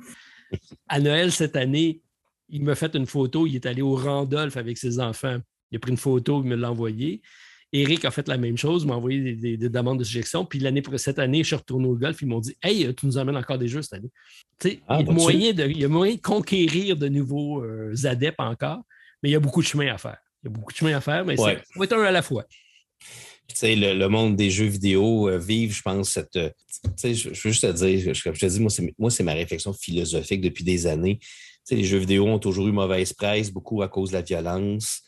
À 0.88 1.00
Noël 1.00 1.32
cette 1.32 1.56
année, 1.56 2.02
il 2.50 2.64
m'a 2.64 2.76
fait 2.76 2.96
une 2.96 3.06
photo. 3.06 3.48
Il 3.48 3.56
est 3.56 3.66
allé 3.66 3.82
au 3.82 3.96
Randolph 3.96 4.58
avec 4.58 4.78
ses 4.78 5.00
enfants. 5.00 5.38
Il 5.72 5.78
a 5.78 5.80
pris 5.80 5.92
une 5.92 5.98
photo, 5.98 6.42
il 6.44 6.50
me 6.50 6.56
l'a 6.56 6.72
envoyée. 6.72 7.22
Eric 7.74 8.06
a 8.06 8.12
fait 8.12 8.28
la 8.30 8.38
même 8.38 8.58
chose, 8.58 8.86
m'a 8.86 8.96
envoyé 8.96 9.36
des, 9.36 9.58
demandes 9.58 10.00
de 10.00 10.04
suggestions. 10.04 10.46
Puis 10.46 10.60
l'année 10.60 10.82
cette 10.96 11.20
année, 11.20 11.40
je 11.40 11.48
suis 11.48 11.56
retourné 11.56 11.88
au 11.88 11.96
golf. 11.96 12.22
Ils 12.22 12.28
m'ont 12.28 12.40
dit 12.40 12.56
Hey, 12.62 12.94
tu 12.96 13.06
nous 13.06 13.18
emmènes 13.18 13.38
encore 13.38 13.58
des 13.58 13.68
jeux 13.68 13.82
cette 13.82 13.94
année. 13.94 14.12
Ah, 14.88 15.00
il, 15.00 15.08
y 15.08 15.10
a 15.10 15.14
moyen 15.14 15.54
de, 15.54 15.64
il, 15.66 15.78
y 15.80 15.86
a 15.86 15.88
moyen 15.88 16.16
de, 16.16 16.22
conquérir 16.22 16.96
de 16.96 17.08
nouveaux 17.08 17.64
euh, 17.64 17.94
adeptes 18.06 18.40
encore, 18.40 18.84
mais 19.22 19.30
il 19.30 19.32
y 19.34 19.36
a 19.36 19.40
beaucoup 19.40 19.62
de 19.62 19.68
chemin 19.68 19.94
à 19.94 19.98
faire. 19.98 20.18
Il 20.48 20.52
y 20.52 20.54
a 20.54 20.60
beaucoup 20.60 20.72
de 20.72 20.78
chemin 20.78 20.96
à 20.96 21.02
faire, 21.02 21.26
mais 21.26 21.36
être 21.36 21.94
un 21.94 22.04
à 22.04 22.12
la 22.12 22.22
fois. 22.22 22.46
Sais, 23.54 23.76
le, 23.76 24.08
monde 24.08 24.36
des 24.36 24.50
jeux 24.50 24.66
vidéo 24.66 25.30
euh, 25.30 25.38
vive, 25.38 25.74
je 25.74 25.82
pense, 25.82 26.12
cette. 26.12 26.36
Euh, 26.36 26.50
je, 27.04 27.30
veux 27.30 27.34
juste 27.34 27.64
te 27.64 27.72
dire, 27.72 28.14
je, 28.14 28.32
je 28.34 28.40
te 28.40 28.46
dis, 28.46 28.92
moi, 28.98 29.10
c'est 29.10 29.24
ma 29.24 29.34
réflexion 29.34 29.74
philosophique 29.74 30.42
depuis 30.42 30.64
des 30.64 30.86
années. 30.86 31.20
Les 31.72 31.84
jeux 31.84 31.98
vidéo 31.98 32.28
ont 32.28 32.40
toujours 32.40 32.68
eu 32.68 32.72
mauvaise 32.72 33.14
presse, 33.14 33.52
beaucoup 33.52 33.82
à 33.82 33.90
cause 33.90 34.12
de 34.12 34.16
la 34.16 34.22
violence 34.22 35.02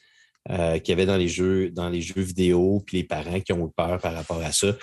euh, 0.49 0.79
qu'il 0.79 0.91
y 0.91 0.93
avait 0.93 1.05
dans 1.05 1.17
les 1.17 1.27
jeux, 1.27 1.69
dans 1.69 1.89
les 1.89 2.01
jeux 2.01 2.21
vidéo, 2.21 2.81
puis 2.85 2.97
les 2.97 3.03
parents 3.03 3.39
qui 3.39 3.53
ont 3.53 3.67
eu 3.67 3.71
peur 3.75 3.99
par 3.99 4.13
rapport 4.13 4.41
à 4.41 4.51
ça. 4.51 4.75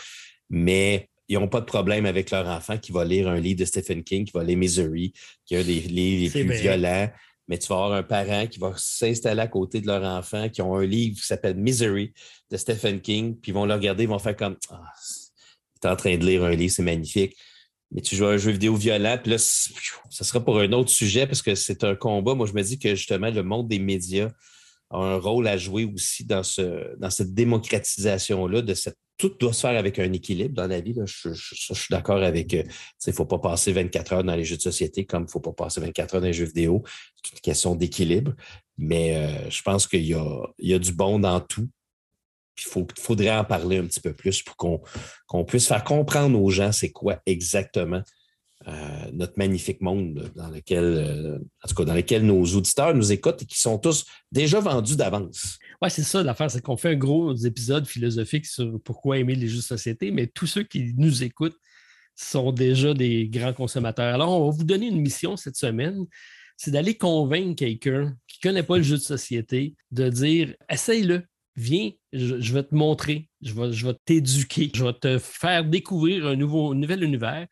Mais 0.49 1.09
ils 1.29 1.39
n'ont 1.39 1.49
pas 1.49 1.61
de 1.61 1.67
problème 1.67 2.07
avec 2.07 2.31
leur 2.31 2.47
enfant 2.47 2.79
qui 2.79 2.93
va 2.93 3.05
lire 3.05 3.29
un 3.29 3.41
livre 3.41 3.61
de 3.61 3.65
Stephen 3.65 4.05
King, 4.05 4.25
qui 4.25 4.33
va 4.33 4.45
lire 4.45 4.57
Misery, 4.57 5.13
qui 5.45 5.55
est 5.55 5.61
un 5.61 5.65
des 5.65 5.81
livres 5.81 6.39
les 6.39 6.45
plus 6.45 6.55
violents 6.55 7.11
mais 7.49 7.59
tu 7.59 7.69
vas 7.69 7.77
avoir 7.77 7.93
un 7.93 8.03
parent 8.03 8.47
qui 8.47 8.59
va 8.59 8.73
s'installer 8.77 9.41
à 9.41 9.47
côté 9.47 9.81
de 9.81 9.87
leur 9.87 10.03
enfant 10.03 10.49
qui 10.49 10.63
ont 10.63 10.77
un 10.77 10.85
livre 10.85 11.17
qui 11.17 11.27
s'appelle 11.27 11.57
Misery 11.57 12.13
de 12.51 12.57
Stephen 12.57 13.01
King, 13.01 13.37
puis 13.41 13.53
ils 13.53 13.55
vont 13.55 13.67
le 13.67 13.75
regarder, 13.75 14.05
ils 14.05 14.09
vont 14.09 14.19
faire 14.19 14.37
comme 14.37 14.57
ah, 14.71 14.93
tu 15.81 15.87
es 15.87 15.91
en 15.91 15.97
train 15.97 16.17
de 16.17 16.25
lire 16.25 16.45
un 16.45 16.55
livre, 16.55 16.73
c'est 16.73 16.83
magnifique. 16.83 17.37
Mais 17.93 18.01
tu 18.01 18.17
joues 18.17 18.27
à 18.27 18.33
un 18.33 18.37
jeu 18.37 18.51
vidéo 18.51 18.75
violent, 18.75 19.17
puis 19.23 19.31
là, 19.31 19.39
ça 19.39 20.25
sera 20.25 20.45
pour 20.45 20.59
un 20.59 20.73
autre 20.73 20.91
sujet 20.91 21.27
parce 21.27 21.41
que 21.41 21.55
c'est 21.55 21.85
un 21.85 21.95
combat. 21.95 22.35
Moi, 22.35 22.47
je 22.47 22.53
me 22.53 22.63
dis 22.63 22.79
que 22.79 22.95
justement, 22.97 23.31
le 23.31 23.45
monde 23.45 23.69
des 23.69 23.79
médias 23.79 24.31
a 24.91 24.99
un 24.99 25.17
rôle 25.17 25.47
à 25.47 25.57
jouer 25.57 25.85
aussi 25.85 26.25
dans, 26.25 26.43
ce, 26.43 26.97
dans 26.99 27.11
cette 27.11 27.33
démocratisation-là 27.33 28.63
de 28.63 28.75
cette 28.75 28.99
tout 29.17 29.31
doit 29.41 29.53
se 29.53 29.61
faire 29.61 29.79
avec 29.79 29.99
un 29.99 30.13
équilibre 30.13 30.55
dans 30.55 30.67
la 30.67 30.81
vie. 30.81 30.95
Je, 31.05 31.33
suis 31.33 31.87
d'accord 31.91 32.23
avec. 32.23 32.53
Euh, 32.55 32.63
il 33.07 33.11
ne 33.11 33.13
faut 33.13 33.25
pas 33.25 33.39
passer 33.39 33.73
24 33.73 34.13
heures 34.13 34.25
dans 34.25 34.35
les 34.35 34.45
jeux 34.45 34.57
de 34.57 34.63
société 34.63 35.05
comme 35.05 35.23
il 35.23 35.27
ne 35.27 35.31
faut 35.31 35.41
pas 35.41 35.53
passer 35.53 35.81
24 35.81 36.15
heures 36.15 36.21
dans 36.21 36.27
les 36.27 36.33
jeux 36.33 36.45
vidéo. 36.45 36.83
C'est 37.23 37.33
une 37.33 37.41
question 37.41 37.75
d'équilibre. 37.75 38.33
Mais 38.79 39.17
euh, 39.17 39.51
je 39.51 39.63
pense 39.63 39.87
qu'il 39.87 40.05
y 40.05 40.15
a, 40.15 40.79
du 40.79 40.93
bon 40.93 41.19
dans 41.19 41.41
tout. 41.41 41.69
Il 42.59 42.87
faudrait 42.99 43.37
en 43.37 43.45
parler 43.45 43.79
un 43.79 43.87
petit 43.87 44.01
peu 44.01 44.15
plus 44.15 44.43
pour 44.43 44.57
qu'on 44.57 45.45
puisse 45.45 45.69
faire 45.69 45.85
comprendre 45.85 46.41
aux 46.41 46.51
gens 46.51 46.73
c'est 46.73 46.91
quoi 46.91 47.21
exactement 47.27 48.03
notre 49.13 49.35
magnifique 49.37 49.81
monde 49.81 50.31
dans 50.35 50.49
lequel, 50.49 51.41
en 51.63 51.69
tout 51.69 51.75
cas, 51.75 51.85
dans 51.85 51.95
lequel 51.95 52.27
nos 52.27 52.43
auditeurs 52.43 52.95
nous 52.95 53.13
écoutent 53.13 53.43
et 53.43 53.47
qui 53.47 53.61
sont 53.61 53.79
tous 53.79 54.05
déjà 54.33 54.61
vendus 54.61 54.97
d'avance. 54.97 55.59
Oui, 55.83 55.91
c'est 55.91 56.03
ça 56.03 56.23
l'affaire, 56.23 56.51
c'est 56.51 56.63
qu'on 56.63 56.77
fait 56.77 56.91
un 56.91 56.97
gros 56.97 57.35
épisode 57.35 57.87
philosophique 57.87 58.47
sur 58.47 58.81
pourquoi 58.83 59.19
aimer 59.19 59.35
les 59.35 59.49
jeux 59.49 59.59
de 59.59 59.63
société, 59.63 60.11
mais 60.11 60.27
tous 60.27 60.47
ceux 60.47 60.63
qui 60.63 60.95
nous 60.97 61.23
écoutent 61.23 61.59
sont 62.17 62.51
déjà 62.51 62.95
des 62.95 63.29
grands 63.29 63.53
consommateurs. 63.53 64.15
Alors, 64.15 64.41
on 64.41 64.51
va 64.51 64.57
vous 64.57 64.65
donner 64.65 64.87
une 64.87 65.01
mission 65.01 65.37
cette 65.37 65.57
semaine, 65.57 66.05
c'est 66.57 66.71
d'aller 66.71 66.97
convaincre 66.97 67.57
quelqu'un 67.57 68.17
qui 68.27 68.39
ne 68.43 68.51
connaît 68.51 68.63
pas 68.63 68.79
le 68.79 68.83
jeu 68.83 68.97
de 68.97 69.03
société 69.03 69.75
de 69.91 70.09
dire 70.09 70.55
essaye-le, 70.71 71.25
viens, 71.55 71.91
je, 72.13 72.53
vais 72.53 72.63
te 72.63 72.75
montrer, 72.75 73.29
je 73.43 73.53
vais, 73.53 73.73
je 73.73 73.87
vais 73.87 73.95
t'éduquer, 74.05 74.71
je 74.75 74.85
vais 74.85 74.95
te 74.95 75.19
faire 75.19 75.65
découvrir 75.65 76.27
un, 76.27 76.37
nouveau, 76.37 76.73
un 76.73 76.77
nouvel 76.77 77.05
univers. 77.05 77.47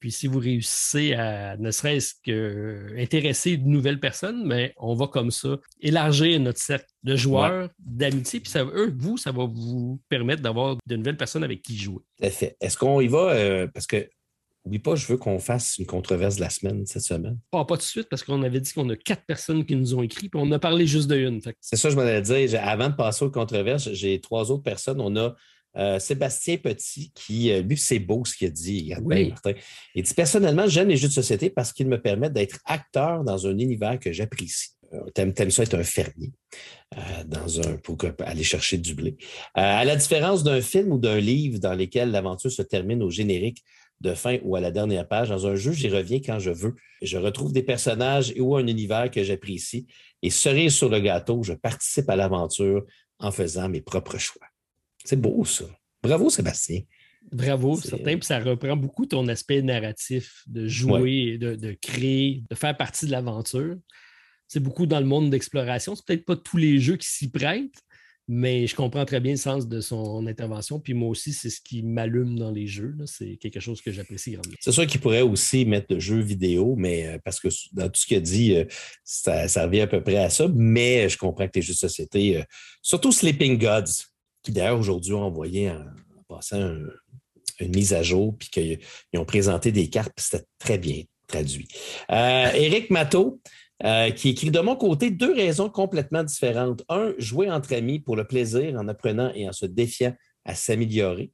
Puis 0.00 0.12
si 0.12 0.26
vous 0.26 0.38
réussissez 0.38 1.14
à 1.14 1.56
ne 1.56 1.70
serait-ce 1.70 2.14
qu'intéresser 2.22 3.56
de 3.56 3.66
nouvelles 3.66 4.00
personnes, 4.00 4.46
mais 4.46 4.72
on 4.76 4.94
va 4.94 5.06
comme 5.06 5.30
ça 5.30 5.58
élargir 5.80 6.38
notre 6.40 6.60
cercle 6.60 6.86
de 7.02 7.16
joueurs, 7.16 7.68
d'amitié. 7.78 8.40
Puis 8.40 8.50
ça, 8.50 8.64
eux, 8.64 8.94
vous, 8.96 9.16
ça 9.16 9.32
va 9.32 9.44
vous 9.46 10.00
permettre 10.08 10.42
d'avoir 10.42 10.76
de 10.86 10.96
nouvelles 10.96 11.16
personnes 11.16 11.44
avec 11.44 11.62
qui 11.62 11.76
jouer. 11.76 12.02
Est-ce 12.20 12.76
qu'on 12.76 13.00
y 13.00 13.08
va? 13.08 13.30
Euh, 13.32 13.66
parce 13.66 13.86
que 13.86 14.08
Oublie 14.64 14.80
pas, 14.80 14.96
je 14.96 15.06
veux 15.06 15.16
qu'on 15.16 15.38
fasse 15.38 15.78
une 15.78 15.86
controverse 15.86 16.36
de 16.36 16.42
la 16.42 16.50
semaine 16.50 16.84
cette 16.84 17.02
semaine. 17.02 17.38
Pas, 17.50 17.64
pas 17.64 17.76
tout 17.76 17.82
de 17.82 17.86
suite, 17.86 18.08
parce 18.10 18.22
qu'on 18.22 18.42
avait 18.42 18.60
dit 18.60 18.72
qu'on 18.72 18.88
a 18.90 18.96
quatre 18.96 19.24
personnes 19.24 19.64
qui 19.64 19.74
nous 19.74 19.94
ont 19.94 20.02
écrit, 20.02 20.28
puis 20.28 20.40
on 20.42 20.52
a 20.52 20.58
parlé 20.58 20.86
juste 20.86 21.08
de 21.08 21.16
une. 21.16 21.40
C'est 21.60 21.76
ça, 21.76 21.88
je 21.88 21.96
m'allais 21.96 22.20
dire. 22.20 22.60
Avant 22.62 22.90
de 22.90 22.94
passer 22.94 23.24
aux 23.24 23.30
controverses, 23.30 23.90
j'ai 23.92 24.20
trois 24.20 24.50
autres 24.50 24.62
personnes. 24.62 25.00
On 25.00 25.16
a 25.16 25.34
euh, 25.78 25.98
Sébastien 25.98 26.56
Petit, 26.56 27.12
qui, 27.14 27.52
euh, 27.52 27.62
lui, 27.62 27.76
c'est 27.76 27.98
beau 27.98 28.24
ce 28.24 28.36
qu'il 28.36 28.48
a 28.48 28.50
dit. 28.50 28.92
Il 29.94 30.02
dit 30.02 30.14
personnellement, 30.14 30.66
j'aime 30.66 30.88
les 30.88 30.96
jeux 30.96 31.08
de 31.08 31.12
société 31.12 31.50
parce 31.50 31.72
qu'ils 31.72 31.88
me 31.88 32.00
permettent 32.00 32.32
d'être 32.32 32.58
acteur 32.64 33.24
dans 33.24 33.46
un 33.46 33.56
univers 33.58 33.98
que 33.98 34.12
j'apprécie. 34.12 34.70
Euh, 34.92 35.10
t'aimes, 35.14 35.34
aimes 35.36 35.50
ça 35.50 35.62
être 35.62 35.74
un 35.74 35.84
fermier 35.84 36.32
dans 37.26 37.60
un, 37.60 37.76
pour 37.76 37.98
aller 38.20 38.42
chercher 38.42 38.78
du 38.78 38.94
blé. 38.94 39.18
à 39.52 39.84
la 39.84 39.96
différence 39.96 40.42
d'un 40.42 40.62
film 40.62 40.92
ou 40.92 40.98
d'un 40.98 41.20
livre 41.20 41.58
dans 41.58 41.74
lequel 41.74 42.10
l'aventure 42.10 42.50
se 42.50 42.62
termine 42.62 43.02
au 43.02 43.10
générique 43.10 43.62
de 44.00 44.14
fin 44.14 44.38
ou 44.44 44.56
à 44.56 44.60
la 44.60 44.70
dernière 44.70 45.06
page, 45.06 45.28
dans 45.28 45.46
un 45.46 45.56
jeu, 45.56 45.72
j'y 45.72 45.88
reviens 45.88 46.20
quand 46.24 46.38
je 46.38 46.50
veux. 46.50 46.74
Je 47.02 47.18
retrouve 47.18 47.52
des 47.52 47.62
personnages 47.62 48.32
ou 48.38 48.56
un 48.56 48.66
univers 48.66 49.10
que 49.10 49.22
j'apprécie. 49.22 49.86
Et 50.22 50.30
cerise 50.30 50.74
sur 50.74 50.88
le 50.88 51.00
gâteau, 51.00 51.42
je 51.42 51.52
participe 51.52 52.08
à 52.08 52.16
l'aventure 52.16 52.84
en 53.18 53.30
faisant 53.30 53.68
mes 53.68 53.80
propres 53.80 54.18
choix. 54.18 54.46
C'est 55.04 55.20
beau, 55.20 55.44
ça. 55.44 55.64
Bravo, 56.02 56.30
Sébastien. 56.30 56.82
Bravo, 57.32 57.76
certain. 57.76 58.16
Puis 58.16 58.26
ça 58.26 58.38
reprend 58.38 58.76
beaucoup 58.76 59.06
ton 59.06 59.26
aspect 59.28 59.62
narratif 59.62 60.42
de 60.46 60.66
jouer, 60.66 61.38
de, 61.38 61.76
créer, 61.80 62.42
de 62.48 62.54
faire 62.54 62.76
partie 62.76 63.06
de 63.06 63.10
l'aventure. 63.10 63.76
C'est 64.46 64.60
beaucoup 64.60 64.86
dans 64.86 65.00
le 65.00 65.06
monde 65.06 65.30
d'exploration. 65.30 65.94
C'est 65.94 66.06
peut-être 66.06 66.24
pas 66.24 66.36
tous 66.36 66.56
les 66.56 66.78
jeux 66.78 66.96
qui 66.96 67.06
s'y 67.06 67.30
prêtent, 67.30 67.82
mais 68.28 68.66
je 68.66 68.74
comprends 68.74 69.04
très 69.04 69.20
bien 69.20 69.32
le 69.32 69.38
sens 69.38 69.68
de 69.68 69.80
son 69.82 70.26
intervention. 70.26 70.80
Puis 70.80 70.94
moi 70.94 71.10
aussi, 71.10 71.34
c'est 71.34 71.50
ce 71.50 71.60
qui 71.60 71.82
m'allume 71.82 72.38
dans 72.38 72.50
les 72.50 72.66
jeux. 72.66 72.94
C'est 73.04 73.36
quelque 73.36 73.60
chose 73.60 73.82
que 73.82 73.92
j'apprécie 73.92 74.32
grandement. 74.32 74.54
C'est 74.60 74.72
sûr 74.72 74.86
qu'il 74.86 75.00
pourrait 75.00 75.20
aussi 75.20 75.66
mettre 75.66 75.94
de 75.94 76.00
jeux 76.00 76.20
vidéo, 76.20 76.76
mais 76.78 77.08
euh, 77.08 77.18
parce 77.22 77.40
que 77.40 77.48
dans 77.72 77.90
tout 77.90 78.00
ce 78.00 78.06
qu'il 78.06 78.16
a 78.16 78.20
dit, 78.20 78.56
euh, 78.56 78.64
ça, 79.04 79.46
revient 79.64 79.80
à 79.80 79.86
peu 79.86 80.02
près 80.02 80.16
à 80.16 80.30
ça. 80.30 80.48
Mais 80.54 81.10
je 81.10 81.18
comprends 81.18 81.46
que 81.46 81.52
les 81.56 81.62
jeux 81.62 81.74
de 81.74 81.78
société, 81.78 82.38
euh, 82.38 82.42
surtout 82.80 83.12
Sleeping 83.12 83.58
Gods, 83.58 84.06
qui 84.42 84.52
d'ailleurs 84.52 84.78
aujourd'hui 84.78 85.12
ont 85.14 85.22
envoyé 85.22 85.70
en, 85.70 85.84
passant 86.28 86.74
une 87.60 87.74
mise 87.74 87.94
à 87.94 88.02
jour, 88.02 88.36
puis 88.38 88.50
qu'ils 88.50 88.78
ont 89.20 89.24
présenté 89.24 89.72
des 89.72 89.88
cartes, 89.88 90.12
puis 90.14 90.26
c'était 90.28 90.44
très 90.58 90.78
bien 90.78 91.02
traduit. 91.26 91.68
Euh, 92.10 92.50
Éric 92.52 92.90
Matteau, 92.90 93.40
qui 94.16 94.30
écrit 94.30 94.50
de 94.50 94.60
mon 94.60 94.76
côté 94.76 95.10
deux 95.10 95.32
raisons 95.32 95.70
complètement 95.70 96.24
différentes. 96.24 96.82
Un, 96.88 97.14
jouer 97.18 97.50
entre 97.50 97.74
amis 97.74 98.00
pour 98.00 98.16
le 98.16 98.26
plaisir 98.26 98.74
en 98.78 98.88
apprenant 98.88 99.32
et 99.34 99.48
en 99.48 99.52
se 99.52 99.66
défiant 99.66 100.14
à 100.44 100.54
s'améliorer. 100.54 101.30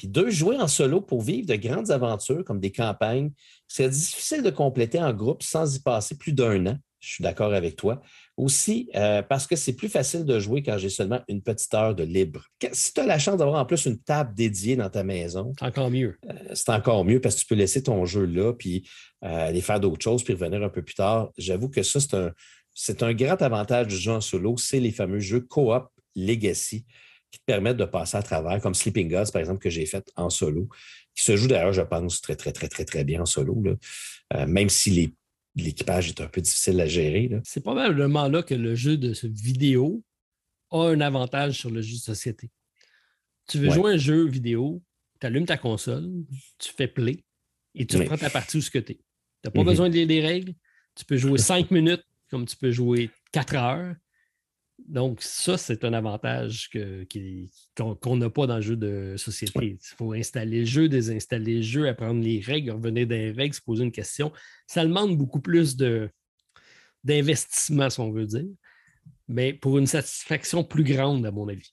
Puis 0.00 0.08
deux, 0.08 0.30
jouer 0.30 0.56
en 0.56 0.66
solo 0.66 1.02
pour 1.02 1.20
vivre 1.20 1.46
de 1.46 1.56
grandes 1.56 1.90
aventures 1.90 2.42
comme 2.42 2.58
des 2.58 2.72
campagnes. 2.72 3.32
C'est 3.68 3.90
difficile 3.90 4.42
de 4.42 4.48
compléter 4.48 4.98
en 4.98 5.12
groupe 5.12 5.42
sans 5.42 5.76
y 5.76 5.78
passer 5.78 6.16
plus 6.16 6.32
d'un 6.32 6.66
an. 6.68 6.76
Je 7.00 7.14
suis 7.14 7.22
d'accord 7.22 7.54
avec 7.54 7.76
toi. 7.76 8.02
Aussi, 8.36 8.90
euh, 8.94 9.22
parce 9.22 9.46
que 9.46 9.56
c'est 9.56 9.72
plus 9.72 9.88
facile 9.88 10.24
de 10.24 10.38
jouer 10.38 10.62
quand 10.62 10.76
j'ai 10.76 10.90
seulement 10.90 11.20
une 11.28 11.42
petite 11.42 11.72
heure 11.72 11.94
de 11.94 12.04
libre. 12.04 12.44
Si 12.72 12.92
tu 12.92 13.00
as 13.00 13.06
la 13.06 13.18
chance 13.18 13.38
d'avoir 13.38 13.60
en 13.60 13.64
plus 13.64 13.86
une 13.86 13.98
table 13.98 14.34
dédiée 14.34 14.76
dans 14.76 14.90
ta 14.90 15.02
maison, 15.02 15.52
c'est 15.58 15.64
encore 15.64 15.90
mieux. 15.90 16.18
Euh, 16.28 16.34
c'est 16.54 16.70
encore 16.70 17.04
mieux 17.04 17.20
parce 17.20 17.36
que 17.36 17.40
tu 17.40 17.46
peux 17.46 17.54
laisser 17.54 17.82
ton 17.82 18.04
jeu 18.04 18.26
là, 18.26 18.52
puis 18.52 18.88
euh, 19.24 19.48
aller 19.48 19.62
faire 19.62 19.80
d'autres 19.80 20.02
choses, 20.02 20.22
puis 20.22 20.34
revenir 20.34 20.62
un 20.62 20.68
peu 20.68 20.82
plus 20.82 20.94
tard. 20.94 21.30
J'avoue 21.38 21.70
que 21.70 21.82
ça, 21.82 22.00
c'est 22.00 22.14
un, 22.14 22.32
c'est 22.74 23.02
un 23.02 23.14
grand 23.14 23.40
avantage 23.40 23.88
du 23.88 23.96
jeu 23.96 24.12
en 24.12 24.20
solo, 24.20 24.56
c'est 24.58 24.80
les 24.80 24.92
fameux 24.92 25.20
jeux 25.20 25.40
co-op 25.40 25.88
Legacy 26.14 26.84
qui 27.30 27.38
te 27.38 27.44
permettent 27.46 27.76
de 27.76 27.84
passer 27.84 28.16
à 28.16 28.22
travers, 28.22 28.60
comme 28.60 28.74
Sleeping 28.74 29.08
Gods, 29.08 29.30
par 29.32 29.40
exemple, 29.40 29.60
que 29.60 29.70
j'ai 29.70 29.86
fait 29.86 30.10
en 30.16 30.30
solo, 30.30 30.68
qui 31.14 31.24
se 31.24 31.36
joue 31.36 31.46
d'ailleurs, 31.46 31.72
je 31.72 31.82
pense, 31.82 32.20
très, 32.20 32.34
très, 32.34 32.52
très, 32.52 32.68
très, 32.68 32.84
très 32.84 33.04
bien 33.04 33.22
en 33.22 33.26
solo, 33.26 33.62
même 34.48 34.68
si 34.68 34.90
les 34.90 35.14
l'équipage 35.56 36.08
est 36.08 36.20
un 36.20 36.26
peu 36.26 36.40
difficile 36.40 36.80
à 36.80 36.86
gérer. 36.86 37.30
C'est 37.44 37.62
probablement 37.62 38.28
là 38.28 38.42
que 38.42 38.54
le 38.54 38.74
jeu 38.74 38.96
de 38.96 39.14
vidéo 39.24 40.04
a 40.70 40.88
un 40.88 41.00
avantage 41.00 41.58
sur 41.58 41.70
le 41.70 41.82
jeu 41.82 41.94
de 41.94 42.00
société. 42.00 42.50
Tu 43.48 43.58
veux 43.58 43.70
jouer 43.70 43.94
un 43.94 43.96
jeu 43.96 44.26
vidéo, 44.26 44.82
tu 45.20 45.26
allumes 45.26 45.46
ta 45.46 45.58
console, 45.58 46.08
tu 46.58 46.72
fais 46.72 46.86
play 46.86 47.24
et 47.74 47.86
tu 47.86 48.02
prends 48.04 48.16
ta 48.16 48.30
partie 48.30 48.58
où 48.58 48.60
ce 48.60 48.70
que 48.70 48.78
tu 48.78 48.92
es. 48.92 48.94
Tu 48.96 49.02
n'as 49.44 49.50
pas 49.50 49.60
mm-hmm. 49.60 49.64
besoin 49.64 49.88
de 49.88 49.94
lire 49.94 50.06
des 50.06 50.20
règles. 50.20 50.54
Tu 50.94 51.04
peux 51.04 51.16
jouer 51.16 51.38
cinq 51.38 51.70
minutes 51.70 52.04
comme 52.30 52.46
tu 52.46 52.56
peux 52.56 52.70
jouer 52.70 53.10
quatre 53.32 53.56
heures. 53.56 53.94
Donc, 54.88 55.22
ça, 55.22 55.56
c'est 55.56 55.84
un 55.84 55.92
avantage 55.92 56.70
qu'on 57.76 58.16
n'a 58.16 58.30
pas 58.30 58.46
dans 58.46 58.56
le 58.56 58.62
jeu 58.62 58.76
de 58.76 59.14
société. 59.16 59.78
Il 59.80 59.96
faut 59.96 60.12
installer 60.12 60.60
le 60.60 60.66
jeu, 60.66 60.88
désinstaller 60.88 61.56
le 61.56 61.62
jeu, 61.62 61.88
apprendre 61.88 62.22
les 62.22 62.40
règles, 62.40 62.72
revenir 62.72 63.06
dans 63.06 63.14
les 63.14 63.30
règles, 63.30 63.54
se 63.54 63.60
poser 63.60 63.84
une 63.84 63.92
question. 63.92 64.32
Ça 64.66 64.84
demande 64.84 65.16
beaucoup 65.16 65.40
plus 65.40 65.76
d'investissement, 67.04 67.88
si 67.88 68.00
on 68.00 68.10
veut 68.10 68.26
dire, 68.26 68.46
mais 69.28 69.52
pour 69.52 69.78
une 69.78 69.86
satisfaction 69.86 70.64
plus 70.64 70.84
grande, 70.84 71.24
à 71.24 71.30
mon 71.30 71.48
avis. 71.48 71.72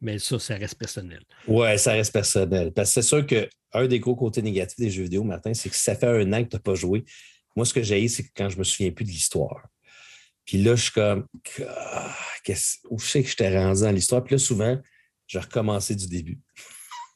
Mais 0.00 0.18
ça, 0.18 0.38
ça 0.38 0.56
reste 0.56 0.76
personnel. 0.76 1.22
Oui, 1.46 1.78
ça 1.78 1.92
reste 1.92 2.12
personnel. 2.12 2.72
Parce 2.72 2.90
que 2.90 3.00
c'est 3.00 3.08
sûr 3.08 3.24
qu'un 3.24 3.86
des 3.86 4.00
gros 4.00 4.16
côtés 4.16 4.42
négatifs 4.42 4.78
des 4.78 4.90
jeux 4.90 5.04
vidéo, 5.04 5.24
Martin, 5.24 5.54
c'est 5.54 5.70
que 5.70 5.76
ça 5.76 5.94
fait 5.94 6.08
un 6.08 6.32
an 6.32 6.42
que 6.44 6.50
tu 6.50 6.56
n'as 6.56 6.60
pas 6.60 6.74
joué. 6.74 7.04
Moi, 7.56 7.64
ce 7.64 7.72
que 7.72 7.82
j'ai, 7.82 8.06
c'est 8.08 8.24
que 8.24 8.30
quand 8.36 8.48
je 8.48 8.58
me 8.58 8.64
souviens 8.64 8.90
plus 8.90 9.04
de 9.04 9.10
l'histoire. 9.10 9.68
Puis 10.44 10.58
là, 10.58 10.74
je 10.74 10.82
suis 10.82 10.92
comme, 10.92 11.26
ah, 11.66 12.14
où 12.90 12.98
je 12.98 13.06
sais 13.06 13.22
que 13.22 13.28
je 13.28 13.36
t'ai 13.36 13.56
rendu 13.56 13.82
dans 13.82 13.90
l'histoire? 13.92 14.24
Puis 14.24 14.34
là, 14.34 14.38
souvent, 14.38 14.78
je 15.26 15.38
recommençais 15.38 15.94
du 15.94 16.06
début. 16.06 16.40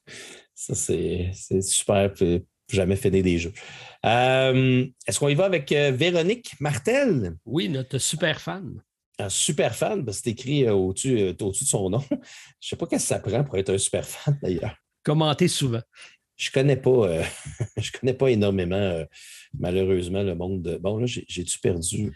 Ça, 0.55 0.74
c'est 0.74 1.33
super. 1.62 2.12
jamais 2.70 2.97
fait 2.97 3.11
des 3.11 3.39
jeux. 3.39 3.53
Euh, 4.05 4.87
est-ce 5.07 5.18
qu'on 5.18 5.29
y 5.29 5.35
va 5.35 5.45
avec 5.45 5.70
euh, 5.72 5.93
Véronique 5.93 6.55
Martel? 6.61 7.37
Oui, 7.45 7.68
notre 7.68 7.99
super 7.99 8.41
fan. 8.41 8.81
Un 9.18 9.29
super 9.29 9.74
fan, 9.74 10.05
parce 10.05 10.18
que 10.18 10.24
c'est 10.24 10.31
écrit 10.31 10.64
euh, 10.64 10.74
au-dessus 10.74 11.35
de 11.35 11.53
son 11.53 11.91
nom. 11.91 12.01
Je 12.11 12.14
ne 12.14 12.20
sais 12.61 12.77
pas 12.77 12.87
qu'est-ce 12.87 13.05
que 13.05 13.09
ça 13.09 13.18
prend 13.20 13.45
pour 13.45 13.57
être 13.57 13.70
un 13.70 13.79
super 13.79 14.07
fan, 14.07 14.39
d'ailleurs. 14.43 14.77
Commenter 15.03 15.49
souvent. 15.49 15.83
Je 16.37 16.51
connais 16.51 16.76
pas, 16.76 17.22
je 17.76 17.93
connais 17.93 18.14
pas 18.14 18.28
énormément 18.28 19.07
malheureusement, 19.59 20.22
le 20.22 20.34
monde 20.34 20.62
de. 20.62 20.76
Bon, 20.76 20.99
là, 20.99 21.07
j'ai-tu 21.07 21.59
perdu? 21.59 22.12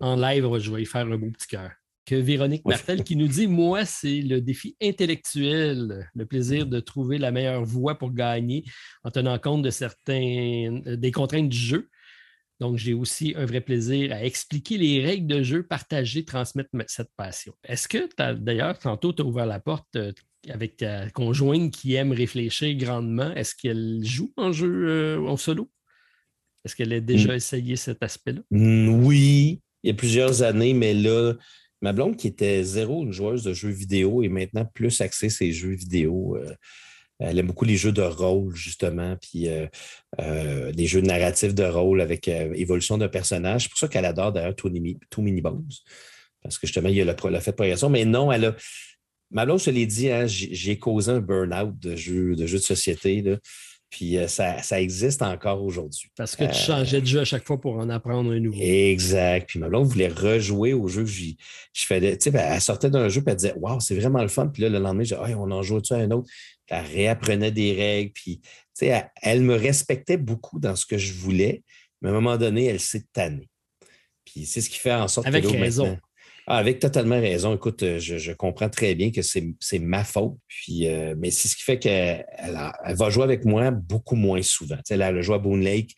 En, 0.00 0.16
live, 0.16 0.58
je 0.58 0.70
vais 0.70 0.82
y 0.82 0.86
faire 0.86 1.06
un 1.06 1.16
beau 1.16 1.30
petit 1.30 1.48
cœur. 1.48 1.70
Que 2.04 2.16
Véronique 2.16 2.64
Martel 2.64 3.04
qui 3.04 3.14
nous 3.14 3.28
dit 3.28 3.46
Moi, 3.46 3.84
c'est 3.84 4.22
le 4.22 4.40
défi 4.40 4.76
intellectuel, 4.82 6.08
le 6.14 6.26
plaisir 6.26 6.66
de 6.66 6.80
trouver 6.80 7.18
la 7.18 7.30
meilleure 7.30 7.64
voie 7.64 7.96
pour 7.96 8.12
gagner 8.12 8.64
en 9.04 9.10
tenant 9.10 9.38
compte 9.38 9.62
de 9.62 9.70
certains 9.70 10.80
des 10.84 11.12
contraintes 11.12 11.48
du 11.48 11.56
jeu. 11.56 11.88
Donc, 12.58 12.76
j'ai 12.76 12.92
aussi 12.92 13.34
un 13.36 13.44
vrai 13.44 13.60
plaisir 13.60 14.12
à 14.12 14.24
expliquer 14.24 14.78
les 14.78 15.04
règles 15.04 15.26
de 15.26 15.42
jeu, 15.42 15.62
partager, 15.64 16.24
transmettre 16.24 16.70
cette 16.86 17.10
passion. 17.16 17.54
Est-ce 17.64 17.88
que, 17.88 18.08
d'ailleurs, 18.34 18.78
tantôt, 18.78 19.12
tu 19.12 19.22
as 19.22 19.24
ouvert 19.24 19.46
la 19.46 19.58
porte 19.58 19.96
euh, 19.96 20.12
avec 20.48 20.78
ta 20.78 21.08
conjointe 21.10 21.72
qui 21.72 21.94
aime 21.94 22.12
réfléchir 22.12 22.74
grandement. 22.76 23.32
Est-ce 23.34 23.54
qu'elle 23.54 24.00
joue 24.02 24.32
en 24.36 24.52
jeu 24.52 24.88
euh, 24.88 25.26
en 25.26 25.36
solo? 25.36 25.70
Est-ce 26.64 26.76
qu'elle 26.76 26.92
a 26.92 27.00
déjà 27.00 27.32
mm. 27.32 27.36
essayé 27.36 27.76
cet 27.76 28.02
aspect-là? 28.02 28.40
Mm, 28.50 29.04
oui, 29.04 29.60
il 29.82 29.88
y 29.88 29.90
a 29.90 29.94
plusieurs 29.94 30.42
années, 30.42 30.74
mais 30.74 30.94
là, 30.94 31.34
ma 31.80 31.92
blonde 31.92 32.16
qui 32.16 32.28
était 32.28 32.62
zéro 32.62 33.02
une 33.02 33.12
joueuse 33.12 33.42
de 33.42 33.52
jeux 33.52 33.70
vidéo 33.70 34.22
est 34.22 34.28
maintenant 34.28 34.64
plus 34.64 35.00
axée 35.00 35.28
ses 35.28 35.52
jeux 35.52 35.74
vidéo. 35.74 36.36
Euh, 36.36 36.54
elle 37.18 37.38
aime 37.38 37.46
beaucoup 37.46 37.64
les 37.64 37.76
jeux 37.76 37.92
de 37.92 38.02
rôle, 38.02 38.54
justement, 38.56 39.16
puis 39.16 39.48
euh, 39.48 39.66
euh, 40.20 40.72
les 40.72 40.86
jeux 40.86 41.02
narratifs 41.02 41.54
de 41.54 41.62
rôle 41.62 42.00
avec 42.00 42.26
évolution 42.26 42.98
d'un 42.98 43.08
personnage. 43.08 43.64
C'est 43.64 43.68
pour 43.68 43.78
ça 43.78 43.86
qu'elle 43.86 44.06
adore 44.06 44.32
d'ailleurs 44.32 44.56
Too 44.56 44.70
Mini 44.70 45.40
Bones. 45.40 45.68
Parce 46.42 46.58
que 46.58 46.66
justement, 46.66 46.88
il 46.88 46.96
y 46.96 47.00
a 47.00 47.04
le, 47.04 47.30
la 47.30 47.40
fait 47.40 47.52
de 47.52 47.56
progression. 47.56 47.90
Mais 47.90 48.04
non, 48.04 48.32
elle 48.32 48.46
a. 48.46 48.56
Ma 49.32 49.44
blonde, 49.44 49.58
je 49.58 49.66
te 49.66 49.70
l'ai 49.70 49.86
dit, 49.86 50.10
hein, 50.10 50.26
j'ai 50.26 50.78
causé 50.78 51.10
un 51.10 51.20
burn-out 51.20 51.78
de 51.78 51.96
jeux 51.96 52.36
de, 52.36 52.46
jeux 52.46 52.58
de 52.58 52.62
société. 52.62 53.22
Là. 53.22 53.36
Puis 53.90 54.16
euh, 54.16 54.26
ça, 54.26 54.80
existe 54.80 55.20
encore 55.20 55.62
aujourd'hui. 55.62 56.08
Parce 56.16 56.34
que 56.34 56.44
tu 56.44 56.50
euh, 56.50 56.52
changeais 56.52 57.00
de 57.00 57.06
jeu 57.06 57.20
à 57.20 57.24
chaque 57.24 57.44
fois 57.44 57.60
pour 57.60 57.76
en 57.76 57.90
apprendre 57.90 58.32
un 58.32 58.40
nouveau. 58.40 58.58
Exact. 58.60 59.48
Puis 59.48 59.58
ma 59.58 59.68
blonde 59.68 59.86
voulait 59.86 60.08
rejouer 60.08 60.72
au 60.72 60.88
jeu 60.88 61.04
que 61.04 61.10
je 61.10 61.86
faisais. 61.86 62.16
Tu 62.16 62.30
sais, 62.30 62.38
elle 62.38 62.60
sortait 62.60 62.88
d'un 62.88 63.08
jeu 63.10 63.20
et 63.20 63.30
elle 63.30 63.36
disait 63.36 63.54
Waouh, 63.56 63.80
c'est 63.80 63.94
vraiment 63.94 64.22
le 64.22 64.28
fun. 64.28 64.48
Puis 64.48 64.62
là, 64.62 64.70
le 64.70 64.78
lendemain, 64.78 65.04
je 65.04 65.14
disais 65.14 65.34
on 65.34 65.50
en 65.50 65.62
joue-tu 65.62 65.92
à 65.92 65.98
un 65.98 66.10
autre? 66.10 66.28
elle 66.72 66.86
réapprenait 66.86 67.52
des 67.52 67.74
règles. 67.74 68.12
Puis, 68.12 68.40
tu 68.40 68.50
sais, 68.74 69.04
elle, 69.20 69.42
me 69.42 69.54
respectait 69.54 70.16
beaucoup 70.16 70.58
dans 70.58 70.74
ce 70.74 70.86
que 70.86 70.96
je 70.96 71.12
voulais, 71.12 71.62
mais 72.00 72.08
à 72.08 72.12
un 72.12 72.14
moment 72.14 72.36
donné, 72.36 72.66
elle 72.66 72.80
s'est 72.80 73.04
tannée. 73.12 73.48
Puis 74.24 74.46
c'est 74.46 74.60
ce 74.60 74.70
qui 74.70 74.78
fait 74.78 74.92
en 74.92 75.08
sorte 75.08 75.26
Avec 75.26 75.44
que. 75.44 75.48
raison. 75.48 75.98
Ah, 76.00 76.06
avec 76.46 76.80
totalement 76.80 77.20
raison. 77.20 77.54
Écoute, 77.54 77.82
euh, 77.82 77.98
je, 77.98 78.32
comprends 78.32 78.68
très 78.68 78.94
bien 78.94 79.10
que 79.10 79.22
c'est 79.22 79.78
ma 79.78 80.04
faute. 80.04 80.34
Puis, 80.48 80.88
euh, 80.88 81.14
mais 81.16 81.30
c'est 81.30 81.48
ce 81.48 81.56
qui 81.56 81.62
fait 81.62 81.78
qu'elle 81.78 82.26
elle 82.36 82.96
va 82.96 83.10
jouer 83.10 83.24
avec 83.24 83.44
moi 83.44 83.70
beaucoup 83.70 84.16
moins 84.16 84.42
souvent. 84.42 84.78
elle 84.90 85.02
a 85.02 85.20
joué 85.22 85.36
à 85.36 85.38
Boone 85.38 85.62
Lake, 85.62 85.94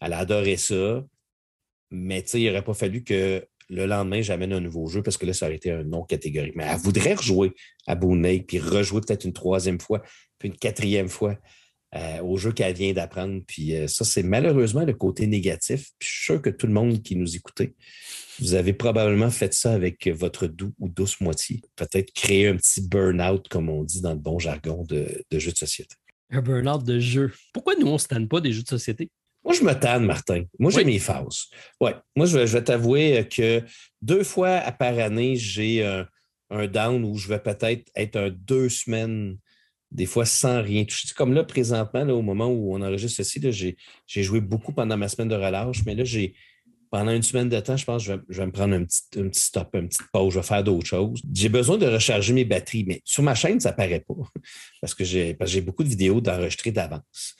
elle 0.00 0.12
a 0.12 0.18
adoré 0.18 0.56
ça. 0.56 1.02
Mais 1.90 2.20
il 2.20 2.46
n'aurait 2.46 2.64
pas 2.64 2.74
fallu 2.74 3.04
que 3.04 3.44
le 3.68 3.86
lendemain, 3.86 4.22
j'amène 4.22 4.52
un 4.52 4.60
nouveau 4.60 4.86
jeu 4.86 5.02
parce 5.02 5.16
que 5.16 5.26
là, 5.26 5.32
ça 5.32 5.46
aurait 5.46 5.56
été 5.56 5.70
un 5.70 5.84
non 5.84 6.04
catégorique. 6.04 6.56
Mais 6.56 6.64
elle 6.64 6.78
voudrait 6.78 7.14
rejouer 7.14 7.52
à 7.86 7.94
Boone 7.94 8.22
Lake, 8.22 8.46
puis 8.46 8.58
rejouer 8.58 9.00
peut-être 9.00 9.24
une 9.24 9.32
troisième 9.32 9.80
fois, 9.80 10.02
puis 10.38 10.48
une 10.48 10.56
quatrième 10.56 11.08
fois. 11.08 11.36
Euh, 11.94 12.22
au 12.22 12.38
jeu 12.38 12.52
qu'elle 12.52 12.74
vient 12.74 12.94
d'apprendre. 12.94 13.42
Puis 13.46 13.74
ça, 13.86 14.06
c'est 14.06 14.22
malheureusement 14.22 14.84
le 14.84 14.94
côté 14.94 15.26
négatif. 15.26 15.90
Puis 15.98 16.08
je 16.08 16.14
suis 16.14 16.24
sûr 16.24 16.40
que 16.40 16.48
tout 16.48 16.66
le 16.66 16.72
monde 16.72 17.02
qui 17.02 17.16
nous 17.16 17.36
écoutait 17.36 17.74
vous 18.38 18.54
avez 18.54 18.72
probablement 18.72 19.30
fait 19.30 19.52
ça 19.54 19.72
avec 19.72 20.08
votre 20.08 20.46
doux 20.46 20.72
ou 20.78 20.88
douce 20.88 21.20
moitié. 21.20 21.62
Peut-être 21.76 22.12
créer 22.12 22.48
un 22.48 22.56
petit 22.56 22.86
burn-out, 22.86 23.46
comme 23.48 23.68
on 23.68 23.84
dit 23.84 24.00
dans 24.00 24.12
le 24.12 24.18
bon 24.18 24.38
jargon 24.38 24.84
de, 24.84 25.22
de 25.30 25.38
jeux 25.38 25.52
de 25.52 25.56
société. 25.56 25.94
Un 26.30 26.40
burn-out 26.40 26.84
de 26.84 26.98
jeu. 26.98 27.32
Pourquoi 27.52 27.74
nous, 27.76 27.86
on 27.86 27.94
ne 27.94 27.98
se 27.98 28.08
tanne 28.08 28.28
pas 28.28 28.40
des 28.40 28.52
jeux 28.52 28.62
de 28.62 28.68
société? 28.68 29.10
Moi, 29.44 29.54
je 29.54 29.62
me 29.62 29.72
tanne, 29.74 30.06
Martin. 30.06 30.44
Moi, 30.58 30.70
j'ai 30.70 30.84
mes 30.84 30.98
phases. 30.98 31.46
Ouais. 31.80 31.94
Moi, 32.16 32.26
je 32.26 32.38
vais, 32.38 32.64
t'avouer 32.64 33.28
que 33.28 33.62
deux 34.00 34.22
fois 34.22 34.60
par 34.72 34.98
année, 34.98 35.36
j'ai 35.36 35.84
un, 35.84 36.66
down 36.68 37.04
où 37.04 37.16
je 37.16 37.28
vais 37.28 37.40
peut-être 37.40 37.90
être 37.94 38.16
un 38.16 38.30
deux 38.30 38.68
semaines, 38.68 39.38
des 39.92 40.06
fois 40.06 40.24
sans 40.24 40.62
rien 40.62 40.84
toucher. 40.84 41.08
Comme 41.14 41.32
là, 41.34 41.44
présentement, 41.44 42.04
là, 42.04 42.14
au 42.14 42.22
moment 42.22 42.48
où 42.48 42.74
on 42.74 42.82
enregistre 42.82 43.22
ceci, 43.22 43.40
j'ai 44.06 44.22
joué 44.22 44.40
beaucoup 44.40 44.72
pendant 44.72 44.96
ma 44.96 45.08
semaine 45.08 45.28
de 45.28 45.34
relâche, 45.34 45.84
mais 45.86 45.94
là, 45.94 46.04
j'ai 46.04 46.34
pendant 46.90 47.12
une 47.12 47.22
semaine 47.22 47.48
de 47.48 47.58
temps, 47.58 47.76
je 47.76 47.86
pense 47.86 48.06
que 48.06 48.18
je 48.28 48.38
vais, 48.38 48.46
me 48.46 48.52
prendre 48.52 48.74
un 48.74 48.84
petit, 48.84 49.40
stop, 49.40 49.70
une 49.74 49.88
petite 49.88 50.06
pause, 50.12 50.34
je 50.34 50.38
vais 50.38 50.44
faire 50.44 50.62
d'autres 50.62 50.86
choses. 50.86 51.22
J'ai 51.32 51.48
besoin 51.48 51.78
de 51.78 51.86
recharger 51.86 52.34
mes 52.34 52.44
batteries, 52.44 52.84
mais 52.86 53.00
sur 53.06 53.22
ma 53.22 53.34
chaîne, 53.34 53.58
ça 53.60 53.70
ne 53.70 53.76
paraît 53.76 54.00
pas 54.00 54.14
parce 54.82 54.94
que 54.94 55.02
j'ai 55.02 55.60
beaucoup 55.62 55.84
de 55.84 55.88
vidéos 55.88 56.20
d'enregistrer 56.20 56.70
d'avance. 56.70 57.34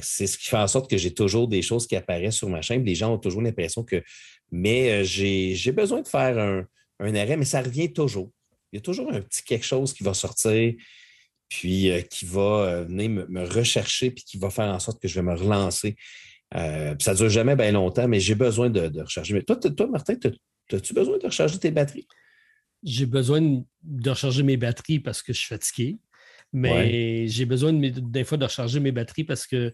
C'est 0.00 0.28
ce 0.28 0.38
qui 0.38 0.48
fait 0.48 0.56
en 0.56 0.68
sorte 0.68 0.88
que 0.88 0.96
j'ai 0.96 1.12
toujours 1.12 1.48
des 1.48 1.62
choses 1.62 1.86
qui 1.86 1.96
apparaissent 1.96 2.36
sur 2.36 2.48
ma 2.48 2.62
chaîne. 2.62 2.84
Les 2.84 2.94
gens 2.94 3.12
ont 3.12 3.18
toujours 3.18 3.42
l'impression 3.42 3.82
que. 3.84 4.02
Mais 4.50 5.02
euh, 5.02 5.04
j'ai 5.04 5.72
besoin 5.72 6.00
de 6.00 6.08
faire 6.08 6.38
un, 6.38 7.14
arrêt, 7.14 7.36
mais 7.36 7.44
ça 7.44 7.60
revient 7.60 7.92
toujours. 7.92 8.30
Il 8.72 8.76
y 8.76 8.78
a 8.78 8.80
toujours 8.80 9.12
un 9.12 9.20
petit 9.20 9.42
quelque 9.42 9.66
chose 9.66 9.92
qui 9.92 10.04
va 10.04 10.14
sortir, 10.14 10.74
puis 11.52 11.90
euh, 11.90 12.00
qui 12.00 12.24
va 12.24 12.40
euh, 12.40 12.84
venir 12.84 13.10
me, 13.10 13.26
me, 13.26 13.44
rechercher, 13.44 14.10
puis 14.10 14.24
qui 14.24 14.38
va 14.38 14.48
faire 14.48 14.68
en 14.68 14.78
sorte 14.78 15.00
que 15.02 15.06
je 15.06 15.14
vais 15.14 15.22
me 15.22 15.34
relancer. 15.34 15.96
Euh, 16.54 16.94
ça 16.98 17.12
ne 17.12 17.18
dure 17.18 17.28
jamais 17.28 17.56
bien 17.56 17.72
longtemps, 17.72 18.08
mais 18.08 18.20
j'ai 18.20 18.34
besoin 18.34 18.70
de, 18.70 19.00
recharger. 19.00 19.34
Mais 19.34 19.42
toi, 19.42 19.56
toi 19.56 19.86
Martin, 19.86 20.14
as-tu 20.72 20.94
besoin 20.94 21.18
de 21.18 21.26
recharger 21.26 21.58
tes 21.58 21.70
batteries? 21.70 22.06
J'ai 22.82 23.04
besoin 23.04 23.40
de 23.82 24.10
recharger 24.10 24.42
mes 24.42 24.56
batteries 24.56 25.00
parce 25.00 25.22
que 25.22 25.34
je 25.34 25.38
suis 25.38 25.48
fatigué. 25.48 25.98
Mais 26.54 27.28
j'ai 27.28 27.44
besoin 27.44 27.72
des 27.72 28.24
fois 28.24 28.38
de 28.38 28.44
recharger 28.44 28.80
mes 28.80 28.92
batteries 28.92 29.24
parce 29.24 29.46
que 29.46 29.72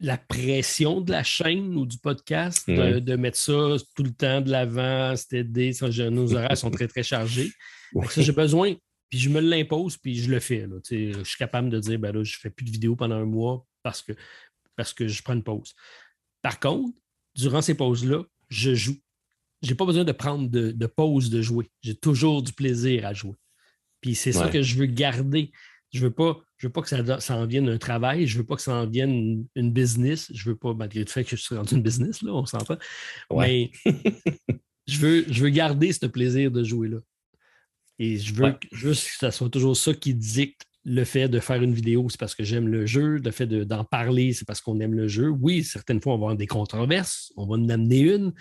la 0.00 0.16
pression 0.16 1.00
de 1.00 1.10
la 1.10 1.22
chaîne 1.22 1.76
ou 1.76 1.86
du 1.86 1.98
podcast, 1.98 2.68
de, 2.68 3.16
mettre 3.16 3.38
ça 3.38 3.76
tout 3.94 4.02
le 4.02 4.12
temps 4.12 4.40
de 4.40 4.50
l'avant, 4.50 5.14
c'était 5.16 5.44
nos 6.10 6.34
horaires 6.34 6.56
sont 6.56 6.70
très, 6.70 6.88
très 6.88 7.02
chargés. 7.02 7.50
J'ai 8.16 8.32
besoin, 8.32 8.74
puis 9.12 9.20
je 9.20 9.28
me 9.28 9.40
l'impose, 9.40 9.98
puis 9.98 10.14
je 10.14 10.30
le 10.30 10.40
fais. 10.40 10.66
je 10.90 11.22
suis 11.22 11.36
capable 11.36 11.68
de 11.68 11.78
dire, 11.78 11.98
ben 11.98 12.14
là, 12.14 12.24
je 12.24 12.34
ne 12.34 12.40
fais 12.40 12.48
plus 12.48 12.64
de 12.64 12.70
vidéos 12.70 12.96
pendant 12.96 13.16
un 13.16 13.26
mois 13.26 13.66
parce 13.82 14.00
que 14.00 14.14
parce 14.74 14.94
que 14.94 15.06
je 15.06 15.22
prends 15.22 15.34
une 15.34 15.42
pause. 15.42 15.74
Par 16.40 16.58
contre, 16.58 16.98
durant 17.34 17.60
ces 17.60 17.74
pauses-là, 17.74 18.24
je 18.48 18.74
joue. 18.74 18.96
Je 19.60 19.68
n'ai 19.68 19.74
pas 19.74 19.84
besoin 19.84 20.04
de 20.04 20.12
prendre 20.12 20.48
de, 20.48 20.86
pause 20.86 21.28
de 21.28 21.42
jouer. 21.42 21.70
J'ai 21.82 21.94
toujours 21.94 22.42
du 22.42 22.54
plaisir 22.54 23.04
à 23.04 23.12
jouer. 23.12 23.36
Puis 24.00 24.14
c'est 24.14 24.32
ça 24.32 24.48
que 24.48 24.62
je 24.62 24.78
veux 24.78 24.86
garder. 24.86 25.52
Je 25.92 25.98
ne 25.98 26.04
veux, 26.04 26.10
pas, 26.10 26.40
je 26.56 26.68
veux 26.68 26.72
pas 26.72 26.80
que 26.80 26.88
ça, 26.88 27.20
ça 27.20 27.36
en 27.36 27.44
vienne 27.44 27.68
un 27.68 27.76
travail. 27.76 28.26
Je 28.26 28.36
ne 28.36 28.38
veux 28.38 28.46
pas 28.46 28.56
que 28.56 28.62
ça 28.62 28.74
en 28.76 28.86
vienne 28.86 29.46
une, 29.54 29.72
business. 29.72 30.32
Je 30.32 30.48
ne 30.48 30.54
veux 30.54 30.58
pas, 30.58 30.72
malgré 30.72 31.00
le 31.00 31.06
fait 31.10 31.22
que 31.22 31.36
je 31.36 31.42
suis 31.42 31.54
rendu 31.54 31.74
une 31.74 31.82
business, 31.82 32.22
là, 32.22 32.32
on 32.32 32.46
s'entend. 32.46 32.78
Mais 33.30 33.70
je, 34.86 34.98
veux, 34.98 35.26
je 35.30 35.42
veux 35.42 35.50
garder 35.50 35.92
ce 35.92 36.06
plaisir 36.06 36.50
de 36.50 36.64
jouer-là. 36.64 37.00
Et 37.98 38.18
je 38.18 38.34
veux 38.34 38.54
juste 38.72 39.04
que 39.04 39.16
ça 39.18 39.30
soit 39.30 39.50
toujours 39.50 39.76
ça 39.76 39.94
qui 39.94 40.14
dicte 40.14 40.62
le 40.84 41.04
fait 41.04 41.28
de 41.28 41.38
faire 41.38 41.62
une 41.62 41.74
vidéo, 41.74 42.08
c'est 42.10 42.18
parce 42.18 42.34
que 42.34 42.42
j'aime 42.42 42.66
le 42.66 42.86
jeu. 42.86 43.18
Le 43.18 43.30
fait 43.30 43.46
d'en 43.46 43.84
parler, 43.84 44.32
c'est 44.32 44.44
parce 44.44 44.60
qu'on 44.60 44.80
aime 44.80 44.94
le 44.94 45.06
jeu. 45.06 45.28
Oui, 45.28 45.62
certaines 45.62 46.00
fois, 46.00 46.14
on 46.14 46.16
va 46.16 46.24
avoir 46.24 46.36
des 46.36 46.46
controverses. 46.46 47.32
On 47.36 47.46
va 47.46 47.54
en 47.54 47.68
amener 47.68 48.00
une 48.00 48.32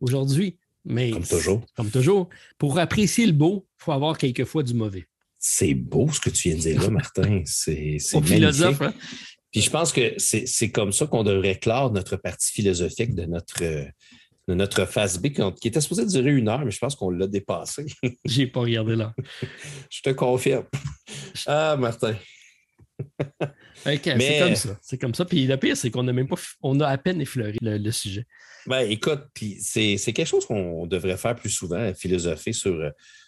aujourd'hui. 0.00 0.56
Mais 0.84 1.10
comme 1.10 1.26
toujours. 1.26 1.66
Comme 1.76 1.90
toujours. 1.90 2.28
Pour 2.56 2.78
apprécier 2.78 3.26
le 3.26 3.32
beau, 3.32 3.66
il 3.78 3.84
faut 3.84 3.92
avoir 3.92 4.16
quelquefois 4.16 4.62
du 4.62 4.72
mauvais. 4.72 5.06
C'est 5.38 5.74
beau 5.74 6.10
ce 6.10 6.20
que 6.20 6.30
tu 6.30 6.48
viens 6.48 6.56
de 6.56 6.62
dire 6.62 6.82
là, 6.82 6.90
Martin. 6.90 7.42
C'est 7.44 7.98
philosophe. 7.98 8.80
Hein? 8.80 8.94
Puis 9.52 9.62
je 9.62 9.70
pense 9.70 9.92
que 9.92 10.14
c'est 10.16 10.70
comme 10.70 10.92
ça 10.92 11.06
qu'on 11.06 11.24
devrait 11.24 11.58
clore 11.58 11.92
notre 11.92 12.16
partie 12.16 12.52
philosophique 12.52 13.14
de 13.14 13.24
notre, 13.24 13.62
de 14.50 14.54
notre 14.54 14.84
phase 14.84 15.18
B 15.18 15.28
qui 15.28 15.68
était 15.68 15.80
supposé 15.80 16.04
durer 16.06 16.30
une 16.30 16.48
heure, 16.48 16.64
mais 16.64 16.70
je 16.70 16.78
pense 16.78 16.96
qu'on 16.96 17.10
l'a 17.10 17.26
dépassé. 17.26 17.86
J'ai 18.24 18.46
pas 18.46 18.60
regardé 18.60 18.96
là. 18.96 19.14
je 19.90 20.02
te 20.02 20.10
confirme. 20.10 20.64
Ah, 21.46 21.76
Martin. 21.78 22.16
c'est 23.74 24.02
comme 24.02 24.54
ça. 24.56 24.78
C'est 24.82 24.98
comme 24.98 25.14
ça. 25.14 25.24
Puis 25.24 25.46
le 25.46 25.56
pire, 25.56 25.76
c'est 25.76 25.90
qu'on 25.90 26.06
a 26.08 26.12
même 26.12 26.28
pas, 26.28 26.36
on 26.60 26.78
a 26.80 26.86
à 26.86 26.98
peine 26.98 27.20
effleuré 27.20 27.56
le, 27.62 27.90
sujet. 27.90 28.26
Ben, 28.66 28.80
écoute, 28.80 29.22
puis 29.32 29.56
c'est 29.60 29.96
quelque 30.12 30.26
chose 30.26 30.44
qu'on 30.44 30.86
devrait 30.86 31.16
faire 31.16 31.34
plus 31.36 31.50
souvent, 31.50 31.94
philosopher 31.94 32.52
sur, 32.52 32.78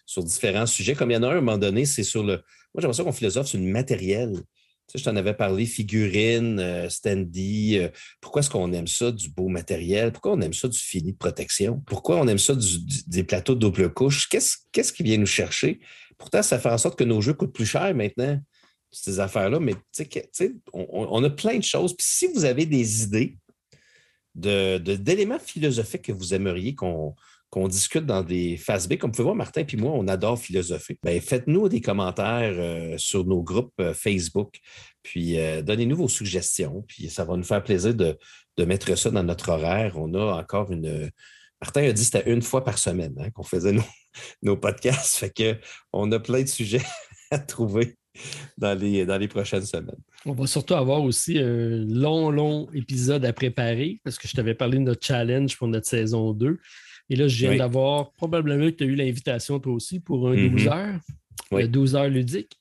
sur 0.04 0.24
différents 0.24 0.66
sujets. 0.66 0.94
Comme 0.94 1.10
il 1.10 1.14
y 1.14 1.16
en 1.16 1.22
a 1.22 1.28
un 1.28 1.30
à 1.30 1.32
un 1.34 1.40
moment 1.40 1.58
donné, 1.58 1.86
c'est 1.86 2.02
sur 2.02 2.22
le. 2.22 2.36
Moi, 2.74 2.80
j'aimerais 2.80 2.94
ça 2.94 3.04
qu'on 3.04 3.12
philosophe 3.12 3.46
sur 3.46 3.58
le 3.58 3.66
matériel 3.66 4.32
je 4.94 5.04
t'en 5.04 5.16
avais 5.16 5.34
parlé, 5.34 5.66
figurines, 5.66 6.60
euh, 6.60 6.88
standy. 6.88 7.78
Euh, 7.78 7.88
pourquoi 8.20 8.40
est-ce 8.40 8.50
qu'on 8.50 8.72
aime 8.72 8.86
ça, 8.86 9.10
du 9.10 9.30
beau 9.30 9.48
matériel? 9.48 10.12
Pourquoi 10.12 10.32
on 10.32 10.40
aime 10.40 10.52
ça, 10.52 10.68
du 10.68 10.78
fini 10.78 11.12
de 11.12 11.16
protection? 11.16 11.82
Pourquoi 11.86 12.20
on 12.20 12.28
aime 12.28 12.38
ça, 12.38 12.54
des 13.06 13.24
plateaux 13.24 13.54
de 13.54 13.60
double 13.60 13.92
couche? 13.92 14.28
Qu'est-ce 14.28 14.92
qui 14.92 15.02
vient 15.02 15.18
nous 15.18 15.26
chercher? 15.26 15.80
Pourtant, 16.18 16.42
ça 16.42 16.58
fait 16.58 16.70
en 16.70 16.78
sorte 16.78 16.98
que 16.98 17.04
nos 17.04 17.20
jeux 17.20 17.34
coûtent 17.34 17.54
plus 17.54 17.66
cher 17.66 17.94
maintenant, 17.94 18.38
ces 18.90 19.20
affaires-là. 19.20 19.58
Mais 19.60 19.74
on, 20.72 20.86
on, 20.92 21.24
a 21.24 21.30
plein 21.30 21.58
de 21.58 21.64
choses. 21.64 21.96
Puis 21.96 22.06
si 22.06 22.26
vous 22.28 22.44
avez 22.44 22.66
des 22.66 23.02
idées 23.02 23.36
d'éléments 24.34 25.38
philosophiques 25.38 26.02
que 26.02 26.12
vous 26.12 26.32
aimeriez 26.32 26.74
qu'on 26.74 27.14
qu'on 27.52 27.68
discute 27.68 28.06
dans 28.06 28.22
des 28.22 28.56
phases 28.56 28.88
B. 28.88 28.96
Comme 28.96 29.10
vous 29.10 29.16
pouvez 29.16 29.24
voir, 29.24 29.36
Martin 29.36 29.62
et 29.70 29.76
moi, 29.76 29.92
on 29.92 30.08
adore 30.08 30.38
philosopher. 30.38 30.98
Ben, 31.02 31.20
faites-nous 31.20 31.68
des 31.68 31.82
commentaires 31.82 32.54
euh, 32.56 32.96
sur 32.96 33.26
nos 33.26 33.42
groupes 33.42 33.74
euh, 33.78 33.92
Facebook, 33.92 34.58
puis 35.02 35.38
euh, 35.38 35.60
donnez-nous 35.60 35.96
vos 35.96 36.08
suggestions, 36.08 36.82
puis 36.88 37.10
ça 37.10 37.26
va 37.26 37.36
nous 37.36 37.44
faire 37.44 37.62
plaisir 37.62 37.94
de, 37.94 38.16
mettre 38.58 38.96
ça 38.96 39.10
dans 39.10 39.22
notre 39.22 39.50
horaire. 39.50 39.98
On 39.98 40.14
a 40.14 40.40
encore 40.40 40.72
une. 40.72 41.10
Martin 41.60 41.82
a 41.82 41.92
dit 41.92 42.00
que 42.00 42.06
c'était 42.06 42.32
une 42.32 42.40
fois 42.40 42.64
par 42.64 42.78
semaine 42.78 43.14
hein, 43.18 43.28
qu'on 43.30 43.42
faisait 43.42 43.72
nos, 43.72 43.84
nos, 44.42 44.56
podcasts. 44.56 45.18
Fait 45.18 45.30
que 45.30 45.58
on 45.92 46.10
a 46.10 46.18
plein 46.18 46.42
de 46.42 46.48
sujets 46.48 46.82
à 47.30 47.38
trouver 47.38 47.96
dans 48.56 48.78
les 48.78 49.28
prochaines 49.28 49.66
semaines. 49.66 50.00
On 50.24 50.32
va 50.32 50.46
surtout 50.46 50.74
avoir 50.74 51.02
aussi 51.02 51.38
un 51.38 51.84
long, 51.84 52.30
long 52.30 52.70
épisode 52.72 53.26
à 53.26 53.34
préparer 53.34 54.00
parce 54.04 54.16
que 54.18 54.26
je 54.26 54.32
t'avais 54.32 54.54
parlé 54.54 54.78
de 54.78 54.84
notre 54.84 55.04
challenge 55.04 55.58
pour 55.58 55.68
notre 55.68 55.86
saison 55.86 56.32
2. 56.32 56.58
Et 57.12 57.16
là, 57.16 57.28
je 57.28 57.46
viens 57.46 57.58
d'avoir, 57.58 58.10
probablement 58.12 58.64
que 58.70 58.76
tu 58.76 58.84
as 58.84 58.86
eu 58.86 58.94
l'invitation 58.94 59.60
toi 59.60 59.74
aussi 59.74 60.00
pour 60.00 60.30
un 60.30 60.34
12 60.34 60.64
mm-hmm. 60.64 60.98
heures, 61.52 61.68
12 61.68 61.94
heures 61.94 62.08
ludique. 62.08 62.58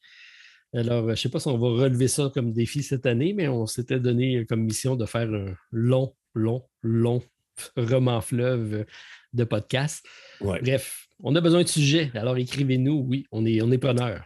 Alors, 0.73 1.05
je 1.05 1.11
ne 1.11 1.15
sais 1.15 1.29
pas 1.29 1.39
si 1.39 1.47
on 1.47 1.57
va 1.57 1.83
relever 1.83 2.09
ça 2.09 2.29
comme 2.33 2.51
défi 2.51 2.83
cette 2.83 3.05
année, 3.05 3.31
mais 3.31 3.47
on 3.47 3.65
s'était 3.65 4.01
donné 4.01 4.45
comme 4.45 4.63
mission 4.63 4.97
de 4.97 5.05
faire 5.05 5.33
un 5.33 5.55
long, 5.71 6.13
long, 6.35 6.67
long 6.81 7.23
roman 7.77 8.19
fleuve 8.19 8.85
de 9.31 9.43
podcast. 9.45 10.05
Bref, 10.41 11.07
on 11.23 11.33
a 11.37 11.39
besoin 11.39 11.63
de 11.63 11.69
sujets. 11.69 12.11
Alors, 12.13 12.35
écrivez-nous. 12.35 13.05
Oui, 13.07 13.25
on 13.31 13.45
est, 13.45 13.61
on 13.61 13.71
est 13.71 13.77
preneur. 13.77 14.21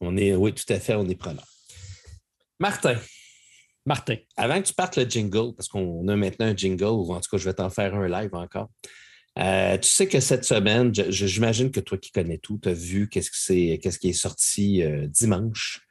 On 0.00 0.16
est, 0.16 0.36
oui, 0.36 0.52
tout 0.52 0.72
à 0.72 0.78
fait, 0.78 0.94
on 0.94 1.08
est 1.08 1.16
preneur. 1.16 1.44
Martin. 2.60 2.98
Martin. 3.84 4.14
Avant 4.36 4.62
que 4.62 4.68
tu 4.68 4.74
partes 4.74 4.96
le 4.96 5.10
jingle, 5.10 5.56
parce 5.56 5.66
qu'on 5.66 6.06
a 6.06 6.14
maintenant 6.14 6.46
un 6.46 6.56
jingle, 6.56 6.84
ou 6.84 7.12
en 7.12 7.20
tout 7.20 7.30
cas, 7.30 7.36
je 7.36 7.44
vais 7.46 7.54
t'en 7.54 7.70
faire 7.70 7.96
un 7.96 8.06
live 8.06 8.32
encore. 8.32 8.68
Euh, 9.38 9.76
tu 9.76 9.88
sais 9.88 10.08
que 10.08 10.20
cette 10.20 10.44
semaine, 10.44 10.92
j'imagine 10.94 11.70
que 11.70 11.80
toi 11.80 11.98
qui 11.98 12.10
connais 12.10 12.38
tout, 12.38 12.58
tu 12.62 12.68
as 12.70 12.72
vu 12.72 13.08
qu'est-ce, 13.08 13.98
qui 13.98 14.08
est 14.08 14.12
sorti 14.12 14.82
euh, 14.82 15.06
dimanche 15.06 15.86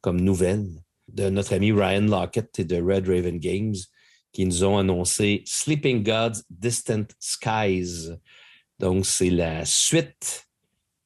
comme 0.00 0.20
nouvelle 0.20 0.66
de 1.08 1.30
notre 1.30 1.54
ami 1.54 1.72
Ryan 1.72 2.02
Lockett 2.02 2.58
et 2.58 2.64
de 2.64 2.76
Red 2.76 3.08
Raven 3.08 3.38
Games 3.38 3.74
qui 4.32 4.44
nous 4.44 4.64
ont 4.64 4.78
annoncé 4.78 5.42
Sleeping 5.46 6.02
Gods 6.02 6.42
Distant 6.50 7.06
Skies. 7.18 8.10
Donc, 8.78 9.06
c'est 9.06 9.30
la 9.30 9.64
suite 9.64 10.46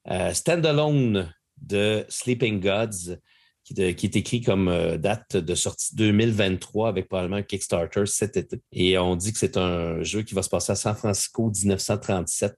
euh, 0.09 0.33
standalone 0.33 1.33
de 1.57 2.05
Sleeping 2.09 2.59
Gods 2.59 3.17
qui, 3.65 3.81
est 3.81 4.15
écrit 4.15 4.41
comme 4.41 4.67
euh, 4.67 4.97
date 4.97 5.37
de 5.37 5.55
sortie 5.55 5.95
2023 5.95 6.87
avec 6.87 7.07
probablement 7.07 7.37
un 7.37 7.43
Kickstarter 7.43 8.05
cet 8.05 8.37
été. 8.37 8.61
Et 8.71 8.97
on 8.99 9.15
dit 9.15 9.33
que 9.33 9.39
c'est 9.39 9.57
un 9.57 10.03
jeu 10.03 10.21
qui 10.21 10.35
va 10.35 10.43
se 10.43 10.49
passer 10.49 10.73
à 10.73 10.75
San 10.75 10.95
Francisco 10.95 11.51
1937. 11.51 12.55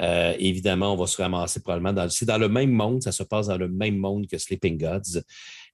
Euh, 0.00 0.34
évidemment, 0.38 0.92
on 0.92 0.96
va 0.96 1.06
se 1.06 1.22
ramasser 1.22 1.60
probablement 1.60 1.92
dans, 1.92 2.08
c'est 2.08 2.26
dans 2.26 2.38
le 2.38 2.48
même 2.48 2.70
monde, 2.70 3.02
ça 3.02 3.12
se 3.12 3.22
passe 3.22 3.46
dans 3.46 3.56
le 3.56 3.68
même 3.68 3.96
monde 3.96 4.26
que 4.26 4.36
Sleeping 4.36 4.78
Gods. 4.78 5.22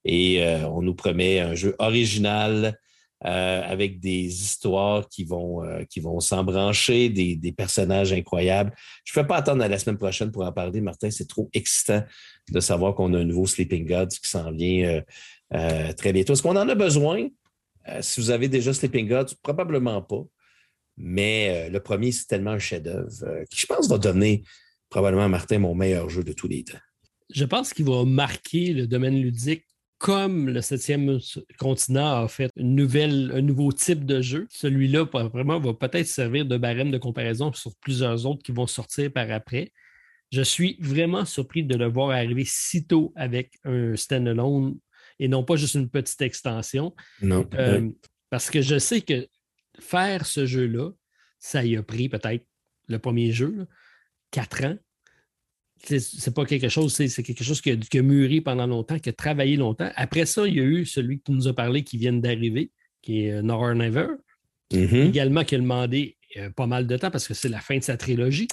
Et 0.05 0.43
euh, 0.43 0.69
on 0.69 0.83
nous 0.83 0.95
promet 0.95 1.41
un 1.41 1.55
jeu 1.55 1.75
original, 1.79 2.79
euh, 3.25 3.63
avec 3.65 4.01
des 4.01 4.25
histoires 4.25 5.09
qui 5.09 5.23
vont, 5.23 5.63
euh, 5.63 5.85
vont 5.99 6.19
s'embrancher, 6.19 7.09
des, 7.09 7.55
personnages 7.57 8.13
incroyables. 8.13 8.75
Je 9.05 9.17
ne 9.17 9.23
peux 9.23 9.29
pas 9.29 9.37
attendre 9.37 9.63
à 9.63 9.69
la 9.69 9.79
semaine 9.79 9.99
prochaine 9.99 10.33
pour 10.33 10.45
en 10.45 10.51
parler, 10.51 10.81
Martin. 10.81 11.11
C'est 11.11 11.29
trop 11.29 11.49
excitant 11.53 12.03
de 12.51 12.61
savoir 12.61 12.95
qu'on 12.97 13.15
a 13.15 13.19
un 13.19 13.25
nouveau 13.25 13.47
Sleeping 13.47 13.87
Gods 13.87 14.09
qui 14.09 14.29
s'en 14.29 14.51
vient 14.51 15.03
euh, 15.55 15.93
très 15.93 16.13
bientôt. 16.13 16.33
Est-ce 16.33 16.43
qu'on 16.43 16.57
en 16.57 16.69
a 16.69 16.75
besoin? 16.75 17.29
si 18.01 18.21
vous 18.21 18.31
avez 18.31 18.47
déjà 18.47 18.73
Sleeping 18.73 19.09
Gods, 19.09 19.35
probablement 19.43 20.01
pas. 20.03 20.23
Mais 20.97 21.69
le 21.69 21.81
premier, 21.81 22.13
c'est 22.13 22.27
tellement 22.27 22.53
un 22.53 22.59
chef-d'œuvre 22.61 23.09
qui, 23.51 23.61
je 23.61 23.67
pense, 23.67 23.89
va 23.89 23.99
devenir 23.99 24.39
probablement, 24.89 25.29
Martin, 25.29 25.59
mon 25.59 25.75
meilleur 25.75 26.09
jeu 26.09 26.23
de 26.23 26.33
tous 26.33 26.47
les 26.47 26.63
temps. 26.63 26.79
Je 27.35 27.45
pense 27.45 27.73
qu'il 27.73 27.87
va 27.87 28.05
marquer 28.05 28.73
le 28.73 28.87
domaine 28.87 29.21
ludique 29.21 29.65
comme 30.03 30.49
le 30.49 30.61
septième 30.63 31.21
continent 31.61 32.25
a 32.25 32.27
fait 32.27 32.51
une 32.57 32.75
nouvelle, 32.75 33.31
un 33.33 33.41
nouveau 33.41 33.71
type 33.71 34.05
de 34.05 34.21
jeu, 34.21 34.49
celui-là 34.51 35.05
vraiment 35.05 35.61
va 35.61 35.75
peut-être 35.75 36.09
servir 36.09 36.45
de 36.45 36.57
barème 36.57 36.91
de 36.91 36.99
comparaison 36.99 37.53
sur 37.53 37.71
plusieurs 37.77 38.27
autres 38.27 38.43
qui 38.43 38.51
vont 38.51 38.67
sortir 38.67 39.13
par 39.13 39.31
après. 39.31 39.73
Je 40.33 40.43
suis 40.43 40.77
vraiment 40.81 41.25
surpris 41.25 41.63
de 41.63 41.77
le 41.77 41.87
voir 41.87 42.11
arriver 42.11 42.43
si 42.45 42.85
tôt 42.85 43.13
avec 43.15 43.53
un 43.63 43.95
standalone 43.95 44.77
et 45.21 45.29
non 45.29 45.45
pas 45.45 45.55
juste 45.55 45.77
une 45.77 45.89
petite 45.89 46.21
extension. 46.21 46.93
Non. 47.21 47.49
Euh, 47.55 47.89
parce 48.29 48.51
que 48.51 48.61
je 48.61 48.81
sais 48.81 49.03
que 49.03 49.29
faire 49.79 50.27
ce 50.27 50.47
jeu-là, 50.47 50.91
ça 51.39 51.65
y 51.65 51.77
a 51.77 51.83
pris 51.85 52.09
peut-être 52.09 52.45
le 52.89 52.99
premier 52.99 53.31
jeu, 53.31 53.69
quatre 54.33 54.65
ans 54.65 54.77
c'est 55.85 56.35
pas 56.35 56.45
quelque 56.45 56.69
chose, 56.69 56.95
c'est 56.95 57.23
quelque 57.23 57.43
chose 57.45 57.61
qui 57.61 57.71
a, 57.71 58.03
mûri 58.03 58.41
pendant 58.41 58.67
longtemps, 58.67 58.99
qui 58.99 59.09
a 59.09 59.13
travaillé 59.13 59.57
longtemps. 59.57 59.91
Après 59.97 60.27
ça, 60.27 60.47
il 60.47 60.57
y 60.57 60.61
a 60.61 60.65
eu 60.65 60.87
celui 60.87 61.19
que 61.19 61.25
tu 61.25 61.33
nous 61.33 61.49
as 61.49 61.55
parlé 61.55 61.83
qui 61.83 61.97
vient 61.97 62.13
d'arriver, 62.13 62.71
qui 63.03 63.25
est 63.25 63.33
euh, 63.33 63.43
Nor 63.43 63.75
Never, 63.75 64.07
mm-hmm. 64.73 65.09
également 65.09 65.45
qui 65.45 65.57
a 65.57 65.59
demandé 65.59 66.17
euh, 66.37 66.51
pas 66.51 66.67
mal 66.67 66.87
de 66.87 66.97
temps 66.97 67.11
parce 67.11 67.27
que 67.27 67.35
c'est 67.35 67.49
la 67.49 67.61
fin 67.61 67.77
de 67.77 67.83
sa 67.83 67.97
trilogie. 67.97 68.49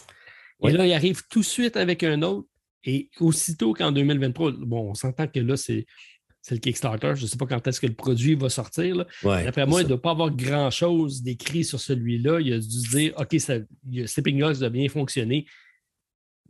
Et 0.68 0.72
là, 0.72 0.86
il 0.86 0.94
arrive 0.94 1.22
tout 1.30 1.40
de 1.40 1.46
suite 1.46 1.78
avec 1.78 2.04
un 2.04 2.22
autre. 2.22 2.48
Et 2.84 3.10
aussitôt 3.20 3.74
qu'en 3.74 3.92
2023, 3.92 4.54
bon, 4.60 4.90
on 4.90 4.94
s'entend 4.94 5.28
que 5.28 5.40
là, 5.40 5.56
c'est 5.56 5.86
le 6.50 6.58
Kickstarter. 6.58 7.14
Je 7.16 7.24
ne 7.24 7.28
sais 7.28 7.38
pas 7.38 7.46
quand 7.46 7.66
est-ce 7.68 7.80
que 7.80 7.88
le 7.88 7.94
produit 7.94 8.36
va 8.36 8.50
sortir. 8.50 8.96
Là. 8.96 9.08
Après 9.46 9.66
moi, 9.66 9.82
il 9.82 9.84
ne 9.84 9.90
doit 9.90 10.02
pas 10.02 10.12
avoir 10.12 10.32
grand-chose 10.32 11.22
d'écrit 11.22 11.64
sur 11.64 11.80
celui-là. 11.80 12.42
Il 12.42 12.54
a 12.54 12.58
dû 12.58 12.70
se 12.70 12.90
dire 12.90 13.14
OK, 13.18 13.40
ça, 13.40 13.56
Sleeping 14.06 14.40
Dogs 14.40 14.64
a 14.64 14.70
bien 14.70 14.90
fonctionné 14.90 15.46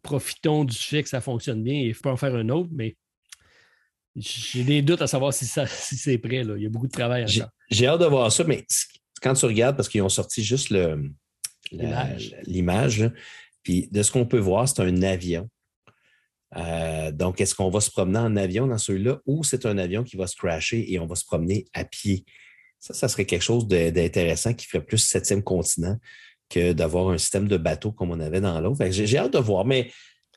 profitons 0.01 0.65
du 0.65 0.77
fait 0.77 1.03
que 1.03 1.09
ça 1.09 1.21
fonctionne 1.21 1.63
bien 1.63 1.75
et 1.75 1.87
il 1.87 1.93
faut 1.93 2.09
en 2.09 2.17
faire 2.17 2.35
un 2.35 2.49
autre, 2.49 2.69
mais 2.71 2.95
j'ai 4.15 4.63
des 4.63 4.81
doutes 4.81 5.01
à 5.01 5.07
savoir 5.07 5.33
si, 5.33 5.45
si 5.45 5.97
c'est 5.97 6.17
prêt. 6.17 6.43
Là. 6.43 6.55
Il 6.57 6.63
y 6.63 6.65
a 6.65 6.69
beaucoup 6.69 6.87
de 6.87 6.91
travail 6.91 7.23
à 7.23 7.27
faire. 7.27 7.49
J'ai 7.69 7.87
hâte 7.87 8.01
de 8.01 8.05
voir 8.05 8.31
ça, 8.31 8.43
mais 8.43 8.65
quand 9.21 9.33
tu 9.33 9.45
regardes, 9.45 9.75
parce 9.75 9.89
qu'ils 9.89 10.01
ont 10.01 10.09
sorti 10.09 10.43
juste 10.43 10.73
l'image, 12.45 13.11
puis 13.63 13.87
de 13.91 14.01
ce 14.01 14.11
qu'on 14.11 14.25
peut 14.25 14.39
voir, 14.39 14.67
c'est 14.67 14.81
un 14.81 15.01
avion. 15.03 15.49
Euh, 16.55 17.11
donc, 17.11 17.41
est-ce 17.41 17.53
qu'on 17.53 17.69
va 17.69 17.79
se 17.79 17.91
promener 17.91 18.19
en 18.19 18.35
avion 18.35 18.65
dans 18.65 18.77
celui-là 18.77 19.19
ou 19.25 19.43
c'est 19.43 19.65
un 19.65 19.77
avion 19.77 20.03
qui 20.03 20.17
va 20.17 20.25
se 20.25 20.35
crasher 20.35 20.91
et 20.91 20.99
on 20.99 21.05
va 21.05 21.15
se 21.15 21.25
promener 21.25 21.65
à 21.73 21.85
pied? 21.85 22.25
Ça, 22.79 22.93
ça 22.93 23.07
serait 23.07 23.25
quelque 23.25 23.43
chose 23.43 23.67
d'intéressant 23.67 24.53
qui 24.53 24.65
ferait 24.65 24.83
plus 24.83 24.97
septième 24.97 25.43
continent 25.43 25.97
que 26.49 26.73
d'avoir 26.73 27.09
un 27.09 27.17
système 27.17 27.47
de 27.47 27.57
bateau 27.57 27.91
comme 27.91 28.11
on 28.11 28.19
avait 28.19 28.41
dans 28.41 28.59
l'autre. 28.59 28.83
J'ai 28.89 29.17
hâte 29.17 29.33
de 29.33 29.39
voir. 29.39 29.65
Mais 29.65 29.91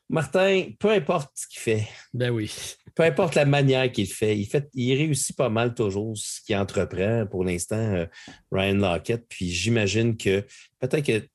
Martin, 0.08 0.66
peu 0.78 0.90
importe 0.90 1.30
ce 1.34 1.46
qu'il 1.48 1.60
fait. 1.60 1.88
Ben 2.12 2.30
oui. 2.30 2.52
Peu 2.94 3.02
importe 3.04 3.34
la 3.34 3.46
manière 3.46 3.90
qu'il 3.90 4.06
fait, 4.06 4.38
il 4.38 4.44
fait, 4.44 4.68
il 4.74 4.94
réussit 4.94 5.34
pas 5.34 5.48
mal 5.48 5.74
toujours 5.74 6.16
ce 6.16 6.42
qu'il 6.42 6.56
entreprend 6.56 7.26
pour 7.30 7.44
l'instant, 7.44 7.76
euh, 7.76 8.06
Ryan 8.50 8.74
Lockett. 8.74 9.24
Puis 9.28 9.50
j'imagine 9.50 10.16
que 10.16 10.44
peut-être 10.78 11.06
que 11.06 11.26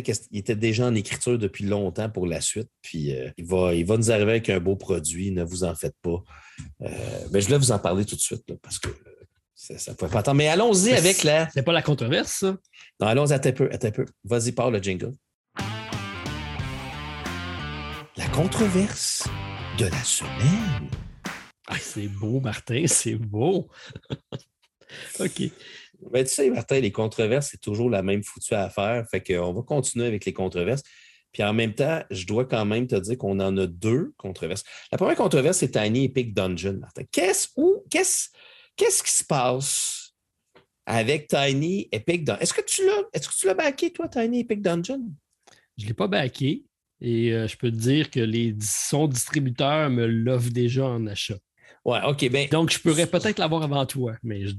qu'il 0.00 0.14
était 0.32 0.56
déjà 0.56 0.86
en 0.86 0.94
écriture 0.94 1.38
depuis 1.38 1.64
longtemps 1.64 2.10
pour 2.10 2.26
la 2.26 2.40
suite. 2.40 2.68
Puis 2.82 3.14
euh, 3.14 3.30
il, 3.36 3.46
va, 3.46 3.74
il 3.74 3.86
va 3.86 3.96
nous 3.96 4.10
arriver 4.10 4.32
avec 4.32 4.50
un 4.50 4.60
beau 4.60 4.76
produit, 4.76 5.30
ne 5.30 5.44
vous 5.44 5.64
en 5.64 5.74
faites 5.74 5.96
pas. 6.02 6.22
mais 6.80 6.88
euh, 6.88 7.28
ben, 7.30 7.40
je 7.40 7.48
vais 7.48 7.58
vous 7.58 7.72
en 7.72 7.78
parler 7.78 8.04
tout 8.04 8.16
de 8.16 8.20
suite 8.20 8.42
parce 8.60 8.78
que 8.78 8.88
ça 9.56 9.90
ne 9.90 9.96
pouvait 9.96 10.10
pas 10.10 10.18
attendre. 10.18 10.36
Mais 10.36 10.48
allons-y 10.48 10.92
avec 10.92 11.24
la. 11.24 11.48
C'est 11.50 11.62
pas 11.62 11.72
la 11.72 11.82
controverse, 11.82 12.32
ça? 12.32 12.56
Non, 13.00 13.06
allons-y, 13.06 13.32
un 13.32 13.38
peu, 13.38 13.70
un 13.72 13.90
peu. 13.90 14.04
Vas-y, 14.24 14.52
parle 14.52 14.74
le 14.74 14.82
jingle. 14.82 15.12
La 18.16 18.28
controverse 18.32 19.26
de 19.78 19.86
la 19.86 20.04
semaine. 20.04 20.90
Ah, 21.68 21.76
c'est 21.80 22.08
beau, 22.08 22.40
Martin, 22.40 22.84
c'est 22.86 23.16
beau. 23.16 23.68
OK. 25.20 25.42
Mais 26.12 26.24
tu 26.24 26.34
sais, 26.34 26.50
Martin, 26.50 26.80
les 26.80 26.92
controverses, 26.92 27.48
c'est 27.50 27.60
toujours 27.60 27.88
la 27.88 28.02
même 28.02 28.22
foutue 28.22 28.54
affaire. 28.54 29.06
Fait 29.10 29.22
qu'on 29.22 29.54
va 29.54 29.62
continuer 29.62 30.06
avec 30.06 30.26
les 30.26 30.34
controverses. 30.34 30.82
Puis 31.32 31.42
en 31.42 31.54
même 31.54 31.74
temps, 31.74 32.02
je 32.10 32.26
dois 32.26 32.44
quand 32.44 32.64
même 32.66 32.86
te 32.86 32.96
dire 32.96 33.16
qu'on 33.16 33.40
en 33.40 33.56
a 33.56 33.66
deux 33.66 34.12
controverses. 34.18 34.64
La 34.92 34.98
première 34.98 35.16
controverse, 35.16 35.58
c'est 35.58 35.70
Tiny 35.70 36.04
Epic 36.04 36.34
Dungeon, 36.34 36.78
Martin. 36.78 37.02
Qu'est-ce 37.10 37.48
qu'est-ce, 37.90 38.28
qu'est-ce 38.76 39.02
qui 39.02 39.12
se 39.12 39.24
passe 39.24 40.14
avec 40.86 41.28
Tiny 41.28 41.88
Epic 41.92 42.24
Dungeon? 42.24 42.40
Est-ce 42.40 42.54
que 42.54 42.64
tu 42.64 42.84
l'as, 42.86 43.02
est-ce 43.12 43.28
que 43.28 43.34
tu 43.34 43.46
l'as 43.46 43.54
backé, 43.54 43.92
toi, 43.92 44.08
Tiny 44.08 44.40
Epic 44.40 44.62
Dungeon? 44.62 45.02
Je 45.76 45.84
ne 45.84 45.88
l'ai 45.88 45.94
pas 45.94 46.08
backé. 46.08 46.64
Et 47.00 47.32
euh, 47.32 47.46
je 47.46 47.56
peux 47.56 47.70
te 47.70 47.76
dire 47.76 48.10
que 48.10 48.20
les, 48.20 48.54
son 48.60 49.06
distributeur 49.06 49.90
me 49.90 50.06
l'offre 50.06 50.50
déjà 50.50 50.86
en 50.86 51.06
achat. 51.06 51.36
Ouais, 51.84 51.98
OK. 52.06 52.28
Ben, 52.30 52.48
Donc, 52.48 52.72
je 52.72 52.78
pourrais 52.78 53.06
peut-être 53.06 53.38
l'avoir 53.38 53.62
avant 53.62 53.84
toi, 53.84 54.14
mais 54.22 54.46
je, 54.46 54.54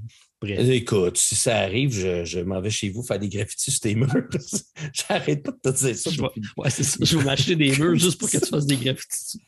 Écoute, 0.45 1.17
si 1.17 1.33
ça 1.35 1.57
arrive, 1.57 1.91
je, 1.91 2.39
m'en 2.41 2.61
vais 2.61 2.69
chez 2.69 2.89
vous 2.89 3.01
faire 3.01 3.17
des 3.17 3.27
graffitis 3.27 3.71
sur 3.71 3.79
tes 3.79 3.95
murs. 3.95 4.13
J'arrête 4.93 5.43
pas 5.43 5.51
de 5.51 5.57
te 5.57 5.77
dire 5.77 5.95
ça. 5.95 6.11
Je 6.11 6.21
vais, 6.21 6.69
ça. 6.69 6.97
je 7.01 7.17
vais 7.17 7.23
m'acheter 7.23 7.55
des 7.55 7.75
murs 7.75 7.95
juste 7.99 8.19
pour 8.19 8.29
que 8.29 8.37
tu 8.37 8.45
fasses 8.45 8.67
des 8.67 8.75
graffitis. 8.75 9.41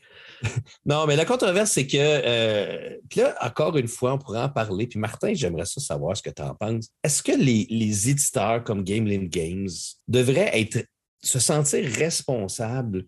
Non, 0.85 1.05
mais 1.05 1.15
la 1.15 1.25
controverse, 1.25 1.71
c'est 1.71 1.87
que, 1.87 1.97
euh, 1.97 2.97
là, 3.15 3.35
encore 3.41 3.77
une 3.77 3.87
fois, 3.87 4.13
on 4.13 4.17
pourrait 4.17 4.41
en 4.41 4.49
parler. 4.49 4.87
Puis 4.87 4.99
Martin, 4.99 5.33
j'aimerais 5.33 5.65
ça 5.65 5.81
savoir 5.81 6.15
ce 6.15 6.21
que 6.21 6.29
tu 6.29 6.41
en 6.41 6.55
penses. 6.55 6.89
Est-ce 7.03 7.23
que 7.23 7.31
les, 7.31 7.67
les 7.69 8.09
éditeurs 8.09 8.63
comme 8.63 8.83
Gameland 8.83 9.27
Games 9.27 9.69
devraient 10.07 10.59
être, 10.59 10.85
se 11.21 11.39
sentir 11.39 11.89
responsables 11.95 13.05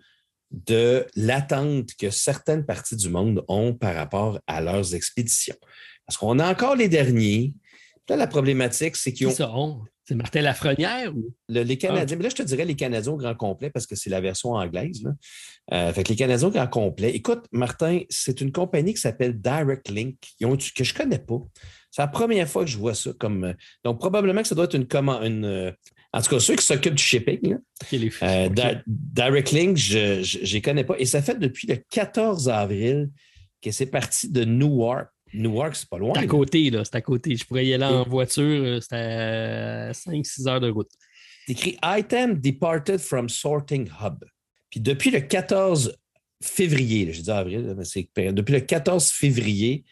de 0.52 1.06
l'attente 1.16 1.90
que 1.98 2.10
certaines 2.10 2.66
parties 2.66 2.98
du 2.98 3.10
monde 3.10 3.44
ont 3.48 3.74
par 3.74 3.96
rapport 3.96 4.40
à 4.48 4.62
leurs 4.62 4.94
expéditions? 4.96 5.56
Parce 6.06 6.18
qu'on 6.18 6.40
a 6.40 6.50
encore 6.50 6.76
les 6.76 6.90
derniers 6.90 7.54
Là, 8.12 8.18
la 8.18 8.28
problématique, 8.28 8.98
c'est 8.98 9.14
qu'ils 9.14 9.42
ont. 9.42 9.86
C'est 10.04 10.16
Martin 10.16 10.42
Lafrenière 10.42 11.16
ou? 11.16 11.34
les 11.48 11.78
Canadiens, 11.78 12.06
ah. 12.12 12.16
mais 12.18 12.24
là, 12.24 12.30
je 12.30 12.36
te 12.36 12.44
dirais 12.44 12.66
les 12.66 12.76
Canadiens 12.76 13.14
au 13.14 13.16
grand 13.16 13.36
complet 13.36 13.70
parce 13.70 13.88
que 13.88 13.96
c'est 13.96 14.10
la 14.10 14.20
version 14.20 14.52
anglaise. 14.52 15.02
Euh, 15.72 15.94
fait 15.94 16.04
que 16.04 16.10
les 16.10 16.18
Canadiens 16.18 16.50
au 16.50 16.52
grand 16.52 16.68
complet. 16.68 17.12
Écoute, 17.12 17.46
Martin, 17.54 18.02
c'est 18.10 18.42
une 18.42 18.52
compagnie 18.52 18.94
qui 18.94 19.00
s'appelle 19.00 19.40
Direct 19.40 19.88
Link, 19.90 20.18
que 20.42 20.84
je 20.84 20.94
ne 20.94 20.98
connais 20.98 21.20
pas. 21.20 21.40
C'est 21.90 22.02
la 22.02 22.10
première 22.10 22.50
fois 22.50 22.66
que 22.66 22.70
je 22.70 22.78
vois 22.78 22.96
ça 22.96 23.12
comme. 23.18 23.46
Euh, 23.46 23.54
donc, 23.86 24.00
probablement 24.00 24.42
que 24.42 24.48
ça 24.50 24.56
doit 24.56 24.66
être 24.66 24.76
une 24.76 24.88
commande. 24.88 25.24
Une, 25.24 25.46
euh, 25.46 25.72
en 26.12 26.22
tout 26.22 26.32
cas, 26.32 26.40
ceux 26.42 26.58
qui 26.58 26.66
s'occupent 26.66 26.96
du 26.96 27.04
shipping. 27.04 27.60
Direct 28.98 29.52
Link, 29.54 29.78
je 29.78 30.56
ne 30.56 30.60
connais 30.60 30.84
pas. 30.84 30.96
Et 31.00 31.06
ça 31.06 31.22
fait 31.22 31.40
depuis 31.40 31.68
le 31.68 31.78
14 31.90 32.50
avril 32.50 33.10
que 33.62 33.72
c'est 33.72 33.86
parti 33.86 34.30
de 34.30 34.44
Newark 34.44 35.11
Newark, 35.34 35.76
c'est 35.76 35.90
pas 35.90 35.98
loin. 35.98 36.14
C'est 36.16 36.24
à 36.24 36.28
côté, 36.28 36.70
là. 36.70 36.84
C'est 36.84 36.96
à 36.96 37.02
côté. 37.02 37.36
Je 37.36 37.46
pourrais 37.46 37.66
y 37.66 37.74
aller 37.74 37.86
en 37.86 38.04
voiture. 38.04 38.44
Euh, 38.44 38.80
c'est 38.82 38.96
à 38.96 39.92
5-6 39.92 40.48
heures 40.48 40.60
de 40.60 40.70
route. 40.70 40.90
C'est 41.46 41.54
écrit 41.54 41.78
Item 41.84 42.40
departed 42.40 43.00
from 43.00 43.30
sorting 43.30 43.90
hub. 44.02 44.24
Puis 44.70 44.80
depuis 44.80 45.12
le 45.12 45.22
14 45.22 45.98
février, 46.42 47.12
j'ai 47.14 47.22
dit 47.24 47.32
avril, 47.32 47.74
mais 47.78 47.86
c'est 47.86 48.10
depuis 48.16 48.54
le 48.54 48.62
14 48.62 49.10
février, 49.12 49.84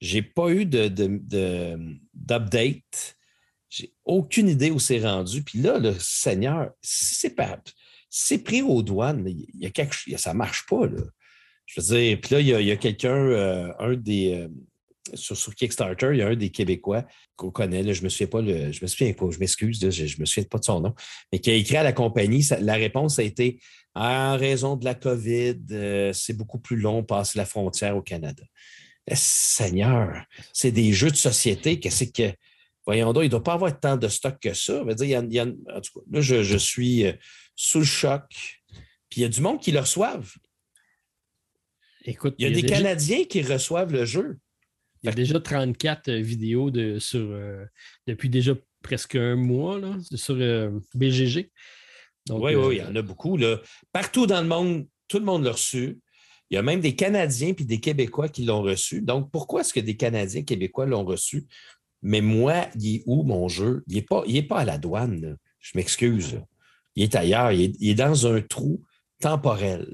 j'ai 0.00 0.22
pas 0.22 0.50
eu 0.50 0.66
de, 0.66 0.88
d'update. 2.14 3.16
J'ai 3.68 3.92
aucune 4.04 4.48
idée 4.48 4.70
où 4.70 4.78
c'est 4.78 5.00
rendu. 5.00 5.42
Puis 5.42 5.60
là, 5.60 5.78
le 5.78 5.94
Seigneur, 5.98 6.72
c'est 6.82 7.34
pas. 7.34 7.60
C'est 8.08 8.38
pris 8.38 8.62
aux 8.62 8.82
douanes. 8.82 9.24
Il 9.26 9.60
y 9.60 9.66
a 9.66 9.70
quelque, 9.70 9.94
ça 10.16 10.32
ne 10.32 10.38
marche 10.38 10.66
pas. 10.66 10.86
Là. 10.86 11.02
Je 11.66 11.80
veux 11.80 11.86
dire, 11.94 12.20
puis 12.20 12.34
là, 12.34 12.40
il 12.40 12.66
y 12.66 12.72
a, 12.72 12.76
quelqu'un, 12.76 13.14
euh, 13.14 13.72
un 13.78 13.94
des, 13.94 14.34
euh, 14.34 14.48
sur, 15.14 15.54
Kickstarter, 15.54 16.10
il 16.12 16.18
y 16.18 16.22
a 16.22 16.28
un 16.28 16.36
des 16.36 16.50
Québécois 16.50 17.04
qu'on 17.36 17.50
connaît, 17.50 17.82
je 17.94 18.00
ne 18.00 18.04
me 18.04 18.08
souviens 18.08 18.26
pas, 18.26 18.40
le, 18.40 18.72
je 18.72 18.82
me 18.82 18.86
souviens 18.86 19.12
pas, 19.12 19.30
je 19.30 19.38
m'excuse, 19.38 19.78
je 19.90 20.02
ne 20.02 20.20
me 20.20 20.24
souviens 20.24 20.44
pas 20.44 20.58
de 20.58 20.64
son 20.64 20.80
nom, 20.80 20.94
mais 21.32 21.38
qui 21.38 21.50
a 21.50 21.54
écrit 21.54 21.76
à 21.76 21.82
la 21.82 21.92
compagnie, 21.92 22.46
la 22.60 22.74
réponse 22.74 23.18
a 23.18 23.22
été 23.22 23.60
en 23.94 24.36
raison 24.36 24.76
de 24.76 24.84
la 24.84 24.94
COVID, 24.94 25.58
euh, 25.72 26.12
c'est 26.12 26.34
beaucoup 26.34 26.58
plus 26.58 26.76
long 26.76 27.02
passer 27.02 27.38
la 27.38 27.44
frontière 27.44 27.96
au 27.96 28.02
Canada. 28.02 28.44
Eh, 29.06 29.14
Seigneur, 29.16 30.24
c'est 30.52 30.70
des 30.70 30.92
jeux 30.92 31.10
de 31.10 31.16
société, 31.16 31.80
qu'est-ce 31.80 32.04
que. 32.04 32.34
Voyons 32.86 33.12
donc, 33.12 33.24
il 33.24 33.26
ne 33.26 33.30
doit 33.30 33.42
pas 33.42 33.52
avoir 33.54 33.78
tant 33.78 33.96
de 33.96 34.08
stock 34.08 34.38
que 34.40 34.54
ça. 34.54 34.82
dire, 34.94 35.22
il 35.22 35.32
y 35.32 35.38
a, 35.38 35.44
en 35.44 35.80
tout 35.80 36.00
cas, 36.00 36.06
là, 36.10 36.20
je, 36.20 36.56
suis 36.56 37.06
euh, 37.06 37.12
sous 37.54 37.80
le 37.80 37.84
choc. 37.84 38.22
Puis 39.10 39.20
il 39.20 39.22
y 39.22 39.24
a 39.24 39.28
du 39.28 39.40
monde 39.40 39.60
qui 39.60 39.70
le 39.70 39.80
reçoivent. 39.80 40.32
Écoute, 42.04 42.34
il 42.38 42.48
y 42.48 42.50
a, 42.50 42.50
des 42.50 42.66
Canadiens 42.66 43.24
qui 43.24 43.42
reçoivent 43.42 43.92
le 43.92 44.04
jeu. 44.04 44.38
Il 45.02 45.06
y 45.06 45.08
a 45.08 45.14
déjà 45.14 45.40
34 45.40 46.08
euh, 46.08 46.20
vidéos 46.20 46.70
de, 46.70 46.98
sur, 46.98 47.20
euh, 47.20 47.64
depuis 48.06 48.28
déjà 48.28 48.54
presque 48.82 49.16
un 49.16 49.36
mois 49.36 49.78
là, 49.78 49.96
sur 50.14 50.36
euh, 50.38 50.70
BGG. 50.94 51.50
oui, 52.30 52.54
oui, 52.54 52.76
il 52.76 52.78
y 52.78 52.82
en 52.82 52.94
a 52.94 53.02
beaucoup. 53.02 53.36
Là. 53.36 53.60
Partout 53.92 54.26
dans 54.26 54.42
le 54.42 54.48
monde, 54.48 54.86
tout 55.08 55.18
le 55.18 55.24
monde 55.24 55.44
l'a 55.44 55.52
reçu. 55.52 56.00
Il 56.50 56.56
y 56.56 56.58
a 56.58 56.62
même 56.62 56.80
des 56.80 56.96
Canadiens 56.96 57.54
et 57.56 57.64
des 57.64 57.80
Québécois 57.80 58.28
qui 58.28 58.44
l'ont 58.44 58.62
reçu. 58.62 59.02
Donc, 59.02 59.30
pourquoi 59.30 59.60
est-ce 59.60 59.72
que 59.72 59.80
des 59.80 59.96
Canadiens 59.96 60.40
et 60.40 60.44
Québécois 60.44 60.86
l'ont 60.86 61.04
reçu? 61.04 61.46
Mais 62.02 62.20
moi, 62.20 62.66
il 62.74 62.96
est 62.96 63.02
où 63.06 63.22
mon 63.22 63.48
jeu? 63.48 63.84
Il 63.86 63.94
n'est 63.94 64.02
pas, 64.02 64.24
pas 64.48 64.60
à 64.60 64.64
la 64.64 64.78
douane. 64.78 65.36
Je 65.60 65.72
m'excuse. 65.76 66.40
Il 66.96 67.04
est 67.04 67.14
ailleurs. 67.14 67.52
il 67.52 67.88
est 67.88 67.94
dans 67.94 68.26
un 68.26 68.40
trou 68.40 68.82
temporel. 69.20 69.86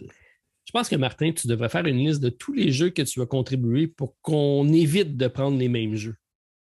Je 0.66 0.72
pense 0.72 0.88
que 0.88 0.96
Martin, 0.96 1.30
tu 1.32 1.46
devrais 1.46 1.68
faire 1.68 1.86
une 1.86 1.98
liste 1.98 2.20
de 2.20 2.28
tous 2.28 2.52
les 2.52 2.72
jeux 2.72 2.90
que 2.90 3.02
tu 3.02 3.20
vas 3.20 3.26
contribuer 3.26 3.86
pour 3.86 4.16
qu'on 4.20 4.68
évite 4.72 5.16
de 5.16 5.28
prendre 5.28 5.56
les 5.56 5.68
mêmes 5.68 5.94
jeux. 5.94 6.16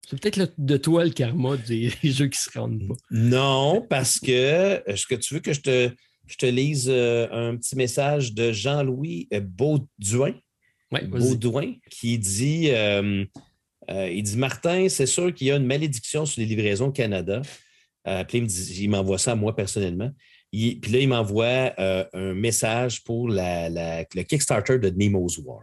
C'est 0.08 0.20
peut-être 0.20 0.52
de 0.58 0.76
toi 0.76 1.04
le 1.04 1.10
karma 1.10 1.56
des 1.68 1.90
jeux 2.02 2.26
qui 2.26 2.38
se 2.38 2.50
rendent 2.58 2.86
pas. 2.86 2.94
Non, 3.12 3.86
parce 3.88 4.18
que 4.18 4.82
est-ce 4.90 5.06
que 5.06 5.14
tu 5.14 5.34
veux 5.34 5.40
que 5.40 5.52
je 5.52 5.60
te, 5.60 5.90
je 6.26 6.36
te 6.36 6.46
lise 6.46 6.86
euh, 6.88 7.28
un 7.30 7.56
petit 7.56 7.76
message 7.76 8.34
de 8.34 8.50
Jean-Louis 8.50 9.28
euh, 9.32 9.40
Baudouin, 9.40 10.34
Baudouin 10.90 11.74
qui 11.88 12.18
dit 12.18 12.70
euh, 12.70 13.24
il 13.88 14.22
dit 14.22 14.36
Martin, 14.36 14.88
c'est 14.88 15.06
sûr 15.06 15.32
qu'il 15.32 15.46
y 15.46 15.52
a 15.52 15.56
une 15.56 15.66
malédiction 15.66 16.26
sur 16.26 16.40
les 16.40 16.46
livraisons 16.46 16.88
au 16.88 16.92
Canada. 16.92 17.42
puis 18.28 18.38
il 18.38 18.90
m'envoie 18.90 19.18
ça 19.18 19.32
à 19.32 19.34
moi 19.36 19.54
personnellement 19.54 20.10
puis 20.52 20.92
là, 20.92 20.98
il 20.98 21.08
m'envoie 21.08 21.72
euh, 21.78 22.04
un 22.12 22.34
message 22.34 23.02
pour 23.04 23.28
le 23.30 24.22
Kickstarter 24.22 24.78
de 24.78 24.90
Nemo's 24.90 25.38
War. 25.38 25.62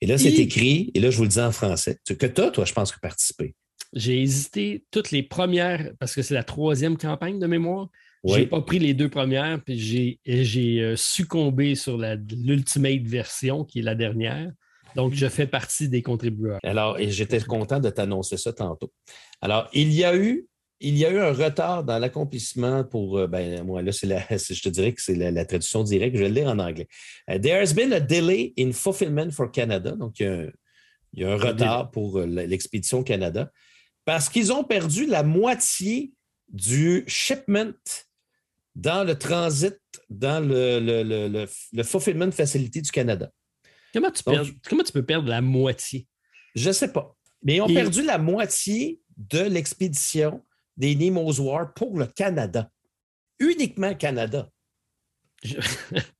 Et 0.00 0.06
là, 0.06 0.16
c'est 0.16 0.34
écrit, 0.34 0.92
et 0.94 1.00
là, 1.00 1.10
je 1.10 1.16
vous 1.16 1.24
le 1.24 1.28
dis 1.28 1.40
en 1.40 1.50
français. 1.50 1.98
Que 2.06 2.26
toi, 2.26 2.50
toi, 2.50 2.64
je 2.64 2.72
pense 2.72 2.92
que 2.92 3.00
participé. 3.00 3.54
J'ai 3.94 4.22
hésité 4.22 4.84
toutes 4.90 5.10
les 5.10 5.22
premières, 5.22 5.92
parce 5.98 6.14
que 6.14 6.22
c'est 6.22 6.34
la 6.34 6.44
troisième 6.44 6.96
campagne 6.96 7.38
de 7.38 7.46
mémoire. 7.46 7.88
Je 8.24 8.36
n'ai 8.36 8.46
pas 8.46 8.60
pris 8.60 8.78
les 8.78 8.94
deux 8.94 9.08
premières, 9.08 9.60
puis 9.64 9.78
j'ai 9.78 10.80
euh, 10.80 10.94
succombé 10.96 11.74
sur 11.74 11.98
l'ultimate 11.98 13.02
version, 13.02 13.64
qui 13.64 13.80
est 13.80 13.82
la 13.82 13.94
dernière. 13.94 14.50
Donc, 14.94 15.14
je 15.14 15.26
fais 15.28 15.46
partie 15.46 15.88
des 15.88 16.02
contributeurs. 16.02 16.58
Alors, 16.62 16.98
et 16.98 17.10
j'étais 17.10 17.40
content 17.40 17.80
de 17.80 17.90
t'annoncer 17.90 18.36
ça 18.36 18.52
tantôt. 18.52 18.92
Alors, 19.40 19.68
il 19.72 19.92
y 19.92 20.04
a 20.04 20.16
eu 20.16 20.46
il 20.80 20.96
y 20.96 21.04
a 21.04 21.10
eu 21.10 21.18
un 21.18 21.32
retard 21.32 21.84
dans 21.84 21.98
l'accomplissement 21.98 22.84
pour, 22.84 23.18
euh, 23.18 23.26
ben, 23.26 23.64
moi, 23.64 23.82
là, 23.82 23.90
je 23.92 24.62
te 24.62 24.68
dirais 24.68 24.92
que 24.92 25.02
c'est 25.02 25.14
la, 25.14 25.44
traduction 25.44 25.82
directe, 25.82 26.16
je 26.16 26.22
vais 26.22 26.28
le 26.28 26.34
lire 26.34 26.48
en 26.48 26.58
anglais. 26.58 26.88
Uh, 27.28 27.38
there 27.38 27.60
has 27.60 27.74
been 27.74 27.92
a 27.92 28.00
delay 28.00 28.52
in 28.58 28.72
fulfillment 28.72 29.32
for 29.32 29.50
Canada. 29.50 29.92
Donc, 29.92 30.20
il 30.20 30.52
y 31.14 31.24
a 31.24 31.32
un, 31.32 31.36
retard 31.36 31.90
pour 31.90 32.18
euh, 32.18 32.26
l'expédition 32.26 33.02
Canada 33.02 33.50
parce 34.04 34.28
qu'ils 34.28 34.52
ont 34.52 34.64
perdu 34.64 35.06
la 35.06 35.22
moitié 35.22 36.12
du 36.48 37.04
shipment 37.06 37.74
dans 38.74 39.04
le 39.04 39.18
transit, 39.18 39.76
dans 40.08 40.42
le, 40.42 40.78
le, 41.72 41.82
fulfillment 41.82 42.30
facility 42.30 42.80
du 42.80 42.90
Canada. 42.90 43.30
Comment 43.92 44.10
tu, 44.10 44.22
comment 44.68 44.82
tu 44.82 44.92
peux 44.92 45.04
perdre 45.04 45.28
la 45.28 45.40
moitié? 45.40 46.06
Je 46.54 46.68
ne 46.68 46.72
sais 46.72 46.92
pas. 46.92 47.14
Mais 47.42 47.56
ils 47.56 47.60
ont 47.60 47.66
perdu 47.66 48.02
la 48.02 48.18
moitié 48.18 49.00
de 49.16 49.40
l'expédition 49.40 50.42
des 50.78 50.94
Nemo's 50.94 51.38
War 51.38 51.74
pour 51.74 51.98
le 51.98 52.06
Canada. 52.06 52.70
uniquement 53.38 53.94
Canada. 53.94 54.48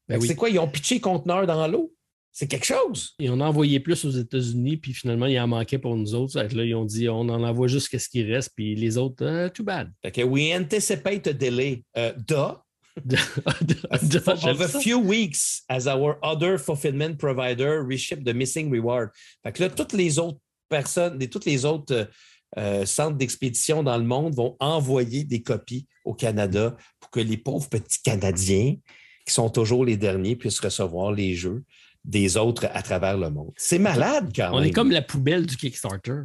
Ben 0.09 0.19
c'est 0.23 0.37
quoi? 0.37 0.49
Ils 0.49 0.59
ont 0.59 0.69
pitché 0.69 1.01
conteneur 1.01 1.47
dans 1.47 1.67
l'eau? 1.69 1.93
C'est 2.33 2.47
quelque 2.47 2.65
chose. 2.65 3.15
Et 3.19 3.29
on 3.29 3.41
a 3.41 3.47
envoyé 3.47 3.81
plus 3.81 4.05
aux 4.05 4.11
États-Unis, 4.11 4.77
puis 4.79 4.95
finalement, 4.95 5.27
il 5.27 5.39
en 5.39 5.49
manquait 5.49 5.79
pour 5.79 5.97
nous 5.97 6.15
autres. 6.15 6.41
Là, 6.41 6.65
ils 6.65 6.75
ont 6.75 6.85
dit 6.85 7.09
on 7.09 7.29
en 7.29 7.43
envoie 7.43 7.67
juste 7.69 7.99
ce 7.99 8.09
qui 8.09 8.23
reste, 8.23 8.53
puis 8.55 8.75
les 8.75 8.97
autres, 8.97 9.25
uh, 9.25 9.51
too 9.51 9.65
bad. 9.65 9.93
Fait 10.01 10.13
que 10.13 10.23
we 10.23 10.57
anticipate 10.57 11.27
a 11.27 11.33
delay. 11.33 11.83
Uh, 11.97 12.13
duh. 12.17 12.55
of 14.45 14.61
a 14.61 14.69
few 14.81 14.99
weeks 14.99 15.63
as 15.69 15.87
our 15.87 16.19
other 16.23 16.59
fulfillment 16.59 17.17
provider 17.17 17.85
reship 17.85 18.25
the 18.25 18.35
missing 18.35 18.71
reward. 18.71 19.11
Fait 19.43 19.53
que 19.53 19.63
là, 19.63 19.71
toutes 19.71 19.93
les 19.93 20.19
autres 20.19 20.41
personnes, 20.69 21.19
toutes 21.29 21.45
les 21.45 21.65
autres 21.65 22.09
euh, 22.57 22.87
centres 22.87 23.17
d'expédition 23.17 23.83
dans 23.83 23.99
le 23.99 24.05
monde 24.05 24.35
vont 24.35 24.57
envoyer 24.61 25.25
des 25.25 25.43
copies 25.43 25.87
au 26.05 26.15
Canada 26.15 26.77
pour 27.01 27.11
que 27.11 27.21
les 27.21 27.37
pauvres 27.37 27.69
petits 27.69 28.03
Canadiens, 28.03 28.77
qui 29.27 29.35
sont 29.35 29.51
toujours 29.51 29.85
les 29.85 29.97
derniers, 29.97 30.37
puissent 30.37 30.61
recevoir 30.61 31.13
les 31.13 31.35
jeux 31.35 31.63
des 32.05 32.37
autres 32.39 32.67
à 32.73 32.83
travers 32.83 33.19
le 33.19 33.31
monde. 33.31 33.53
C'est 33.57 33.79
malade 33.79 34.33
quand 34.35 34.51
même. 34.51 34.55
On 34.55 34.63
est 34.63 34.71
comme 34.71 34.91
la 34.91 35.03
poubelle 35.03 35.45
du 35.45 35.57
Kickstarter. 35.57 36.23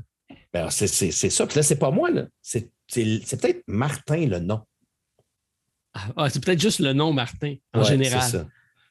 Ben, 0.54 0.70
c'est 0.70 0.88
ça. 0.88 1.48
Puis 1.48 1.56
là, 1.58 1.64
c'est 1.64 1.78
pas 1.78 1.92
moi. 1.92 2.10
C'est 2.42 2.70
peut-être 2.94 3.64
Martin 3.68 4.28
le 4.28 4.40
nom. 4.40 4.62
Ah, 5.94 6.08
ah, 6.16 6.30
c'est 6.30 6.44
peut-être 6.44 6.62
juste 6.62 6.80
le 6.80 6.94
nom 6.94 7.12
Martin 7.12 7.56
en 7.74 7.84
général. 7.84 8.30
Ça. 8.30 8.48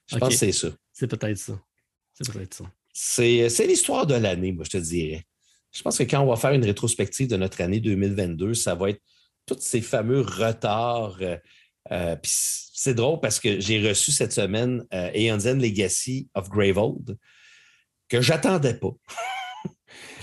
Je 0.07 0.19
pense 0.19 0.29
que 0.29 0.35
c'est 0.35 0.53
ça. 0.53 0.69
C'est 0.93 1.07
peut-être 1.07 1.39
ça. 1.39 1.59
C'est 2.13 2.31
peut-être 2.31 2.55
ça. 2.55 2.65
C'est 2.93 3.67
l'histoire 3.67 4.07
de 4.07 4.15
l'année, 4.15 4.53
moi, 4.53 4.65
je 4.65 4.71
te 4.71 4.77
dirais. 4.77 5.25
Je 5.73 5.83
pense 5.83 5.99
que 5.99 6.05
quand 6.05 6.21
on 6.21 6.27
va 6.27 6.37
faire 6.37 6.53
une 6.53 6.65
rétrospective 6.65 7.29
de 7.29 7.37
notre 7.37 7.61
année 7.61 7.81
2022, 7.81 8.55
ça 8.55 8.75
va 8.75 8.91
être 8.91 9.01
tous 9.47 9.59
ces 9.61 9.81
fameux 9.81 10.21
retards. 10.21 11.17
Euh, 11.21 11.37
euh, 11.91 12.17
c'est 12.23 12.95
drôle 12.95 13.21
parce 13.21 13.41
que 13.41 13.61
j'ai 13.61 13.87
reçu 13.87 14.13
cette 14.13 14.33
semaine 14.33 14.85
euh, 14.93 15.11
Legacy 15.55 16.29
of 16.35 16.49
Graveold 16.49 17.17
que 18.09 18.21
j'attendais 18.21 18.75
pas. 18.75 18.93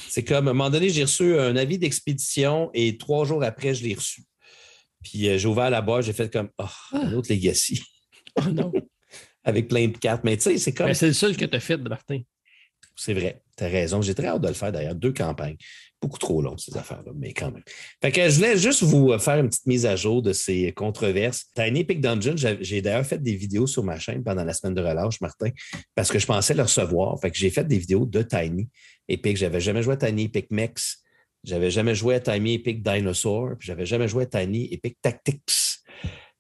c'est 0.10 0.24
comme 0.24 0.48
à 0.48 0.52
un 0.52 0.54
moment 0.54 0.70
donné, 0.70 0.90
j'ai 0.90 1.04
reçu 1.04 1.38
un 1.38 1.56
avis 1.56 1.78
d'expédition 1.78 2.70
et 2.74 2.98
trois 2.98 3.26
jours 3.26 3.44
après, 3.44 3.74
je 3.74 3.84
l'ai 3.84 3.96
reçu. 3.96 4.24
Puis 5.04 5.28
euh, 5.28 5.38
j'ai 5.38 5.48
ouvert 5.48 5.70
la 5.70 5.82
boîte, 5.82 6.06
j'ai 6.06 6.14
fait 6.14 6.32
comme 6.32 6.50
oh, 6.58 6.66
un 6.94 7.14
autre 7.14 7.32
Legacy. 7.34 7.82
Oh 8.36 8.48
non. 8.52 8.72
Avec 9.44 9.68
plein 9.68 9.88
de 9.88 9.98
cartes. 9.98 10.24
Mais 10.24 10.38
tu 10.38 10.44
sais, 10.44 10.58
c'est 10.60 10.72
comme. 10.72 10.86
Ben, 10.86 10.94
c'est 10.94 11.08
le 11.08 11.14
seul 11.14 11.36
que 11.36 11.46
tu 11.46 11.58
as 11.58 11.60
fait, 11.60 11.78
Martin. 11.78 12.22
C'est 12.96 13.14
vrai, 13.14 13.42
tu 13.60 13.66
as 13.66 13.68
raison. 13.68 14.02
J'ai 14.02 14.16
très 14.16 14.28
hâte 14.28 14.42
de 14.42 14.48
le 14.48 14.54
faire 14.54 14.72
d'ailleurs. 14.72 14.96
Deux 14.96 15.14
campagnes. 15.14 15.58
Beaucoup 16.02 16.18
trop 16.18 16.42
longues, 16.42 16.60
ces 16.60 16.76
affaires-là, 16.78 17.12
mais 17.16 17.34
quand 17.34 17.52
même. 17.52 17.64
Fait 18.02 18.12
que 18.12 18.30
je 18.30 18.36
voulais 18.36 18.58
juste 18.58 18.84
vous 18.84 19.18
faire 19.20 19.38
une 19.38 19.50
petite 19.50 19.66
mise 19.66 19.86
à 19.86 19.98
jour 19.98 20.22
de 20.22 20.32
ces 20.32 20.72
controverses. 20.72 21.48
Tiny 21.54 21.82
Epic 21.82 22.00
Dungeon, 22.00 22.36
j'ai 22.38 22.82
d'ailleurs 22.82 23.06
fait 23.06 23.22
des 23.22 23.36
vidéos 23.36 23.68
sur 23.68 23.84
ma 23.84 24.00
chaîne 24.00 24.24
pendant 24.24 24.46
la 24.46 24.54
semaine 24.54 24.74
de 24.74 24.82
relâche, 24.82 25.20
Martin, 25.20 25.50
parce 25.96 26.10
que 26.10 26.18
je 26.18 26.26
pensais 26.26 26.54
le 26.54 26.64
recevoir. 26.64 27.18
J'ai 27.34 27.50
fait 27.50 27.66
des 27.66 27.78
vidéos 27.78 28.06
de 28.06 28.22
Tiny 28.22 28.70
Epic. 29.10 29.36
J'avais 29.36 29.60
jamais 29.60 29.84
joué 29.84 29.96
à 29.96 29.98
Tiny 29.98 30.24
Epic 30.24 30.48
Mex. 30.52 31.04
J'avais 31.44 31.70
jamais 31.72 31.96
joué 31.96 32.16
à 32.16 32.20
Tiny 32.22 32.56
Epic 32.56 32.82
Dinosaur, 32.82 33.52
puis 33.58 33.68
j'avais 33.68 33.86
jamais 33.86 34.08
joué 34.08 34.24
à 34.24 34.26
Tiny 34.26 34.74
Epic 34.74 34.98
Tactics, 35.02 35.82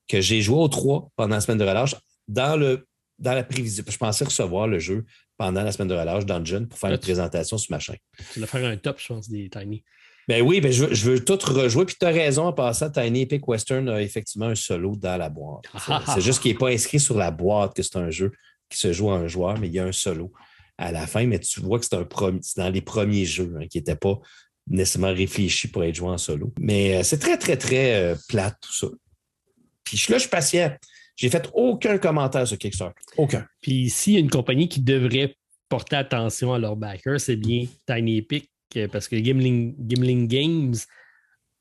que 0.07 0.21
j'ai 0.21 0.41
joué 0.41 0.57
aux 0.57 0.67
trois 0.67 1.09
pendant 1.15 1.35
la 1.35 1.41
semaine 1.41 1.57
de 1.57 1.63
relâche. 1.65 1.95
Dans, 2.27 2.57
le, 2.57 2.85
dans 3.17 3.33
la 3.33 3.43
prévision, 3.43 3.83
je 3.87 3.97
pensais 3.97 4.25
recevoir 4.25 4.67
le 4.67 4.79
jeu 4.79 5.05
pendant 5.39 5.63
la 5.63 5.71
semaine 5.71 5.87
de 5.87 5.95
relâche 5.95 6.25
Dungeon 6.25 6.65
pour 6.65 6.77
faire 6.77 6.91
une 6.91 6.97
présentation 6.97 7.57
sur 7.57 7.71
ma 7.71 7.79
chaîne. 7.79 7.95
Tu 8.33 8.41
vas 8.41 8.45
faire 8.45 8.65
un 8.65 8.75
top, 8.75 8.99
je 8.99 9.07
pense, 9.07 9.29
des 9.29 9.49
Tiny. 9.49 9.83
Ben 10.27 10.43
oui, 10.43 10.59
ben 10.59 10.71
je, 10.71 10.85
veux, 10.85 11.23
tout 11.23 11.39
rejouer. 11.41 11.85
Puis 11.85 11.95
tu 11.97 12.05
as 12.05 12.09
raison, 12.09 12.47
en 12.47 12.53
passant, 12.53 12.91
Tiny 12.91 13.21
Epic 13.21 13.47
Western 13.47 13.87
a 13.87 14.01
effectivement 14.01 14.47
un 14.47 14.55
solo 14.55 14.97
dans 14.97 15.17
la 15.17 15.29
boîte. 15.29 15.63
C'est 16.13 16.21
juste 16.21 16.41
qu'il 16.41 16.51
n'est 16.51 16.57
pas 16.57 16.67
inscrit 16.67 16.99
sur 16.99 17.17
la 17.17 17.31
boîte 17.31 17.73
que 17.73 17.81
c'est 17.81 17.95
un 17.95 18.11
jeu 18.11 18.33
qui 18.69 18.77
se 18.77 18.91
joue 18.91 19.09
à 19.09 19.15
un 19.15 19.27
joueur, 19.27 19.57
mais 19.57 19.67
il 19.67 19.73
y 19.73 19.79
a 19.79 19.85
un 19.85 19.93
solo 19.93 20.33
à 20.77 20.91
la 20.91 21.07
fin. 21.07 21.25
Mais 21.25 21.39
tu 21.39 21.61
vois 21.61 21.79
que 21.79 21.85
c'est 21.85 21.95
un 21.95 22.05
dans 22.57 22.69
les 22.69 22.81
premiers 22.81 23.25
jeux 23.25 23.55
hein, 23.59 23.65
qui 23.67 23.77
n'étaient 23.77 23.95
pas 23.95 24.19
nécessairement 24.67 25.13
réfléchi 25.13 25.69
pour 25.69 25.85
être 25.85 25.95
joué 25.95 26.09
en 26.09 26.17
solo. 26.17 26.53
Mais 26.59 26.97
euh, 26.97 27.03
c'est 27.03 27.17
très, 27.17 27.37
très, 27.37 27.55
très 27.55 27.95
euh, 27.95 28.15
plate 28.27 28.57
tout 28.61 28.73
ça. 28.73 28.87
Puis 29.85 29.97
là, 30.09 30.17
je 30.17 30.23
suis 30.23 30.29
patient. 30.29 30.75
J'ai 31.19 31.29
fait 31.29 31.49
aucun 31.53 31.97
commentaire 31.97 32.47
sur 32.47 32.57
Kickstarter. 32.57 33.01
Aucun. 33.17 33.45
Puis 33.61 33.89
s'il 33.89 34.13
y 34.13 34.15
a 34.15 34.19
une 34.21 34.29
compagnie 34.29 34.69
qui 34.69 34.79
devrait 34.79 35.35
porter 35.67 35.97
attention 35.97 36.53
à 36.53 36.59
leur 36.59 36.77
backer, 36.77 37.19
c'est 37.19 37.35
bien 37.35 37.65
Tiny 37.85 38.19
Epic, 38.19 38.49
euh, 38.77 38.87
parce 38.87 39.09
que 39.09 39.17
Gimling, 39.17 39.75
Gimling 39.85 40.29
Games 40.29 40.75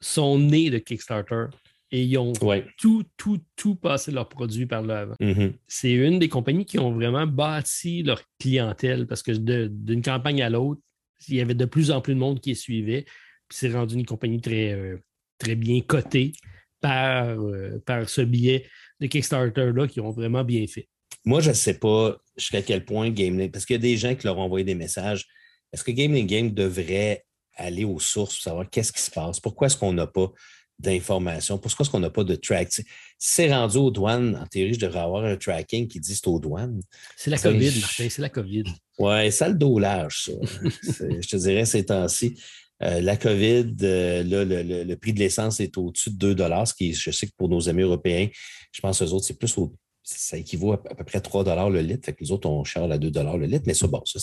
sont 0.00 0.38
nés 0.38 0.70
de 0.70 0.78
Kickstarter 0.78 1.46
et 1.90 2.04
ils 2.04 2.16
ont 2.18 2.32
tout, 2.76 3.02
tout, 3.16 3.40
tout 3.56 3.74
passé 3.74 4.12
leurs 4.12 4.28
produits 4.28 4.66
par 4.66 4.82
là 4.82 5.06
mm-hmm. 5.20 5.52
C'est 5.66 5.92
une 5.92 6.20
des 6.20 6.28
compagnies 6.28 6.64
qui 6.64 6.78
ont 6.78 6.92
vraiment 6.92 7.26
bâti 7.26 8.04
leur 8.04 8.22
clientèle 8.38 9.08
parce 9.08 9.24
que 9.24 9.32
d'une 9.32 10.02
campagne 10.02 10.40
à 10.40 10.50
l'autre, 10.50 10.80
il 11.26 11.34
y 11.34 11.40
avait 11.40 11.54
de 11.54 11.64
plus 11.64 11.90
en 11.90 12.00
plus 12.00 12.14
de 12.14 12.20
monde 12.20 12.38
qui 12.40 12.50
les 12.50 12.54
suivait. 12.54 13.06
Puis 13.48 13.58
c'est 13.58 13.72
rendu 13.72 13.96
une 13.96 14.06
compagnie 14.06 14.40
très, 14.40 14.72
euh, 14.72 14.98
très 15.38 15.56
bien 15.56 15.80
cotée 15.80 16.32
par, 16.80 17.28
euh, 17.28 17.82
par 17.84 18.08
ce 18.08 18.20
biais 18.20 18.66
de 19.00 19.06
Kickstarter-là 19.06 19.86
qui 19.88 20.00
ont 20.00 20.10
vraiment 20.10 20.44
bien 20.44 20.66
fait. 20.66 20.88
Moi, 21.24 21.40
je 21.40 21.50
ne 21.50 21.54
sais 21.54 21.74
pas 21.74 22.16
jusqu'à 22.36 22.62
quel 22.62 22.84
point 22.84 23.10
Gameling, 23.10 23.50
parce 23.50 23.66
qu'il 23.66 23.74
y 23.74 23.78
a 23.78 23.82
des 23.82 23.96
gens 23.96 24.14
qui 24.14 24.26
leur 24.26 24.38
ont 24.38 24.42
envoyé 24.42 24.64
des 24.64 24.74
messages. 24.74 25.26
Est-ce 25.72 25.84
que 25.84 25.90
Gameling 25.90 26.26
Game 26.26 26.50
devrait 26.52 27.24
aller 27.56 27.84
aux 27.84 27.98
sources 27.98 28.36
pour 28.36 28.42
savoir 28.42 28.70
qu'est-ce 28.70 28.92
qui 28.92 29.02
se 29.02 29.10
passe? 29.10 29.40
Pourquoi 29.40 29.66
est-ce 29.66 29.76
qu'on 29.76 29.92
n'a 29.92 30.06
pas 30.06 30.32
d'informations? 30.78 31.58
Pourquoi 31.58 31.82
est-ce 31.82 31.90
qu'on 31.90 32.00
n'a 32.00 32.10
pas 32.10 32.24
de 32.24 32.36
track? 32.36 32.72
Si 32.72 32.84
c'est 33.18 33.52
rendu 33.52 33.76
aux 33.76 33.90
douanes, 33.90 34.36
en 34.36 34.46
théorie, 34.46 34.74
je 34.74 34.80
devrais 34.80 35.00
avoir 35.00 35.24
un 35.24 35.36
tracking 35.36 35.88
qui 35.88 36.00
dit 36.00 36.14
c'est 36.14 36.28
aux 36.28 36.38
douanes. 36.38 36.80
C'est 37.16 37.30
la 37.30 37.38
COVID, 37.38 37.80
Martin, 37.80 38.08
c'est 38.08 38.22
la 38.22 38.28
COVID. 38.28 38.64
Oui, 38.98 39.32
ça 39.32 39.48
le 39.50 39.54
dolage, 39.54 40.24
ça. 40.24 40.32
je 40.42 41.28
te 41.28 41.36
dirais 41.36 41.64
ces 41.64 41.84
temps-ci. 41.84 42.40
Euh, 42.82 43.00
la 43.00 43.16
COVID, 43.16 43.74
euh, 43.82 44.22
le, 44.24 44.94
prix 44.96 45.12
de 45.12 45.18
l'essence 45.18 45.60
est 45.60 45.76
au-dessus 45.76 46.10
de 46.10 46.32
2 46.32 46.44
ce 46.64 46.74
qui, 46.74 46.94
je 46.94 47.10
sais 47.10 47.26
que 47.26 47.32
pour 47.36 47.48
nos 47.48 47.68
amis 47.68 47.82
européens, 47.82 48.28
je 48.72 48.80
pense 48.80 49.02
aux 49.02 49.12
autres, 49.12 49.24
c'est 49.26 49.38
plus 49.38 49.56
ça 50.02 50.38
équivaut 50.38 50.72
à, 50.72 50.78
peu 50.78 51.04
près 51.04 51.20
3 51.20 51.68
le 51.70 51.80
litre. 51.80 52.06
Fait 52.06 52.14
que 52.14 52.24
les 52.24 52.30
autres, 52.30 52.48
on 52.48 52.64
charge 52.64 52.90
à 52.90 52.98
2 52.98 53.10
le 53.10 53.46
litre. 53.46 53.64
Mais 53.66 53.74
ça, 53.74 53.86
bon, 53.86 54.02
ça, 54.04 54.18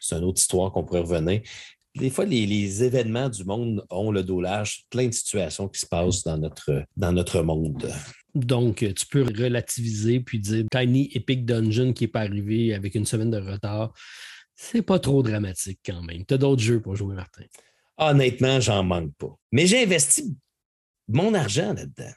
c'est 0.00 0.16
une 0.16 0.24
autre 0.24 0.40
histoire 0.40 0.72
qu'on 0.72 0.84
pourrait 0.84 1.00
revenir. 1.00 1.42
Des 1.96 2.10
fois, 2.10 2.24
les, 2.24 2.84
événements 2.84 3.28
du 3.28 3.44
monde 3.44 3.84
ont 3.90 4.10
le 4.10 4.22
dolage, 4.22 4.84
plein 4.90 5.06
de 5.06 5.12
situations 5.12 5.68
qui 5.68 5.80
se 5.80 5.86
passent 5.86 6.22
dans 6.22 6.38
notre, 6.38 6.84
dans 6.96 7.12
notre 7.12 7.42
monde. 7.42 7.92
Donc, 8.34 8.76
tu 8.94 9.06
peux 9.06 9.22
relativiser 9.22 10.20
puis 10.20 10.38
dire 10.38 10.64
Tiny 10.70 11.10
Epic 11.14 11.44
Dungeon 11.44 11.92
qui 11.92 12.04
n'est 12.04 12.08
pas 12.08 12.20
arrivé 12.20 12.74
avec 12.74 12.94
une 12.94 13.06
semaine 13.06 13.30
de 13.30 13.38
retard. 13.38 13.92
C'est 14.54 14.82
pas 14.82 14.98
trop 14.98 15.22
dramatique 15.22 15.80
quand 15.84 16.02
même. 16.02 16.24
Tu 16.26 16.34
as 16.34 16.38
d'autres 16.38 16.62
jeux 16.62 16.80
pour 16.80 16.94
jouer, 16.94 17.14
Martin? 17.14 17.44
Honnêtement, 18.00 18.60
j'en 18.60 18.82
manque 18.82 19.14
pas. 19.16 19.36
Mais 19.52 19.66
j'ai 19.66 19.84
investi 19.84 20.36
mon 21.06 21.34
argent 21.34 21.74
là-dedans. 21.74 22.12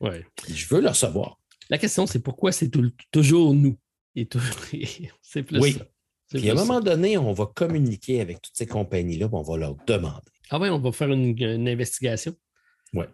Ouais. 0.00 0.24
Je 0.48 0.66
veux 0.66 0.80
le 0.80 0.88
recevoir. 0.88 1.38
La 1.70 1.78
question, 1.78 2.06
c'est 2.06 2.20
pourquoi 2.20 2.52
c'est 2.52 2.70
toujours 3.10 3.54
nous? 3.54 3.76
Et 4.14 4.28
c'est 5.22 5.42
plus 5.42 5.58
oui. 5.58 5.72
ça. 5.72 5.86
Puis 6.30 6.48
à 6.50 6.52
un 6.52 6.56
moment 6.56 6.80
donné, 6.80 7.16
on 7.18 7.32
va 7.32 7.46
communiquer 7.46 8.20
avec 8.20 8.42
toutes 8.42 8.56
ces 8.56 8.66
compagnies-là, 8.66 9.28
on 9.30 9.42
va 9.42 9.56
leur 9.56 9.76
demander. 9.86 10.32
Ah 10.50 10.58
oui, 10.58 10.68
on 10.68 10.78
va 10.78 10.92
faire 10.92 11.10
une, 11.10 11.68
investigation. 11.68 12.34
Oui. 12.94 13.04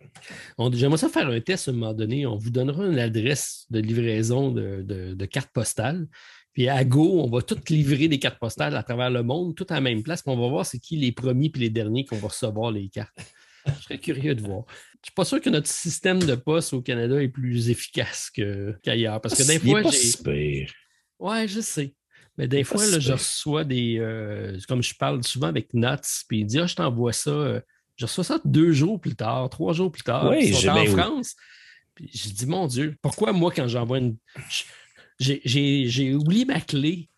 J'aimerais 0.72 0.98
ça 0.98 1.08
faire 1.08 1.28
un 1.28 1.40
test 1.40 1.68
à 1.68 1.70
un 1.70 1.74
moment 1.74 1.94
donné. 1.94 2.26
On 2.26 2.36
vous 2.36 2.50
donnera 2.50 2.86
une 2.86 2.98
adresse 2.98 3.66
de 3.70 3.80
livraison 3.80 4.50
de, 4.50 5.26
cartes 5.26 5.50
postales. 5.52 6.06
Puis 6.52 6.68
à 6.68 6.84
Go, 6.84 7.22
on 7.22 7.30
va 7.30 7.40
toutes 7.42 7.70
livrer 7.70 8.08
des 8.08 8.18
cartes 8.18 8.38
postales 8.38 8.76
à 8.76 8.82
travers 8.82 9.10
le 9.10 9.22
monde, 9.22 9.54
toutes 9.54 9.70
à 9.70 9.74
la 9.74 9.80
même 9.80 10.02
place. 10.02 10.22
Puis 10.22 10.32
on 10.32 10.40
va 10.40 10.48
voir 10.48 10.66
c'est 10.66 10.78
qui 10.78 10.96
les 10.96 11.12
premiers 11.12 11.50
puis 11.50 11.62
les 11.62 11.70
derniers 11.70 12.04
qu'on 12.04 12.18
va 12.18 12.28
recevoir 12.28 12.70
les 12.70 12.88
cartes. 12.88 13.16
Je 13.66 13.82
serais 13.82 13.98
curieux 13.98 14.34
de 14.34 14.42
voir. 14.42 14.64
Je 15.02 15.08
suis 15.08 15.14
pas 15.14 15.24
sûr 15.24 15.40
que 15.40 15.50
notre 15.50 15.68
système 15.68 16.18
de 16.18 16.34
poste 16.34 16.72
au 16.72 16.82
Canada 16.82 17.22
est 17.22 17.28
plus 17.28 17.70
efficace 17.70 18.30
qu'ailleurs. 18.82 19.20
parce 19.20 19.34
que 19.34 19.46
des 19.46 19.58
fois, 19.58 19.82
j'ai. 19.90 20.66
Ouais, 21.18 21.48
je 21.48 21.60
sais. 21.60 21.94
Mais 22.38 22.48
des 22.48 22.64
fois, 22.64 22.84
là, 22.86 22.98
je 22.98 23.12
reçois 23.12 23.64
des. 23.64 23.98
Euh, 23.98 24.58
comme 24.68 24.82
je 24.82 24.94
parle 24.94 25.22
souvent 25.22 25.48
avec 25.48 25.74
Nuts, 25.74 26.24
puis 26.28 26.40
il 26.40 26.46
dit 26.46 26.58
Ah, 26.58 26.66
je 26.66 26.74
t'envoie 26.74 27.12
ça. 27.12 27.30
Euh, 27.30 27.60
je 27.96 28.06
reçois 28.06 28.24
ça 28.24 28.40
deux 28.44 28.72
jours 28.72 29.00
plus 29.00 29.14
tard, 29.14 29.48
trois 29.50 29.72
jours 29.72 29.92
plus 29.92 30.02
tard. 30.02 30.30
Oui, 30.30 30.52
j'ai 30.52 30.70
en 30.70 30.86
France. 30.86 31.36
Puis 31.94 32.10
je 32.12 32.30
dis 32.30 32.46
Mon 32.46 32.66
Dieu, 32.66 32.96
pourquoi 33.02 33.32
moi, 33.32 33.52
quand 33.54 33.68
j'envoie 33.68 33.98
une. 33.98 34.16
J'ai 35.22 36.14
oublié 36.14 36.44
ma 36.44 36.60
clé. 36.60 37.08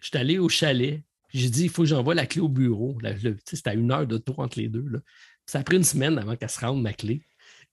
Je 0.00 0.08
suis 0.08 0.18
allé 0.18 0.38
au 0.38 0.48
chalet. 0.48 1.02
J'ai 1.32 1.48
dit 1.48 1.64
Il 1.64 1.68
faut 1.70 1.82
que 1.82 1.88
j'envoie 1.88 2.14
la 2.14 2.26
clé 2.26 2.40
au 2.40 2.48
bureau. 2.48 2.98
C'était 3.44 3.70
à 3.70 3.74
une 3.74 3.90
heure 3.90 4.06
de 4.06 4.18
tour 4.18 4.38
entre 4.40 4.58
les 4.58 4.68
deux. 4.68 4.84
Là. 4.88 4.98
Ça 5.46 5.60
a 5.60 5.64
pris 5.64 5.76
une 5.76 5.84
semaine 5.84 6.18
avant 6.18 6.36
qu'elle 6.36 6.50
se 6.50 6.60
rende 6.60 6.82
ma 6.82 6.92
clé. 6.92 7.22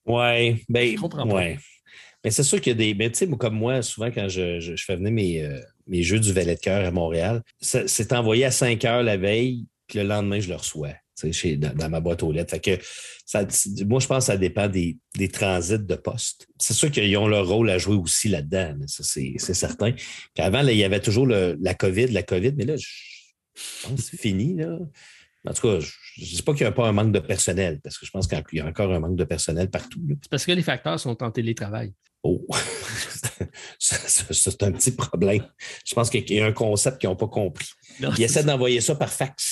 Oui, 0.05 0.63
ben, 0.69 0.95
je 0.95 0.99
comprends 0.99 1.27
pas. 1.27 1.43
Mais 2.23 2.31
c'est 2.31 2.43
sûr 2.43 2.59
qu'il 2.59 2.71
y 2.71 2.75
a 2.75 2.77
des. 2.77 2.93
Mais 2.93 3.09
tu 3.09 3.17
sais, 3.17 3.29
comme 3.29 3.55
moi, 3.55 3.81
souvent, 3.81 4.11
quand 4.11 4.27
je, 4.27 4.75
fais 4.77 4.95
venir 4.95 5.11
mes, 5.11 5.43
euh, 5.43 5.59
mes 5.87 6.03
jeux 6.03 6.19
du 6.19 6.33
valet 6.33 6.55
de 6.55 6.59
cœur 6.59 6.85
à 6.85 6.91
Montréal, 6.91 7.43
c'est 7.61 8.13
envoyé 8.13 8.45
à 8.45 8.51
5 8.51 8.83
heures 8.85 9.03
la 9.03 9.17
veille, 9.17 9.65
puis 9.87 9.99
le 9.99 10.05
lendemain, 10.05 10.39
je 10.39 10.49
le 10.49 10.55
reçois. 10.55 10.93
Chez, 11.31 11.57
dans, 11.57 11.89
ma 11.89 11.99
boîte 11.99 12.23
aux 12.23 12.31
lettres. 12.31 12.51
Fait 12.51 12.59
que 12.59 12.83
ça, 13.25 13.45
moi, 13.85 13.99
je 13.99 14.07
pense 14.07 14.25
que 14.25 14.31
ça 14.31 14.37
dépend 14.37 14.67
des, 14.67 14.97
transits 15.31 15.79
de 15.79 15.95
poste. 15.95 16.47
C'est 16.59 16.73
sûr 16.73 16.91
qu'ils 16.91 17.15
ont 17.17 17.27
leur 17.27 17.47
rôle 17.47 17.69
à 17.69 17.77
jouer 17.77 17.95
aussi 17.95 18.29
là-dedans, 18.29 18.75
ça, 18.87 19.03
c'est 19.03 19.37
certain. 19.53 19.91
Puis 19.91 20.43
avant, 20.43 20.65
il 20.67 20.77
y 20.77 20.83
avait 20.83 21.01
toujours 21.01 21.27
la 21.27 21.73
COVID, 21.73 22.07
la 22.07 22.23
COVID, 22.23 22.53
mais 22.57 22.65
là, 22.65 22.75
je 22.77 22.87
pense 23.83 23.95
que 23.95 24.01
c'est 24.01 24.19
fini. 24.19 24.55
Là. 24.55 24.77
En 25.47 25.53
tout 25.53 25.61
cas, 25.61 25.79
je 25.79 26.21
ne 26.21 26.25
dis 26.25 26.41
pas 26.41 26.53
qu'il 26.53 26.63
n'y 26.63 26.67
a 26.67 26.71
pas 26.71 26.87
un 26.87 26.91
manque 26.91 27.13
de 27.13 27.19
personnel, 27.19 27.79
parce 27.81 27.97
que 27.97 28.05
je 28.05 28.11
pense 28.11 28.27
qu'il 28.27 28.39
y 28.53 28.59
a 28.59 28.65
encore 28.65 28.91
un 28.91 28.99
manque 28.99 29.15
de 29.15 29.23
personnel 29.23 29.69
partout. 29.69 29.99
C'est 30.21 30.29
parce 30.29 30.45
que 30.45 30.51
les 30.51 30.63
facteurs 30.63 30.99
sont 30.99 31.21
en 31.23 31.31
télétravail. 31.31 31.93
Oh, 32.23 32.45
c'est 33.79 34.63
un 34.63 34.71
petit 34.73 34.91
problème. 34.91 35.45
Je 35.85 35.95
pense 35.95 36.09
qu'il 36.09 36.29
y 36.29 36.41
a 36.41 36.45
un 36.45 36.51
concept 36.51 36.99
qu'ils 36.99 37.09
n'ont 37.09 37.15
pas 37.15 37.27
compris. 37.27 37.69
ils 37.99 38.23
essaient 38.23 38.43
d'envoyer 38.43 38.81
ça 38.81 38.95
par 38.95 39.11
fax. 39.11 39.48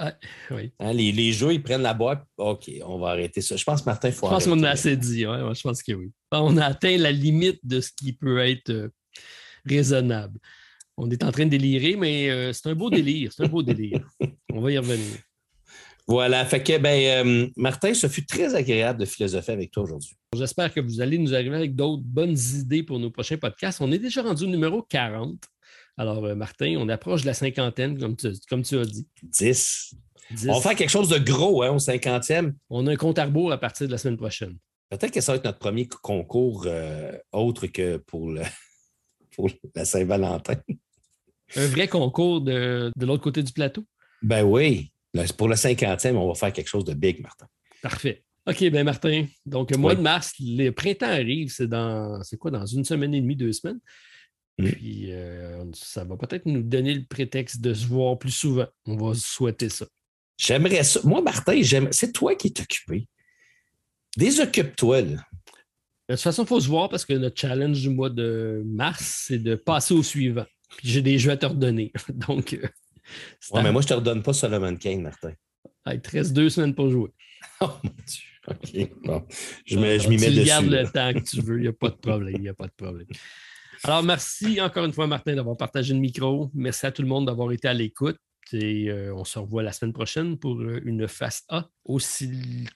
Ah, 0.00 0.14
oui. 0.52 0.70
Hein, 0.78 0.92
les, 0.92 1.10
les, 1.10 1.32
jeux, 1.32 1.52
ils 1.52 1.62
prennent 1.62 1.82
la 1.82 1.92
boîte. 1.92 2.24
OK, 2.36 2.70
on 2.86 2.98
va 2.98 3.08
arrêter 3.08 3.40
ça. 3.40 3.56
Je 3.56 3.64
pense, 3.64 3.84
Martin, 3.84 4.08
il 4.08 4.14
faut 4.14 4.26
Je 4.26 4.30
pense 4.30 4.46
qu'on 4.46 4.62
a 4.62 4.70
assez 4.70 4.96
dit. 4.96 5.22
je 5.22 5.62
pense 5.62 5.82
que 5.82 5.92
oui. 5.92 6.12
On 6.30 6.56
a 6.56 6.66
atteint 6.66 6.96
la 6.96 7.10
limite 7.10 7.58
de 7.64 7.80
ce 7.80 7.90
qui 7.90 8.12
peut 8.12 8.38
être 8.38 8.70
euh, 8.70 8.88
raisonnable. 9.64 10.38
On 10.96 11.10
est 11.10 11.24
en 11.24 11.32
train 11.32 11.46
de 11.46 11.50
délirer, 11.50 11.96
mais 11.96 12.30
euh, 12.30 12.52
c'est 12.52 12.68
un 12.68 12.76
beau 12.76 12.90
délire. 12.90 13.32
C'est 13.32 13.44
un 13.44 13.48
beau 13.48 13.62
délire. 13.64 14.08
On 14.52 14.60
va 14.60 14.70
y 14.70 14.78
revenir. 14.78 15.18
Voilà, 16.06 16.46
fait 16.46 16.62
que 16.62 16.78
ben, 16.78 17.26
euh, 17.26 17.48
Martin, 17.56 17.92
ce 17.92 18.06
fut 18.06 18.24
très 18.24 18.54
agréable 18.54 19.00
de 19.00 19.04
philosopher 19.04 19.52
avec 19.52 19.72
toi 19.72 19.82
aujourd'hui. 19.82 20.16
J'espère 20.34 20.72
que 20.72 20.80
vous 20.80 21.00
allez 21.00 21.18
nous 21.18 21.34
arriver 21.34 21.56
avec 21.56 21.74
d'autres 21.74 22.02
bonnes 22.02 22.36
idées 22.54 22.82
pour 22.82 22.98
nos 22.98 23.10
prochains 23.10 23.36
podcasts. 23.36 23.80
On 23.80 23.92
est 23.92 23.98
déjà 23.98 24.22
rendu 24.22 24.44
au 24.44 24.46
numéro 24.46 24.80
40. 24.82 25.38
Alors, 25.98 26.24
euh, 26.24 26.36
Martin, 26.36 26.76
on 26.78 26.88
approche 26.88 27.22
de 27.22 27.26
la 27.26 27.34
cinquantaine, 27.34 27.98
comme 27.98 28.16
tu, 28.16 28.28
comme 28.48 28.62
tu 28.62 28.78
as 28.78 28.84
dit. 28.84 29.06
10. 29.24 29.94
On 30.46 30.54
va 30.54 30.60
faire 30.60 30.76
quelque 30.76 30.90
chose 30.90 31.08
de 31.08 31.18
gros 31.18 31.62
hein, 31.62 31.70
au 31.70 31.80
cinquantième. 31.80 32.54
On 32.70 32.86
a 32.86 32.92
un 32.92 32.96
compte 32.96 33.18
à 33.18 33.24
rebours 33.24 33.50
à 33.50 33.58
partir 33.58 33.88
de 33.88 33.92
la 33.92 33.98
semaine 33.98 34.16
prochaine. 34.16 34.56
Peut-être 34.90 35.10
que 35.10 35.20
ça 35.20 35.32
va 35.32 35.36
être 35.36 35.44
notre 35.44 35.58
premier 35.58 35.88
concours 35.88 36.64
euh, 36.66 37.12
autre 37.32 37.66
que 37.66 37.96
pour, 37.96 38.30
le, 38.30 38.42
pour 39.34 39.50
la 39.74 39.84
Saint-Valentin. 39.84 40.54
Un 41.56 41.66
vrai 41.66 41.88
concours 41.88 42.42
de, 42.42 42.92
de 42.94 43.06
l'autre 43.06 43.24
côté 43.24 43.42
du 43.42 43.52
plateau? 43.52 43.84
Ben 44.22 44.44
oui. 44.44 44.92
Pour 45.36 45.48
le 45.48 45.56
cinquantième, 45.56 46.16
on 46.16 46.28
va 46.28 46.34
faire 46.34 46.52
quelque 46.52 46.68
chose 46.68 46.84
de 46.84 46.94
big, 46.94 47.20
Martin. 47.20 47.46
Parfait. 47.82 48.22
OK, 48.46 48.70
ben 48.70 48.84
Martin, 48.84 49.26
donc 49.44 49.76
mois 49.76 49.94
de 49.94 50.00
mars, 50.00 50.32
le 50.40 50.70
printemps 50.70 51.10
arrive, 51.10 51.50
c'est 51.50 51.66
dans 51.66 52.22
c'est 52.22 52.38
quoi, 52.38 52.50
dans 52.50 52.64
une 52.64 52.84
semaine 52.84 53.12
et 53.12 53.20
demie, 53.20 53.36
deux 53.36 53.52
semaines. 53.52 53.78
Mm. 54.58 54.70
Puis 54.70 55.12
euh, 55.12 55.64
ça 55.74 56.04
va 56.04 56.16
peut-être 56.16 56.46
nous 56.46 56.62
donner 56.62 56.94
le 56.94 57.04
prétexte 57.04 57.60
de 57.60 57.74
se 57.74 57.86
voir 57.86 58.18
plus 58.18 58.30
souvent. 58.32 58.66
On 58.86 58.96
va 58.96 59.14
souhaiter 59.14 59.68
ça. 59.68 59.86
J'aimerais 60.36 60.84
ça. 60.84 61.00
Moi, 61.04 61.20
Martin, 61.20 61.60
c'est 61.90 62.12
toi 62.12 62.34
qui 62.34 62.48
es 62.48 62.60
occupé. 62.60 63.08
Désoccupe-toi, 64.16 65.02
là. 65.02 65.16
De 66.08 66.14
toute 66.14 66.22
façon, 66.22 66.44
il 66.44 66.48
faut 66.48 66.60
se 66.60 66.68
voir 66.68 66.88
parce 66.88 67.04
que 67.04 67.12
notre 67.12 67.38
challenge 67.38 67.80
du 67.82 67.90
mois 67.90 68.08
de 68.08 68.62
mars, 68.64 69.24
c'est 69.26 69.38
de 69.38 69.54
passer 69.56 69.92
au 69.92 70.02
suivant. 70.02 70.46
Puis 70.78 70.88
j'ai 70.88 71.02
des 71.02 71.18
jeux 71.18 71.32
à 71.32 71.36
te 71.36 71.44
redonner. 71.44 71.92
Donc, 72.08 72.54
euh, 72.54 72.66
Ouais, 73.52 73.62
mais 73.62 73.72
moi, 73.72 73.82
je 73.82 73.86
ne 73.86 73.88
te 73.90 73.94
redonne 73.94 74.22
pas 74.22 74.32
Solomon 74.32 74.76
Kane, 74.76 75.02
Martin. 75.02 75.32
il 75.86 76.00
te 76.00 76.10
reste 76.10 76.32
deux 76.32 76.50
semaines 76.50 76.74
pour 76.74 76.90
jouer. 76.90 77.10
Oh 77.60 77.70
mon 77.82 77.90
Dieu. 78.06 78.22
OK. 78.48 78.90
Bon. 79.04 79.26
Je 79.64 79.76
m'y 79.76 79.82
mets 79.82 80.30
dessus. 80.30 80.40
Tu 80.40 80.44
gardes 80.44 80.66
le 80.66 80.84
temps 80.86 81.12
que 81.12 81.24
tu 81.24 81.40
veux. 81.40 81.58
Il 81.58 81.62
n'y 81.62 81.68
a 81.68 81.72
pas 81.72 81.90
de 81.90 81.96
problème. 81.96 82.34
Il 82.36 82.42
n'y 82.42 82.48
a 82.48 82.54
pas 82.54 82.66
de 82.66 82.72
problème. 82.76 83.06
Alors, 83.84 84.02
merci 84.02 84.60
encore 84.60 84.84
une 84.84 84.92
fois, 84.92 85.06
Martin, 85.06 85.34
d'avoir 85.34 85.56
partagé 85.56 85.94
le 85.94 86.00
micro. 86.00 86.50
Merci 86.54 86.86
à 86.86 86.92
tout 86.92 87.02
le 87.02 87.08
monde 87.08 87.26
d'avoir 87.26 87.52
été 87.52 87.68
à 87.68 87.74
l'écoute. 87.74 88.18
Et 88.52 88.88
euh, 88.88 89.14
on 89.14 89.24
se 89.24 89.38
revoit 89.38 89.62
la 89.62 89.72
semaine 89.72 89.92
prochaine 89.92 90.38
pour 90.38 90.58
euh, 90.60 90.80
une 90.84 91.06
face 91.06 91.44
A. 91.48 91.68
Aussi 91.84 92.30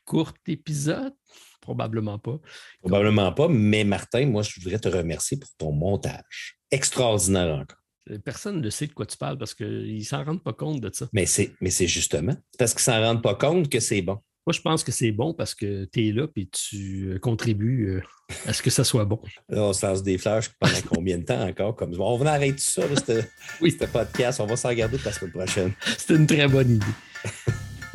court 0.04 0.34
épisode? 0.46 1.14
Probablement 1.60 2.18
pas. 2.18 2.38
Probablement 2.80 3.32
pas, 3.32 3.48
mais 3.48 3.84
Martin, 3.84 4.26
moi, 4.26 4.42
je 4.42 4.60
voudrais 4.60 4.78
te 4.78 4.88
remercier 4.88 5.38
pour 5.38 5.48
ton 5.56 5.72
montage. 5.72 6.58
Extraordinaire 6.70 7.54
encore. 7.54 7.78
Euh, 8.10 8.18
personne 8.18 8.60
ne 8.60 8.70
sait 8.70 8.86
de 8.86 8.92
quoi 8.92 9.06
tu 9.06 9.16
parles 9.16 9.38
parce 9.38 9.54
qu'ils 9.54 9.96
ne 9.96 10.02
s'en 10.02 10.24
rendent 10.24 10.42
pas 10.42 10.52
compte 10.52 10.80
de 10.80 10.90
ça. 10.92 11.08
Mais 11.12 11.26
c'est, 11.26 11.52
mais 11.60 11.70
c'est 11.70 11.86
justement 11.86 12.36
parce 12.58 12.74
qu'ils 12.74 12.92
ne 12.92 12.98
s'en 12.98 13.00
rendent 13.00 13.22
pas 13.22 13.34
compte 13.34 13.68
que 13.68 13.80
c'est 13.80 14.02
bon. 14.02 14.18
Moi, 14.44 14.52
je 14.52 14.60
pense 14.60 14.82
que 14.82 14.90
c'est 14.90 15.12
bon 15.12 15.34
parce 15.34 15.54
que 15.54 15.84
tu 15.84 16.08
es 16.08 16.12
là 16.12 16.26
et 16.34 16.46
tu 16.46 17.12
euh, 17.12 17.18
contribues 17.20 17.90
euh, 17.90 18.02
à 18.46 18.52
ce 18.52 18.60
que 18.60 18.70
ça 18.70 18.82
soit 18.82 19.04
bon. 19.04 19.20
Là, 19.48 19.62
on 19.62 19.72
se 19.72 19.86
lance 19.86 20.02
des 20.02 20.18
flashs 20.18 20.48
pendant 20.58 20.74
combien 20.92 21.18
de 21.18 21.22
temps 21.22 21.46
encore? 21.46 21.76
Comme... 21.76 21.94
On 22.00 22.16
va 22.16 22.32
arrêter 22.32 22.58
ça, 22.58 22.82
là, 22.82 23.22
oui. 23.60 23.76
ce 23.78 23.86
podcast. 23.86 24.40
On 24.40 24.46
va 24.46 24.56
s'en 24.56 24.70
regarder 24.70 24.98
la 25.04 25.12
semaine 25.12 25.30
prochaine. 25.30 25.72
C'était 25.96 26.16
une 26.16 26.26
très 26.26 26.48
bonne 26.48 26.72
idée. 26.72 26.86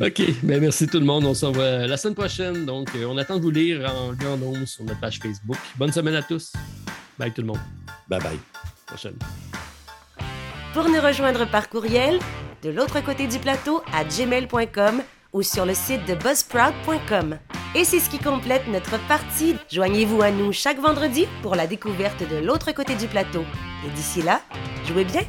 OK. 0.00 0.22
Ben, 0.42 0.58
merci 0.60 0.86
tout 0.86 1.00
le 1.00 1.04
monde. 1.04 1.26
On 1.26 1.34
se 1.34 1.44
revoit 1.44 1.86
la 1.86 1.96
semaine 1.98 2.14
prochaine. 2.14 2.64
Donc, 2.64 2.88
on 2.94 3.18
attend 3.18 3.36
de 3.36 3.42
vous 3.42 3.50
lire 3.50 3.84
en 3.92 4.14
grand 4.14 4.38
nombre 4.38 4.64
sur 4.66 4.84
notre 4.84 5.00
page 5.00 5.18
Facebook. 5.18 5.58
Bonne 5.76 5.92
semaine 5.92 6.14
à 6.14 6.22
tous. 6.22 6.52
Bye 7.18 7.32
tout 7.32 7.42
le 7.42 7.48
monde. 7.48 7.60
Bye 8.08 8.22
bye. 8.22 8.38
Prochaine. 8.86 9.18
Pour 10.72 10.88
nous 10.88 11.00
rejoindre 11.00 11.50
par 11.50 11.68
courriel, 11.68 12.18
de 12.62 12.70
l'autre 12.70 13.04
côté 13.04 13.26
du 13.26 13.38
plateau 13.38 13.82
à 13.92 14.04
gmail.com 14.04 15.02
ou 15.32 15.42
sur 15.42 15.66
le 15.66 15.74
site 15.74 16.06
de 16.06 16.14
buzzsprout.com. 16.14 17.38
Et 17.74 17.84
c'est 17.84 18.00
ce 18.00 18.08
qui 18.08 18.18
complète 18.18 18.66
notre 18.68 18.98
partie. 19.06 19.56
Joignez-vous 19.70 20.22
à 20.22 20.30
nous 20.30 20.52
chaque 20.52 20.80
vendredi 20.80 21.26
pour 21.42 21.54
la 21.54 21.66
découverte 21.66 22.22
de 22.28 22.36
l'autre 22.36 22.72
côté 22.72 22.94
du 22.94 23.06
plateau. 23.06 23.44
Et 23.86 23.90
d'ici 23.90 24.22
là, 24.22 24.40
jouez 24.86 25.04
bien! 25.04 25.22